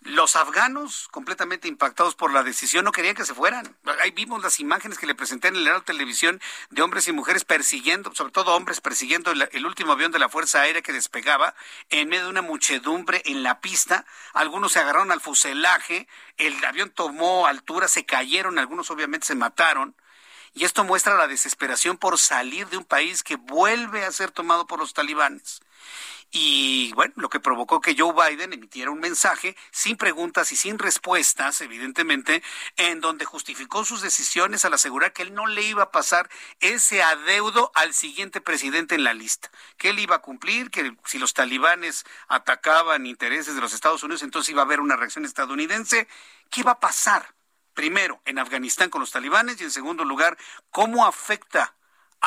Los 0.07 0.37
afganos, 0.37 1.09
completamente 1.11 1.67
impactados 1.67 2.15
por 2.15 2.33
la 2.33 2.45
decisión, 2.45 2.85
no 2.85 2.93
querían 2.93 3.17
que 3.17 3.25
se 3.25 3.35
fueran. 3.35 3.77
Ahí 4.01 4.13
vimos 4.13 4.41
las 4.41 4.61
imágenes 4.61 4.99
que 4.99 5.07
le 5.07 5.17
presenté 5.17 5.49
en 5.49 5.57
el 5.57 5.67
Heraldo 5.67 5.83
Televisión 5.83 6.41
de 6.71 6.83
hombres 6.83 7.09
y 7.09 7.13
mujeres 7.13 7.45
persiguiendo, 7.45 8.15
sobre 8.15 8.31
todo 8.31 8.55
hombres 8.55 8.81
persiguiendo 8.81 9.33
el, 9.33 9.67
último 9.67 9.91
avión 9.91 10.13
de 10.13 10.21
la 10.21 10.29
Fuerza 10.29 10.61
Aérea 10.61 10.81
que 10.81 10.93
despegaba 10.93 11.57
en 11.91 12.09
medio 12.09 12.23
de 12.23 12.31
una 12.31 12.43
muchedumbre 12.43 13.21
en 13.25 13.43
la 13.43 13.61
pista. 13.61 14.05
Algunos 14.33 14.75
se 14.75 14.79
agarraron 14.79 15.11
al 15.11 15.21
fuselaje, 15.21 16.07
el 16.37 16.65
avión 16.65 16.91
tomó 16.91 17.49
altura, 17.49 17.89
se 17.89 18.07
cayeron, 18.07 18.61
algunos 18.61 18.93
obviamente 18.93 19.27
se 19.27 19.35
mataron. 19.35 19.97
Y 20.55 20.67
esto 20.67 20.85
muestra 20.85 21.17
la 21.17 21.27
desesperación 21.27 21.97
por 21.97 22.17
salir 22.17 22.69
de 22.69 22.77
un 22.77 22.85
país 22.85 23.25
que 23.25 23.35
vuelve 23.35 24.05
a 24.05 24.13
ser 24.13 24.31
tomado 24.31 24.69
por 24.69 24.79
los 24.79 24.95
talibanes 24.95 25.63
y 26.31 26.93
bueno, 26.95 27.15
lo 27.17 27.29
que 27.29 27.41
provocó 27.41 27.81
que 27.81 27.95
Joe 27.97 28.13
Biden 28.13 28.53
emitiera 28.53 28.91
un 28.91 28.99
mensaje 28.99 29.57
sin 29.71 29.97
preguntas 29.97 30.51
y 30.53 30.57
sin 30.57 30.79
respuestas, 30.79 31.61
evidentemente, 31.61 32.43
en 32.77 33.01
donde 33.01 33.25
justificó 33.25 33.85
sus 33.85 34.03
decisiones 34.03 34.65
al 34.65 34.75
asegurar 34.75 35.13
que 35.13 35.23
él 35.23 35.35
no 35.35 35.47
le 35.47 35.63
iba 35.63 35.85
a 35.85 35.91
pasar 35.91 36.29
ese 36.61 37.03
adeudo 37.03 37.71
al 37.75 37.95
siguiente 37.95 38.41
presidente 38.41 38.95
en 38.95 39.05
la 39.05 39.15
lista, 39.15 39.51
que 39.77 39.91
él 39.91 39.99
iba 39.99 40.17
a 40.17 40.23
cumplir, 40.23 40.71
que 40.71 40.97
si 41.05 41.19
los 41.19 41.33
talibanes 41.33 42.05
atacaban 42.29 43.07
intereses 43.07 43.55
de 43.55 43.61
los 43.61 43.73
Estados 43.73 44.03
Unidos, 44.03 44.23
entonces 44.23 44.51
iba 44.51 44.63
a 44.63 44.65
haber 44.65 44.81
una 44.81 44.97
reacción 44.97 45.25
estadounidense. 45.25 46.09
¿Qué 46.51 46.63
va 46.63 46.73
a 46.73 46.81
pasar? 46.81 47.35
Primero, 47.73 48.21
en 48.25 48.39
Afganistán 48.39 48.91
con 48.91 49.01
los 49.01 49.13
talibanes 49.13 49.61
y 49.61 49.65
en 49.65 49.71
segundo 49.71 50.05
lugar, 50.05 50.37
¿cómo 50.71 51.07
afecta 51.07 51.77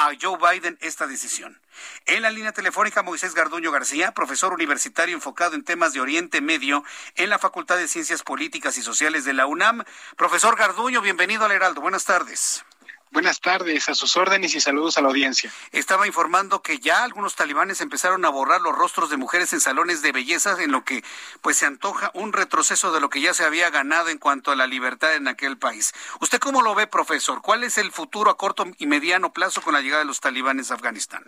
a 0.08 0.12
Joe 0.20 0.38
Biden 0.38 0.78
esta 0.80 1.08
decisión. 1.08 1.60
En 2.06 2.22
la 2.22 2.30
línea 2.30 2.54
telefónica, 2.54 3.04
Moisés 3.04 3.34
Garduño 3.34 3.72
García, 3.72 4.14
profesor 4.14 4.54
universitario 4.54 5.14
enfocado 5.14 5.56
en 5.56 5.64
temas 5.64 5.92
de 5.92 6.00
Oriente 6.00 6.40
Medio 6.40 6.86
en 7.16 7.30
la 7.30 7.38
Facultad 7.38 7.78
de 7.78 7.88
Ciencias 7.88 8.24
Políticas 8.24 8.78
y 8.78 8.82
Sociales 8.82 9.26
de 9.26 9.34
la 9.34 9.46
UNAM. 9.46 9.84
Profesor 10.16 10.56
Garduño, 10.56 11.02
bienvenido 11.02 11.44
al 11.44 11.52
Heraldo. 11.52 11.82
Buenas 11.82 12.06
tardes. 12.06 12.64
Buenas 13.12 13.42
tardes, 13.42 13.90
a 13.90 13.96
sus 13.96 14.16
órdenes 14.18 14.54
y 14.54 14.62
saludos 14.62 14.98
a 14.98 15.02
la 15.02 15.08
audiencia. 15.08 15.52
Estaba 15.72 16.06
informando 16.06 16.62
que 16.62 16.78
ya 16.78 17.04
algunos 17.04 17.36
talibanes 17.36 17.82
empezaron 17.82 18.24
a 18.24 18.30
borrar 18.30 18.62
los 18.62 18.76
rostros 18.76 19.10
de 19.10 19.18
mujeres 19.18 19.52
en 19.52 19.62
salones 19.62 20.04
de 20.04 20.12
belleza, 20.12 20.62
en 20.62 20.72
lo 20.72 20.86
que 20.86 21.04
pues 21.42 21.58
se 21.58 21.66
antoja 21.66 22.12
un 22.14 22.34
retroceso 22.34 22.92
de 22.92 23.00
lo 23.00 23.10
que 23.10 23.22
ya 23.22 23.34
se 23.34 23.44
había 23.44 23.72
ganado 23.72 24.10
en 24.10 24.20
cuanto 24.20 24.52
a 24.52 24.56
la 24.56 24.68
libertad 24.68 25.16
en 25.16 25.28
aquel 25.28 25.58
país. 25.58 25.92
¿Usted 26.22 26.38
cómo 26.38 26.62
lo 26.62 26.76
ve, 26.76 26.86
profesor? 26.86 27.42
¿Cuál 27.42 27.64
es 27.64 27.80
el 27.80 27.92
futuro 27.92 28.30
a 28.30 28.38
corto 28.38 28.68
y 28.78 28.86
mediano 28.86 29.34
plazo 29.34 29.64
con 29.64 29.74
la 29.74 29.82
llegada 29.82 30.04
de 30.04 30.08
los 30.08 30.20
talibanes 30.20 30.70
a 30.70 30.76
Afganistán? 30.76 31.24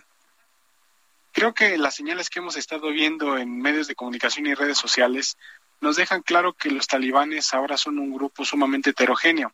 Creo 1.32 1.56
que 1.56 1.78
las 1.80 1.96
señales 1.96 2.30
que 2.30 2.40
hemos 2.40 2.58
estado 2.58 2.90
viendo 2.92 3.38
en 3.38 3.60
medios 3.60 3.88
de 3.88 3.96
comunicación 3.96 4.46
y 4.46 4.54
redes 4.54 4.78
sociales 4.78 5.38
nos 5.82 5.96
dejan 5.96 6.22
claro 6.22 6.54
que 6.54 6.70
los 6.70 6.88
talibanes 6.88 7.54
ahora 7.54 7.76
son 7.76 8.00
un 8.00 8.14
grupo 8.14 8.46
sumamente 8.46 8.92
heterogéneo. 8.92 9.54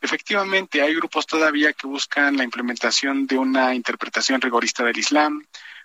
Efectivamente, 0.00 0.82
hay 0.82 0.94
grupos 0.94 1.26
todavía 1.26 1.72
que 1.72 1.86
buscan 1.86 2.36
la 2.36 2.44
implementación 2.44 3.26
de 3.26 3.38
una 3.38 3.74
interpretación 3.74 4.40
rigorista 4.40 4.84
del 4.84 4.98
Islam, 4.98 5.44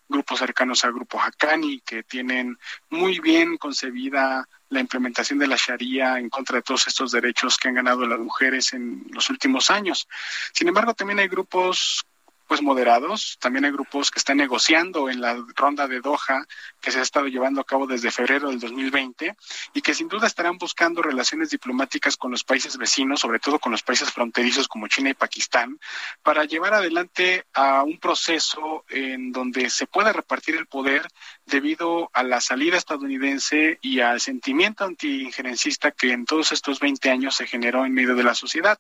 grupos 0.09 0.39
cercanos 0.39 0.83
al 0.83 0.93
grupo 0.93 1.19
Haqqani 1.19 1.81
que 1.81 2.03
tienen 2.03 2.57
muy 2.89 3.19
bien 3.19 3.57
concebida 3.57 4.47
la 4.69 4.79
implementación 4.79 5.39
de 5.39 5.47
la 5.47 5.55
Sharia 5.57 6.19
en 6.19 6.29
contra 6.29 6.57
de 6.57 6.63
todos 6.63 6.87
estos 6.87 7.11
derechos 7.11 7.57
que 7.57 7.69
han 7.69 7.75
ganado 7.75 8.05
las 8.05 8.19
mujeres 8.19 8.73
en 8.73 9.05
los 9.11 9.29
últimos 9.29 9.69
años. 9.69 10.07
Sin 10.53 10.67
embargo, 10.67 10.93
también 10.93 11.19
hay 11.19 11.27
grupos 11.27 12.05
pues 12.47 12.61
moderados. 12.61 13.37
También 13.39 13.65
hay 13.65 13.71
grupos 13.71 14.09
que 14.09 14.19
están 14.19 14.37
negociando 14.37 15.09
en 15.09 15.21
la 15.21 15.37
ronda 15.55 15.87
de 15.87 15.99
Doha 15.99 16.45
que 16.81 16.91
se 16.91 16.99
ha 16.99 17.01
estado 17.03 17.27
llevando 17.27 17.61
a 17.61 17.65
cabo 17.65 17.85
desde 17.85 18.11
febrero 18.11 18.49
del 18.49 18.59
2020 18.59 19.35
y 19.73 19.81
que 19.81 19.93
sin 19.93 20.07
duda 20.07 20.27
estarán 20.27 20.57
buscando 20.57 21.01
relaciones 21.01 21.49
diplomáticas 21.49 22.15
con 22.17 22.31
los 22.31 22.43
países 22.43 22.77
vecinos, 22.77 23.19
sobre 23.19 23.39
todo 23.39 23.59
con 23.59 23.71
los 23.71 23.83
países 23.83 24.11
fronterizos 24.11 24.67
como 24.67 24.87
China 24.87 25.09
y 25.09 25.13
Pakistán, 25.13 25.77
para 26.23 26.45
llevar 26.45 26.73
adelante 26.73 27.45
a 27.53 27.83
un 27.83 27.99
proceso 27.99 28.85
en 28.89 29.31
donde 29.31 29.69
se 29.69 29.85
pueda 29.85 30.13
repartir 30.13 30.55
el 30.55 30.67
poder 30.67 31.07
debido 31.47 32.09
a 32.13 32.23
la 32.23 32.41
salida 32.41 32.77
estadounidense 32.77 33.79
y 33.81 34.01
al 34.01 34.19
sentimiento 34.19 34.83
anti-injerencista 34.83 35.91
que 35.91 36.11
en 36.11 36.25
todos 36.25 36.51
estos 36.51 36.79
20 36.79 37.09
años 37.09 37.35
se 37.35 37.47
generó 37.47 37.85
en 37.85 37.93
medio 37.93 38.15
de 38.15 38.23
la 38.23 38.35
sociedad. 38.35 38.77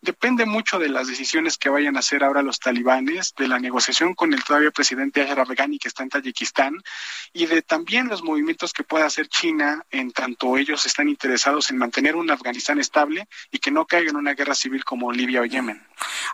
Depende 0.00 0.46
mucho 0.46 0.78
de 0.78 0.88
las 0.88 1.08
decisiones 1.08 1.58
que 1.58 1.70
vayan 1.70 1.96
a 1.96 2.00
hacer 2.00 2.22
ahora 2.22 2.42
los 2.42 2.60
talibanes, 2.60 3.34
de 3.36 3.48
la 3.48 3.58
negociación 3.58 4.14
con 4.14 4.34
el 4.34 4.44
todavía 4.44 4.70
presidente 4.70 5.22
Ashraf 5.22 5.48
Ghani 5.50 5.78
que 5.78 5.88
está 5.88 6.02
en 6.02 6.10
Tayikistán 6.10 6.82
y 7.32 7.46
de 7.46 7.62
también 7.62 8.08
los 8.08 8.22
movimientos 8.22 8.72
que 8.72 8.84
pueda 8.84 9.06
hacer 9.06 9.28
China 9.28 9.84
en 9.90 10.12
tanto 10.12 10.56
ellos 10.56 10.84
están 10.86 11.08
interesados 11.08 11.70
en 11.70 11.78
mantener 11.78 12.16
un 12.16 12.30
Afganistán 12.30 12.78
estable 12.78 13.26
y 13.50 13.58
que 13.58 13.70
no 13.70 13.86
caiga 13.86 14.10
en 14.10 14.16
una 14.16 14.34
guerra 14.34 14.54
civil 14.54 14.84
como 14.84 15.12
Libia 15.12 15.40
o 15.40 15.44
Yemen. 15.44 15.82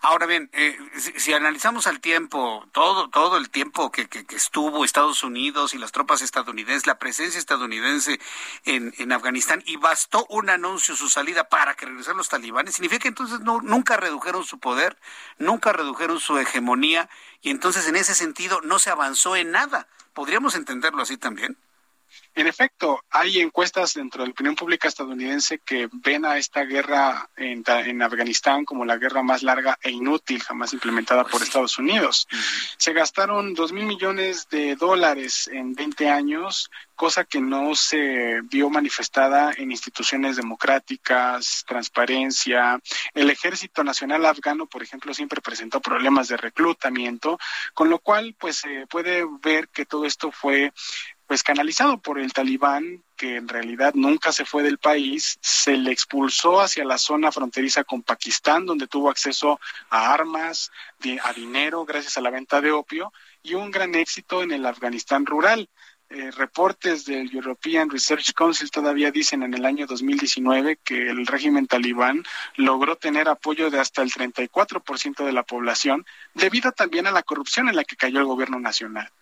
Ahora 0.02 0.26
bien, 0.26 0.50
eh, 0.52 0.78
si, 1.16 1.32
analizamos 1.32 1.86
al 1.86 2.00
tiempo, 2.00 2.66
todo, 2.72 3.08
todo 3.10 3.36
el 3.36 3.50
tiempo 3.50 3.90
que, 3.90 4.08
que, 4.08 4.24
estuvo 4.34 4.84
Estados 4.84 5.22
Unidos 5.22 5.67
y 5.74 5.78
las 5.78 5.92
tropas 5.92 6.22
estadounidenses, 6.22 6.86
la 6.86 6.98
presencia 6.98 7.38
estadounidense 7.38 8.20
en, 8.64 8.94
en 8.98 9.12
Afganistán, 9.12 9.62
y 9.66 9.76
bastó 9.76 10.26
un 10.30 10.50
anuncio, 10.50 10.96
su 10.96 11.08
salida 11.08 11.48
para 11.48 11.74
que 11.74 11.86
regresaran 11.86 12.18
los 12.18 12.28
talibanes, 12.28 12.74
significa 12.74 13.02
que 13.02 13.08
entonces 13.08 13.40
no, 13.40 13.60
nunca 13.60 13.96
redujeron 13.96 14.44
su 14.44 14.58
poder, 14.58 14.98
nunca 15.38 15.72
redujeron 15.72 16.20
su 16.20 16.38
hegemonía, 16.38 17.08
y 17.40 17.50
entonces 17.50 17.86
en 17.88 17.96
ese 17.96 18.14
sentido 18.14 18.60
no 18.62 18.78
se 18.78 18.90
avanzó 18.90 19.36
en 19.36 19.50
nada. 19.50 19.88
¿Podríamos 20.12 20.54
entenderlo 20.54 21.02
así 21.02 21.16
también? 21.16 21.56
En 22.34 22.46
efecto, 22.46 23.04
hay 23.10 23.40
encuestas 23.40 23.94
dentro 23.94 24.22
de 24.22 24.28
la 24.28 24.32
opinión 24.32 24.54
pública 24.54 24.88
estadounidense 24.88 25.58
que 25.58 25.88
ven 25.92 26.24
a 26.24 26.38
esta 26.38 26.64
guerra 26.64 27.28
en, 27.36 27.64
Afganistán 28.00 28.64
como 28.64 28.84
la 28.84 28.96
guerra 28.96 29.22
más 29.22 29.42
larga 29.42 29.78
e 29.82 29.90
inútil 29.90 30.42
jamás 30.42 30.72
implementada 30.72 31.24
por 31.24 31.42
Estados 31.42 31.78
Unidos. 31.78 32.28
Se 32.76 32.92
gastaron 32.92 33.54
dos 33.54 33.72
mil 33.72 33.86
millones 33.86 34.48
de 34.48 34.76
dólares 34.76 35.48
en 35.52 35.74
20 35.74 36.08
años, 36.08 36.70
cosa 36.94 37.24
que 37.24 37.40
no 37.40 37.74
se 37.74 38.40
vio 38.42 38.70
manifestada 38.70 39.52
en 39.56 39.72
instituciones 39.72 40.36
democráticas, 40.36 41.64
transparencia. 41.66 42.80
El 43.14 43.30
Ejército 43.30 43.82
Nacional 43.82 44.26
Afgano, 44.26 44.66
por 44.66 44.82
ejemplo, 44.82 45.12
siempre 45.12 45.40
presentó 45.40 45.80
problemas 45.80 46.28
de 46.28 46.36
reclutamiento, 46.36 47.38
con 47.74 47.90
lo 47.90 47.98
cual, 47.98 48.36
pues 48.38 48.58
se 48.58 48.86
puede 48.86 49.24
ver 49.42 49.68
que 49.68 49.86
todo 49.86 50.04
esto 50.04 50.30
fue 50.30 50.72
pues 51.28 51.42
canalizado 51.42 51.98
por 51.98 52.18
el 52.18 52.32
talibán, 52.32 53.04
que 53.14 53.36
en 53.36 53.48
realidad 53.48 53.92
nunca 53.94 54.32
se 54.32 54.46
fue 54.46 54.62
del 54.62 54.78
país, 54.78 55.38
se 55.42 55.76
le 55.76 55.92
expulsó 55.92 56.62
hacia 56.62 56.86
la 56.86 56.96
zona 56.96 57.30
fronteriza 57.30 57.84
con 57.84 58.02
Pakistán, 58.02 58.64
donde 58.64 58.86
tuvo 58.86 59.10
acceso 59.10 59.60
a 59.90 60.14
armas, 60.14 60.72
a 61.22 61.32
dinero 61.34 61.84
gracias 61.84 62.16
a 62.16 62.22
la 62.22 62.30
venta 62.30 62.62
de 62.62 62.72
opio, 62.72 63.12
y 63.42 63.52
un 63.52 63.70
gran 63.70 63.94
éxito 63.94 64.42
en 64.42 64.52
el 64.52 64.64
Afganistán 64.64 65.26
rural. 65.26 65.68
Eh, 66.08 66.30
reportes 66.30 67.04
del 67.04 67.30
European 67.34 67.90
Research 67.90 68.32
Council 68.32 68.70
todavía 68.70 69.10
dicen 69.10 69.42
en 69.42 69.52
el 69.52 69.66
año 69.66 69.86
2019 69.86 70.78
que 70.82 71.10
el 71.10 71.26
régimen 71.26 71.66
talibán 71.66 72.24
logró 72.56 72.96
tener 72.96 73.28
apoyo 73.28 73.68
de 73.68 73.80
hasta 73.80 74.00
el 74.00 74.10
34% 74.10 75.26
de 75.26 75.32
la 75.32 75.42
población, 75.42 76.06
debido 76.32 76.72
también 76.72 77.06
a 77.06 77.10
la 77.10 77.22
corrupción 77.22 77.68
en 77.68 77.76
la 77.76 77.84
que 77.84 77.96
cayó 77.96 78.20
el 78.20 78.24
gobierno 78.24 78.58
nacional. 78.58 79.12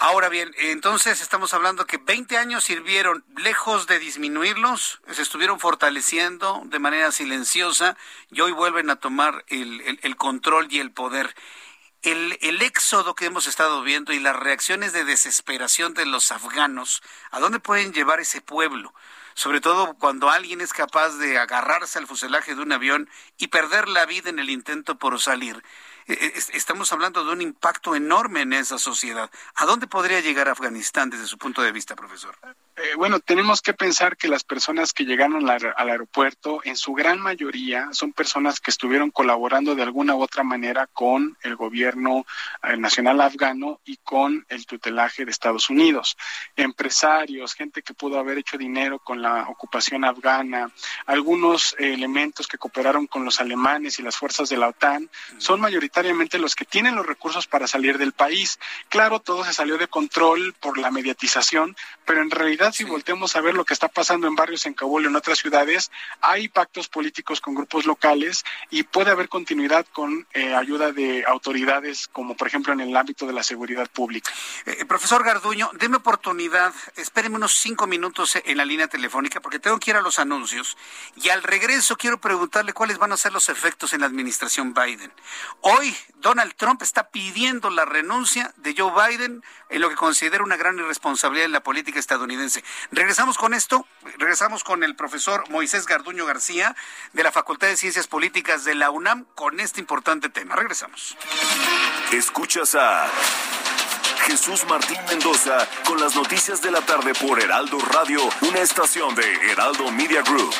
Ahora 0.00 0.28
bien, 0.28 0.54
entonces 0.58 1.20
estamos 1.20 1.54
hablando 1.54 1.84
que 1.84 1.96
20 1.96 2.36
años 2.38 2.62
sirvieron, 2.62 3.24
lejos 3.36 3.88
de 3.88 3.98
disminuirlos, 3.98 5.00
se 5.10 5.22
estuvieron 5.22 5.58
fortaleciendo 5.58 6.62
de 6.66 6.78
manera 6.78 7.10
silenciosa 7.10 7.96
y 8.30 8.40
hoy 8.40 8.52
vuelven 8.52 8.90
a 8.90 8.96
tomar 9.00 9.44
el, 9.48 10.16
control 10.16 10.68
y 10.70 10.78
el 10.78 10.92
poder. 10.92 11.34
El, 12.02 12.38
el, 12.42 12.62
éxodo 12.62 13.16
que 13.16 13.24
hemos 13.24 13.48
estado 13.48 13.82
viendo 13.82 14.12
y 14.12 14.20
las 14.20 14.36
reacciones 14.36 14.92
de 14.92 15.04
desesperación 15.04 15.94
de 15.94 16.06
los 16.06 16.30
afganos, 16.30 17.02
¿a 17.32 17.40
dónde 17.40 17.58
pueden 17.58 17.92
llevar 17.92 18.20
ese 18.20 18.40
pueblo? 18.40 18.94
Sobre 19.34 19.60
todo 19.60 19.94
cuando 19.94 20.30
alguien 20.30 20.60
es 20.60 20.72
capaz 20.72 21.10
de 21.18 21.38
agarrarse 21.38 21.98
al 21.98 22.06
fuselaje 22.06 22.54
de 22.54 22.62
un 22.62 22.70
avión 22.70 23.10
y 23.36 23.48
perder 23.48 23.88
la 23.88 24.06
vida 24.06 24.30
en 24.30 24.38
el 24.38 24.48
intento 24.48 24.96
por 24.96 25.20
salir. 25.20 25.60
Eh, 26.08 26.16
eh, 26.20 26.32
estamos 26.54 26.90
hablando 26.92 27.22
de 27.22 27.32
un 27.32 27.42
impacto 27.42 27.94
enorme 27.94 28.40
en 28.40 28.54
esa 28.54 28.78
sociedad. 28.78 29.30
¿A 29.54 29.66
dónde 29.66 29.86
podría 29.86 30.20
llegar 30.20 30.48
Afganistán 30.48 31.10
desde 31.10 31.26
su 31.26 31.36
punto 31.36 31.60
de 31.60 31.70
vista, 31.70 31.94
profesor? 31.94 32.34
Eh, 32.80 32.94
bueno, 32.96 33.18
tenemos 33.18 33.60
que 33.60 33.74
pensar 33.74 34.16
que 34.16 34.28
las 34.28 34.44
personas 34.44 34.92
que 34.92 35.04
llegaron 35.04 35.48
al, 35.50 35.74
aeropuerto, 35.76 36.60
en 36.62 36.76
su 36.76 36.92
gran 36.92 37.20
mayoría, 37.20 37.88
son 37.90 38.12
personas 38.12 38.60
que 38.60 38.70
estuvieron 38.70 39.10
colaborando 39.10 39.74
de 39.74 39.82
alguna 39.82 40.14
u 40.14 40.22
otra 40.22 40.44
manera 40.44 40.86
con 40.86 41.36
el 41.42 41.56
gobierno 41.56 42.24
nacional 42.76 43.20
afgano 43.20 43.80
y 43.84 43.96
con 43.96 44.46
el 44.48 44.64
tutelaje 44.66 45.24
de 45.24 45.30
Estados 45.32 45.70
Unidos. 45.70 46.16
Empresarios, 46.54 47.54
gente 47.54 47.82
que 47.82 47.94
pudo 47.94 48.18
haber 48.18 48.38
hecho 48.38 48.56
dinero 48.56 49.00
con 49.00 49.22
la 49.22 49.48
ocupación 49.48 50.04
afgana, 50.04 50.70
algunos 51.06 51.74
elementos 51.78 52.46
que 52.46 52.58
cooperaron 52.58 53.08
con 53.08 53.24
los 53.24 53.40
alemanes 53.40 53.98
y 53.98 54.02
las 54.02 54.16
fuerzas 54.16 54.48
de 54.48 54.56
la 54.56 54.68
OTAN, 54.68 55.10
son 55.38 55.60
mayoritariamente 55.60 56.38
los 56.38 56.54
que 56.54 56.64
tienen 56.64 56.94
los 56.94 57.06
recursos 57.06 57.46
para 57.48 57.66
salir 57.66 57.98
del 57.98 58.12
país. 58.12 58.60
Claro, 58.88 59.18
todo 59.18 59.44
se 59.44 59.52
salió 59.52 59.78
de 59.78 59.88
control 59.88 60.54
por 60.60 60.78
la 60.78 60.90
mediatización, 60.90 61.76
pero 62.04 62.22
en 62.22 62.30
realidad 62.30 62.67
si 62.72 62.84
volteamos 62.84 63.36
a 63.36 63.40
ver 63.40 63.54
lo 63.54 63.64
que 63.64 63.74
está 63.74 63.88
pasando 63.88 64.26
en 64.26 64.34
barrios 64.34 64.66
en 64.66 64.74
Kabul 64.74 65.04
y 65.04 65.06
en 65.06 65.16
otras 65.16 65.38
ciudades, 65.38 65.90
hay 66.20 66.48
pactos 66.48 66.88
políticos 66.88 67.40
con 67.40 67.54
grupos 67.54 67.86
locales 67.86 68.44
y 68.70 68.82
puede 68.82 69.10
haber 69.10 69.28
continuidad 69.28 69.86
con 69.92 70.26
eh, 70.32 70.54
ayuda 70.54 70.92
de 70.92 71.24
autoridades, 71.26 72.08
como 72.08 72.36
por 72.36 72.48
ejemplo 72.48 72.72
en 72.72 72.80
el 72.80 72.96
ámbito 72.96 73.26
de 73.26 73.32
la 73.32 73.42
seguridad 73.42 73.88
pública. 73.90 74.32
Eh, 74.66 74.84
profesor 74.84 75.24
Garduño, 75.24 75.70
deme 75.74 75.96
oportunidad, 75.96 76.72
espéreme 76.96 77.36
unos 77.36 77.54
cinco 77.54 77.86
minutos 77.86 78.38
en 78.44 78.56
la 78.56 78.64
línea 78.64 78.88
telefónica 78.88 79.40
porque 79.40 79.58
tengo 79.58 79.78
que 79.78 79.90
ir 79.90 79.96
a 79.96 80.00
los 80.00 80.18
anuncios 80.18 80.76
y 81.16 81.28
al 81.28 81.42
regreso 81.42 81.96
quiero 81.96 82.20
preguntarle 82.20 82.72
cuáles 82.72 82.98
van 82.98 83.12
a 83.12 83.16
ser 83.16 83.32
los 83.32 83.48
efectos 83.48 83.92
en 83.92 84.00
la 84.00 84.06
administración 84.06 84.74
Biden. 84.74 85.12
Hoy 85.60 85.96
Donald 86.16 86.54
Trump 86.54 86.82
está 86.82 87.10
pidiendo 87.10 87.70
la 87.70 87.84
renuncia 87.84 88.52
de 88.56 88.74
Joe 88.76 88.92
Biden 88.92 89.42
en 89.70 89.80
lo 89.80 89.88
que 89.88 89.96
considera 89.96 90.42
una 90.42 90.56
gran 90.56 90.78
irresponsabilidad 90.78 91.46
en 91.46 91.52
la 91.52 91.62
política 91.62 91.98
estadounidense. 91.98 92.57
Regresamos 92.90 93.38
con 93.38 93.54
esto, 93.54 93.86
regresamos 94.18 94.64
con 94.64 94.82
el 94.84 94.96
profesor 94.96 95.48
Moisés 95.50 95.86
Garduño 95.86 96.26
García 96.26 96.74
de 97.12 97.22
la 97.22 97.32
Facultad 97.32 97.68
de 97.68 97.76
Ciencias 97.76 98.06
Políticas 98.06 98.64
de 98.64 98.74
la 98.74 98.90
UNAM 98.90 99.24
con 99.34 99.60
este 99.60 99.80
importante 99.80 100.28
tema. 100.28 100.56
Regresamos. 100.56 101.16
Escuchas 102.12 102.74
a 102.74 103.08
Jesús 104.26 104.64
Martín 104.68 104.98
Mendoza 105.08 105.66
con 105.86 106.00
las 106.00 106.14
noticias 106.14 106.60
de 106.60 106.70
la 106.70 106.82
tarde 106.82 107.14
por 107.14 107.40
Heraldo 107.40 107.78
Radio, 107.78 108.20
una 108.42 108.60
estación 108.60 109.14
de 109.14 109.50
Heraldo 109.50 109.90
Media 109.90 110.22
Group. 110.22 110.54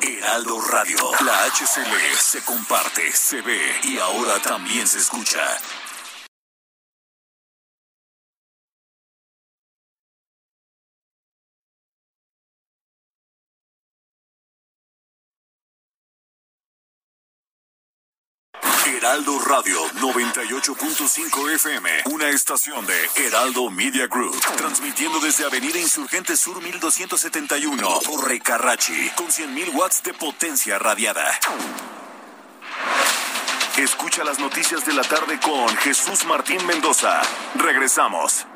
Heraldo 0.00 0.60
Radio. 0.70 0.98
La 1.24 1.44
HCL 1.44 2.16
se 2.18 2.42
comparte, 2.44 3.12
se 3.12 3.42
ve 3.42 3.80
y 3.82 3.98
ahora 3.98 4.40
también 4.40 4.86
se 4.86 4.98
escucha. 4.98 5.40
Heraldo 18.96 19.38
Radio 19.40 19.78
98.5 20.00 21.54
FM, 21.56 21.90
una 22.06 22.30
estación 22.30 22.86
de 22.86 23.26
Heraldo 23.26 23.70
Media 23.70 24.06
Group, 24.06 24.40
transmitiendo 24.56 25.20
desde 25.20 25.44
Avenida 25.44 25.78
Insurgente 25.78 26.34
Sur 26.36 26.62
1271, 26.62 28.00
Torre 28.02 28.40
Carrachi, 28.40 29.10
con 29.14 29.26
100.000 29.26 29.74
watts 29.74 30.02
de 30.02 30.14
potencia 30.14 30.78
radiada. 30.78 31.38
Escucha 33.76 34.24
las 34.24 34.38
noticias 34.38 34.86
de 34.86 34.94
la 34.94 35.02
tarde 35.02 35.38
con 35.38 35.68
Jesús 35.76 36.24
Martín 36.24 36.64
Mendoza. 36.66 37.20
Regresamos. 37.56 38.46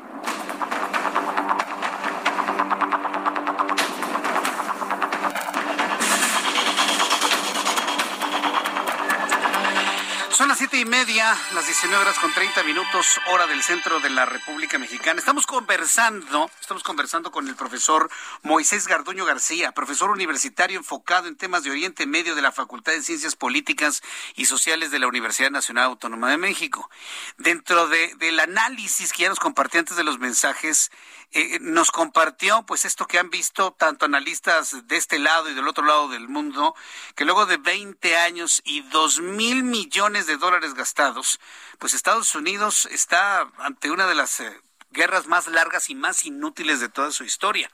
Siete 10.73 10.87
y 10.87 10.89
media, 10.89 11.37
las 11.53 11.67
19 11.67 12.01
horas 12.01 12.17
con 12.17 12.33
30 12.33 12.63
minutos, 12.63 13.05
hora 13.27 13.45
del 13.45 13.61
centro 13.61 13.99
de 13.99 14.09
la 14.09 14.25
República 14.25 14.79
Mexicana. 14.79 15.19
Estamos 15.19 15.45
conversando, 15.45 16.49
estamos 16.59 16.81
conversando 16.81 17.31
con 17.31 17.47
el 17.47 17.55
profesor 17.55 18.09
Moisés 18.41 18.87
Garduño 18.87 19.23
García, 19.23 19.73
profesor 19.73 20.09
universitario 20.09 20.79
enfocado 20.79 21.27
en 21.27 21.35
temas 21.35 21.63
de 21.63 21.69
Oriente 21.69 22.07
Medio 22.07 22.33
de 22.33 22.41
la 22.41 22.51
Facultad 22.51 22.93
de 22.93 23.03
Ciencias 23.03 23.35
Políticas 23.35 24.01
y 24.35 24.45
Sociales 24.45 24.89
de 24.89 24.97
la 24.97 25.07
Universidad 25.07 25.51
Nacional 25.51 25.85
Autónoma 25.85 26.31
de 26.31 26.37
México. 26.37 26.89
Dentro 27.37 27.87
de, 27.87 28.15
del 28.15 28.39
análisis 28.39 29.13
que 29.13 29.23
ya 29.23 29.29
nos 29.29 29.39
compartió 29.39 29.79
antes 29.79 29.95
de 29.95 30.03
los 30.03 30.17
mensajes, 30.17 30.89
eh, 31.33 31.57
nos 31.59 31.91
compartió 31.91 32.63
pues 32.65 32.85
esto 32.85 33.05
que 33.05 33.19
han 33.19 33.29
visto 33.29 33.73
tanto 33.73 34.05
analistas 34.05 34.87
de 34.87 34.95
este 34.95 35.19
lado 35.19 35.49
y 35.49 35.53
del 35.53 35.67
otro 35.67 35.83
lado 35.83 36.07
del 36.07 36.29
mundo, 36.29 36.75
que 37.15 37.25
luego 37.25 37.45
de 37.45 37.57
20 37.57 38.17
años 38.17 38.61
y 38.63 38.81
dos 38.81 39.19
mil 39.19 39.63
millones 39.63 40.25
de 40.25 40.37
dólares 40.37 40.53
dólares 40.53 40.73
gastados, 40.75 41.39
pues 41.79 41.93
Estados 41.95 42.35
Unidos 42.35 42.85
está 42.91 43.49
ante 43.57 43.89
una 43.89 44.05
de 44.05 44.13
las 44.13 44.39
eh, 44.39 44.61
guerras 44.91 45.25
más 45.25 45.47
largas 45.47 45.89
y 45.89 45.95
más 45.95 46.25
inútiles 46.25 46.79
de 46.79 46.89
toda 46.89 47.11
su 47.11 47.23
historia. 47.23 47.71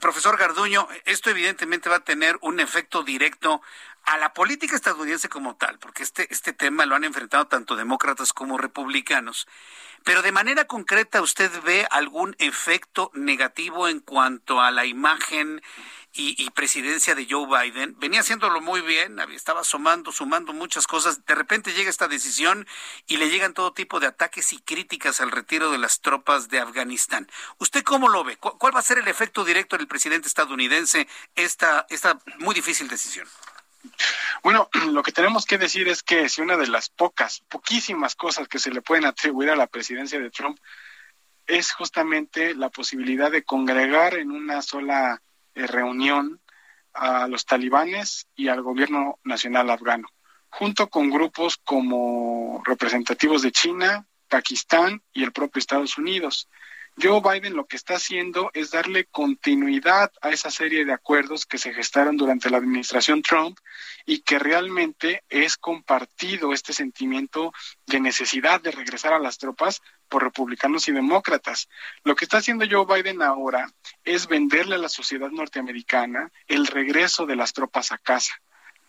Profesor 0.00 0.36
Garduño, 0.36 0.88
esto 1.04 1.30
evidentemente 1.30 1.88
va 1.88 1.96
a 1.96 2.04
tener 2.04 2.38
un 2.40 2.60
efecto 2.60 3.02
directo 3.04 3.62
a 4.04 4.18
la 4.18 4.32
política 4.32 4.76
estadounidense 4.76 5.28
como 5.28 5.56
tal, 5.56 5.78
porque 5.78 6.02
este, 6.02 6.32
este 6.32 6.52
tema 6.52 6.86
lo 6.86 6.94
han 6.94 7.04
enfrentado 7.04 7.46
tanto 7.46 7.76
demócratas 7.76 8.32
como 8.32 8.58
republicanos. 8.58 9.46
Pero 10.04 10.22
de 10.22 10.32
manera 10.32 10.66
concreta, 10.66 11.22
¿usted 11.22 11.50
ve 11.62 11.86
algún 11.90 12.34
efecto 12.38 13.10
negativo 13.14 13.88
en 13.88 14.00
cuanto 14.00 14.60
a 14.60 14.70
la 14.70 14.84
imagen 14.84 15.62
y, 16.14 16.50
presidencia 16.50 17.14
de 17.14 17.26
Joe 17.28 17.46
Biden. 17.46 17.96
Venía 17.98 18.20
haciéndolo 18.20 18.60
muy 18.60 18.82
bien, 18.82 19.18
estaba 19.34 19.64
sumando, 19.64 20.12
sumando 20.12 20.52
muchas 20.52 20.86
cosas. 20.86 21.24
De 21.24 21.34
repente 21.34 21.72
llega 21.72 21.88
esta 21.88 22.08
decisión 22.08 22.66
y 23.06 23.16
le 23.16 23.30
llegan 23.30 23.54
todo 23.54 23.72
tipo 23.72 23.98
de 23.98 24.08
ataques 24.08 24.52
y 24.52 24.58
críticas 24.60 25.20
al 25.20 25.30
retiro 25.30 25.70
de 25.70 25.78
las 25.78 26.00
tropas 26.00 26.48
de 26.48 26.60
Afganistán. 26.60 27.30
¿Usted 27.58 27.82
cómo 27.82 28.08
lo 28.08 28.24
ve? 28.24 28.36
¿Cuál 28.36 28.74
va 28.74 28.80
a 28.80 28.82
ser 28.82 28.98
el 28.98 29.08
efecto 29.08 29.44
directo 29.44 29.78
del 29.78 29.88
presidente 29.88 30.28
estadounidense 30.28 31.08
esta, 31.34 31.86
esta 31.88 32.18
muy 32.38 32.54
difícil 32.54 32.88
decisión? 32.88 33.26
Bueno, 34.42 34.68
lo 34.90 35.02
que 35.02 35.12
tenemos 35.12 35.46
que 35.46 35.58
decir 35.58 35.88
es 35.88 36.02
que 36.02 36.28
si 36.28 36.40
una 36.40 36.56
de 36.56 36.66
las 36.66 36.88
pocas, 36.88 37.42
poquísimas 37.48 38.14
cosas 38.14 38.48
que 38.48 38.58
se 38.58 38.70
le 38.70 38.82
pueden 38.82 39.04
atribuir 39.04 39.50
a 39.50 39.56
la 39.56 39.66
presidencia 39.66 40.18
de 40.18 40.30
Trump 40.30 40.58
es 41.46 41.72
justamente 41.72 42.54
la 42.54 42.70
posibilidad 42.70 43.30
de 43.30 43.42
congregar 43.42 44.14
en 44.14 44.30
una 44.30 44.62
sola 44.62 45.20
eh, 45.54 45.66
reunión 45.66 46.40
a 46.94 47.26
los 47.26 47.46
talibanes 47.46 48.28
y 48.36 48.48
al 48.48 48.62
gobierno 48.62 49.18
nacional 49.24 49.70
afgano, 49.70 50.08
junto 50.50 50.88
con 50.88 51.10
grupos 51.10 51.56
como 51.56 52.62
representativos 52.64 53.42
de 53.42 53.52
China, 53.52 54.06
Pakistán 54.28 55.02
y 55.12 55.24
el 55.24 55.32
propio 55.32 55.58
Estados 55.58 55.98
Unidos. 55.98 56.48
Joe 57.00 57.22
Biden 57.22 57.56
lo 57.56 57.66
que 57.66 57.76
está 57.76 57.94
haciendo 57.94 58.50
es 58.52 58.70
darle 58.70 59.06
continuidad 59.06 60.12
a 60.20 60.28
esa 60.28 60.50
serie 60.50 60.84
de 60.84 60.92
acuerdos 60.92 61.46
que 61.46 61.56
se 61.56 61.72
gestaron 61.72 62.18
durante 62.18 62.50
la 62.50 62.58
administración 62.58 63.22
Trump 63.22 63.58
y 64.04 64.20
que 64.20 64.38
realmente 64.38 65.24
es 65.30 65.56
compartido 65.56 66.52
este 66.52 66.74
sentimiento 66.74 67.52
de 67.86 68.00
necesidad 68.00 68.60
de 68.60 68.72
regresar 68.72 69.14
a 69.14 69.18
las 69.18 69.38
tropas 69.38 69.80
por 70.08 70.22
republicanos 70.22 70.86
y 70.88 70.92
demócratas. 70.92 71.68
Lo 72.04 72.14
que 72.14 72.26
está 72.26 72.38
haciendo 72.38 72.66
Joe 72.70 72.84
Biden 72.84 73.22
ahora 73.22 73.72
es 74.04 74.26
venderle 74.26 74.74
a 74.74 74.78
la 74.78 74.90
sociedad 74.90 75.30
norteamericana 75.30 76.30
el 76.46 76.66
regreso 76.66 77.24
de 77.24 77.36
las 77.36 77.54
tropas 77.54 77.90
a 77.92 77.98
casa 77.98 78.34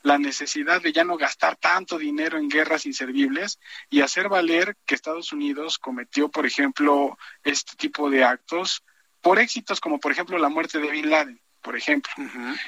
la 0.04 0.18
necesidad 0.18 0.82
de 0.82 0.92
ya 0.92 1.04
no 1.04 1.18
gastar 1.18 1.56
tanto 1.56 1.98
dinero 1.98 2.38
en 2.38 2.50
guerras 2.50 2.86
inservibles 2.86 3.60
y 3.90 4.02
hacer 4.02 4.30
valer 4.30 4.78
que 4.86 4.96
Estados 4.96 5.32
Unidos 5.32 5.80
cometió, 5.80 6.30
por 6.30 6.46
ejemplo, 6.46 7.18
este 7.44 7.76
tipo 7.78 8.10
de 8.10 8.24
actos 8.24 8.84
por 9.22 9.40
éxitos 9.40 9.80
como, 9.80 10.00
por 10.00 10.12
ejemplo, 10.12 10.38
la 10.38 10.50
muerte 10.50 10.80
de 10.80 10.92
Bin 10.92 11.10
Laden, 11.10 11.40
por 11.62 11.78
ejemplo, 11.78 12.12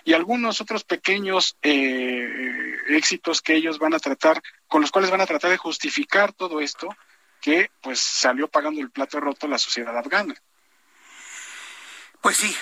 y 0.06 0.14
algunos 0.14 0.62
otros 0.62 0.86
pequeños 0.86 1.58
eh, 1.62 2.78
éxitos 2.88 3.42
que 3.42 3.56
ellos 3.56 3.78
van 3.78 3.94
a 3.94 4.00
tratar, 4.00 4.42
con 4.68 4.80
los 4.80 4.90
cuales 4.90 5.12
van 5.12 5.20
a 5.20 5.26
tratar 5.26 5.52
de 5.52 5.58
justificar 5.58 6.32
todo 6.32 6.62
esto 6.62 6.88
que 7.42 7.70
pues 7.82 8.00
salió 8.00 8.48
pagando 8.48 8.80
el 8.80 8.92
plato 8.92 9.20
roto 9.20 9.50
la 9.50 9.58
sociedad 9.58 9.96
afgana. 9.98 10.34
Pues 12.26 12.38
sí, 12.38 12.58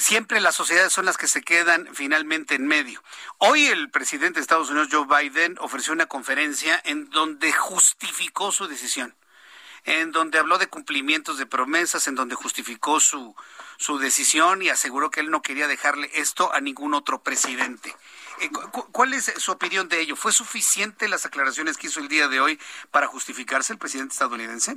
siempre 0.00 0.40
las 0.40 0.56
sociedades 0.56 0.92
son 0.92 1.04
las 1.04 1.16
que 1.16 1.28
se 1.28 1.40
quedan 1.40 1.88
finalmente 1.94 2.56
en 2.56 2.66
medio. 2.66 3.00
Hoy 3.38 3.66
el 3.66 3.88
presidente 3.88 4.40
de 4.40 4.40
Estados 4.40 4.70
Unidos, 4.70 4.88
Joe 4.90 5.06
Biden, 5.06 5.56
ofreció 5.60 5.92
una 5.92 6.06
conferencia 6.06 6.82
en 6.84 7.08
donde 7.10 7.52
justificó 7.52 8.50
su 8.50 8.66
decisión, 8.66 9.14
en 9.84 10.10
donde 10.10 10.40
habló 10.40 10.58
de 10.58 10.66
cumplimientos 10.66 11.38
de 11.38 11.46
promesas, 11.46 12.08
en 12.08 12.16
donde 12.16 12.34
justificó 12.34 12.98
su, 12.98 13.36
su 13.76 13.98
decisión 13.98 14.62
y 14.62 14.70
aseguró 14.70 15.12
que 15.12 15.20
él 15.20 15.30
no 15.30 15.42
quería 15.42 15.68
dejarle 15.68 16.10
esto 16.14 16.52
a 16.52 16.60
ningún 16.60 16.92
otro 16.92 17.22
presidente. 17.22 17.94
Eh, 18.40 18.50
¿Cuál 18.90 19.14
es 19.14 19.32
su 19.36 19.52
opinión 19.52 19.88
de 19.88 20.00
ello? 20.00 20.16
¿Fue 20.16 20.32
suficiente 20.32 21.06
las 21.06 21.24
aclaraciones 21.24 21.76
que 21.76 21.86
hizo 21.86 22.00
el 22.00 22.08
día 22.08 22.26
de 22.26 22.40
hoy 22.40 22.58
para 22.90 23.06
justificarse 23.06 23.74
el 23.74 23.78
presidente 23.78 24.14
estadounidense? 24.14 24.76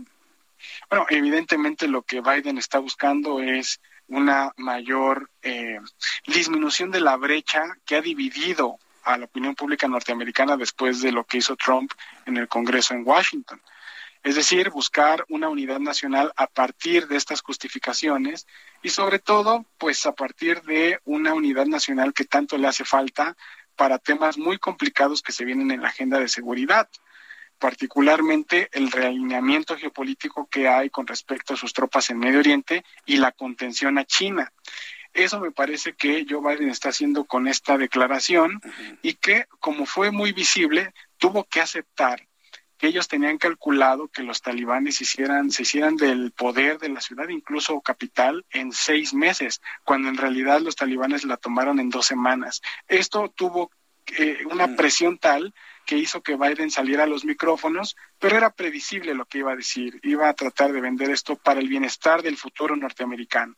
Bueno, 0.91 1.07
evidentemente 1.09 1.87
lo 1.87 2.03
que 2.03 2.21
Biden 2.21 2.59
está 2.59 2.77
buscando 2.77 3.39
es 3.39 3.79
una 4.07 4.53
mayor 4.57 5.29
eh, 5.41 5.79
disminución 6.25 6.91
de 6.91 7.01
la 7.01 7.15
brecha 7.17 7.63
que 7.85 7.95
ha 7.95 8.01
dividido 8.01 8.77
a 9.03 9.17
la 9.17 9.25
opinión 9.25 9.55
pública 9.55 9.87
norteamericana 9.87 10.57
después 10.57 11.01
de 11.01 11.11
lo 11.11 11.23
que 11.23 11.37
hizo 11.37 11.55
Trump 11.55 11.91
en 12.25 12.37
el 12.37 12.47
Congreso 12.47 12.93
en 12.93 13.07
Washington. 13.07 13.61
Es 14.23 14.35
decir, 14.35 14.69
buscar 14.71 15.23
una 15.29 15.47
unidad 15.47 15.79
nacional 15.79 16.33
a 16.35 16.47
partir 16.47 17.07
de 17.07 17.15
estas 17.15 17.41
justificaciones 17.41 18.47
y 18.81 18.89
sobre 18.89 19.19
todo, 19.19 19.65
pues 19.77 20.05
a 20.05 20.13
partir 20.13 20.61
de 20.63 20.99
una 21.05 21.33
unidad 21.33 21.65
nacional 21.65 22.13
que 22.13 22.25
tanto 22.25 22.57
le 22.57 22.67
hace 22.67 22.83
falta 22.83 23.37
para 23.75 23.99
temas 23.99 24.37
muy 24.37 24.57
complicados 24.57 25.21
que 25.21 25.31
se 25.31 25.45
vienen 25.45 25.71
en 25.71 25.81
la 25.81 25.89
agenda 25.89 26.19
de 26.19 26.27
seguridad 26.27 26.89
particularmente 27.59 28.69
el 28.71 28.91
realineamiento 28.91 29.75
geopolítico 29.77 30.47
que 30.49 30.67
hay 30.67 30.89
con 30.89 31.07
respecto 31.07 31.53
a 31.53 31.57
sus 31.57 31.73
tropas 31.73 32.09
en 32.09 32.19
Medio 32.19 32.39
Oriente 32.39 32.83
y 33.05 33.17
la 33.17 33.31
contención 33.31 33.97
a 33.97 34.05
China. 34.05 34.51
Eso 35.13 35.39
me 35.39 35.51
parece 35.51 35.93
que 35.93 36.25
Joe 36.29 36.41
Biden 36.41 36.69
está 36.69 36.89
haciendo 36.89 37.25
con 37.25 37.47
esta 37.47 37.77
declaración 37.77 38.61
y 39.01 39.15
que, 39.15 39.47
como 39.59 39.85
fue 39.85 40.11
muy 40.11 40.31
visible, 40.31 40.93
tuvo 41.17 41.43
que 41.45 41.61
aceptar 41.61 42.27
que 42.77 42.87
ellos 42.87 43.07
tenían 43.07 43.39
calculado 43.39 44.07
que 44.07 44.21
los 44.21 44.41
talibanes 44.41 45.01
hicieran, 45.01 45.49
se 45.49 45.63
hicieran 45.63 45.95
del 45.95 46.31
poder 46.31 46.77
de 46.77 46.89
la 46.89 47.01
ciudad, 47.01 47.27
incluso 47.29 47.81
capital, 47.81 48.45
en 48.51 48.71
seis 48.71 49.13
meses, 49.13 49.61
cuando 49.83 50.09
en 50.09 50.17
realidad 50.17 50.61
los 50.61 50.75
talibanes 50.75 51.23
la 51.23 51.37
tomaron 51.37 51.79
en 51.79 51.89
dos 51.89 52.05
semanas. 52.05 52.61
Esto 52.87 53.33
tuvo 53.35 53.71
eh, 54.17 54.43
una 54.51 54.75
presión 54.75 55.17
tal 55.17 55.53
que 55.87 55.97
hizo 55.97 56.21
que 56.21 56.35
Biden 56.35 56.69
saliera 56.69 57.05
a 57.05 57.07
los 57.07 57.25
micrófonos, 57.25 57.95
pero 58.19 58.37
era 58.37 58.51
previsible 58.51 59.15
lo 59.15 59.25
que 59.25 59.39
iba 59.39 59.53
a 59.53 59.55
decir. 59.55 59.99
Iba 60.03 60.29
a 60.29 60.33
tratar 60.33 60.71
de 60.73 60.81
vender 60.81 61.09
esto 61.09 61.37
para 61.37 61.59
el 61.59 61.69
bienestar 61.69 62.21
del 62.21 62.37
futuro 62.37 62.75
norteamericano. 62.75 63.55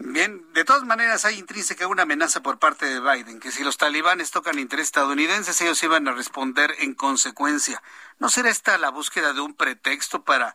Bien, 0.00 0.52
de 0.52 0.64
todas 0.64 0.84
maneras 0.84 1.24
hay 1.24 1.38
intrínseca 1.38 1.88
una 1.88 2.02
amenaza 2.02 2.40
por 2.40 2.58
parte 2.58 2.86
de 2.86 3.00
Biden, 3.00 3.40
que 3.40 3.50
si 3.50 3.64
los 3.64 3.78
talibanes 3.78 4.30
tocan 4.30 4.58
interés 4.58 4.86
estadounidenses, 4.86 5.60
ellos 5.60 5.82
iban 5.82 6.06
a 6.06 6.12
responder 6.12 6.72
en 6.78 6.94
consecuencia. 6.94 7.82
¿No 8.18 8.28
será 8.28 8.48
esta 8.48 8.78
la 8.78 8.90
búsqueda 8.90 9.32
de 9.32 9.40
un 9.40 9.54
pretexto 9.54 10.22
para 10.22 10.54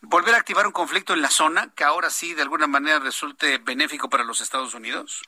volver 0.00 0.34
a 0.34 0.38
activar 0.38 0.66
un 0.66 0.72
conflicto 0.72 1.14
en 1.14 1.22
la 1.22 1.30
zona 1.30 1.72
que 1.74 1.84
ahora 1.84 2.10
sí 2.10 2.34
de 2.34 2.42
alguna 2.42 2.66
manera 2.66 2.98
resulte 2.98 3.58
benéfico 3.58 4.08
para 4.08 4.24
los 4.24 4.40
Estados 4.40 4.74
Unidos? 4.74 5.22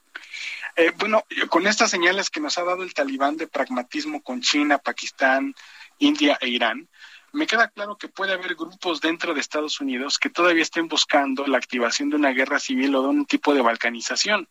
Eh, 0.77 0.93
bueno, 0.97 1.25
con 1.49 1.67
estas 1.67 1.91
señales 1.91 2.31
que 2.31 2.41
nos 2.41 2.57
ha 2.59 2.65
dado 2.65 2.83
el 2.83 2.95
talibán 2.95 3.37
de 3.37 3.47
pragmatismo 3.47 4.23
con 4.23 4.41
China, 4.41 4.79
Pakistán, 4.79 5.55
India 5.99 6.39
e 6.41 6.49
Irán, 6.49 6.89
me 7.33 7.47
queda 7.47 7.69
claro 7.69 7.97
que 7.97 8.09
puede 8.09 8.33
haber 8.33 8.55
grupos 8.55 9.01
dentro 9.01 9.33
de 9.33 9.41
Estados 9.41 9.81
Unidos 9.81 10.19
que 10.19 10.29
todavía 10.29 10.63
estén 10.63 10.89
buscando 10.89 11.47
la 11.47 11.57
activación 11.57 12.11
de 12.11 12.17
una 12.17 12.31
guerra 12.31 12.59
civil 12.59 12.95
o 12.95 13.03
de 13.03 13.09
un 13.09 13.27
tipo 13.27 13.55
de 13.55 13.63
balcanización. 13.63 14.49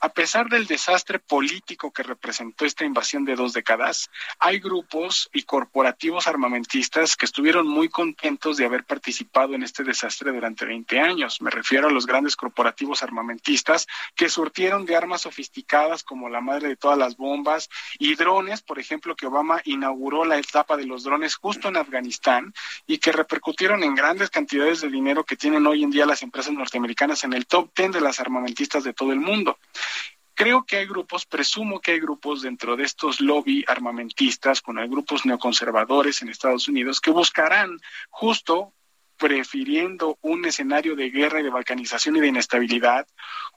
A 0.00 0.10
pesar 0.10 0.48
del 0.48 0.66
desastre 0.66 1.18
político 1.18 1.92
que 1.92 2.04
representó 2.04 2.64
esta 2.64 2.84
invasión 2.84 3.24
de 3.24 3.34
dos 3.34 3.52
décadas, 3.52 4.08
hay 4.38 4.60
grupos 4.60 5.28
y 5.32 5.42
corporativos 5.42 6.28
armamentistas 6.28 7.16
que 7.16 7.26
estuvieron 7.26 7.66
muy 7.66 7.88
contentos 7.88 8.56
de 8.56 8.64
haber 8.64 8.84
participado 8.84 9.54
en 9.54 9.64
este 9.64 9.82
desastre 9.82 10.30
durante 10.30 10.66
20 10.66 11.00
años. 11.00 11.42
Me 11.42 11.50
refiero 11.50 11.88
a 11.88 11.90
los 11.90 12.06
grandes 12.06 12.36
corporativos 12.36 13.02
armamentistas 13.02 13.88
que 14.14 14.28
surtieron 14.28 14.86
de 14.86 14.94
armas 14.94 15.22
sofisticadas 15.22 16.04
como 16.04 16.28
la 16.28 16.40
madre 16.40 16.68
de 16.68 16.76
todas 16.76 16.96
las 16.96 17.16
bombas 17.16 17.68
y 17.98 18.14
drones, 18.14 18.62
por 18.62 18.78
ejemplo, 18.78 19.16
que 19.16 19.26
Obama 19.26 19.60
inauguró 19.64 20.24
la 20.24 20.38
etapa 20.38 20.76
de 20.76 20.86
los 20.86 21.02
drones 21.02 21.34
justo 21.34 21.66
en 21.66 21.76
Afganistán 21.76 22.54
y 22.86 22.98
que 22.98 23.10
repercutieron 23.10 23.82
en 23.82 23.96
grandes 23.96 24.30
cantidades 24.30 24.80
de 24.80 24.90
dinero 24.90 25.24
que 25.24 25.36
tienen 25.36 25.66
hoy 25.66 25.82
en 25.82 25.90
día 25.90 26.06
las 26.06 26.22
empresas 26.22 26.52
norteamericanas 26.52 27.24
en 27.24 27.32
el 27.32 27.46
top 27.46 27.70
10 27.76 27.92
de 27.92 28.00
las 28.00 28.20
armamentistas 28.20 28.84
de 28.84 28.92
todo 28.92 29.12
el 29.12 29.18
mundo. 29.18 29.58
Creo 30.38 30.64
que 30.64 30.76
hay 30.76 30.86
grupos, 30.86 31.26
presumo 31.26 31.80
que 31.80 31.90
hay 31.90 31.98
grupos 31.98 32.42
dentro 32.42 32.76
de 32.76 32.84
estos 32.84 33.20
lobby 33.20 33.64
armamentistas, 33.66 34.62
con 34.62 34.78
hay 34.78 34.86
grupos 34.86 35.26
neoconservadores 35.26 36.22
en 36.22 36.28
Estados 36.28 36.68
Unidos 36.68 37.00
que 37.00 37.10
buscarán 37.10 37.80
justo 38.08 38.72
prefiriendo 39.18 40.18
un 40.22 40.44
escenario 40.44 40.94
de 40.94 41.10
guerra 41.10 41.40
y 41.40 41.42
de 41.42 41.50
balcanización 41.50 42.16
y 42.16 42.20
de 42.20 42.28
inestabilidad, 42.28 43.06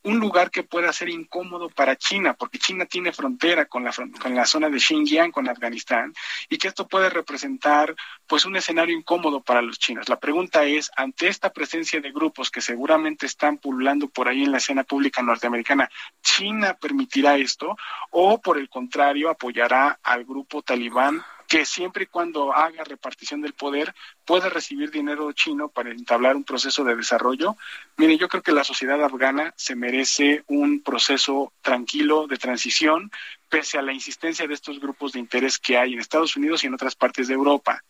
un 0.04 0.20
lugar 0.20 0.50
que 0.50 0.64
pueda 0.64 0.92
ser 0.92 1.10
incómodo 1.10 1.70
para 1.70 1.96
China, 1.96 2.34
porque 2.34 2.58
China 2.58 2.86
tiene 2.86 3.12
frontera 3.12 3.66
con 3.66 3.84
la, 3.84 3.94
con 4.20 4.36
la 4.36 4.46
zona 4.46 4.70
de 4.70 4.80
Xinjiang, 4.80 5.32
con 5.32 5.48
Afganistán, 5.48 6.14
y 6.50 6.58
que 6.58 6.68
esto 6.68 6.88
puede 6.88 7.10
representar 7.10 7.96
pues 8.26 8.46
un 8.46 8.56
escenario 8.56 8.98
incómodo 8.98 9.42
para 9.42 9.62
los 9.62 9.78
chinos. 9.78 10.10
La 10.10 10.20
pregunta 10.20 10.64
es, 10.66 10.90
ante 10.96 11.28
esta 11.28 11.52
presencia 11.52 12.02
de 12.02 12.12
grupos 12.12 12.50
que 12.50 12.62
seguramente 12.62 13.28
están 13.28 13.60
pululando 13.60 14.10
por 14.10 14.28
ahí 14.28 14.44
en 14.44 14.52
la 14.52 14.58
escena 14.58 14.84
pública 14.84 15.22
norteamericana, 15.22 15.90
¿China 16.24 16.76
permitirá 16.82 17.38
esto 17.38 17.78
o 18.10 18.42
por 18.42 18.58
el 18.58 18.70
contrario 18.70 19.30
apoyará 19.30 20.00
al 20.02 20.26
grupo 20.26 20.64
talibán 20.64 21.24
que 21.52 21.66
siempre 21.66 22.04
y 22.04 22.08
cuando 22.08 22.54
haga 22.54 22.86
repartición 22.86 23.42
del 23.42 23.52
poder 23.52 23.94
pueda 24.24 24.48
recibir 24.48 24.90
dinero 24.90 25.30
chino 25.34 25.68
para 25.68 25.92
entablar 25.92 26.38
un 26.38 26.46
proceso 26.46 26.86
de 26.86 26.96
desarrollo. 26.96 27.58
Mire, 27.98 28.18
yo 28.18 28.30
creo 28.30 28.42
que 28.42 28.54
la 28.54 28.64
sociedad 28.64 29.04
afgana 29.04 29.54
se 29.58 29.76
merece 29.76 30.46
un 30.48 30.82
proceso 30.82 31.52
tranquilo 31.62 32.26
de 32.26 32.38
transición, 32.38 33.12
pese 33.50 33.78
a 33.78 33.82
la 33.82 33.92
insistencia 33.92 34.48
de 34.48 34.54
estos 34.54 34.80
grupos 34.80 35.12
de 35.12 35.20
interés 35.20 35.60
que 35.60 35.78
hay 35.78 35.92
en 35.92 36.00
Estados 36.00 36.38
Unidos 36.38 36.64
y 36.64 36.68
en 36.68 36.74
otras 36.74 36.96
partes 36.96 37.28
de 37.28 37.34
Europa. 37.34 37.84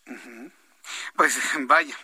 Pues 1.15 1.39
vaya, 1.59 1.95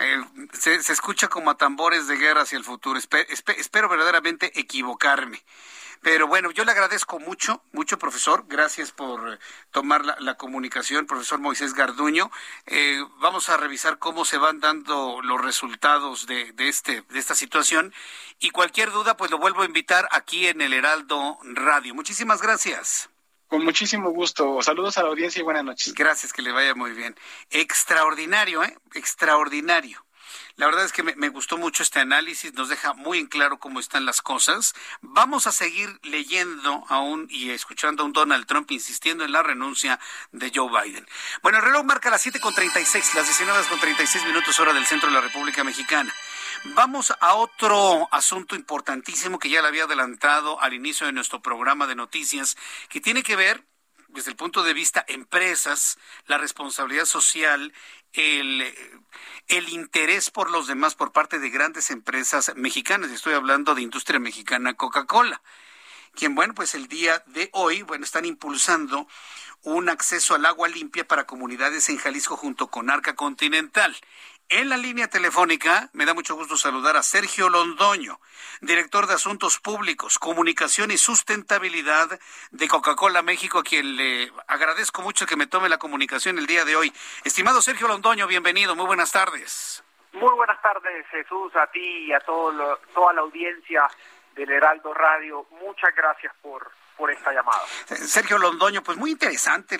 eh, 0.00 0.24
se, 0.52 0.74
escucha 0.74 1.28
como 1.28 1.50
a 1.50 1.56
tambores 1.56 2.06
de 2.08 2.16
guerra 2.16 2.42
hacia 2.42 2.58
el 2.58 2.64
futuro. 2.64 2.98
espero 2.98 3.88
verdaderamente 3.88 4.58
equivocarme. 4.58 5.44
Pero 6.02 6.26
bueno, 6.26 6.50
yo 6.50 6.64
le 6.64 6.72
agradezco 6.72 7.18
mucho, 7.18 7.62
mucho, 7.72 7.98
profesor. 7.98 8.46
Gracias 8.48 8.90
por 8.90 9.38
tomar 9.70 10.02
la, 10.18 10.34
comunicación, 10.36 11.06
profesor 11.06 11.38
Moisés 11.40 11.74
Garduño. 11.74 12.30
Eh, 12.66 13.04
vamos 13.18 13.50
a 13.50 13.58
revisar 13.58 13.98
cómo 13.98 14.24
se 14.24 14.38
van 14.38 14.60
dando 14.60 15.20
los 15.22 15.38
resultados 15.42 16.26
de, 16.26 16.52
de, 16.52 16.68
este, 16.68 17.02
de 17.02 17.18
esta 17.18 17.34
situación. 17.34 17.92
Y 18.38 18.50
cualquier 18.50 18.90
duda, 18.92 19.18
pues 19.18 19.30
lo 19.30 19.38
vuelvo 19.38 19.60
a 19.60 19.66
invitar 19.66 20.08
aquí 20.12 20.46
en 20.46 20.62
el 20.62 20.72
Heraldo 20.72 21.38
Radio. 21.42 21.94
Muchísimas 21.94 22.40
gracias. 22.40 23.10
Con 23.50 23.64
muchísimo 23.64 24.10
gusto. 24.10 24.62
Saludos 24.62 24.96
a 24.96 25.02
la 25.02 25.08
audiencia 25.08 25.40
y 25.40 25.42
buenas 25.42 25.64
noches. 25.64 25.92
Gracias, 25.92 26.32
que 26.32 26.40
le 26.40 26.52
vaya 26.52 26.76
muy 26.76 26.92
bien. 26.92 27.16
Extraordinario, 27.50 28.62
¿eh? 28.62 28.78
Extraordinario. 28.94 30.06
La 30.54 30.66
verdad 30.66 30.84
es 30.84 30.92
que 30.92 31.02
me, 31.02 31.28
gustó 31.30 31.58
mucho 31.58 31.82
este 31.82 31.98
análisis, 31.98 32.54
nos 32.54 32.68
deja 32.68 32.94
muy 32.94 33.18
en 33.18 33.26
claro 33.26 33.58
cómo 33.58 33.80
están 33.80 34.04
las 34.06 34.22
cosas. 34.22 34.72
Vamos 35.00 35.48
a 35.48 35.52
seguir 35.52 35.98
leyendo 36.04 36.84
aún 36.88 37.26
y 37.28 37.50
escuchando 37.50 38.04
a 38.04 38.06
un 38.06 38.12
Donald 38.12 38.46
Trump 38.46 38.70
insistiendo 38.70 39.24
en 39.24 39.32
la 39.32 39.42
renuncia 39.42 39.98
de 40.30 40.52
Joe 40.54 40.70
Biden. 40.70 41.04
Bueno, 41.42 41.58
el 41.58 41.64
reloj 41.64 41.82
marca 41.84 42.08
las 42.08 42.24
7.36, 42.24 43.14
las 43.14 43.40
19.36 43.40 44.26
minutos 44.26 44.60
hora 44.60 44.72
del 44.72 44.86
centro 44.86 45.08
de 45.08 45.16
la 45.16 45.22
República 45.22 45.64
Mexicana. 45.64 46.14
Vamos 46.64 47.12
a 47.20 47.34
otro 47.34 48.08
asunto 48.12 48.54
importantísimo 48.54 49.38
que 49.38 49.48
ya 49.48 49.62
le 49.62 49.68
había 49.68 49.84
adelantado 49.84 50.60
al 50.60 50.74
inicio 50.74 51.06
de 51.06 51.12
nuestro 51.12 51.40
programa 51.40 51.86
de 51.86 51.94
noticias, 51.94 52.56
que 52.90 53.00
tiene 53.00 53.22
que 53.22 53.34
ver 53.34 53.64
desde 54.08 54.30
el 54.30 54.36
punto 54.36 54.62
de 54.62 54.74
vista 54.74 55.04
empresas, 55.08 55.98
la 56.26 56.36
responsabilidad 56.36 57.06
social, 57.06 57.72
el, 58.12 58.74
interés 59.68 60.30
por 60.30 60.50
los 60.50 60.66
demás 60.66 60.94
por 60.94 61.12
parte 61.12 61.38
de 61.38 61.48
grandes 61.48 61.90
empresas 61.90 62.52
mexicanas. 62.56 63.10
Estoy 63.10 63.34
hablando 63.34 63.74
de 63.74 63.82
industria 63.82 64.20
mexicana 64.20 64.74
Coca-Cola, 64.74 65.40
quien, 66.14 66.34
bueno, 66.34 66.54
pues 66.54 66.74
el 66.74 66.88
día 66.88 67.22
de 67.26 67.48
hoy, 67.52 67.82
bueno, 67.82 68.04
están 68.04 68.26
impulsando 68.26 69.08
un 69.62 69.88
acceso 69.88 70.34
al 70.34 70.44
agua 70.44 70.68
limpia 70.68 71.06
para 71.06 71.26
comunidades 71.26 71.88
en 71.88 71.98
Jalisco 71.98 72.36
junto 72.36 72.68
con 72.68 72.90
Arca 72.90 73.14
Continental. 73.14 73.96
En 74.52 74.68
la 74.68 74.76
línea 74.76 75.06
telefónica 75.06 75.90
me 75.92 76.04
da 76.04 76.12
mucho 76.12 76.34
gusto 76.34 76.56
saludar 76.56 76.96
a 76.96 77.04
Sergio 77.04 77.48
Londoño, 77.48 78.18
director 78.60 79.06
de 79.06 79.14
Asuntos 79.14 79.60
Públicos, 79.60 80.18
Comunicación 80.18 80.90
y 80.90 80.96
Sustentabilidad 80.96 82.18
de 82.50 82.66
Coca-Cola 82.66 83.22
México, 83.22 83.60
a 83.60 83.62
quien 83.62 83.94
le 83.94 84.32
agradezco 84.48 85.02
mucho 85.02 85.24
que 85.24 85.36
me 85.36 85.46
tome 85.46 85.68
la 85.68 85.78
comunicación 85.78 86.36
el 86.36 86.48
día 86.48 86.64
de 86.64 86.74
hoy. 86.74 86.92
Estimado 87.22 87.62
Sergio 87.62 87.86
Londoño, 87.86 88.26
bienvenido, 88.26 88.74
muy 88.74 88.86
buenas 88.86 89.12
tardes. 89.12 89.84
Muy 90.14 90.34
buenas 90.34 90.60
tardes, 90.60 91.06
Jesús, 91.12 91.54
a 91.54 91.68
ti 91.68 92.06
y 92.06 92.12
a 92.12 92.18
todo 92.18 92.80
toda 92.92 93.12
la 93.12 93.20
audiencia 93.20 93.88
del 94.34 94.50
Heraldo 94.50 94.92
Radio. 94.92 95.46
Muchas 95.60 95.94
gracias 95.94 96.34
por 96.42 96.72
por 97.00 97.10
esta 97.10 97.32
llamada. 97.32 97.62
Sergio 97.86 98.36
Londoño, 98.36 98.82
pues 98.82 98.98
muy 98.98 99.10
interesante 99.10 99.78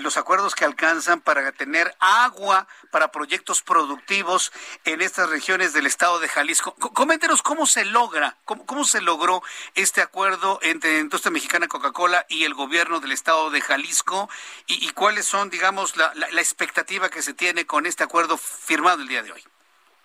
los 0.00 0.16
acuerdos 0.16 0.54
que 0.54 0.64
alcanzan 0.64 1.20
para 1.20 1.52
tener 1.52 1.94
agua 2.00 2.66
para 2.90 3.12
proyectos 3.12 3.62
productivos 3.62 4.52
en 4.86 5.02
estas 5.02 5.28
regiones 5.28 5.74
del 5.74 5.84
estado 5.84 6.18
de 6.18 6.28
Jalisco. 6.28 6.74
Coméntenos 6.94 7.42
cómo 7.42 7.66
se 7.66 7.84
logra, 7.84 8.38
cómo, 8.44 8.84
se 8.84 9.02
logró 9.02 9.42
este 9.74 10.00
acuerdo 10.00 10.58
entre 10.62 10.98
Industria 10.98 11.30
Mexicana 11.30 11.68
Coca-Cola 11.68 12.24
y 12.30 12.44
el 12.44 12.54
gobierno 12.54 13.00
del 13.00 13.12
estado 13.12 13.50
de 13.50 13.60
Jalisco 13.60 14.30
y, 14.66 14.90
cuáles 14.92 15.26
son, 15.26 15.50
digamos, 15.50 15.94
la, 15.98 16.10
expectativa 16.38 17.10
que 17.10 17.20
se 17.20 17.34
tiene 17.34 17.66
con 17.66 17.84
este 17.84 18.02
acuerdo 18.02 18.38
firmado 18.38 19.02
el 19.02 19.08
día 19.08 19.22
de 19.22 19.32
hoy. 19.32 19.44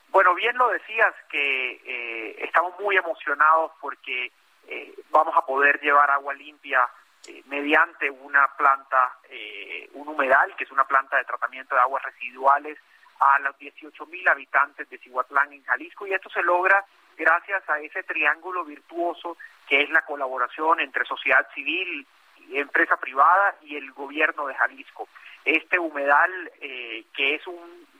Bueno, 0.10 0.36
bien 0.36 0.58
lo 0.58 0.68
decías 0.68 1.14
que 1.30 1.82
eh, 1.86 2.36
estamos 2.44 2.78
muy 2.82 2.98
emocionados 2.98 3.72
porque 3.80 4.34
eh, 4.68 4.94
vamos 5.10 5.36
a 5.36 5.46
poder 5.46 5.80
llevar 5.82 6.10
agua 6.12 6.34
limpia 6.34 6.88
eh, 7.28 7.44
mediante 7.48 8.10
una 8.10 8.48
planta, 8.56 9.18
eh, 9.30 9.90
un 9.94 10.08
humedal, 10.08 10.56
que 10.56 10.64
es 10.64 10.72
una 10.72 10.86
planta 10.86 11.18
de 11.18 11.26
tratamiento 11.26 11.76
de 11.76 11.82
aguas 11.82 12.04
residuales, 12.04 12.78
a 13.20 13.38
los 13.40 13.58
18 13.60 14.06
mil 14.08 14.28
habitantes 14.28 14.90
de 14.90 14.98
Cihuatlán 14.98 15.54
en 15.54 15.64
Jalisco 15.64 16.08
y 16.08 16.14
esto 16.14 16.30
se 16.32 16.42
logra 16.42 16.84
gracias 17.16 17.70
a 17.70 17.80
ese 17.80 18.02
triángulo 18.02 18.66
virtuoso 18.66 19.38
que 19.68 19.82
es 19.82 19.90
la 19.92 20.02
colaboración 20.02 20.80
entre 20.80 21.06
sociedad 21.06 21.48
civil, 21.54 22.08
empresa 22.52 22.98
privada 22.98 23.56
y 23.62 23.76
el 23.78 23.92
gobierno 23.92 24.48
de 24.48 24.56
Jalisco. 24.56 25.08
Este 25.46 25.78
humedal, 25.78 26.52
que 26.60 27.36
es 27.36 27.44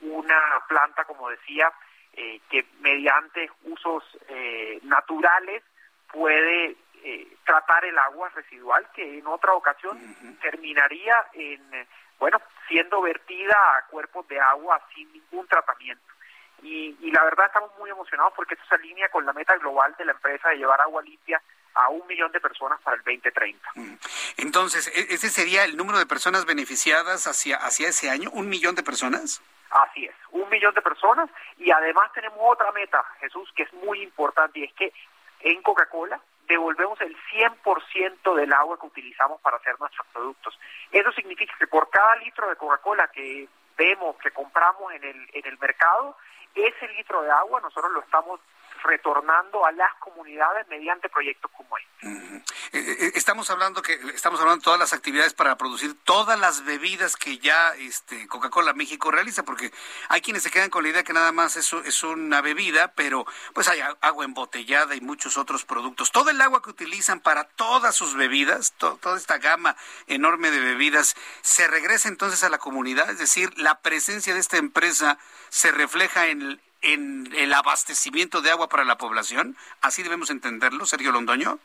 una 0.00 0.64
planta, 0.68 1.04
como 1.04 1.30
decía, 1.30 1.72
que 2.12 2.66
mediante 2.80 3.48
usos 3.62 4.02
naturales 4.82 5.62
puede 6.12 6.76
eh, 7.04 7.36
tratar 7.44 7.84
el 7.84 7.98
agua 7.98 8.28
residual 8.30 8.86
que 8.94 9.18
en 9.18 9.26
otra 9.26 9.52
ocasión 9.54 9.98
terminaría 10.40 11.16
en, 11.32 11.60
bueno, 12.18 12.40
siendo 12.68 13.02
vertida 13.02 13.54
a 13.76 13.86
cuerpos 13.86 14.26
de 14.28 14.38
agua 14.40 14.80
sin 14.94 15.12
ningún 15.12 15.46
tratamiento. 15.48 16.04
Y, 16.62 16.96
y 17.00 17.10
la 17.10 17.24
verdad 17.24 17.46
estamos 17.46 17.72
muy 17.78 17.90
emocionados 17.90 18.32
porque 18.36 18.54
esto 18.54 18.66
se 18.68 18.76
alinea 18.76 19.08
con 19.08 19.26
la 19.26 19.32
meta 19.32 19.56
global 19.56 19.94
de 19.98 20.04
la 20.04 20.12
empresa 20.12 20.50
de 20.50 20.58
llevar 20.58 20.80
agua 20.80 21.02
limpia 21.02 21.42
a 21.74 21.88
un 21.88 22.06
millón 22.06 22.30
de 22.32 22.40
personas 22.40 22.80
para 22.82 22.96
el 22.96 23.02
2030. 23.02 23.70
Entonces, 24.36 24.88
¿e-, 24.88 25.14
¿ese 25.14 25.28
sería 25.28 25.64
el 25.64 25.76
número 25.76 25.98
de 25.98 26.06
personas 26.06 26.44
beneficiadas 26.44 27.26
hacia, 27.26 27.56
hacia 27.56 27.88
ese 27.88 28.10
año? 28.10 28.30
¿Un 28.32 28.48
millón 28.48 28.74
de 28.74 28.82
personas? 28.82 29.42
Así 29.70 30.04
es, 30.04 30.14
un 30.30 30.48
millón 30.50 30.74
de 30.74 30.82
personas 30.82 31.30
y 31.56 31.70
además 31.70 32.12
tenemos 32.12 32.38
otra 32.42 32.70
meta, 32.72 33.02
Jesús, 33.20 33.50
que 33.56 33.62
es 33.62 33.72
muy 33.72 34.02
importante 34.02 34.60
y 34.60 34.64
es 34.64 34.72
que 34.74 34.92
en 35.42 35.62
Coca-Cola 35.62 36.20
devolvemos 36.46 37.00
el 37.00 37.16
100% 37.32 38.34
del 38.34 38.52
agua 38.52 38.78
que 38.78 38.86
utilizamos 38.86 39.40
para 39.40 39.56
hacer 39.56 39.78
nuestros 39.78 40.06
productos. 40.08 40.58
Eso 40.90 41.12
significa 41.12 41.54
que 41.58 41.66
por 41.66 41.88
cada 41.90 42.16
litro 42.16 42.48
de 42.48 42.56
Coca-Cola 42.56 43.08
que 43.08 43.48
vemos, 43.76 44.16
que 44.18 44.30
compramos 44.30 44.92
en 44.92 45.04
el, 45.04 45.30
en 45.32 45.46
el 45.46 45.58
mercado, 45.58 46.16
ese 46.54 46.88
litro 46.88 47.22
de 47.22 47.30
agua 47.30 47.60
nosotros 47.60 47.92
lo 47.92 48.00
estamos 48.00 48.40
retornando 48.82 49.64
a 49.64 49.72
las 49.72 49.94
comunidades 50.00 50.66
mediante 50.68 51.08
proyectos 51.08 51.50
como 51.56 51.76
este. 51.78 51.92
Eh, 52.04 52.26
eh, 52.72 53.12
estamos 53.14 53.48
hablando 53.50 53.82
que 53.82 53.94
estamos 54.14 54.40
hablando 54.40 54.60
de 54.60 54.64
todas 54.64 54.80
las 54.80 54.92
actividades 54.92 55.34
para 55.34 55.56
producir 55.56 55.94
todas 56.04 56.38
las 56.38 56.64
bebidas 56.64 57.16
que 57.16 57.38
ya 57.38 57.74
este 57.76 58.26
Coca-Cola 58.26 58.72
México 58.72 59.10
realiza, 59.10 59.44
porque 59.44 59.72
hay 60.08 60.20
quienes 60.20 60.42
se 60.42 60.50
quedan 60.50 60.70
con 60.70 60.82
la 60.82 60.90
idea 60.90 61.04
que 61.04 61.12
nada 61.12 61.32
más 61.32 61.56
eso 61.56 61.82
es 61.84 62.02
una 62.02 62.40
bebida, 62.40 62.92
pero 62.94 63.26
pues 63.52 63.68
hay 63.68 63.80
agua 64.00 64.24
embotellada 64.24 64.94
y 64.94 65.00
muchos 65.00 65.36
otros 65.36 65.64
productos. 65.64 66.10
Todo 66.10 66.30
el 66.30 66.40
agua 66.40 66.62
que 66.62 66.70
utilizan 66.70 67.20
para 67.20 67.44
todas 67.44 67.94
sus 67.94 68.14
bebidas, 68.16 68.72
toda 68.72 69.16
esta 69.16 69.38
gama 69.38 69.76
enorme 70.06 70.50
de 70.50 70.60
bebidas, 70.60 71.14
se 71.42 71.68
regresa 71.68 72.08
entonces 72.08 72.42
a 72.42 72.48
la 72.48 72.58
comunidad, 72.58 73.10
es 73.10 73.18
decir, 73.18 73.56
la 73.58 73.80
presencia 73.80 74.34
de 74.34 74.40
esta 74.40 74.56
empresa 74.56 75.18
se 75.50 75.70
refleja 75.70 76.26
en 76.26 76.60
en 76.82 77.28
el 77.34 77.52
abastecimiento 77.54 78.40
de 78.40 78.50
agua 78.50 78.68
para 78.68 78.84
la 78.84 78.98
población? 78.98 79.56
¿Así 79.80 80.02
debemos 80.02 80.30
entenderlo, 80.30 80.84
Sergio 80.86 81.12
Londoño? 81.12 81.58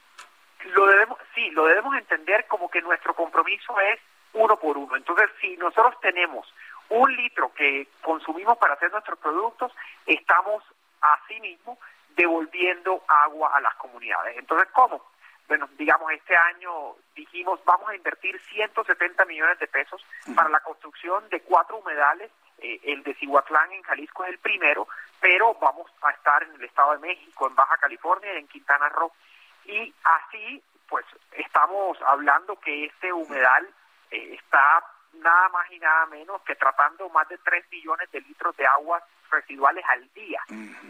Lo 0.76 0.88
debemos, 0.88 1.18
sí, 1.36 1.50
lo 1.52 1.66
debemos 1.66 1.96
entender 1.96 2.46
como 2.48 2.70
que 2.70 2.82
nuestro 2.82 3.14
compromiso 3.14 3.80
es 3.80 4.00
uno 4.34 4.58
por 4.58 4.78
uno. 4.78 4.96
Entonces, 4.96 5.30
si 5.42 5.58
nosotros 5.58 5.96
tenemos 6.02 6.54
un 6.90 7.16
litro 7.16 7.54
que 7.54 7.88
consumimos 8.02 8.58
para 8.58 8.74
hacer 8.74 8.92
nuestros 8.92 9.20
productos, 9.20 9.72
estamos 10.06 10.64
asimismo 11.02 11.78
devolviendo 12.16 13.04
agua 13.08 13.56
a 13.56 13.62
las 13.62 13.76
comunidades. 13.76 14.38
Entonces, 14.38 14.68
¿cómo? 14.74 15.04
Bueno, 15.48 15.70
digamos, 15.78 16.12
este 16.12 16.36
año 16.36 16.96
dijimos 17.16 17.60
vamos 17.64 17.90
a 17.90 17.96
invertir 17.96 18.40
170 18.52 19.26
millones 19.26 19.60
de 19.60 19.68
pesos 19.68 20.06
para 20.36 20.50
la 20.50 20.60
construcción 20.60 21.30
de 21.30 21.42
cuatro 21.42 21.78
humedales. 21.78 22.32
Eh, 22.60 22.80
el 22.84 23.04
de 23.04 23.14
Cihuatlán 23.16 23.72
en 23.72 23.84
Jalisco 23.84 24.24
es 24.26 24.32
el 24.32 24.40
primero, 24.40 24.88
pero 25.20 25.56
vamos 25.56 25.92
a 26.02 26.12
estar 26.12 26.44
en 26.44 26.54
el 26.56 26.64
Estado 26.64 26.94
de 26.94 27.00
México, 27.00 27.48
en 27.48 27.56
Baja 27.56 27.78
California 27.78 28.34
y 28.34 28.38
en 28.38 28.48
Quintana 28.48 28.90
Roo. 28.90 29.12
Y 29.66 29.94
así, 30.04 30.64
pues, 30.88 31.06
estamos 31.32 31.98
hablando 32.06 32.60
que 32.60 32.86
este 32.86 33.12
humedal 33.12 33.68
eh, 34.12 34.36
está 34.36 34.84
nada 35.14 35.50
más 35.50 35.72
y 35.72 35.80
nada 35.80 36.06
menos 36.08 36.42
que 36.44 36.56
tratando 36.56 37.10
más 37.10 37.28
de 37.30 37.38
3 37.40 37.66
millones 37.72 38.10
de 38.12 38.22
litros 38.22 38.56
de 38.56 38.66
agua 38.66 39.02
residuales 39.30 39.84
al 39.90 40.08
día 40.14 40.42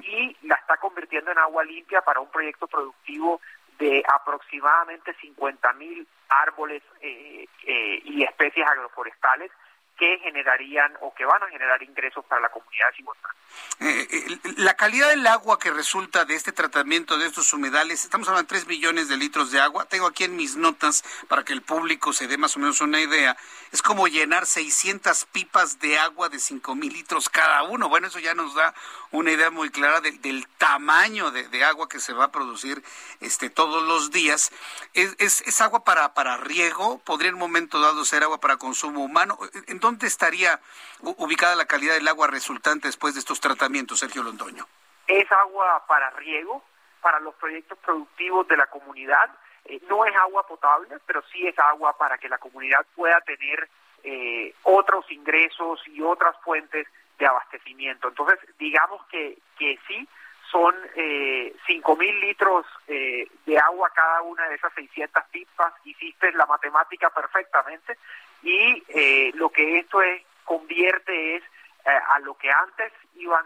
y 0.04 0.36
la 0.44 0.56
está 0.56 0.78
convirtiendo 0.78 1.32
en 1.32 1.38
agua 1.40 1.64
limpia 1.64 2.02
para 2.02 2.20
un 2.20 2.30
proyecto 2.30 2.68
productivo 2.68 3.42
de 3.80 4.04
aproximadamente 4.08 5.14
50 5.22 5.74
mil 5.74 6.08
árboles 6.30 6.84
eh, 7.02 7.48
eh, 7.64 8.02
y 8.04 8.24
especies 8.24 8.68
agroforestales 8.68 9.52
que 9.98 10.20
generarían 10.20 10.94
o 11.02 11.14
que 11.14 11.26
van 11.26 11.42
a 11.44 11.48
generar 11.48 11.82
ingresos 11.82 12.24
para 12.26 12.42
la 12.42 12.50
comunidad 12.50 12.88
de 12.92 12.98
Cihuatlán. 12.98 13.34
Eh, 13.80 14.08
eh, 14.10 14.40
la 14.58 14.76
calidad 14.76 15.10
del 15.10 15.26
agua 15.28 15.60
que 15.60 15.72
resulta 15.72 16.26
de 16.26 16.36
este 16.36 16.52
tratamiento 16.52 17.18
de 17.18 17.28
estos 17.28 17.54
humedales, 17.54 18.04
estamos 18.04 18.28
hablando 18.28 18.48
de 18.48 18.60
3 18.60 18.68
millones 18.68 19.08
de 19.08 19.18
litros 19.18 19.52
de 19.52 19.60
agua. 19.60 19.86
Tengo 19.86 20.08
aquí 20.08 20.24
en 20.24 20.36
mis 20.36 20.56
notas 20.56 21.04
para 21.28 21.44
que 21.44 21.54
el 21.54 21.62
público 21.62 22.14
se 22.14 22.28
dé 22.28 22.38
más 22.38 22.56
o 22.56 22.60
menos 22.60 22.82
una 22.82 23.00
idea. 23.00 23.38
Es 23.72 23.82
como 23.82 24.08
llenar 24.08 24.46
600 24.46 25.26
pipas 25.26 25.80
de 25.80 25.98
agua 26.00 26.30
de 26.30 26.40
5 26.40 26.76
mil 26.76 26.94
litros 26.94 27.30
cada 27.30 27.64
uno. 27.64 27.90
Bueno, 27.90 28.08
eso 28.08 28.20
ya 28.20 28.34
nos 28.34 28.56
da 28.56 28.74
una 29.12 29.32
idea 29.32 29.52
muy 29.52 29.70
clara 29.70 30.02
del 30.02 30.48
tamaño 30.58 31.32
de, 31.32 31.64
agua 31.64 31.90
que 31.90 32.00
se 32.00 32.14
va 32.14 32.26
a 32.26 32.32
producir 32.32 32.84
este, 33.20 33.50
todos 33.50 33.84
los 33.84 34.12
días. 34.12 34.52
¿Es, 34.94 35.42
es, 35.42 35.62
agua 35.62 35.84
para, 35.84 36.14
para 36.14 36.38
riego? 36.38 37.00
¿Podría 37.00 37.30
en 37.30 37.36
un 37.36 37.42
momento 37.42 37.80
dado 37.80 38.06
ser 38.06 38.24
agua 38.24 38.40
para 38.40 38.58
consumo 38.58 39.04
humano? 39.04 39.38
¿En 39.68 39.80
dónde 39.88 40.08
estaría 40.08 40.60
ubicada 41.02 41.56
la 41.56 41.66
calidad 41.66 41.94
del 41.94 42.08
agua 42.08 42.28
resultante 42.28 42.90
después 42.90 43.14
de 43.14 43.22
estos 43.22 43.40
tratamientos, 43.40 44.00
Sergio 44.00 44.22
Londoño? 44.22 44.68
Es 45.08 45.32
agua 45.32 45.86
para 45.88 46.10
riego, 46.12 46.62
para 47.02 47.22
los 47.22 47.34
proyectos 47.36 47.78
productivos 47.80 48.46
de 48.50 48.58
la 48.58 48.68
comunidad. 48.68 49.30
Eh, 49.64 49.80
no 49.90 50.06
es 50.06 50.14
agua 50.18 50.46
potable, 50.46 50.98
pero 51.06 51.24
sí 51.32 51.48
es 51.48 51.58
agua 51.58 51.98
para 51.98 52.18
que 52.18 52.28
la 52.28 52.38
comunidad 52.38 52.86
pueda 52.96 53.22
tener 53.22 53.70
eh, 54.04 54.54
otros 54.64 55.10
ingresos 55.10 55.80
y 55.88 56.02
otras 56.02 56.36
fuentes 56.44 56.86
de 57.18 57.26
abastecimiento. 57.26 58.10
Entonces, 58.10 58.40
digamos 58.60 59.06
que, 59.08 59.38
que 59.58 59.80
sí, 59.88 60.08
son 60.52 60.76
eh, 60.96 61.56
mil 61.98 62.20
litros 62.20 62.66
eh, 62.88 63.28
de 63.46 63.58
agua 63.58 63.90
cada 63.94 64.22
una 64.22 64.48
de 64.48 64.56
esas 64.56 64.74
600 64.74 65.24
pipas, 65.32 65.74
hiciste 65.84 66.32
la 66.34 66.46
matemática 66.46 67.10
perfectamente, 67.10 67.98
y 68.44 68.84
eh, 68.90 69.32
lo 69.36 69.50
que 69.50 69.80
esto 69.80 70.02
es, 70.02 70.22
convierte 70.46 71.36
es 71.36 71.44
eh, 71.44 72.00
a 72.10 72.20
lo 72.20 72.36
que 72.36 72.50
antes 72.52 72.94
iban 73.16 73.46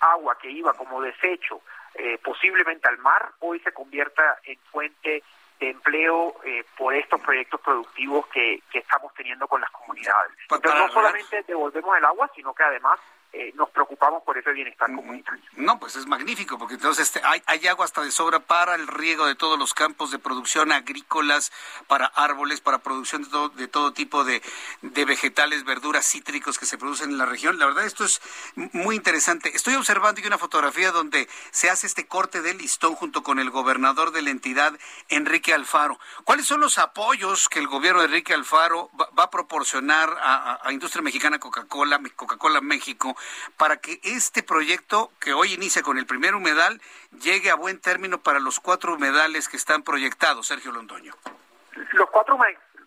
agua 0.00 0.38
que 0.38 0.50
iba 0.50 0.72
como 0.72 1.02
desecho 1.02 1.60
posiblemente 2.22 2.88
al 2.88 2.96
mar, 2.98 3.32
hoy 3.40 3.60
se 3.60 3.72
convierta 3.72 4.38
en 4.44 4.58
fuente 4.70 5.22
de 5.60 5.70
empleo 5.70 6.34
eh, 6.44 6.64
por 6.76 6.94
estos 6.94 7.20
proyectos 7.20 7.60
productivos 7.60 8.26
que, 8.28 8.62
que, 8.72 8.78
estamos 8.78 9.12
teniendo 9.14 9.46
con 9.46 9.60
las 9.60 9.70
comunidades. 9.70 10.32
Entonces, 10.50 10.74
no 10.74 10.88
solamente 10.88 11.44
devolvemos 11.46 11.96
el 11.98 12.04
agua, 12.06 12.30
sino 12.34 12.54
que 12.54 12.62
además 12.62 12.98
eh, 13.32 13.52
nos 13.54 13.70
preocupamos 13.70 14.24
por 14.24 14.36
ese 14.36 14.50
bienestar 14.52 14.92
comunitario. 14.92 15.44
No, 15.56 15.78
pues 15.78 15.94
es 15.94 16.06
magnífico, 16.06 16.58
porque 16.58 16.74
entonces 16.74 17.06
este, 17.06 17.20
hay, 17.24 17.40
hay, 17.46 17.66
agua 17.68 17.84
hasta 17.84 18.02
de 18.02 18.10
sobra 18.10 18.40
para 18.40 18.74
el 18.74 18.88
riego 18.88 19.26
de 19.26 19.36
todos 19.36 19.56
los 19.56 19.72
campos 19.72 20.10
de 20.10 20.18
producción 20.18 20.72
agrícolas, 20.72 21.52
para 21.86 22.06
árboles, 22.06 22.60
para 22.60 22.78
producción 22.78 23.22
de 23.22 23.30
todo, 23.30 23.48
de 23.50 23.68
todo 23.68 23.92
tipo 23.92 24.24
de, 24.24 24.42
de 24.82 25.04
vegetales, 25.04 25.64
verduras, 25.64 26.06
cítricos 26.06 26.58
que 26.58 26.66
se 26.66 26.76
producen 26.76 27.10
en 27.10 27.18
la 27.18 27.26
región. 27.26 27.58
La 27.58 27.66
verdad, 27.66 27.84
esto 27.84 28.04
es 28.04 28.20
muy 28.72 28.96
interesante. 28.96 29.54
Estoy 29.54 29.74
observando 29.74 30.18
aquí 30.18 30.26
una 30.26 30.38
fotografía 30.38 30.90
donde 30.90 31.28
se 31.52 31.70
hace 31.70 31.86
este 31.86 32.08
corte 32.08 32.42
de 32.42 32.54
listón 32.54 32.96
junto 32.96 33.22
con 33.22 33.38
el 33.38 33.50
gobernador 33.50 34.10
de 34.10 34.22
la 34.22 34.30
entidad, 34.30 34.76
Enrique 35.08 35.54
Alfaro. 35.54 36.00
¿Cuáles 36.24 36.46
son 36.46 36.60
los 36.60 36.78
apoyos 36.78 37.48
que 37.48 37.60
el 37.60 37.68
gobierno 37.68 38.00
de 38.00 38.06
Enrique 38.06 38.34
Alfaro 38.34 38.90
va, 38.98 39.24
a 39.24 39.30
proporcionar 39.30 40.16
a, 40.20 40.58
a 40.66 40.72
Industria 40.72 41.02
Mexicana 41.02 41.38
Coca-Cola, 41.38 42.00
Coca-Cola 42.16 42.60
México? 42.60 43.16
Para 43.56 43.78
que 43.78 44.00
este 44.02 44.42
proyecto, 44.42 45.10
que 45.20 45.32
hoy 45.32 45.54
inicia 45.54 45.82
con 45.82 45.98
el 45.98 46.06
primer 46.06 46.34
humedal, 46.34 46.80
llegue 47.22 47.50
a 47.50 47.54
buen 47.54 47.80
término 47.80 48.22
para 48.22 48.40
los 48.40 48.60
cuatro 48.60 48.94
humedales 48.94 49.48
que 49.48 49.56
están 49.56 49.82
proyectados, 49.82 50.46
Sergio 50.46 50.72
Londoño. 50.72 51.14
Los 51.92 52.10
cuatro 52.10 52.38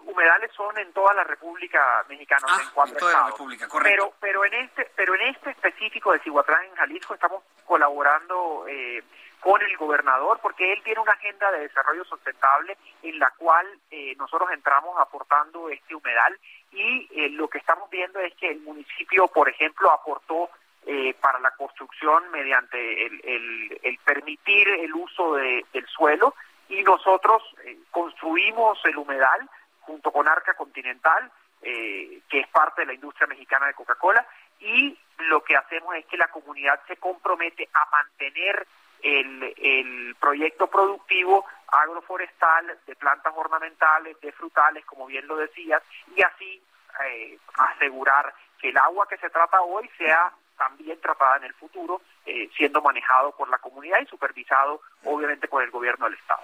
humedales 0.05 0.51
son 0.55 0.77
en 0.77 0.91
toda 0.93 1.13
la 1.13 1.23
República 1.23 2.03
Mexicana, 2.09 2.45
ah, 2.49 2.61
en 2.61 2.69
cuatro 2.73 2.97
toda 2.97 3.13
la 3.13 3.27
República, 3.27 3.67
correcto. 3.67 4.13
Pero, 4.19 4.41
pero 4.41 4.45
en 4.45 4.53
este, 4.65 4.91
pero 4.95 5.15
en 5.15 5.21
este 5.21 5.51
específico 5.51 6.11
de 6.11 6.19
Cihuatlán, 6.19 6.65
en 6.65 6.75
Jalisco, 6.75 7.13
estamos 7.13 7.43
colaborando 7.65 8.65
eh, 8.67 9.03
con 9.43 9.61
el 9.61 9.75
gobernador, 9.75 10.39
porque 10.41 10.71
él 10.71 10.81
tiene 10.83 11.01
una 11.01 11.11
agenda 11.11 11.51
de 11.51 11.67
desarrollo 11.67 12.05
sustentable 12.05 12.77
en 13.01 13.19
la 13.19 13.29
cual 13.31 13.67
eh, 13.91 14.15
nosotros 14.17 14.49
entramos 14.53 14.97
aportando 14.97 15.67
este 15.67 15.93
humedal 15.93 16.39
y 16.71 17.09
eh, 17.11 17.29
lo 17.29 17.49
que 17.49 17.57
estamos 17.57 17.89
viendo 17.89 18.21
es 18.21 18.33
que 18.35 18.49
el 18.49 18.61
municipio, 18.61 19.27
por 19.27 19.49
ejemplo, 19.49 19.91
aportó 19.91 20.49
eh, 20.85 21.13
para 21.19 21.41
la 21.41 21.51
construcción 21.51 22.31
mediante 22.31 23.05
el, 23.05 23.79
el, 23.83 23.99
permitir 24.05 24.69
el 24.69 24.93
uso 24.93 25.33
de, 25.33 25.65
del 25.73 25.87
suelo 25.87 26.35
y 26.69 26.81
nosotros 26.81 27.43
construimos 27.91 28.79
el 28.85 28.95
humedal 28.95 29.49
junto 29.81 30.09
con 30.13 30.25
Arca 30.25 30.53
Continental, 30.53 31.29
que 31.61 32.39
es 32.39 32.47
parte 32.47 32.81
de 32.81 32.87
la 32.87 32.93
industria 32.93 33.27
mexicana 33.27 33.67
de 33.67 33.73
Coca-Cola, 33.73 34.25
y 34.59 34.97
lo 35.19 35.43
que 35.43 35.55
hacemos 35.55 35.95
es 35.95 36.05
que 36.05 36.17
la 36.17 36.27
comunidad 36.27 36.79
se 36.87 36.97
compromete 36.97 37.69
a 37.73 37.85
mantener 37.89 38.67
el, 39.03 39.53
el 39.57 40.15
proyecto 40.19 40.67
productivo 40.67 41.45
agroforestal 41.67 42.79
de 42.87 42.95
plantas 42.95 43.33
ornamentales, 43.35 44.19
de 44.21 44.31
frutales, 44.31 44.85
como 44.85 45.05
bien 45.07 45.27
lo 45.27 45.35
decías, 45.35 45.81
y 46.15 46.21
así 46.21 46.61
eh, 47.05 47.37
asegurar 47.57 48.33
que 48.59 48.69
el 48.69 48.77
agua 48.77 49.07
que 49.07 49.17
se 49.17 49.29
trata 49.29 49.61
hoy 49.61 49.89
sea 49.97 50.31
también 50.57 50.99
tratada 51.01 51.37
en 51.37 51.45
el 51.45 51.53
futuro, 51.55 52.01
eh, 52.25 52.49
siendo 52.55 52.81
manejado 52.81 53.35
por 53.35 53.49
la 53.49 53.57
comunidad 53.57 53.99
y 54.01 54.05
supervisado 54.05 54.81
obviamente 55.05 55.47
por 55.47 55.61
el 55.61 55.71
gobierno 55.71 56.05
del 56.05 56.13
Estado. 56.15 56.39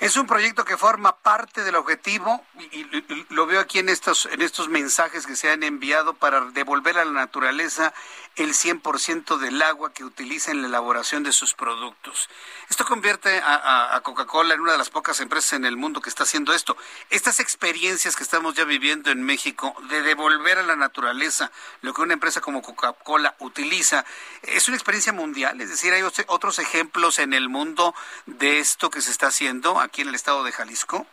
Es 0.00 0.16
un 0.16 0.26
proyecto 0.26 0.64
que 0.64 0.78
forma 0.78 1.16
parte 1.16 1.62
del 1.62 1.74
objetivo, 1.74 2.42
y, 2.58 2.86
lo 3.28 3.46
veo 3.46 3.60
aquí 3.60 3.78
en 3.78 3.90
estos, 3.90 4.26
en 4.26 4.40
estos 4.40 4.68
mensajes 4.68 5.26
que 5.26 5.36
se 5.36 5.50
han 5.50 5.62
enviado 5.62 6.14
para 6.14 6.40
devolver 6.52 6.96
a 6.96 7.04
la 7.04 7.12
naturaleza 7.12 7.92
el 8.36 8.54
100% 8.54 9.36
del 9.36 9.60
agua 9.60 9.92
que 9.92 10.04
utiliza 10.04 10.52
en 10.52 10.62
la 10.62 10.68
elaboración 10.68 11.22
de 11.22 11.32
sus 11.32 11.52
productos. 11.52 12.30
Esto 12.70 12.86
convierte 12.86 13.40
a, 13.40 13.94
a 13.94 14.00
Coca-Cola 14.00 14.54
en 14.54 14.60
una 14.60 14.72
de 14.72 14.78
las 14.78 14.88
pocas 14.88 15.20
empresas 15.20 15.52
en 15.52 15.66
el 15.66 15.76
mundo 15.76 16.00
que 16.00 16.08
está 16.08 16.22
haciendo 16.22 16.54
esto. 16.54 16.78
Estas 17.10 17.40
experiencias 17.40 18.16
que 18.16 18.22
estamos 18.22 18.54
ya 18.54 18.64
viviendo 18.64 19.10
en 19.10 19.22
México 19.22 19.74
de 19.90 20.00
devolver 20.00 20.58
a 20.58 20.62
la 20.62 20.76
naturaleza 20.76 21.50
lo 21.82 21.92
que 21.92 22.00
una 22.00 22.14
empresa 22.14 22.40
como 22.40 22.62
Coca-Cola 22.62 23.34
utiliza, 23.40 24.06
es 24.42 24.66
una 24.68 24.76
experiencia 24.76 25.09
mundial, 25.12 25.60
es 25.60 25.70
decir, 25.70 25.92
hay 25.92 26.02
otros 26.02 26.58
ejemplos 26.58 27.18
en 27.18 27.32
el 27.32 27.48
mundo 27.48 27.94
de 28.26 28.58
esto 28.58 28.90
que 28.90 29.00
se 29.00 29.10
está 29.10 29.28
haciendo 29.28 29.80
aquí 29.80 30.02
en 30.02 30.08
el 30.08 30.14
estado 30.14 30.44
de 30.44 30.52
Jalisco. 30.52 31.06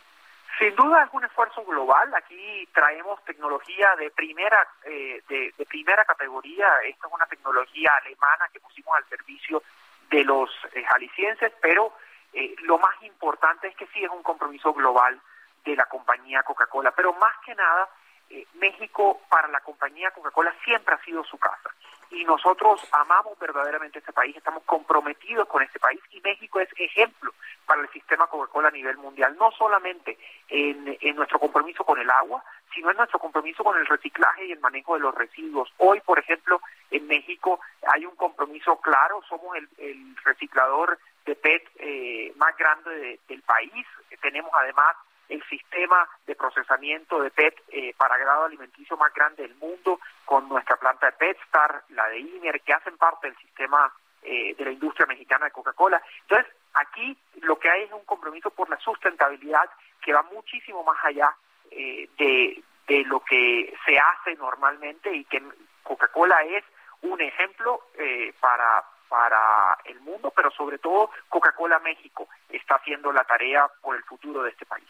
Sin 0.58 0.74
duda 0.74 1.04
es 1.04 1.10
un 1.12 1.24
esfuerzo 1.24 1.64
global. 1.64 2.12
Aquí 2.14 2.68
traemos 2.74 3.22
tecnología 3.24 3.94
de 3.96 4.10
primera 4.10 4.66
eh, 4.82 5.22
de, 5.28 5.52
primera 5.66 6.04
categoría. 6.04 6.66
Esta 6.84 7.06
es 7.06 7.12
una 7.12 7.26
tecnología 7.26 7.92
alemana 8.02 8.48
que 8.52 8.58
pusimos 8.58 8.96
al 8.96 9.08
servicio 9.08 9.62
de 10.10 10.24
los 10.24 10.50
eh, 10.72 10.82
jaliscienses, 10.84 11.52
pero 11.62 11.92
eh, 12.32 12.56
lo 12.62 12.78
más 12.78 13.00
importante 13.02 13.68
es 13.68 13.76
que 13.76 13.86
sí 13.88 14.02
es 14.02 14.10
un 14.10 14.22
compromiso 14.24 14.72
global 14.72 15.20
de 15.64 15.76
la 15.76 15.86
compañía 15.86 16.42
Coca-Cola. 16.42 16.90
Pero 16.90 17.12
más 17.12 17.36
que 17.44 17.54
nada, 17.54 17.88
México 18.54 19.22
para 19.30 19.48
la 19.48 19.60
compañía 19.60 20.10
Coca-Cola 20.10 20.54
siempre 20.64 20.94
ha 20.94 21.04
sido 21.04 21.24
su 21.24 21.38
casa 21.38 21.70
y 22.10 22.24
nosotros 22.24 22.80
amamos 22.92 23.38
verdaderamente 23.38 23.98
este 23.98 24.12
país, 24.12 24.36
estamos 24.36 24.62
comprometidos 24.64 25.46
con 25.48 25.62
este 25.62 25.78
país 25.78 26.00
y 26.10 26.20
México 26.20 26.60
es 26.60 26.68
ejemplo 26.78 27.32
para 27.66 27.82
el 27.82 27.88
sistema 27.90 28.26
Coca-Cola 28.26 28.68
a 28.68 28.72
nivel 28.72 28.96
mundial, 28.96 29.36
no 29.38 29.50
solamente 29.52 30.18
en, 30.48 31.16
nuestro 31.16 31.38
compromiso 31.38 31.84
con 31.84 31.98
el 31.98 32.08
agua, 32.10 32.42
sino 32.74 32.90
en 32.90 32.96
nuestro 32.96 33.18
compromiso 33.18 33.62
con 33.64 33.76
el 33.76 33.86
reciclaje 33.86 34.46
y 34.46 34.52
el 34.52 34.60
manejo 34.60 34.94
de 34.94 35.00
los 35.00 35.14
residuos. 35.14 35.72
Hoy, 35.78 36.00
por 36.00 36.18
ejemplo, 36.18 36.60
en 36.90 37.06
México 37.06 37.60
hay 37.92 38.06
un 38.06 38.16
compromiso 38.16 38.80
claro, 38.80 39.20
somos 39.28 39.56
el, 39.56 40.16
reciclador 40.24 40.98
de 41.26 41.34
PET 41.34 41.62
eh, 41.76 42.32
más 42.36 42.56
grande 42.56 43.20
del 43.28 43.42
país, 43.42 43.86
tenemos 44.20 44.50
además 44.54 44.96
el 45.28 45.42
sistema 45.44 46.08
de 46.26 46.34
procesamiento 46.34 47.20
de 47.20 47.30
PET 47.30 47.62
eh, 47.68 47.94
para 47.96 48.16
grado 48.16 48.44
alimenticio 48.44 48.96
más 48.96 49.12
grande 49.12 49.42
del 49.42 49.54
mundo, 49.56 50.00
con 50.24 50.48
nuestra 50.48 50.76
planta 50.76 51.06
de 51.06 51.12
PetStar, 51.12 51.84
la 51.90 52.08
de 52.08 52.18
INER, 52.20 52.60
que 52.62 52.72
hacen 52.72 52.96
parte 52.96 53.28
del 53.28 53.36
sistema 53.36 53.92
eh, 54.22 54.54
de 54.56 54.64
la 54.64 54.72
industria 54.72 55.06
mexicana 55.06 55.46
de 55.46 55.52
Coca-Cola. 55.52 56.02
Entonces, 56.22 56.52
aquí 56.74 57.16
lo 57.42 57.58
que 57.58 57.70
hay 57.70 57.82
es 57.82 57.92
un 57.92 58.04
compromiso 58.04 58.50
por 58.50 58.68
la 58.70 58.78
sustentabilidad 58.78 59.68
que 60.00 60.12
va 60.12 60.22
muchísimo 60.22 60.82
más 60.82 60.98
allá 61.04 61.34
eh, 61.70 62.08
de, 62.18 62.62
de 62.86 63.04
lo 63.04 63.20
que 63.20 63.76
se 63.84 63.98
hace 63.98 64.34
normalmente 64.36 65.14
y 65.14 65.24
que 65.24 65.42
Coca-Cola 65.82 66.42
es 66.44 66.64
un 67.02 67.20
ejemplo 67.20 67.80
para, 68.40 68.84
para 69.08 69.78
el 69.84 70.00
mundo, 70.00 70.32
pero 70.34 70.50
sobre 70.50 70.78
todo 70.78 71.10
Coca-Cola 71.28 71.78
México 71.78 72.28
está 72.48 72.74
haciendo 72.74 73.12
la 73.12 73.24
tarea 73.24 73.68
por 73.80 73.94
el 73.94 74.02
futuro 74.02 74.42
de 74.42 74.50
este 74.50 74.66
país. 74.66 74.88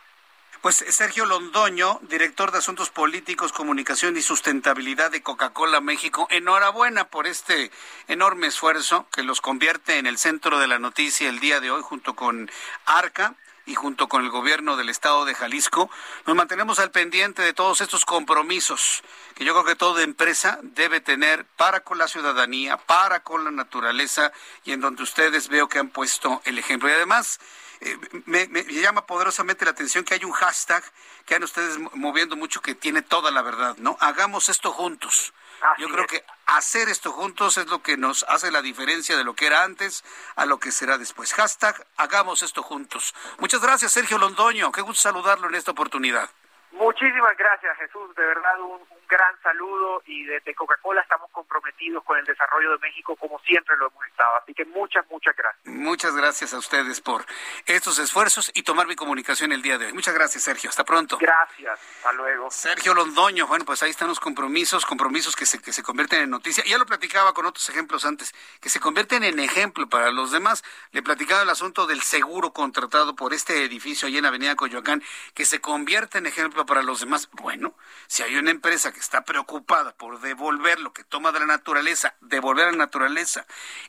Pues 0.61 0.85
Sergio 0.89 1.25
Londoño, 1.25 2.01
director 2.03 2.51
de 2.51 2.59
Asuntos 2.59 2.91
Políticos, 2.91 3.53
Comunicación 3.53 4.17
y 4.17 4.23
Sustentabilidad 4.23 5.13
de 5.13 5.23
Coca-Cola 5.23 5.81
México, 5.81 6.27
enhorabuena 6.31 7.05
por 7.05 7.29
este 7.29 7.71
enorme 8.09 8.49
esfuerzo 8.49 9.07
que 9.13 9.23
los 9.23 9.41
convierte 9.41 9.99
en 9.99 10.07
el 10.07 10.19
centro 10.19 10.59
de 10.59 10.67
la 10.67 10.81
noticia 10.81 11.29
el 11.29 11.39
día 11.39 11.61
de 11.61 11.71
hoy 11.71 11.83
junto 11.83 12.15
con 12.15 12.51
Arca 12.87 13.37
y 13.67 13.77
junto 13.77 14.09
con 14.09 14.25
el 14.25 14.31
gobierno 14.31 14.77
del 14.77 14.89
estado 14.89 15.25
de 15.27 15.37
Jalisco 15.37 15.91
nos 16.27 16.35
mantenemos 16.35 16.81
al 16.81 16.91
pendiente 16.91 17.43
de 17.43 17.53
todos 17.53 17.81
estos 17.81 18.05
compromisos 18.05 19.05
que 19.37 19.45
yo 19.45 19.53
creo 19.53 19.65
que 19.65 19.77
toda 19.77 20.03
empresa 20.03 20.59
debe 20.63 21.01
tener 21.01 21.45
para 21.57 21.81
con 21.81 21.99
la 21.99 22.09
ciudadanía, 22.09 22.79
para 22.79 23.21
con 23.21 23.45
la 23.45 23.53
naturaleza 23.53 24.33
y 24.65 24.73
en 24.73 24.81
donde 24.81 25.05
ustedes 25.05 25.49
veo 25.49 25.69
que 25.69 25.79
han 25.79 25.91
puesto 25.91 26.43
el 26.45 26.59
ejemplo. 26.59 26.89
Y 26.89 26.93
además, 26.93 27.39
eh, 27.81 27.97
me, 28.27 28.49
me, 28.49 28.65
llama 28.65 29.07
poderosamente 29.07 29.65
la 29.65 29.71
atención 29.71 30.05
que 30.05 30.15
hay 30.15 30.25
un 30.25 30.33
hashtag 30.33 30.83
que 31.27 31.35
han 31.35 31.45
ustedes 31.45 31.79
moviendo 31.95 32.37
mucho 32.37 32.61
que 32.61 32.75
tiene 32.75 33.03
toda 33.03 33.31
la 33.31 33.43
verdad, 33.43 33.77
¿no? 33.79 33.97
Hagamos 34.01 34.49
esto 34.49 34.73
juntos. 34.73 35.33
Yo 35.79 35.89
creo 35.89 36.07
que 36.07 36.25
hacer 36.47 36.89
esto 36.89 37.13
juntos 37.13 37.59
es 37.59 37.67
lo 37.67 37.83
que 37.83 37.97
nos 37.97 38.25
hace 38.29 38.51
la 38.51 38.63
diferencia 38.63 39.17
de 39.17 39.25
lo 39.25 39.35
que 39.35 39.47
era 39.47 39.65
antes 39.65 40.05
a 40.37 40.47
lo 40.47 40.59
que 40.59 40.71
será 40.71 40.99
después. 40.99 41.35
Hashtag, 41.35 41.85
hagamos 41.97 42.43
esto 42.43 42.63
juntos. 42.63 43.15
Muchas 43.39 43.61
gracias, 43.61 43.93
Sergio 43.93 44.19
Londoño. 44.19 44.71
Qué 44.71 44.83
gusto 44.83 45.03
saludarlo 45.03 45.49
en 45.49 45.57
esta 45.57 45.73
oportunidad. 45.73 46.31
Muchísimas 46.73 47.37
gracias, 47.37 47.77
Jesús. 47.79 48.15
De 48.15 48.25
verdad, 48.25 48.61
un, 48.61 48.81
gran 49.09 49.41
saludo 49.43 50.03
y 50.07 50.25
desde 50.25 50.55
Coca-Cola 50.55 51.01
estamos 51.01 51.31
comprometidos 51.31 52.05
con 52.05 52.19
el 52.19 52.25
desarrollo 52.25 52.73
de 52.73 52.79
México 52.79 53.17
como 53.17 53.39
siempre 53.41 53.77
lo 53.77 53.89
hemos 53.89 54.07
estado. 54.07 54.37
Así 54.43 54.55
que 54.55 54.65
muchas, 54.67 55.05
muchas 55.11 55.35
gracias. 55.37 55.67
Muchas 55.67 56.15
gracias 56.15 56.55
a 56.55 56.59
ustedes 56.59 57.01
por 57.01 57.25
estos 57.67 57.99
esfuerzos 57.99 58.51
y 58.55 58.63
tomar 58.63 58.87
mi 58.87 58.97
comunicación 58.97 59.53
el 59.53 59.63
día 59.63 59.79
de 59.79 59.87
hoy. 59.87 59.93
Muchas 59.93 60.15
gracias, 60.15 60.45
Sergio. 60.45 60.71
Hasta 60.71 60.85
pronto. 60.85 61.19
Gracias. 61.19 61.81
Hasta 61.97 62.13
luego. 62.13 62.51
Sergio 62.51 62.95
Londoño. 62.95 63.47
Bueno, 63.47 63.65
pues 63.65 63.83
ahí 63.83 63.91
están 63.91 64.09
los 64.09 64.21
compromisos, 64.21 64.85
compromisos 64.85 65.35
que 65.35 65.47
se, 65.47 65.61
que 65.61 65.73
se 65.73 65.83
convierten 65.83 66.23
en 66.23 66.31
noticia. 66.31 66.65
Ya 66.65 66.79
lo 66.79 66.87
platicaba 66.87 67.33
con 67.33 67.47
otros 67.47 67.69
ejemplos 67.69 68.05
antes, 68.05 68.35
que 68.61 68.69
se 68.69 68.81
convierten 68.81 69.25
en 69.25 69.39
ejemplo 69.41 69.89
para 69.89 70.11
los 70.11 70.31
demás. 70.31 70.63
Le 70.93 71.03
platicaba 71.03 71.43
el 71.43 71.51
asunto 71.51 71.87
del 71.87 72.03
seguro 72.03 72.53
contratado 72.53 73.17
por 73.17 73.33
este 73.33 73.65
edificio 73.65 74.09
allí 74.09 74.19
en 74.19 74.27
Avenida 74.27 74.57
Coyoacán, 74.57 75.03
que 75.35 75.45
se 75.45 75.61
convierte 75.61 76.19
en 76.19 76.27
ejemplo 76.27 76.67
para 76.67 76.83
los 76.83 77.01
demás. 77.01 77.29
Bueno, 77.33 77.75
si 78.07 78.23
hay 78.23 78.37
una 78.37 78.51
empresa 78.51 78.93
que 78.93 78.98
está 79.01 79.25
preocupada 79.25 79.93
por 79.97 80.21
devolver 80.21 80.81
lo 80.81 80.93
que 80.93 81.05
toma 81.05 81.33
de 81.33 81.41
la 81.41 81.47
naturaleza, 81.47 82.15
devolver 82.21 82.69
a 82.69 82.73
la 82.73 82.79
naturaleza 82.79 83.47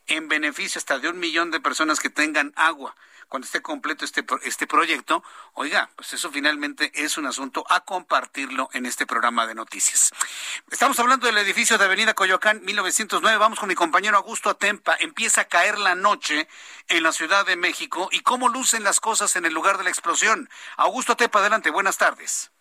en 0.08 0.28
beneficio 0.28 0.80
hasta 0.80 1.00
de 1.00 1.10
un 1.10 1.20
millón 1.20 1.52
de 1.52 1.60
personas 1.60 2.00
que 2.00 2.10
tengan 2.10 2.54
agua 2.56 2.96
cuando 3.30 3.46
esté 3.46 3.62
completo 3.62 4.04
este, 4.04 4.26
este 4.44 4.68
proyecto, 4.68 5.24
oiga, 5.54 5.90
pues 5.96 6.14
eso 6.14 6.32
finalmente 6.32 6.92
es 6.96 7.18
un 7.18 7.28
asunto 7.28 7.64
a 7.70 7.82
compartirlo 7.82 8.70
en 8.74 8.88
este 8.88 9.06
programa 9.06 9.46
de 9.46 9.54
noticias. 9.54 10.12
Estamos 10.72 11.00
hablando 11.00 11.28
del 11.28 11.38
edificio 11.38 11.78
de 11.78 11.86
Avenida 11.86 12.16
Coyoacán 12.16 12.62
1909. 12.66 13.38
Vamos 13.38 13.60
con 13.60 13.70
mi 13.70 13.76
compañero 13.76 14.18
Augusto 14.18 14.50
Atempa. 14.50 14.98
Empieza 15.00 15.42
a 15.42 15.46
caer 15.46 15.78
la 15.78 15.94
noche 15.94 16.48
en 16.88 17.04
la 17.04 17.12
Ciudad 17.12 17.46
de 17.46 17.56
México 17.56 18.10
y 18.12 18.22
cómo 18.22 18.50
lucen 18.50 18.84
las 18.84 19.00
cosas 19.00 19.36
en 19.36 19.46
el 19.46 19.54
lugar 19.54 19.78
de 19.78 19.84
la 19.84 19.92
explosión. 19.92 20.50
Augusto 20.76 21.14
Atempa, 21.14 21.40
adelante. 21.40 21.70
Buenas 21.70 21.98
tardes. 22.00 22.52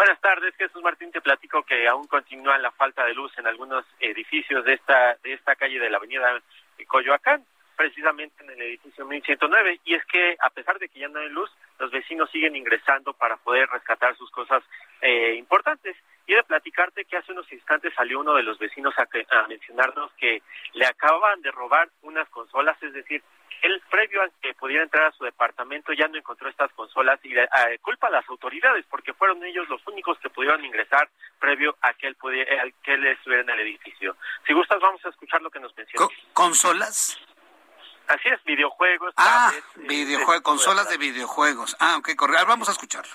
Buenas 0.00 0.20
tardes, 0.22 0.56
Jesús 0.56 0.82
Martín. 0.82 1.12
Te 1.12 1.20
platico 1.20 1.62
que 1.62 1.86
aún 1.86 2.06
continúa 2.06 2.56
la 2.56 2.70
falta 2.70 3.04
de 3.04 3.12
luz 3.12 3.36
en 3.36 3.46
algunos 3.46 3.84
edificios 3.98 4.64
de 4.64 4.72
esta 4.72 5.16
de 5.22 5.34
esta 5.34 5.56
calle 5.56 5.78
de 5.78 5.90
la 5.90 5.98
Avenida 5.98 6.40
Coyoacán, 6.86 7.44
precisamente 7.76 8.42
en 8.42 8.48
el 8.48 8.62
edificio 8.62 9.04
1109. 9.04 9.80
Y 9.84 9.96
es 9.96 10.02
que 10.06 10.38
a 10.40 10.48
pesar 10.48 10.78
de 10.78 10.88
que 10.88 11.00
ya 11.00 11.08
no 11.08 11.20
hay 11.20 11.28
luz, 11.28 11.54
los 11.78 11.90
vecinos 11.90 12.30
siguen 12.30 12.56
ingresando 12.56 13.12
para 13.12 13.36
poder 13.36 13.68
rescatar 13.68 14.16
sus 14.16 14.30
cosas 14.30 14.62
eh, 15.02 15.34
importantes. 15.34 15.94
Y 16.26 16.32
de 16.32 16.44
platicarte 16.44 17.04
que 17.04 17.18
hace 17.18 17.32
unos 17.32 17.52
instantes 17.52 17.92
salió 17.92 18.20
uno 18.20 18.32
de 18.32 18.42
los 18.42 18.58
vecinos 18.58 18.94
a, 18.96 19.02
a 19.02 19.48
mencionarnos 19.48 20.10
que 20.14 20.40
le 20.72 20.86
acababan 20.86 21.42
de 21.42 21.50
robar 21.50 21.90
unas 22.00 22.26
consolas, 22.30 22.82
es 22.82 22.94
decir, 22.94 23.22
él 23.62 23.82
previo 23.90 24.22
a 24.22 24.28
que 24.40 24.54
pudiera 24.54 24.82
entrar 24.82 25.06
a 25.06 25.12
su 25.12 25.24
departamento 25.24 25.92
ya 25.92 26.08
no 26.08 26.16
encontró 26.16 26.48
estas 26.48 26.72
consolas 26.72 27.18
y 27.22 27.36
eh, 27.36 27.48
culpa 27.82 28.08
a 28.08 28.10
las 28.10 28.28
autoridades 28.28 28.84
porque 28.88 29.12
fueron 29.12 29.42
ellos 29.44 29.68
los 29.68 29.86
únicos 29.86 30.18
que 30.18 30.30
pudieron 30.30 30.64
ingresar 30.64 31.08
previo 31.38 31.76
a 31.82 31.92
que 31.94 32.06
él 32.08 32.16
pudiera, 32.16 32.64
que 32.82 32.94
él 32.94 33.06
estuviera 33.06 33.42
en 33.42 33.50
el 33.50 33.60
edificio. 33.60 34.16
Si 34.46 34.52
gustas 34.52 34.80
vamos 34.80 35.04
a 35.04 35.08
escuchar 35.10 35.42
lo 35.42 35.50
que 35.50 35.60
nos 35.60 35.76
mencionó. 35.76 36.08
¿Consolas? 36.32 37.18
Así 38.08 38.28
es, 38.28 38.42
videojuegos. 38.44 39.14
Ah, 39.16 39.52
tablets, 39.52 39.76
eh, 39.76 39.86
videojuegos, 39.88 40.42
consolas 40.42 40.88
de, 40.88 40.98
de 40.98 40.98
videojuegos. 40.98 41.76
Ah, 41.78 41.96
ok, 41.98 42.16
correcto. 42.16 42.46
Vamos 42.46 42.68
a 42.68 42.72
escucharlo. 42.72 43.12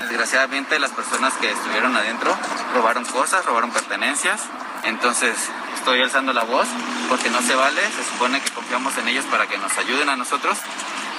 Desgraciadamente 0.00 0.78
las 0.78 0.92
personas 0.92 1.36
que 1.38 1.50
estuvieron 1.50 1.96
adentro 1.96 2.36
robaron 2.74 3.04
cosas, 3.06 3.44
robaron 3.46 3.72
pertenencias. 3.72 4.50
Entonces 4.84 5.50
estoy 5.84 6.00
alzando 6.00 6.32
la 6.32 6.44
voz 6.44 6.66
porque 7.10 7.28
no 7.28 7.42
se 7.42 7.54
vale. 7.54 7.78
Se 7.90 8.04
supone 8.04 8.40
que 8.40 8.50
confiamos 8.52 8.96
en 8.96 9.06
ellos 9.08 9.26
para 9.26 9.46
que 9.46 9.58
nos 9.58 9.76
ayuden 9.76 10.08
a 10.08 10.16
nosotros 10.16 10.56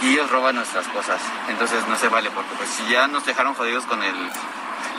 y 0.02 0.14
ellos 0.14 0.32
roban 0.32 0.56
nuestras 0.56 0.88
cosas. 0.88 1.22
Entonces 1.50 1.88
no 1.88 1.96
se 1.98 2.08
vale 2.08 2.32
porque 2.32 2.50
pues 2.58 2.68
si 2.72 2.92
ya 2.92 3.08
nos 3.08 3.24
dejaron 3.26 3.54
jodidos 3.54 3.86
con 3.86 4.02
el 4.02 4.16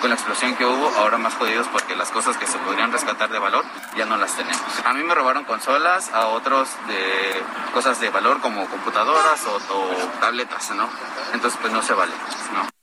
con 0.01 0.11
la 0.11 0.15
explosión 0.15 0.55
que 0.55 0.65
hubo, 0.65 0.89
ahora 0.99 1.19
más 1.19 1.35
jodidos 1.35 1.67
porque 1.73 1.97
las 1.97 2.13
cosas 2.13 2.37
que 2.37 2.47
se 2.47 2.59
podrían 2.59 2.93
rescatar 2.93 3.29
de 3.29 3.41
valor 3.41 3.65
ya 3.97 4.05
no 4.05 4.17
las 4.17 4.37
tenemos. 4.37 4.63
A 4.85 4.93
mí 4.93 5.03
me 5.03 5.17
robaron 5.17 5.43
consolas, 5.43 6.13
a 6.13 6.27
otros 6.29 6.69
de 6.87 7.43
cosas 7.75 7.99
de 7.99 8.09
valor 8.11 8.41
como 8.41 8.69
computadoras 8.69 9.45
o, 9.47 9.57
o 9.57 9.89
tabletas, 10.21 10.71
¿no? 10.77 10.89
Entonces 11.33 11.59
pues 11.61 11.73
no 11.73 11.83
se 11.83 11.93
vale, 11.93 12.13
¿no? 12.55 12.76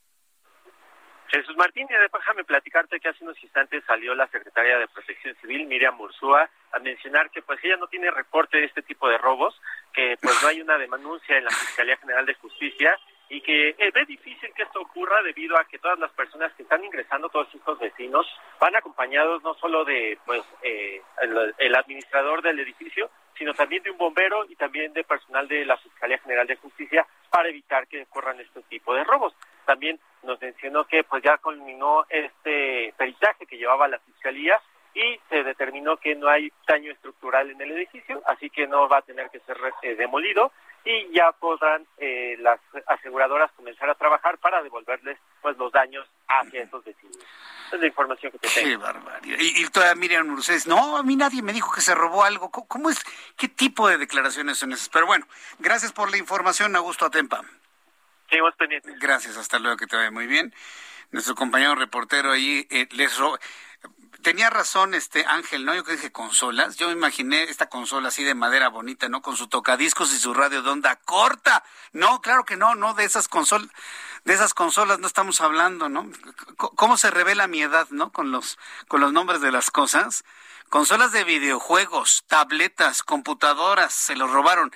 Jesús 1.33 1.57
Martín, 1.57 1.87
y 1.89 1.93
déjame 1.93 2.43
platicarte 2.43 2.99
que 2.99 3.09
hace 3.09 3.23
unos 3.23 3.41
instantes 3.41 3.83
salió 3.87 4.13
la 4.13 4.27
secretaria 4.27 4.77
de 4.77 4.87
Protección 4.87 5.35
Civil, 5.41 5.65
Miriam 5.65 5.95
Mursúa, 5.95 6.47
a 6.71 6.79
mencionar 6.79 7.31
que 7.31 7.41
pues 7.41 7.59
ella 7.63 7.75
no 7.77 7.87
tiene 7.87 8.11
reporte 8.11 8.57
de 8.59 8.65
este 8.65 8.83
tipo 8.83 9.09
de 9.09 9.17
robos, 9.17 9.59
que 9.93 10.15
pues 10.21 10.35
no 10.43 10.49
hay 10.49 10.61
una 10.61 10.77
denuncia 10.77 11.35
en 11.35 11.45
la 11.45 11.49
Fiscalía 11.49 11.97
General 11.97 12.23
de 12.27 12.35
Justicia 12.35 12.95
y 13.33 13.41
que 13.41 13.69
eh, 13.69 13.91
ve 13.91 14.05
difícil 14.05 14.53
que 14.53 14.61
esto 14.61 14.79
ocurra 14.79 15.23
debido 15.23 15.57
a 15.57 15.65
que 15.65 15.79
todas 15.79 15.97
las 15.97 16.11
personas 16.11 16.53
que 16.53 16.61
están 16.61 16.83
ingresando, 16.83 17.29
todos 17.29 17.47
estos 17.51 17.79
vecinos, 17.79 18.27
van 18.59 18.75
acompañados 18.75 19.41
no 19.41 19.55
solo 19.55 19.83
de 19.83 20.19
pues 20.23 20.43
eh, 20.61 21.01
el, 21.19 21.55
el 21.57 21.75
administrador 21.75 22.43
del 22.43 22.59
edificio, 22.59 23.09
sino 23.35 23.55
también 23.55 23.81
de 23.81 23.89
un 23.89 23.97
bombero 23.97 24.45
y 24.47 24.55
también 24.55 24.93
de 24.93 25.03
personal 25.03 25.47
de 25.47 25.65
la 25.65 25.77
Fiscalía 25.77 26.19
General 26.19 26.45
de 26.45 26.57
Justicia 26.57 27.07
para 27.31 27.49
evitar 27.49 27.87
que 27.87 28.03
ocurran 28.03 28.39
este 28.39 28.61
tipo 28.69 28.93
de 28.93 29.03
robos. 29.03 29.33
También 29.65 29.99
nos 30.21 30.39
mencionó 30.39 30.85
que 30.85 31.03
pues 31.03 31.23
ya 31.23 31.39
culminó 31.39 32.05
este 32.09 32.93
peritaje 32.95 33.47
que 33.47 33.57
llevaba 33.57 33.87
la 33.87 33.97
Fiscalía 33.97 34.61
y 34.93 35.19
se 35.29 35.43
determinó 35.43 35.97
que 35.97 36.13
no 36.13 36.29
hay 36.29 36.51
daño 36.67 36.91
estructural 36.91 37.49
en 37.49 37.59
el 37.59 37.71
edificio, 37.71 38.21
así 38.27 38.51
que 38.51 38.67
no 38.67 38.87
va 38.87 38.97
a 38.97 39.01
tener 39.01 39.31
que 39.31 39.39
ser 39.39 39.57
eh, 39.81 39.95
demolido 39.95 40.51
y 40.85 41.13
ya 41.13 41.31
podrán 41.33 41.85
eh, 41.97 42.35
las 42.39 42.59
aseguradoras 42.87 43.51
comenzar 43.53 43.89
a 43.89 43.95
trabajar 43.95 44.37
para 44.37 44.61
devolverles 44.61 45.17
pues 45.41 45.57
los 45.57 45.71
daños 45.71 46.07
hacia 46.27 46.63
esos 46.63 46.83
vecinos. 46.83 47.17
Esa 47.67 47.75
es 47.75 47.81
la 47.81 47.87
información 47.87 48.31
que 48.31 48.39
te 48.39 48.49
tengo. 48.49 48.67
Qué 48.67 48.77
barbaridad. 48.77 49.37
Y, 49.39 49.63
y 49.63 49.67
todavía 49.69 49.95
Miriam 49.95 50.27
Mercedes, 50.27 50.67
no, 50.67 50.97
a 50.97 51.03
mí 51.03 51.15
nadie 51.15 51.41
me 51.41 51.53
dijo 51.53 51.73
que 51.73 51.81
se 51.81 51.95
robó 51.95 52.23
algo. 52.23 52.51
¿Cómo, 52.51 52.67
¿Cómo, 52.67 52.89
es? 52.89 53.03
¿Qué 53.37 53.47
tipo 53.47 53.87
de 53.87 53.97
declaraciones 53.97 54.57
son 54.57 54.73
esas? 54.73 54.89
Pero 54.89 55.05
bueno, 55.05 55.25
gracias 55.59 55.93
por 55.93 56.11
la 56.11 56.17
información, 56.17 56.75
Augusto 56.75 57.05
Atempa. 57.05 57.41
Seguimos 58.29 58.55
pendientes. 58.55 58.99
Gracias, 58.99 59.37
hasta 59.37 59.59
luego, 59.59 59.77
que 59.77 59.87
te 59.87 59.95
vaya 59.95 60.11
muy 60.11 60.27
bien. 60.27 60.53
Nuestro 61.11 61.35
compañero 61.35 61.75
reportero 61.75 62.31
ahí 62.31 62.67
eh, 62.71 62.87
les 62.91 63.17
robó 63.17 63.37
tenía 64.23 64.49
razón 64.49 64.95
este 64.95 65.25
Ángel, 65.27 65.65
¿no? 65.65 65.75
Yo 65.75 65.83
que 65.83 65.91
dije 65.91 66.11
consolas. 66.11 66.77
Yo 66.77 66.87
me 66.87 66.93
imaginé 66.93 67.43
esta 67.43 67.69
consola 67.69 68.07
así 68.07 68.23
de 68.23 68.33
madera 68.33 68.69
bonita, 68.69 69.09
¿no? 69.09 69.21
Con 69.21 69.37
su 69.37 69.47
tocadiscos 69.47 70.11
y 70.13 70.17
su 70.17 70.33
radio 70.33 70.63
de 70.63 70.69
onda 70.71 70.95
corta. 70.95 71.63
No, 71.91 72.21
claro 72.21 72.45
que 72.45 72.57
no, 72.57 72.73
no 72.73 72.95
de 72.95 73.03
esas 73.03 73.27
consolas. 73.27 73.69
De 74.23 74.33
esas 74.33 74.53
consolas 74.53 74.99
no 74.99 75.05
estamos 75.07 75.41
hablando, 75.41 75.89
¿no? 75.89 76.09
¿Cómo 76.55 76.97
se 76.97 77.11
revela 77.11 77.45
mi 77.47 77.61
edad, 77.61 77.87
¿no? 77.91 78.11
Con 78.11 78.31
los, 78.31 78.57
con 78.87 79.01
los 79.01 79.13
nombres 79.13 79.41
de 79.41 79.51
las 79.51 79.69
cosas. 79.69 80.23
Consolas 80.69 81.11
de 81.11 81.23
videojuegos, 81.23 82.23
tabletas, 82.27 83.03
computadoras, 83.03 83.93
se 83.93 84.15
los 84.15 84.31
robaron. 84.31 84.73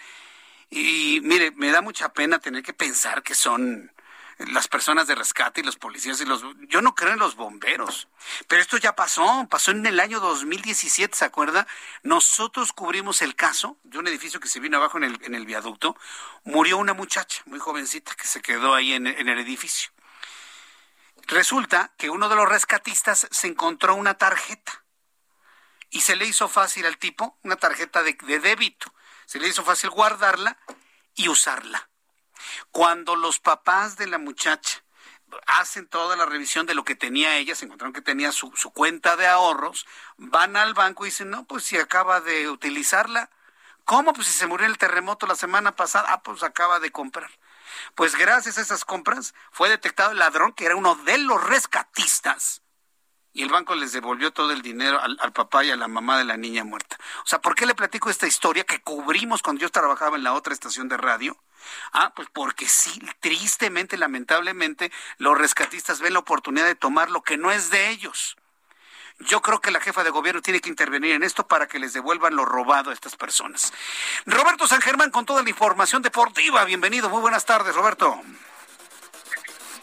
Y 0.69 1.21
mire, 1.23 1.51
me 1.51 1.71
da 1.71 1.81
mucha 1.81 2.09
pena 2.09 2.39
tener 2.39 2.61
que 2.61 2.73
pensar 2.73 3.23
que 3.23 3.33
son 3.33 3.91
las 4.37 4.67
personas 4.67 5.07
de 5.07 5.15
rescate 5.15 5.61
y 5.61 5.63
los 5.63 5.77
policías 5.77 6.21
y 6.21 6.25
los... 6.25 6.43
Yo 6.67 6.81
no 6.81 6.93
creo 6.95 7.13
en 7.13 7.19
los 7.19 7.35
bomberos, 7.35 8.07
pero 8.47 8.61
esto 8.61 8.77
ya 8.77 8.95
pasó, 8.95 9.47
pasó 9.49 9.71
en 9.71 9.85
el 9.85 9.99
año 9.99 10.19
2017, 10.19 11.15
¿se 11.15 11.25
acuerda? 11.25 11.67
Nosotros 12.03 12.71
cubrimos 12.71 13.21
el 13.21 13.35
caso 13.35 13.77
de 13.83 13.97
un 13.97 14.07
edificio 14.07 14.39
que 14.39 14.49
se 14.49 14.59
vino 14.59 14.77
abajo 14.77 14.97
en 14.97 15.05
el, 15.05 15.19
en 15.23 15.33
el 15.33 15.45
viaducto, 15.45 15.97
murió 16.43 16.77
una 16.77 16.93
muchacha 16.93 17.41
muy 17.45 17.59
jovencita 17.59 18.13
que 18.15 18.27
se 18.27 18.41
quedó 18.41 18.75
ahí 18.75 18.93
en, 18.93 19.07
en 19.07 19.27
el 19.27 19.39
edificio. 19.39 19.91
Resulta 21.27 21.93
que 21.97 22.09
uno 22.09 22.29
de 22.29 22.35
los 22.35 22.47
rescatistas 22.47 23.27
se 23.31 23.47
encontró 23.47 23.95
una 23.95 24.13
tarjeta 24.13 24.83
y 25.89 26.01
se 26.01 26.15
le 26.15 26.25
hizo 26.25 26.47
fácil 26.47 26.85
al 26.85 26.97
tipo, 26.97 27.37
una 27.43 27.55
tarjeta 27.55 28.03
de, 28.03 28.17
de 28.21 28.39
débito, 28.39 28.93
se 29.25 29.39
le 29.39 29.47
hizo 29.47 29.63
fácil 29.63 29.89
guardarla 29.89 30.57
y 31.15 31.27
usarla. 31.27 31.86
Cuando 32.71 33.15
los 33.15 33.39
papás 33.39 33.97
de 33.97 34.07
la 34.07 34.17
muchacha 34.17 34.83
hacen 35.45 35.87
toda 35.87 36.15
la 36.15 36.25
revisión 36.25 36.65
de 36.65 36.75
lo 36.75 36.83
que 36.83 36.95
tenía 36.95 37.37
ella, 37.37 37.55
se 37.55 37.65
encontraron 37.65 37.93
que 37.93 38.01
tenía 38.01 38.31
su, 38.31 38.51
cuenta 38.73 39.15
de 39.17 39.27
ahorros, 39.27 39.85
van 40.17 40.55
al 40.55 40.73
banco 40.73 41.05
y 41.05 41.09
dicen, 41.09 41.29
no, 41.29 41.45
pues 41.45 41.63
si 41.63 41.77
acaba 41.77 42.21
de 42.21 42.49
utilizarla. 42.49 43.29
¿Cómo? 43.85 44.13
Pues 44.13 44.27
si 44.27 44.33
se 44.33 44.47
murió 44.47 44.65
en 44.65 44.71
el 44.71 44.77
terremoto 44.77 45.27
la 45.27 45.35
semana 45.35 45.73
pasada, 45.73 46.07
ah, 46.11 46.21
pues 46.21 46.43
acaba 46.43 46.79
de 46.79 46.91
comprar. 46.91 47.31
Pues 47.95 48.15
gracias 48.15 48.57
a 48.57 48.61
esas 48.61 48.85
compras 48.85 49.33
fue 49.51 49.69
detectado 49.69 50.11
el 50.11 50.19
ladrón 50.19 50.53
que 50.53 50.65
era 50.65 50.75
uno 50.75 50.95
de 50.95 51.17
los 51.19 51.41
rescatistas 51.43 52.61
y 53.37 53.43
el 53.43 53.49
banco 53.49 53.75
les 53.75 53.91
devolvió 53.91 54.33
todo 54.33 54.51
el 54.51 54.63
dinero 54.63 54.99
al, 54.99 55.31
papá 55.31 55.63
y 55.63 55.69
a 55.69 55.75
la 55.75 55.87
mamá 55.87 56.17
de 56.17 56.23
la 56.23 56.37
niña 56.37 56.63
muerta. 56.63 56.97
O 57.23 57.27
sea, 57.27 57.39
¿por 57.39 57.53
qué 57.53 57.67
le 57.67 57.75
platico 57.75 58.09
esta 58.09 58.25
historia 58.25 58.63
que 58.63 58.81
cubrimos 58.81 59.43
cuando 59.43 59.61
yo 59.61 59.69
trabajaba 59.69 60.17
en 60.17 60.23
la 60.23 60.33
otra 60.33 60.53
estación 60.53 60.89
de 60.89 60.97
radio? 60.97 61.37
Ah, 61.93 62.13
pues 62.15 62.27
porque 62.33 62.67
sí, 62.67 62.99
tristemente, 63.19 63.95
lamentablemente, 63.95 64.91
los 65.19 65.37
rescatistas 65.37 65.99
ven 65.99 66.13
la 66.13 66.19
oportunidad 66.19 66.65
de 66.65 66.73
tomar 66.73 67.11
lo 67.11 67.21
que 67.21 67.37
no 67.37 67.51
es 67.51 67.69
de 67.69 67.91
ellos. 67.91 68.37
Yo 69.19 69.43
creo 69.43 69.61
que 69.61 69.69
la 69.69 69.81
jefa 69.81 70.03
de 70.03 70.09
gobierno 70.09 70.41
tiene 70.41 70.59
que 70.59 70.69
intervenir 70.69 71.11
en 71.11 71.21
esto 71.21 71.47
para 71.47 71.67
que 71.67 71.77
les 71.77 71.93
devuelvan 71.93 72.35
lo 72.35 72.43
robado 72.43 72.89
a 72.89 72.93
estas 72.93 73.15
personas. 73.15 73.71
Roberto 74.25 74.65
San 74.65 74.81
Germán 74.81 75.11
con 75.11 75.27
toda 75.27 75.43
la 75.43 75.49
información 75.51 76.01
deportiva. 76.01 76.65
Bienvenido, 76.65 77.07
muy 77.07 77.21
buenas 77.21 77.45
tardes, 77.45 77.75
Roberto. 77.75 78.19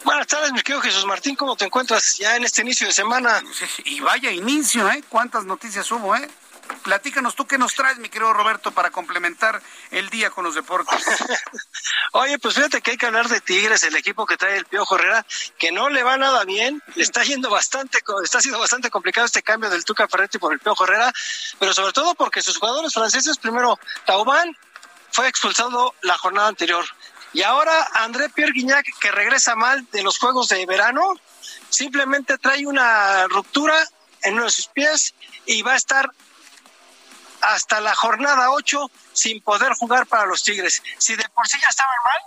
Buenas 0.05 0.27
tardes, 0.27 0.53
mi 0.53 0.61
querido 0.61 0.81
Jesús 0.81 1.03
Martín, 1.07 1.35
¿cómo 1.35 1.55
te 1.55 1.65
encuentras 1.65 2.19
ya 2.19 2.35
en 2.35 2.43
este 2.43 2.61
inicio 2.61 2.85
de 2.85 2.93
semana? 2.93 3.41
Y 3.85 4.01
vaya 4.01 4.29
inicio, 4.29 4.87
¿eh? 4.91 5.03
¿Cuántas 5.09 5.45
noticias 5.45 5.91
hubo, 5.91 6.15
eh? 6.15 6.29
Platícanos 6.83 7.33
tú 7.33 7.47
qué 7.47 7.57
nos 7.57 7.73
traes, 7.73 7.97
mi 7.97 8.09
querido 8.09 8.31
Roberto, 8.31 8.71
para 8.71 8.91
complementar 8.91 9.59
el 9.89 10.07
día 10.11 10.29
con 10.29 10.43
los 10.43 10.53
deportes. 10.53 11.03
Oye, 12.11 12.37
pues 12.37 12.53
fíjate 12.53 12.81
que 12.81 12.91
hay 12.91 12.97
que 12.97 13.07
hablar 13.07 13.29
de 13.29 13.41
Tigres, 13.41 13.81
el 13.81 13.95
equipo 13.95 14.27
que 14.27 14.37
trae 14.37 14.57
el 14.57 14.65
Piojo 14.65 14.95
Herrera, 14.95 15.25
que 15.57 15.71
no 15.71 15.89
le 15.89 16.03
va 16.03 16.17
nada 16.17 16.45
bien, 16.45 16.83
le 16.93 17.01
está 17.01 17.23
yendo 17.23 17.49
bastante, 17.49 17.97
está 18.23 18.41
siendo 18.41 18.59
bastante 18.59 18.91
complicado 18.91 19.25
este 19.25 19.41
cambio 19.41 19.71
del 19.71 19.85
Tuca 19.85 20.07
Ferretti 20.07 20.37
por 20.37 20.53
el 20.53 20.59
Piojo 20.59 20.83
Herrera, 20.83 21.11
pero 21.57 21.73
sobre 21.73 21.93
todo 21.93 22.13
porque 22.13 22.43
sus 22.43 22.57
jugadores 22.57 22.93
franceses, 22.93 23.39
primero, 23.39 23.79
Taubán 24.05 24.55
fue 25.15 25.29
expulsado 25.29 25.95
la 26.01 26.17
jornada 26.17 26.49
anterior. 26.49 26.85
Y 27.35 27.43
ahora 27.43 27.89
André 27.95 28.29
Pierre 28.29 28.53
Guignac, 28.53 28.87
que 28.97 29.11
regresa 29.11 29.57
mal 29.57 29.85
de 29.91 30.03
los 30.03 30.19
Juegos 30.19 30.47
de 30.47 30.65
Verano, 30.65 31.15
simplemente 31.69 32.37
trae 32.37 32.65
una 32.65 33.27
ruptura 33.27 33.75
en 34.23 34.35
uno 34.35 34.45
de 34.45 34.51
sus 34.51 34.67
pies 34.67 35.13
y 35.45 35.61
va 35.61 35.73
a 35.73 35.75
estar 35.75 36.09
hasta 37.41 37.81
la 37.81 37.93
jornada 37.93 38.51
8 38.51 38.89
sin 39.11 39.41
poder 39.41 39.73
jugar 39.73 40.07
para 40.07 40.25
los 40.25 40.43
Tigres. 40.43 40.81
Si 40.97 41.17
de 41.17 41.27
por 41.27 41.45
sí 41.45 41.59
ya 41.61 41.67
estaban 41.67 41.97
mal, 42.05 42.21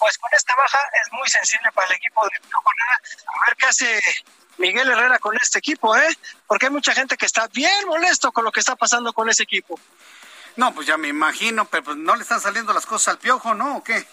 pues 0.00 0.18
con 0.18 0.30
esta 0.34 0.56
baja 0.56 0.78
es 1.00 1.12
muy 1.12 1.28
sensible 1.28 1.70
para 1.70 1.86
el 1.86 1.94
equipo 1.94 2.24
de 2.24 2.30
Herrera. 2.34 3.00
A 3.28 3.46
ver 3.46 3.56
qué 3.56 3.66
hace 3.66 4.02
Miguel 4.58 4.90
Herrera 4.90 5.20
con 5.20 5.36
este 5.40 5.60
equipo, 5.60 5.96
¿eh? 5.96 6.18
Porque 6.48 6.66
hay 6.66 6.72
mucha 6.72 6.92
gente 6.94 7.16
que 7.16 7.26
está 7.26 7.46
bien 7.46 7.86
molesto 7.86 8.32
con 8.32 8.42
lo 8.42 8.50
que 8.50 8.58
está 8.58 8.74
pasando 8.74 9.12
con 9.12 9.30
ese 9.30 9.44
equipo. 9.44 9.78
No, 10.56 10.74
pues 10.74 10.88
ya 10.88 10.96
me 10.96 11.06
imagino, 11.06 11.64
pero 11.66 11.84
pues 11.84 11.96
no 11.96 12.16
le 12.16 12.22
están 12.22 12.40
saliendo 12.40 12.72
las 12.72 12.86
cosas 12.86 13.14
al 13.14 13.18
piojo, 13.18 13.54
¿no? 13.54 13.76
¿O 13.76 13.84
qué? 13.84 14.04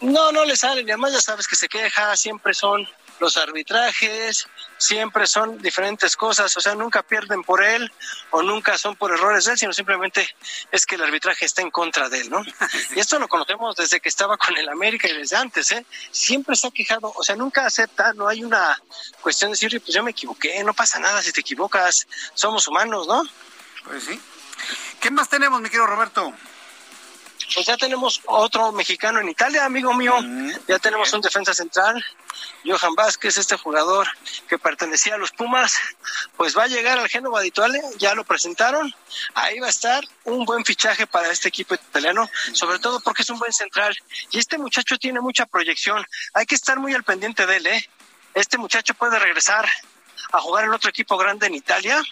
No, 0.00 0.32
no 0.32 0.44
le 0.44 0.56
salen, 0.56 0.86
y 0.86 0.90
además 0.90 1.12
ya 1.12 1.20
sabes 1.20 1.48
que 1.48 1.56
se 1.56 1.68
queja, 1.68 2.16
siempre 2.16 2.54
son 2.54 2.88
los 3.20 3.36
arbitrajes, 3.36 4.46
siempre 4.76 5.26
son 5.26 5.58
diferentes 5.58 6.16
cosas, 6.16 6.56
o 6.56 6.60
sea, 6.60 6.74
nunca 6.74 7.02
pierden 7.02 7.42
por 7.42 7.64
él 7.64 7.90
o 8.30 8.42
nunca 8.42 8.78
son 8.78 8.94
por 8.96 9.12
errores 9.12 9.44
de 9.44 9.52
él, 9.52 9.58
sino 9.58 9.72
simplemente 9.72 10.28
es 10.70 10.86
que 10.86 10.94
el 10.94 11.02
arbitraje 11.02 11.44
está 11.44 11.62
en 11.62 11.70
contra 11.70 12.08
de 12.08 12.20
él, 12.20 12.30
¿no? 12.30 12.42
Y 12.94 13.00
esto 13.00 13.18
lo 13.18 13.28
conocemos 13.28 13.74
desde 13.76 14.00
que 14.00 14.08
estaba 14.08 14.36
con 14.36 14.56
el 14.56 14.68
América 14.68 15.08
y 15.08 15.14
desde 15.14 15.36
antes, 15.36 15.72
¿eh? 15.72 15.84
Siempre 16.10 16.56
se 16.56 16.68
ha 16.68 16.70
quejado, 16.70 17.12
o 17.14 17.24
sea, 17.24 17.36
nunca 17.36 17.66
acepta, 17.66 18.12
no 18.12 18.28
hay 18.28 18.44
una 18.44 18.80
cuestión 19.20 19.50
de 19.50 19.58
decir, 19.58 19.80
pues 19.80 19.94
yo 19.94 20.02
me 20.02 20.12
equivoqué, 20.12 20.62
no 20.62 20.74
pasa 20.74 20.98
nada 20.98 21.22
si 21.22 21.32
te 21.32 21.40
equivocas, 21.40 22.06
somos 22.34 22.68
humanos, 22.68 23.06
¿no? 23.08 23.24
Pues 23.84 24.04
sí. 24.04 24.20
¿Qué 25.00 25.10
más 25.10 25.28
tenemos, 25.28 25.60
mi 25.60 25.68
querido 25.68 25.86
Roberto? 25.86 26.32
Pues 27.54 27.66
ya 27.66 27.76
tenemos 27.76 28.20
otro 28.26 28.72
mexicano 28.72 29.20
en 29.20 29.28
Italia, 29.28 29.64
amigo 29.64 29.94
mío. 29.94 30.14
Ya 30.66 30.78
tenemos 30.78 31.12
un 31.12 31.20
defensa 31.20 31.54
central, 31.54 32.04
Johan 32.64 32.94
Vázquez, 32.94 33.36
este 33.38 33.56
jugador 33.56 34.06
que 34.48 34.58
pertenecía 34.58 35.14
a 35.14 35.18
los 35.18 35.32
Pumas, 35.32 35.78
pues 36.36 36.56
va 36.56 36.64
a 36.64 36.68
llegar 36.68 36.98
al 36.98 37.08
Génova 37.08 37.40
de 37.40 37.52
ya 37.98 38.14
lo 38.14 38.24
presentaron. 38.24 38.94
Ahí 39.34 39.58
va 39.58 39.66
a 39.66 39.70
estar 39.70 40.04
un 40.24 40.44
buen 40.44 40.64
fichaje 40.64 41.06
para 41.06 41.30
este 41.30 41.48
equipo 41.48 41.74
italiano, 41.74 42.28
sobre 42.52 42.78
todo 42.78 43.00
porque 43.00 43.22
es 43.22 43.30
un 43.30 43.38
buen 43.38 43.52
central. 43.52 43.96
Y 44.30 44.38
este 44.38 44.58
muchacho 44.58 44.98
tiene 44.98 45.20
mucha 45.20 45.46
proyección. 45.46 46.04
Hay 46.34 46.46
que 46.46 46.54
estar 46.54 46.78
muy 46.78 46.94
al 46.94 47.04
pendiente 47.04 47.46
de 47.46 47.56
él, 47.56 47.66
¿eh? 47.66 47.90
Este 48.34 48.58
muchacho 48.58 48.94
puede 48.94 49.18
regresar 49.18 49.66
a 50.32 50.40
jugar 50.40 50.64
en 50.64 50.72
otro 50.72 50.90
equipo 50.90 51.16
grande 51.16 51.46
en 51.46 51.54
Italia 51.54 52.02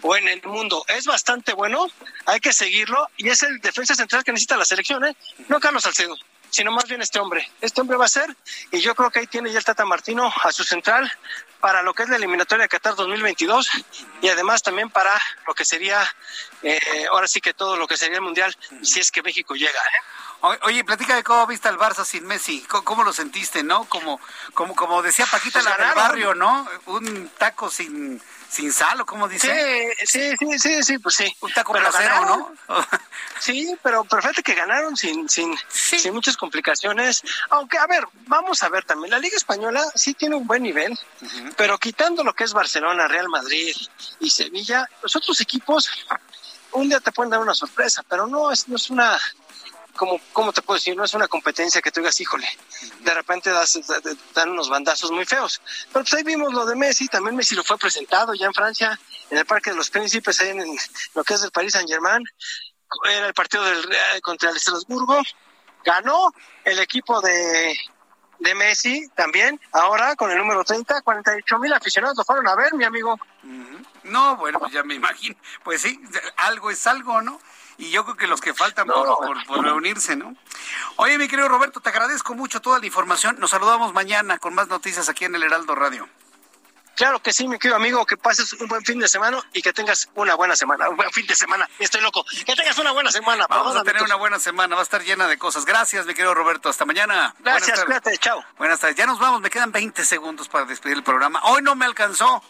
o 0.00 0.16
en 0.16 0.28
el 0.28 0.42
mundo. 0.42 0.84
Es 0.88 1.06
bastante 1.06 1.52
bueno, 1.52 1.86
hay 2.26 2.40
que 2.40 2.52
seguirlo 2.52 3.08
y 3.16 3.28
es 3.28 3.42
el 3.42 3.60
defensa 3.60 3.94
central 3.94 4.24
que 4.24 4.32
necesita 4.32 4.56
la 4.56 4.64
selección, 4.64 5.04
¿eh? 5.04 5.16
No 5.48 5.60
Carlos 5.60 5.82
Salcedo, 5.82 6.16
sino 6.50 6.70
más 6.70 6.86
bien 6.86 7.02
este 7.02 7.18
hombre. 7.18 7.50
Este 7.60 7.80
hombre 7.80 7.96
va 7.96 8.04
a 8.04 8.08
ser 8.08 8.36
y 8.70 8.80
yo 8.80 8.94
creo 8.94 9.10
que 9.10 9.20
ahí 9.20 9.26
tiene 9.26 9.50
ya 9.50 9.58
el 9.58 9.64
Tata 9.64 9.84
Martino 9.84 10.32
a 10.42 10.52
su 10.52 10.64
central 10.64 11.10
para 11.60 11.82
lo 11.82 11.94
que 11.94 12.02
es 12.02 12.08
la 12.08 12.16
eliminatoria 12.16 12.64
de 12.64 12.68
Qatar 12.68 12.96
2022 12.96 13.70
y 14.20 14.28
además 14.28 14.62
también 14.62 14.90
para 14.90 15.12
lo 15.46 15.54
que 15.54 15.64
sería, 15.64 16.02
eh, 16.62 17.06
ahora 17.12 17.28
sí 17.28 17.40
que 17.40 17.54
todo 17.54 17.76
lo 17.76 17.86
que 17.86 17.96
sería 17.96 18.16
el 18.16 18.22
Mundial, 18.22 18.56
si 18.82 18.98
es 18.98 19.12
que 19.12 19.22
México 19.22 19.54
llega. 19.54 19.70
¿eh? 19.70 20.58
Oye, 20.62 20.82
platica 20.82 21.14
de 21.14 21.22
cómo 21.22 21.46
viste 21.46 21.68
al 21.68 21.78
Barça 21.78 22.04
sin 22.04 22.26
Messi, 22.26 22.62
cómo, 22.62 23.04
lo 23.04 23.12
sentiste, 23.12 23.62
¿no? 23.62 23.84
Como, 23.84 24.20
como, 24.54 24.74
como 24.74 25.00
decía 25.00 25.24
Paquita 25.24 25.60
pues 25.60 25.64
la 25.64 25.86
del 25.86 25.94
barrio, 25.94 26.34
¿no? 26.34 26.68
Un 26.86 27.28
taco 27.38 27.70
sin 27.70 28.20
sin 28.52 28.70
sal 28.70 29.00
o 29.00 29.06
como 29.06 29.26
dice. 29.28 29.48
Sí, 30.04 30.36
sí, 30.38 30.58
sí, 30.58 30.82
sí, 30.82 30.98
pues 30.98 31.14
sí. 31.14 31.36
Un 31.40 31.52
taco 31.52 31.72
pero 31.72 31.90
¿no? 32.26 32.54
sí, 33.40 33.74
pero 33.82 34.04
perfecto 34.04 34.42
que 34.42 34.54
ganaron 34.54 34.94
sin, 34.94 35.26
sin, 35.28 35.56
sin 35.70 36.12
muchas 36.12 36.36
complicaciones. 36.36 37.22
Aunque, 37.48 37.78
a 37.78 37.86
ver, 37.86 38.04
vamos 38.26 38.62
a 38.62 38.68
ver 38.68 38.84
también, 38.84 39.10
la 39.10 39.18
Liga 39.18 39.36
Española 39.36 39.82
sí 39.94 40.12
tiene 40.12 40.36
un 40.36 40.46
buen 40.46 40.62
nivel, 40.62 40.98
pero 41.56 41.78
quitando 41.78 42.22
lo 42.22 42.34
que 42.34 42.44
es 42.44 42.52
Barcelona, 42.52 43.08
Real 43.08 43.28
Madrid 43.30 43.74
y 44.20 44.28
Sevilla, 44.28 44.86
los 45.02 45.16
otros 45.16 45.40
equipos 45.40 45.88
un 46.72 46.88
día 46.88 47.00
te 47.00 47.12
pueden 47.12 47.30
dar 47.30 47.40
una 47.40 47.54
sorpresa, 47.54 48.02
pero 48.08 48.26
no 48.26 48.50
es, 48.50 48.68
no 48.68 48.76
es 48.76 48.90
una 48.90 49.18
como, 49.96 50.20
¿cómo 50.32 50.52
te 50.52 50.62
puedo 50.62 50.78
decir? 50.78 50.96
No 50.96 51.04
es 51.04 51.14
una 51.14 51.28
competencia 51.28 51.80
que 51.80 51.90
tú 51.90 52.00
digas, 52.00 52.20
híjole, 52.20 52.46
de 53.00 53.14
repente 53.14 53.50
das, 53.50 53.78
dan 54.34 54.50
unos 54.50 54.68
bandazos 54.68 55.10
muy 55.10 55.24
feos. 55.24 55.60
Pero 55.92 56.04
pues 56.04 56.14
ahí 56.14 56.22
vimos 56.22 56.52
lo 56.52 56.66
de 56.66 56.76
Messi, 56.76 57.08
también 57.08 57.36
Messi 57.36 57.54
lo 57.54 57.64
fue 57.64 57.78
presentado 57.78 58.34
ya 58.34 58.46
en 58.46 58.54
Francia, 58.54 58.98
en 59.30 59.38
el 59.38 59.46
Parque 59.46 59.70
de 59.70 59.76
los 59.76 59.90
Príncipes, 59.90 60.40
ahí 60.40 60.50
en 60.50 60.76
lo 61.14 61.24
que 61.24 61.34
es 61.34 61.42
el 61.42 61.50
Paris 61.50 61.72
Saint 61.72 61.88
Germain. 61.88 62.24
Era 63.10 63.26
el 63.26 63.34
partido 63.34 63.64
del, 63.64 63.86
contra 64.22 64.50
el 64.50 64.56
Estrasburgo. 64.56 65.20
Ganó 65.84 66.32
el 66.64 66.78
equipo 66.78 67.20
de, 67.20 67.74
de 68.42 68.54
Messi 68.54 69.08
también, 69.14 69.60
ahora 69.72 70.16
con 70.16 70.30
el 70.30 70.38
número 70.38 70.64
30, 70.64 71.02
48 71.02 71.58
mil 71.58 71.72
aficionados 71.72 72.18
lo 72.18 72.24
fueron 72.24 72.48
a 72.48 72.56
ver, 72.56 72.74
mi 72.74 72.84
amigo. 72.84 73.18
No, 74.04 74.36
bueno, 74.36 74.58
pues 74.58 74.72
ya 74.72 74.82
me 74.82 74.94
imagino. 74.94 75.36
Pues 75.62 75.82
sí, 75.82 76.00
algo 76.36 76.70
es 76.70 76.86
algo, 76.86 77.22
¿no? 77.22 77.40
Y 77.78 77.90
yo 77.90 78.04
creo 78.04 78.16
que 78.16 78.26
los 78.26 78.40
que 78.40 78.54
faltan 78.54 78.86
por, 78.86 79.64
reunirse, 79.64 80.16
¿no? 80.16 80.36
Oye, 80.96 81.18
mi 81.18 81.28
querido 81.28 81.48
Roberto, 81.48 81.80
te 81.80 81.88
agradezco 81.88 82.34
mucho 82.34 82.60
toda 82.60 82.78
la 82.78 82.86
información. 82.86 83.36
Nos 83.38 83.50
saludamos 83.50 83.92
mañana 83.92 84.38
con 84.38 84.54
más 84.54 84.68
noticias 84.68 85.08
aquí 85.08 85.24
en 85.24 85.34
el 85.34 85.42
Heraldo 85.42 85.74
Radio. 85.74 86.08
Claro 86.94 87.22
que 87.22 87.32
sí, 87.32 87.48
mi 87.48 87.58
querido 87.58 87.76
amigo, 87.76 88.04
que 88.04 88.16
pases 88.16 88.52
un 88.54 88.68
buen 88.68 88.84
fin 88.84 88.98
de 88.98 89.08
semana 89.08 89.42
y 89.52 89.62
que 89.62 89.72
tengas 89.72 90.10
una 90.14 90.34
buena 90.34 90.54
semana, 90.56 90.90
un 90.90 90.96
buen 90.96 91.10
fin 91.10 91.26
de 91.26 91.34
semana. 91.34 91.68
Estoy 91.78 92.02
loco. 92.02 92.24
Que 92.44 92.54
tengas 92.54 92.78
una 92.78 92.92
buena 92.92 93.10
semana. 93.10 93.46
Vamos 93.48 93.74
a 93.74 93.82
tener 93.82 94.02
una 94.02 94.16
buena 94.16 94.38
semana, 94.38 94.74
va 94.74 94.82
a 94.82 94.84
estar 94.84 95.02
llena 95.02 95.26
de 95.26 95.38
cosas. 95.38 95.64
Gracias, 95.64 96.04
mi 96.06 96.14
querido 96.14 96.34
Roberto. 96.34 96.68
Hasta 96.68 96.84
mañana. 96.84 97.34
Gracias, 97.38 97.84
cuídate, 97.84 98.16
chao. 98.18 98.44
Buenas 98.58 98.80
tardes. 98.80 98.96
Ya 98.96 99.06
nos 99.06 99.18
vamos, 99.18 99.40
me 99.40 99.48
quedan 99.48 99.72
20 99.72 100.04
segundos 100.04 100.48
para 100.48 100.66
despedir 100.66 100.98
el 100.98 101.02
programa. 101.02 101.40
Hoy 101.44 101.62
no 101.62 101.74
me 101.74 101.86
alcanzó. 101.86 102.42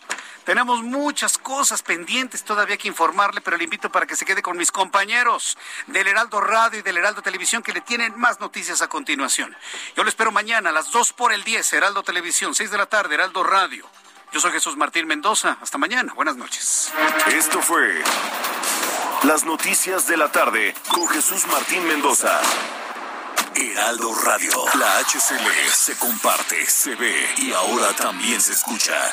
Tenemos 0.44 0.82
muchas 0.82 1.38
cosas 1.38 1.82
pendientes 1.82 2.42
todavía 2.42 2.76
que 2.76 2.88
informarle, 2.88 3.40
pero 3.40 3.56
le 3.56 3.64
invito 3.64 3.90
para 3.90 4.06
que 4.06 4.16
se 4.16 4.24
quede 4.24 4.42
con 4.42 4.56
mis 4.56 4.72
compañeros 4.72 5.56
del 5.86 6.08
Heraldo 6.08 6.40
Radio 6.40 6.80
y 6.80 6.82
del 6.82 6.96
Heraldo 6.96 7.22
Televisión 7.22 7.62
que 7.62 7.72
le 7.72 7.80
tienen 7.80 8.18
más 8.18 8.40
noticias 8.40 8.82
a 8.82 8.88
continuación. 8.88 9.56
Yo 9.96 10.02
lo 10.02 10.08
espero 10.08 10.32
mañana 10.32 10.70
a 10.70 10.72
las 10.72 10.90
2 10.90 11.12
por 11.12 11.32
el 11.32 11.44
10, 11.44 11.72
Heraldo 11.74 12.02
Televisión, 12.02 12.54
6 12.54 12.70
de 12.70 12.78
la 12.78 12.86
tarde, 12.86 13.14
Heraldo 13.14 13.44
Radio. 13.44 13.88
Yo 14.32 14.40
soy 14.40 14.52
Jesús 14.52 14.76
Martín 14.76 15.06
Mendoza. 15.06 15.58
Hasta 15.60 15.76
mañana. 15.76 16.14
Buenas 16.14 16.36
noches. 16.36 16.90
Esto 17.26 17.60
fue 17.60 18.02
Las 19.24 19.44
Noticias 19.44 20.06
de 20.06 20.16
la 20.16 20.32
Tarde 20.32 20.74
con 20.88 21.06
Jesús 21.08 21.46
Martín 21.48 21.86
Mendoza. 21.86 22.40
Heraldo 23.54 24.14
Radio. 24.24 24.64
La 24.78 25.00
HCL 25.00 25.70
se 25.70 25.98
comparte, 25.98 26.64
se 26.64 26.94
ve 26.94 27.34
y 27.36 27.52
ahora 27.52 27.94
también 27.94 28.40
se 28.40 28.52
escucha. 28.52 29.12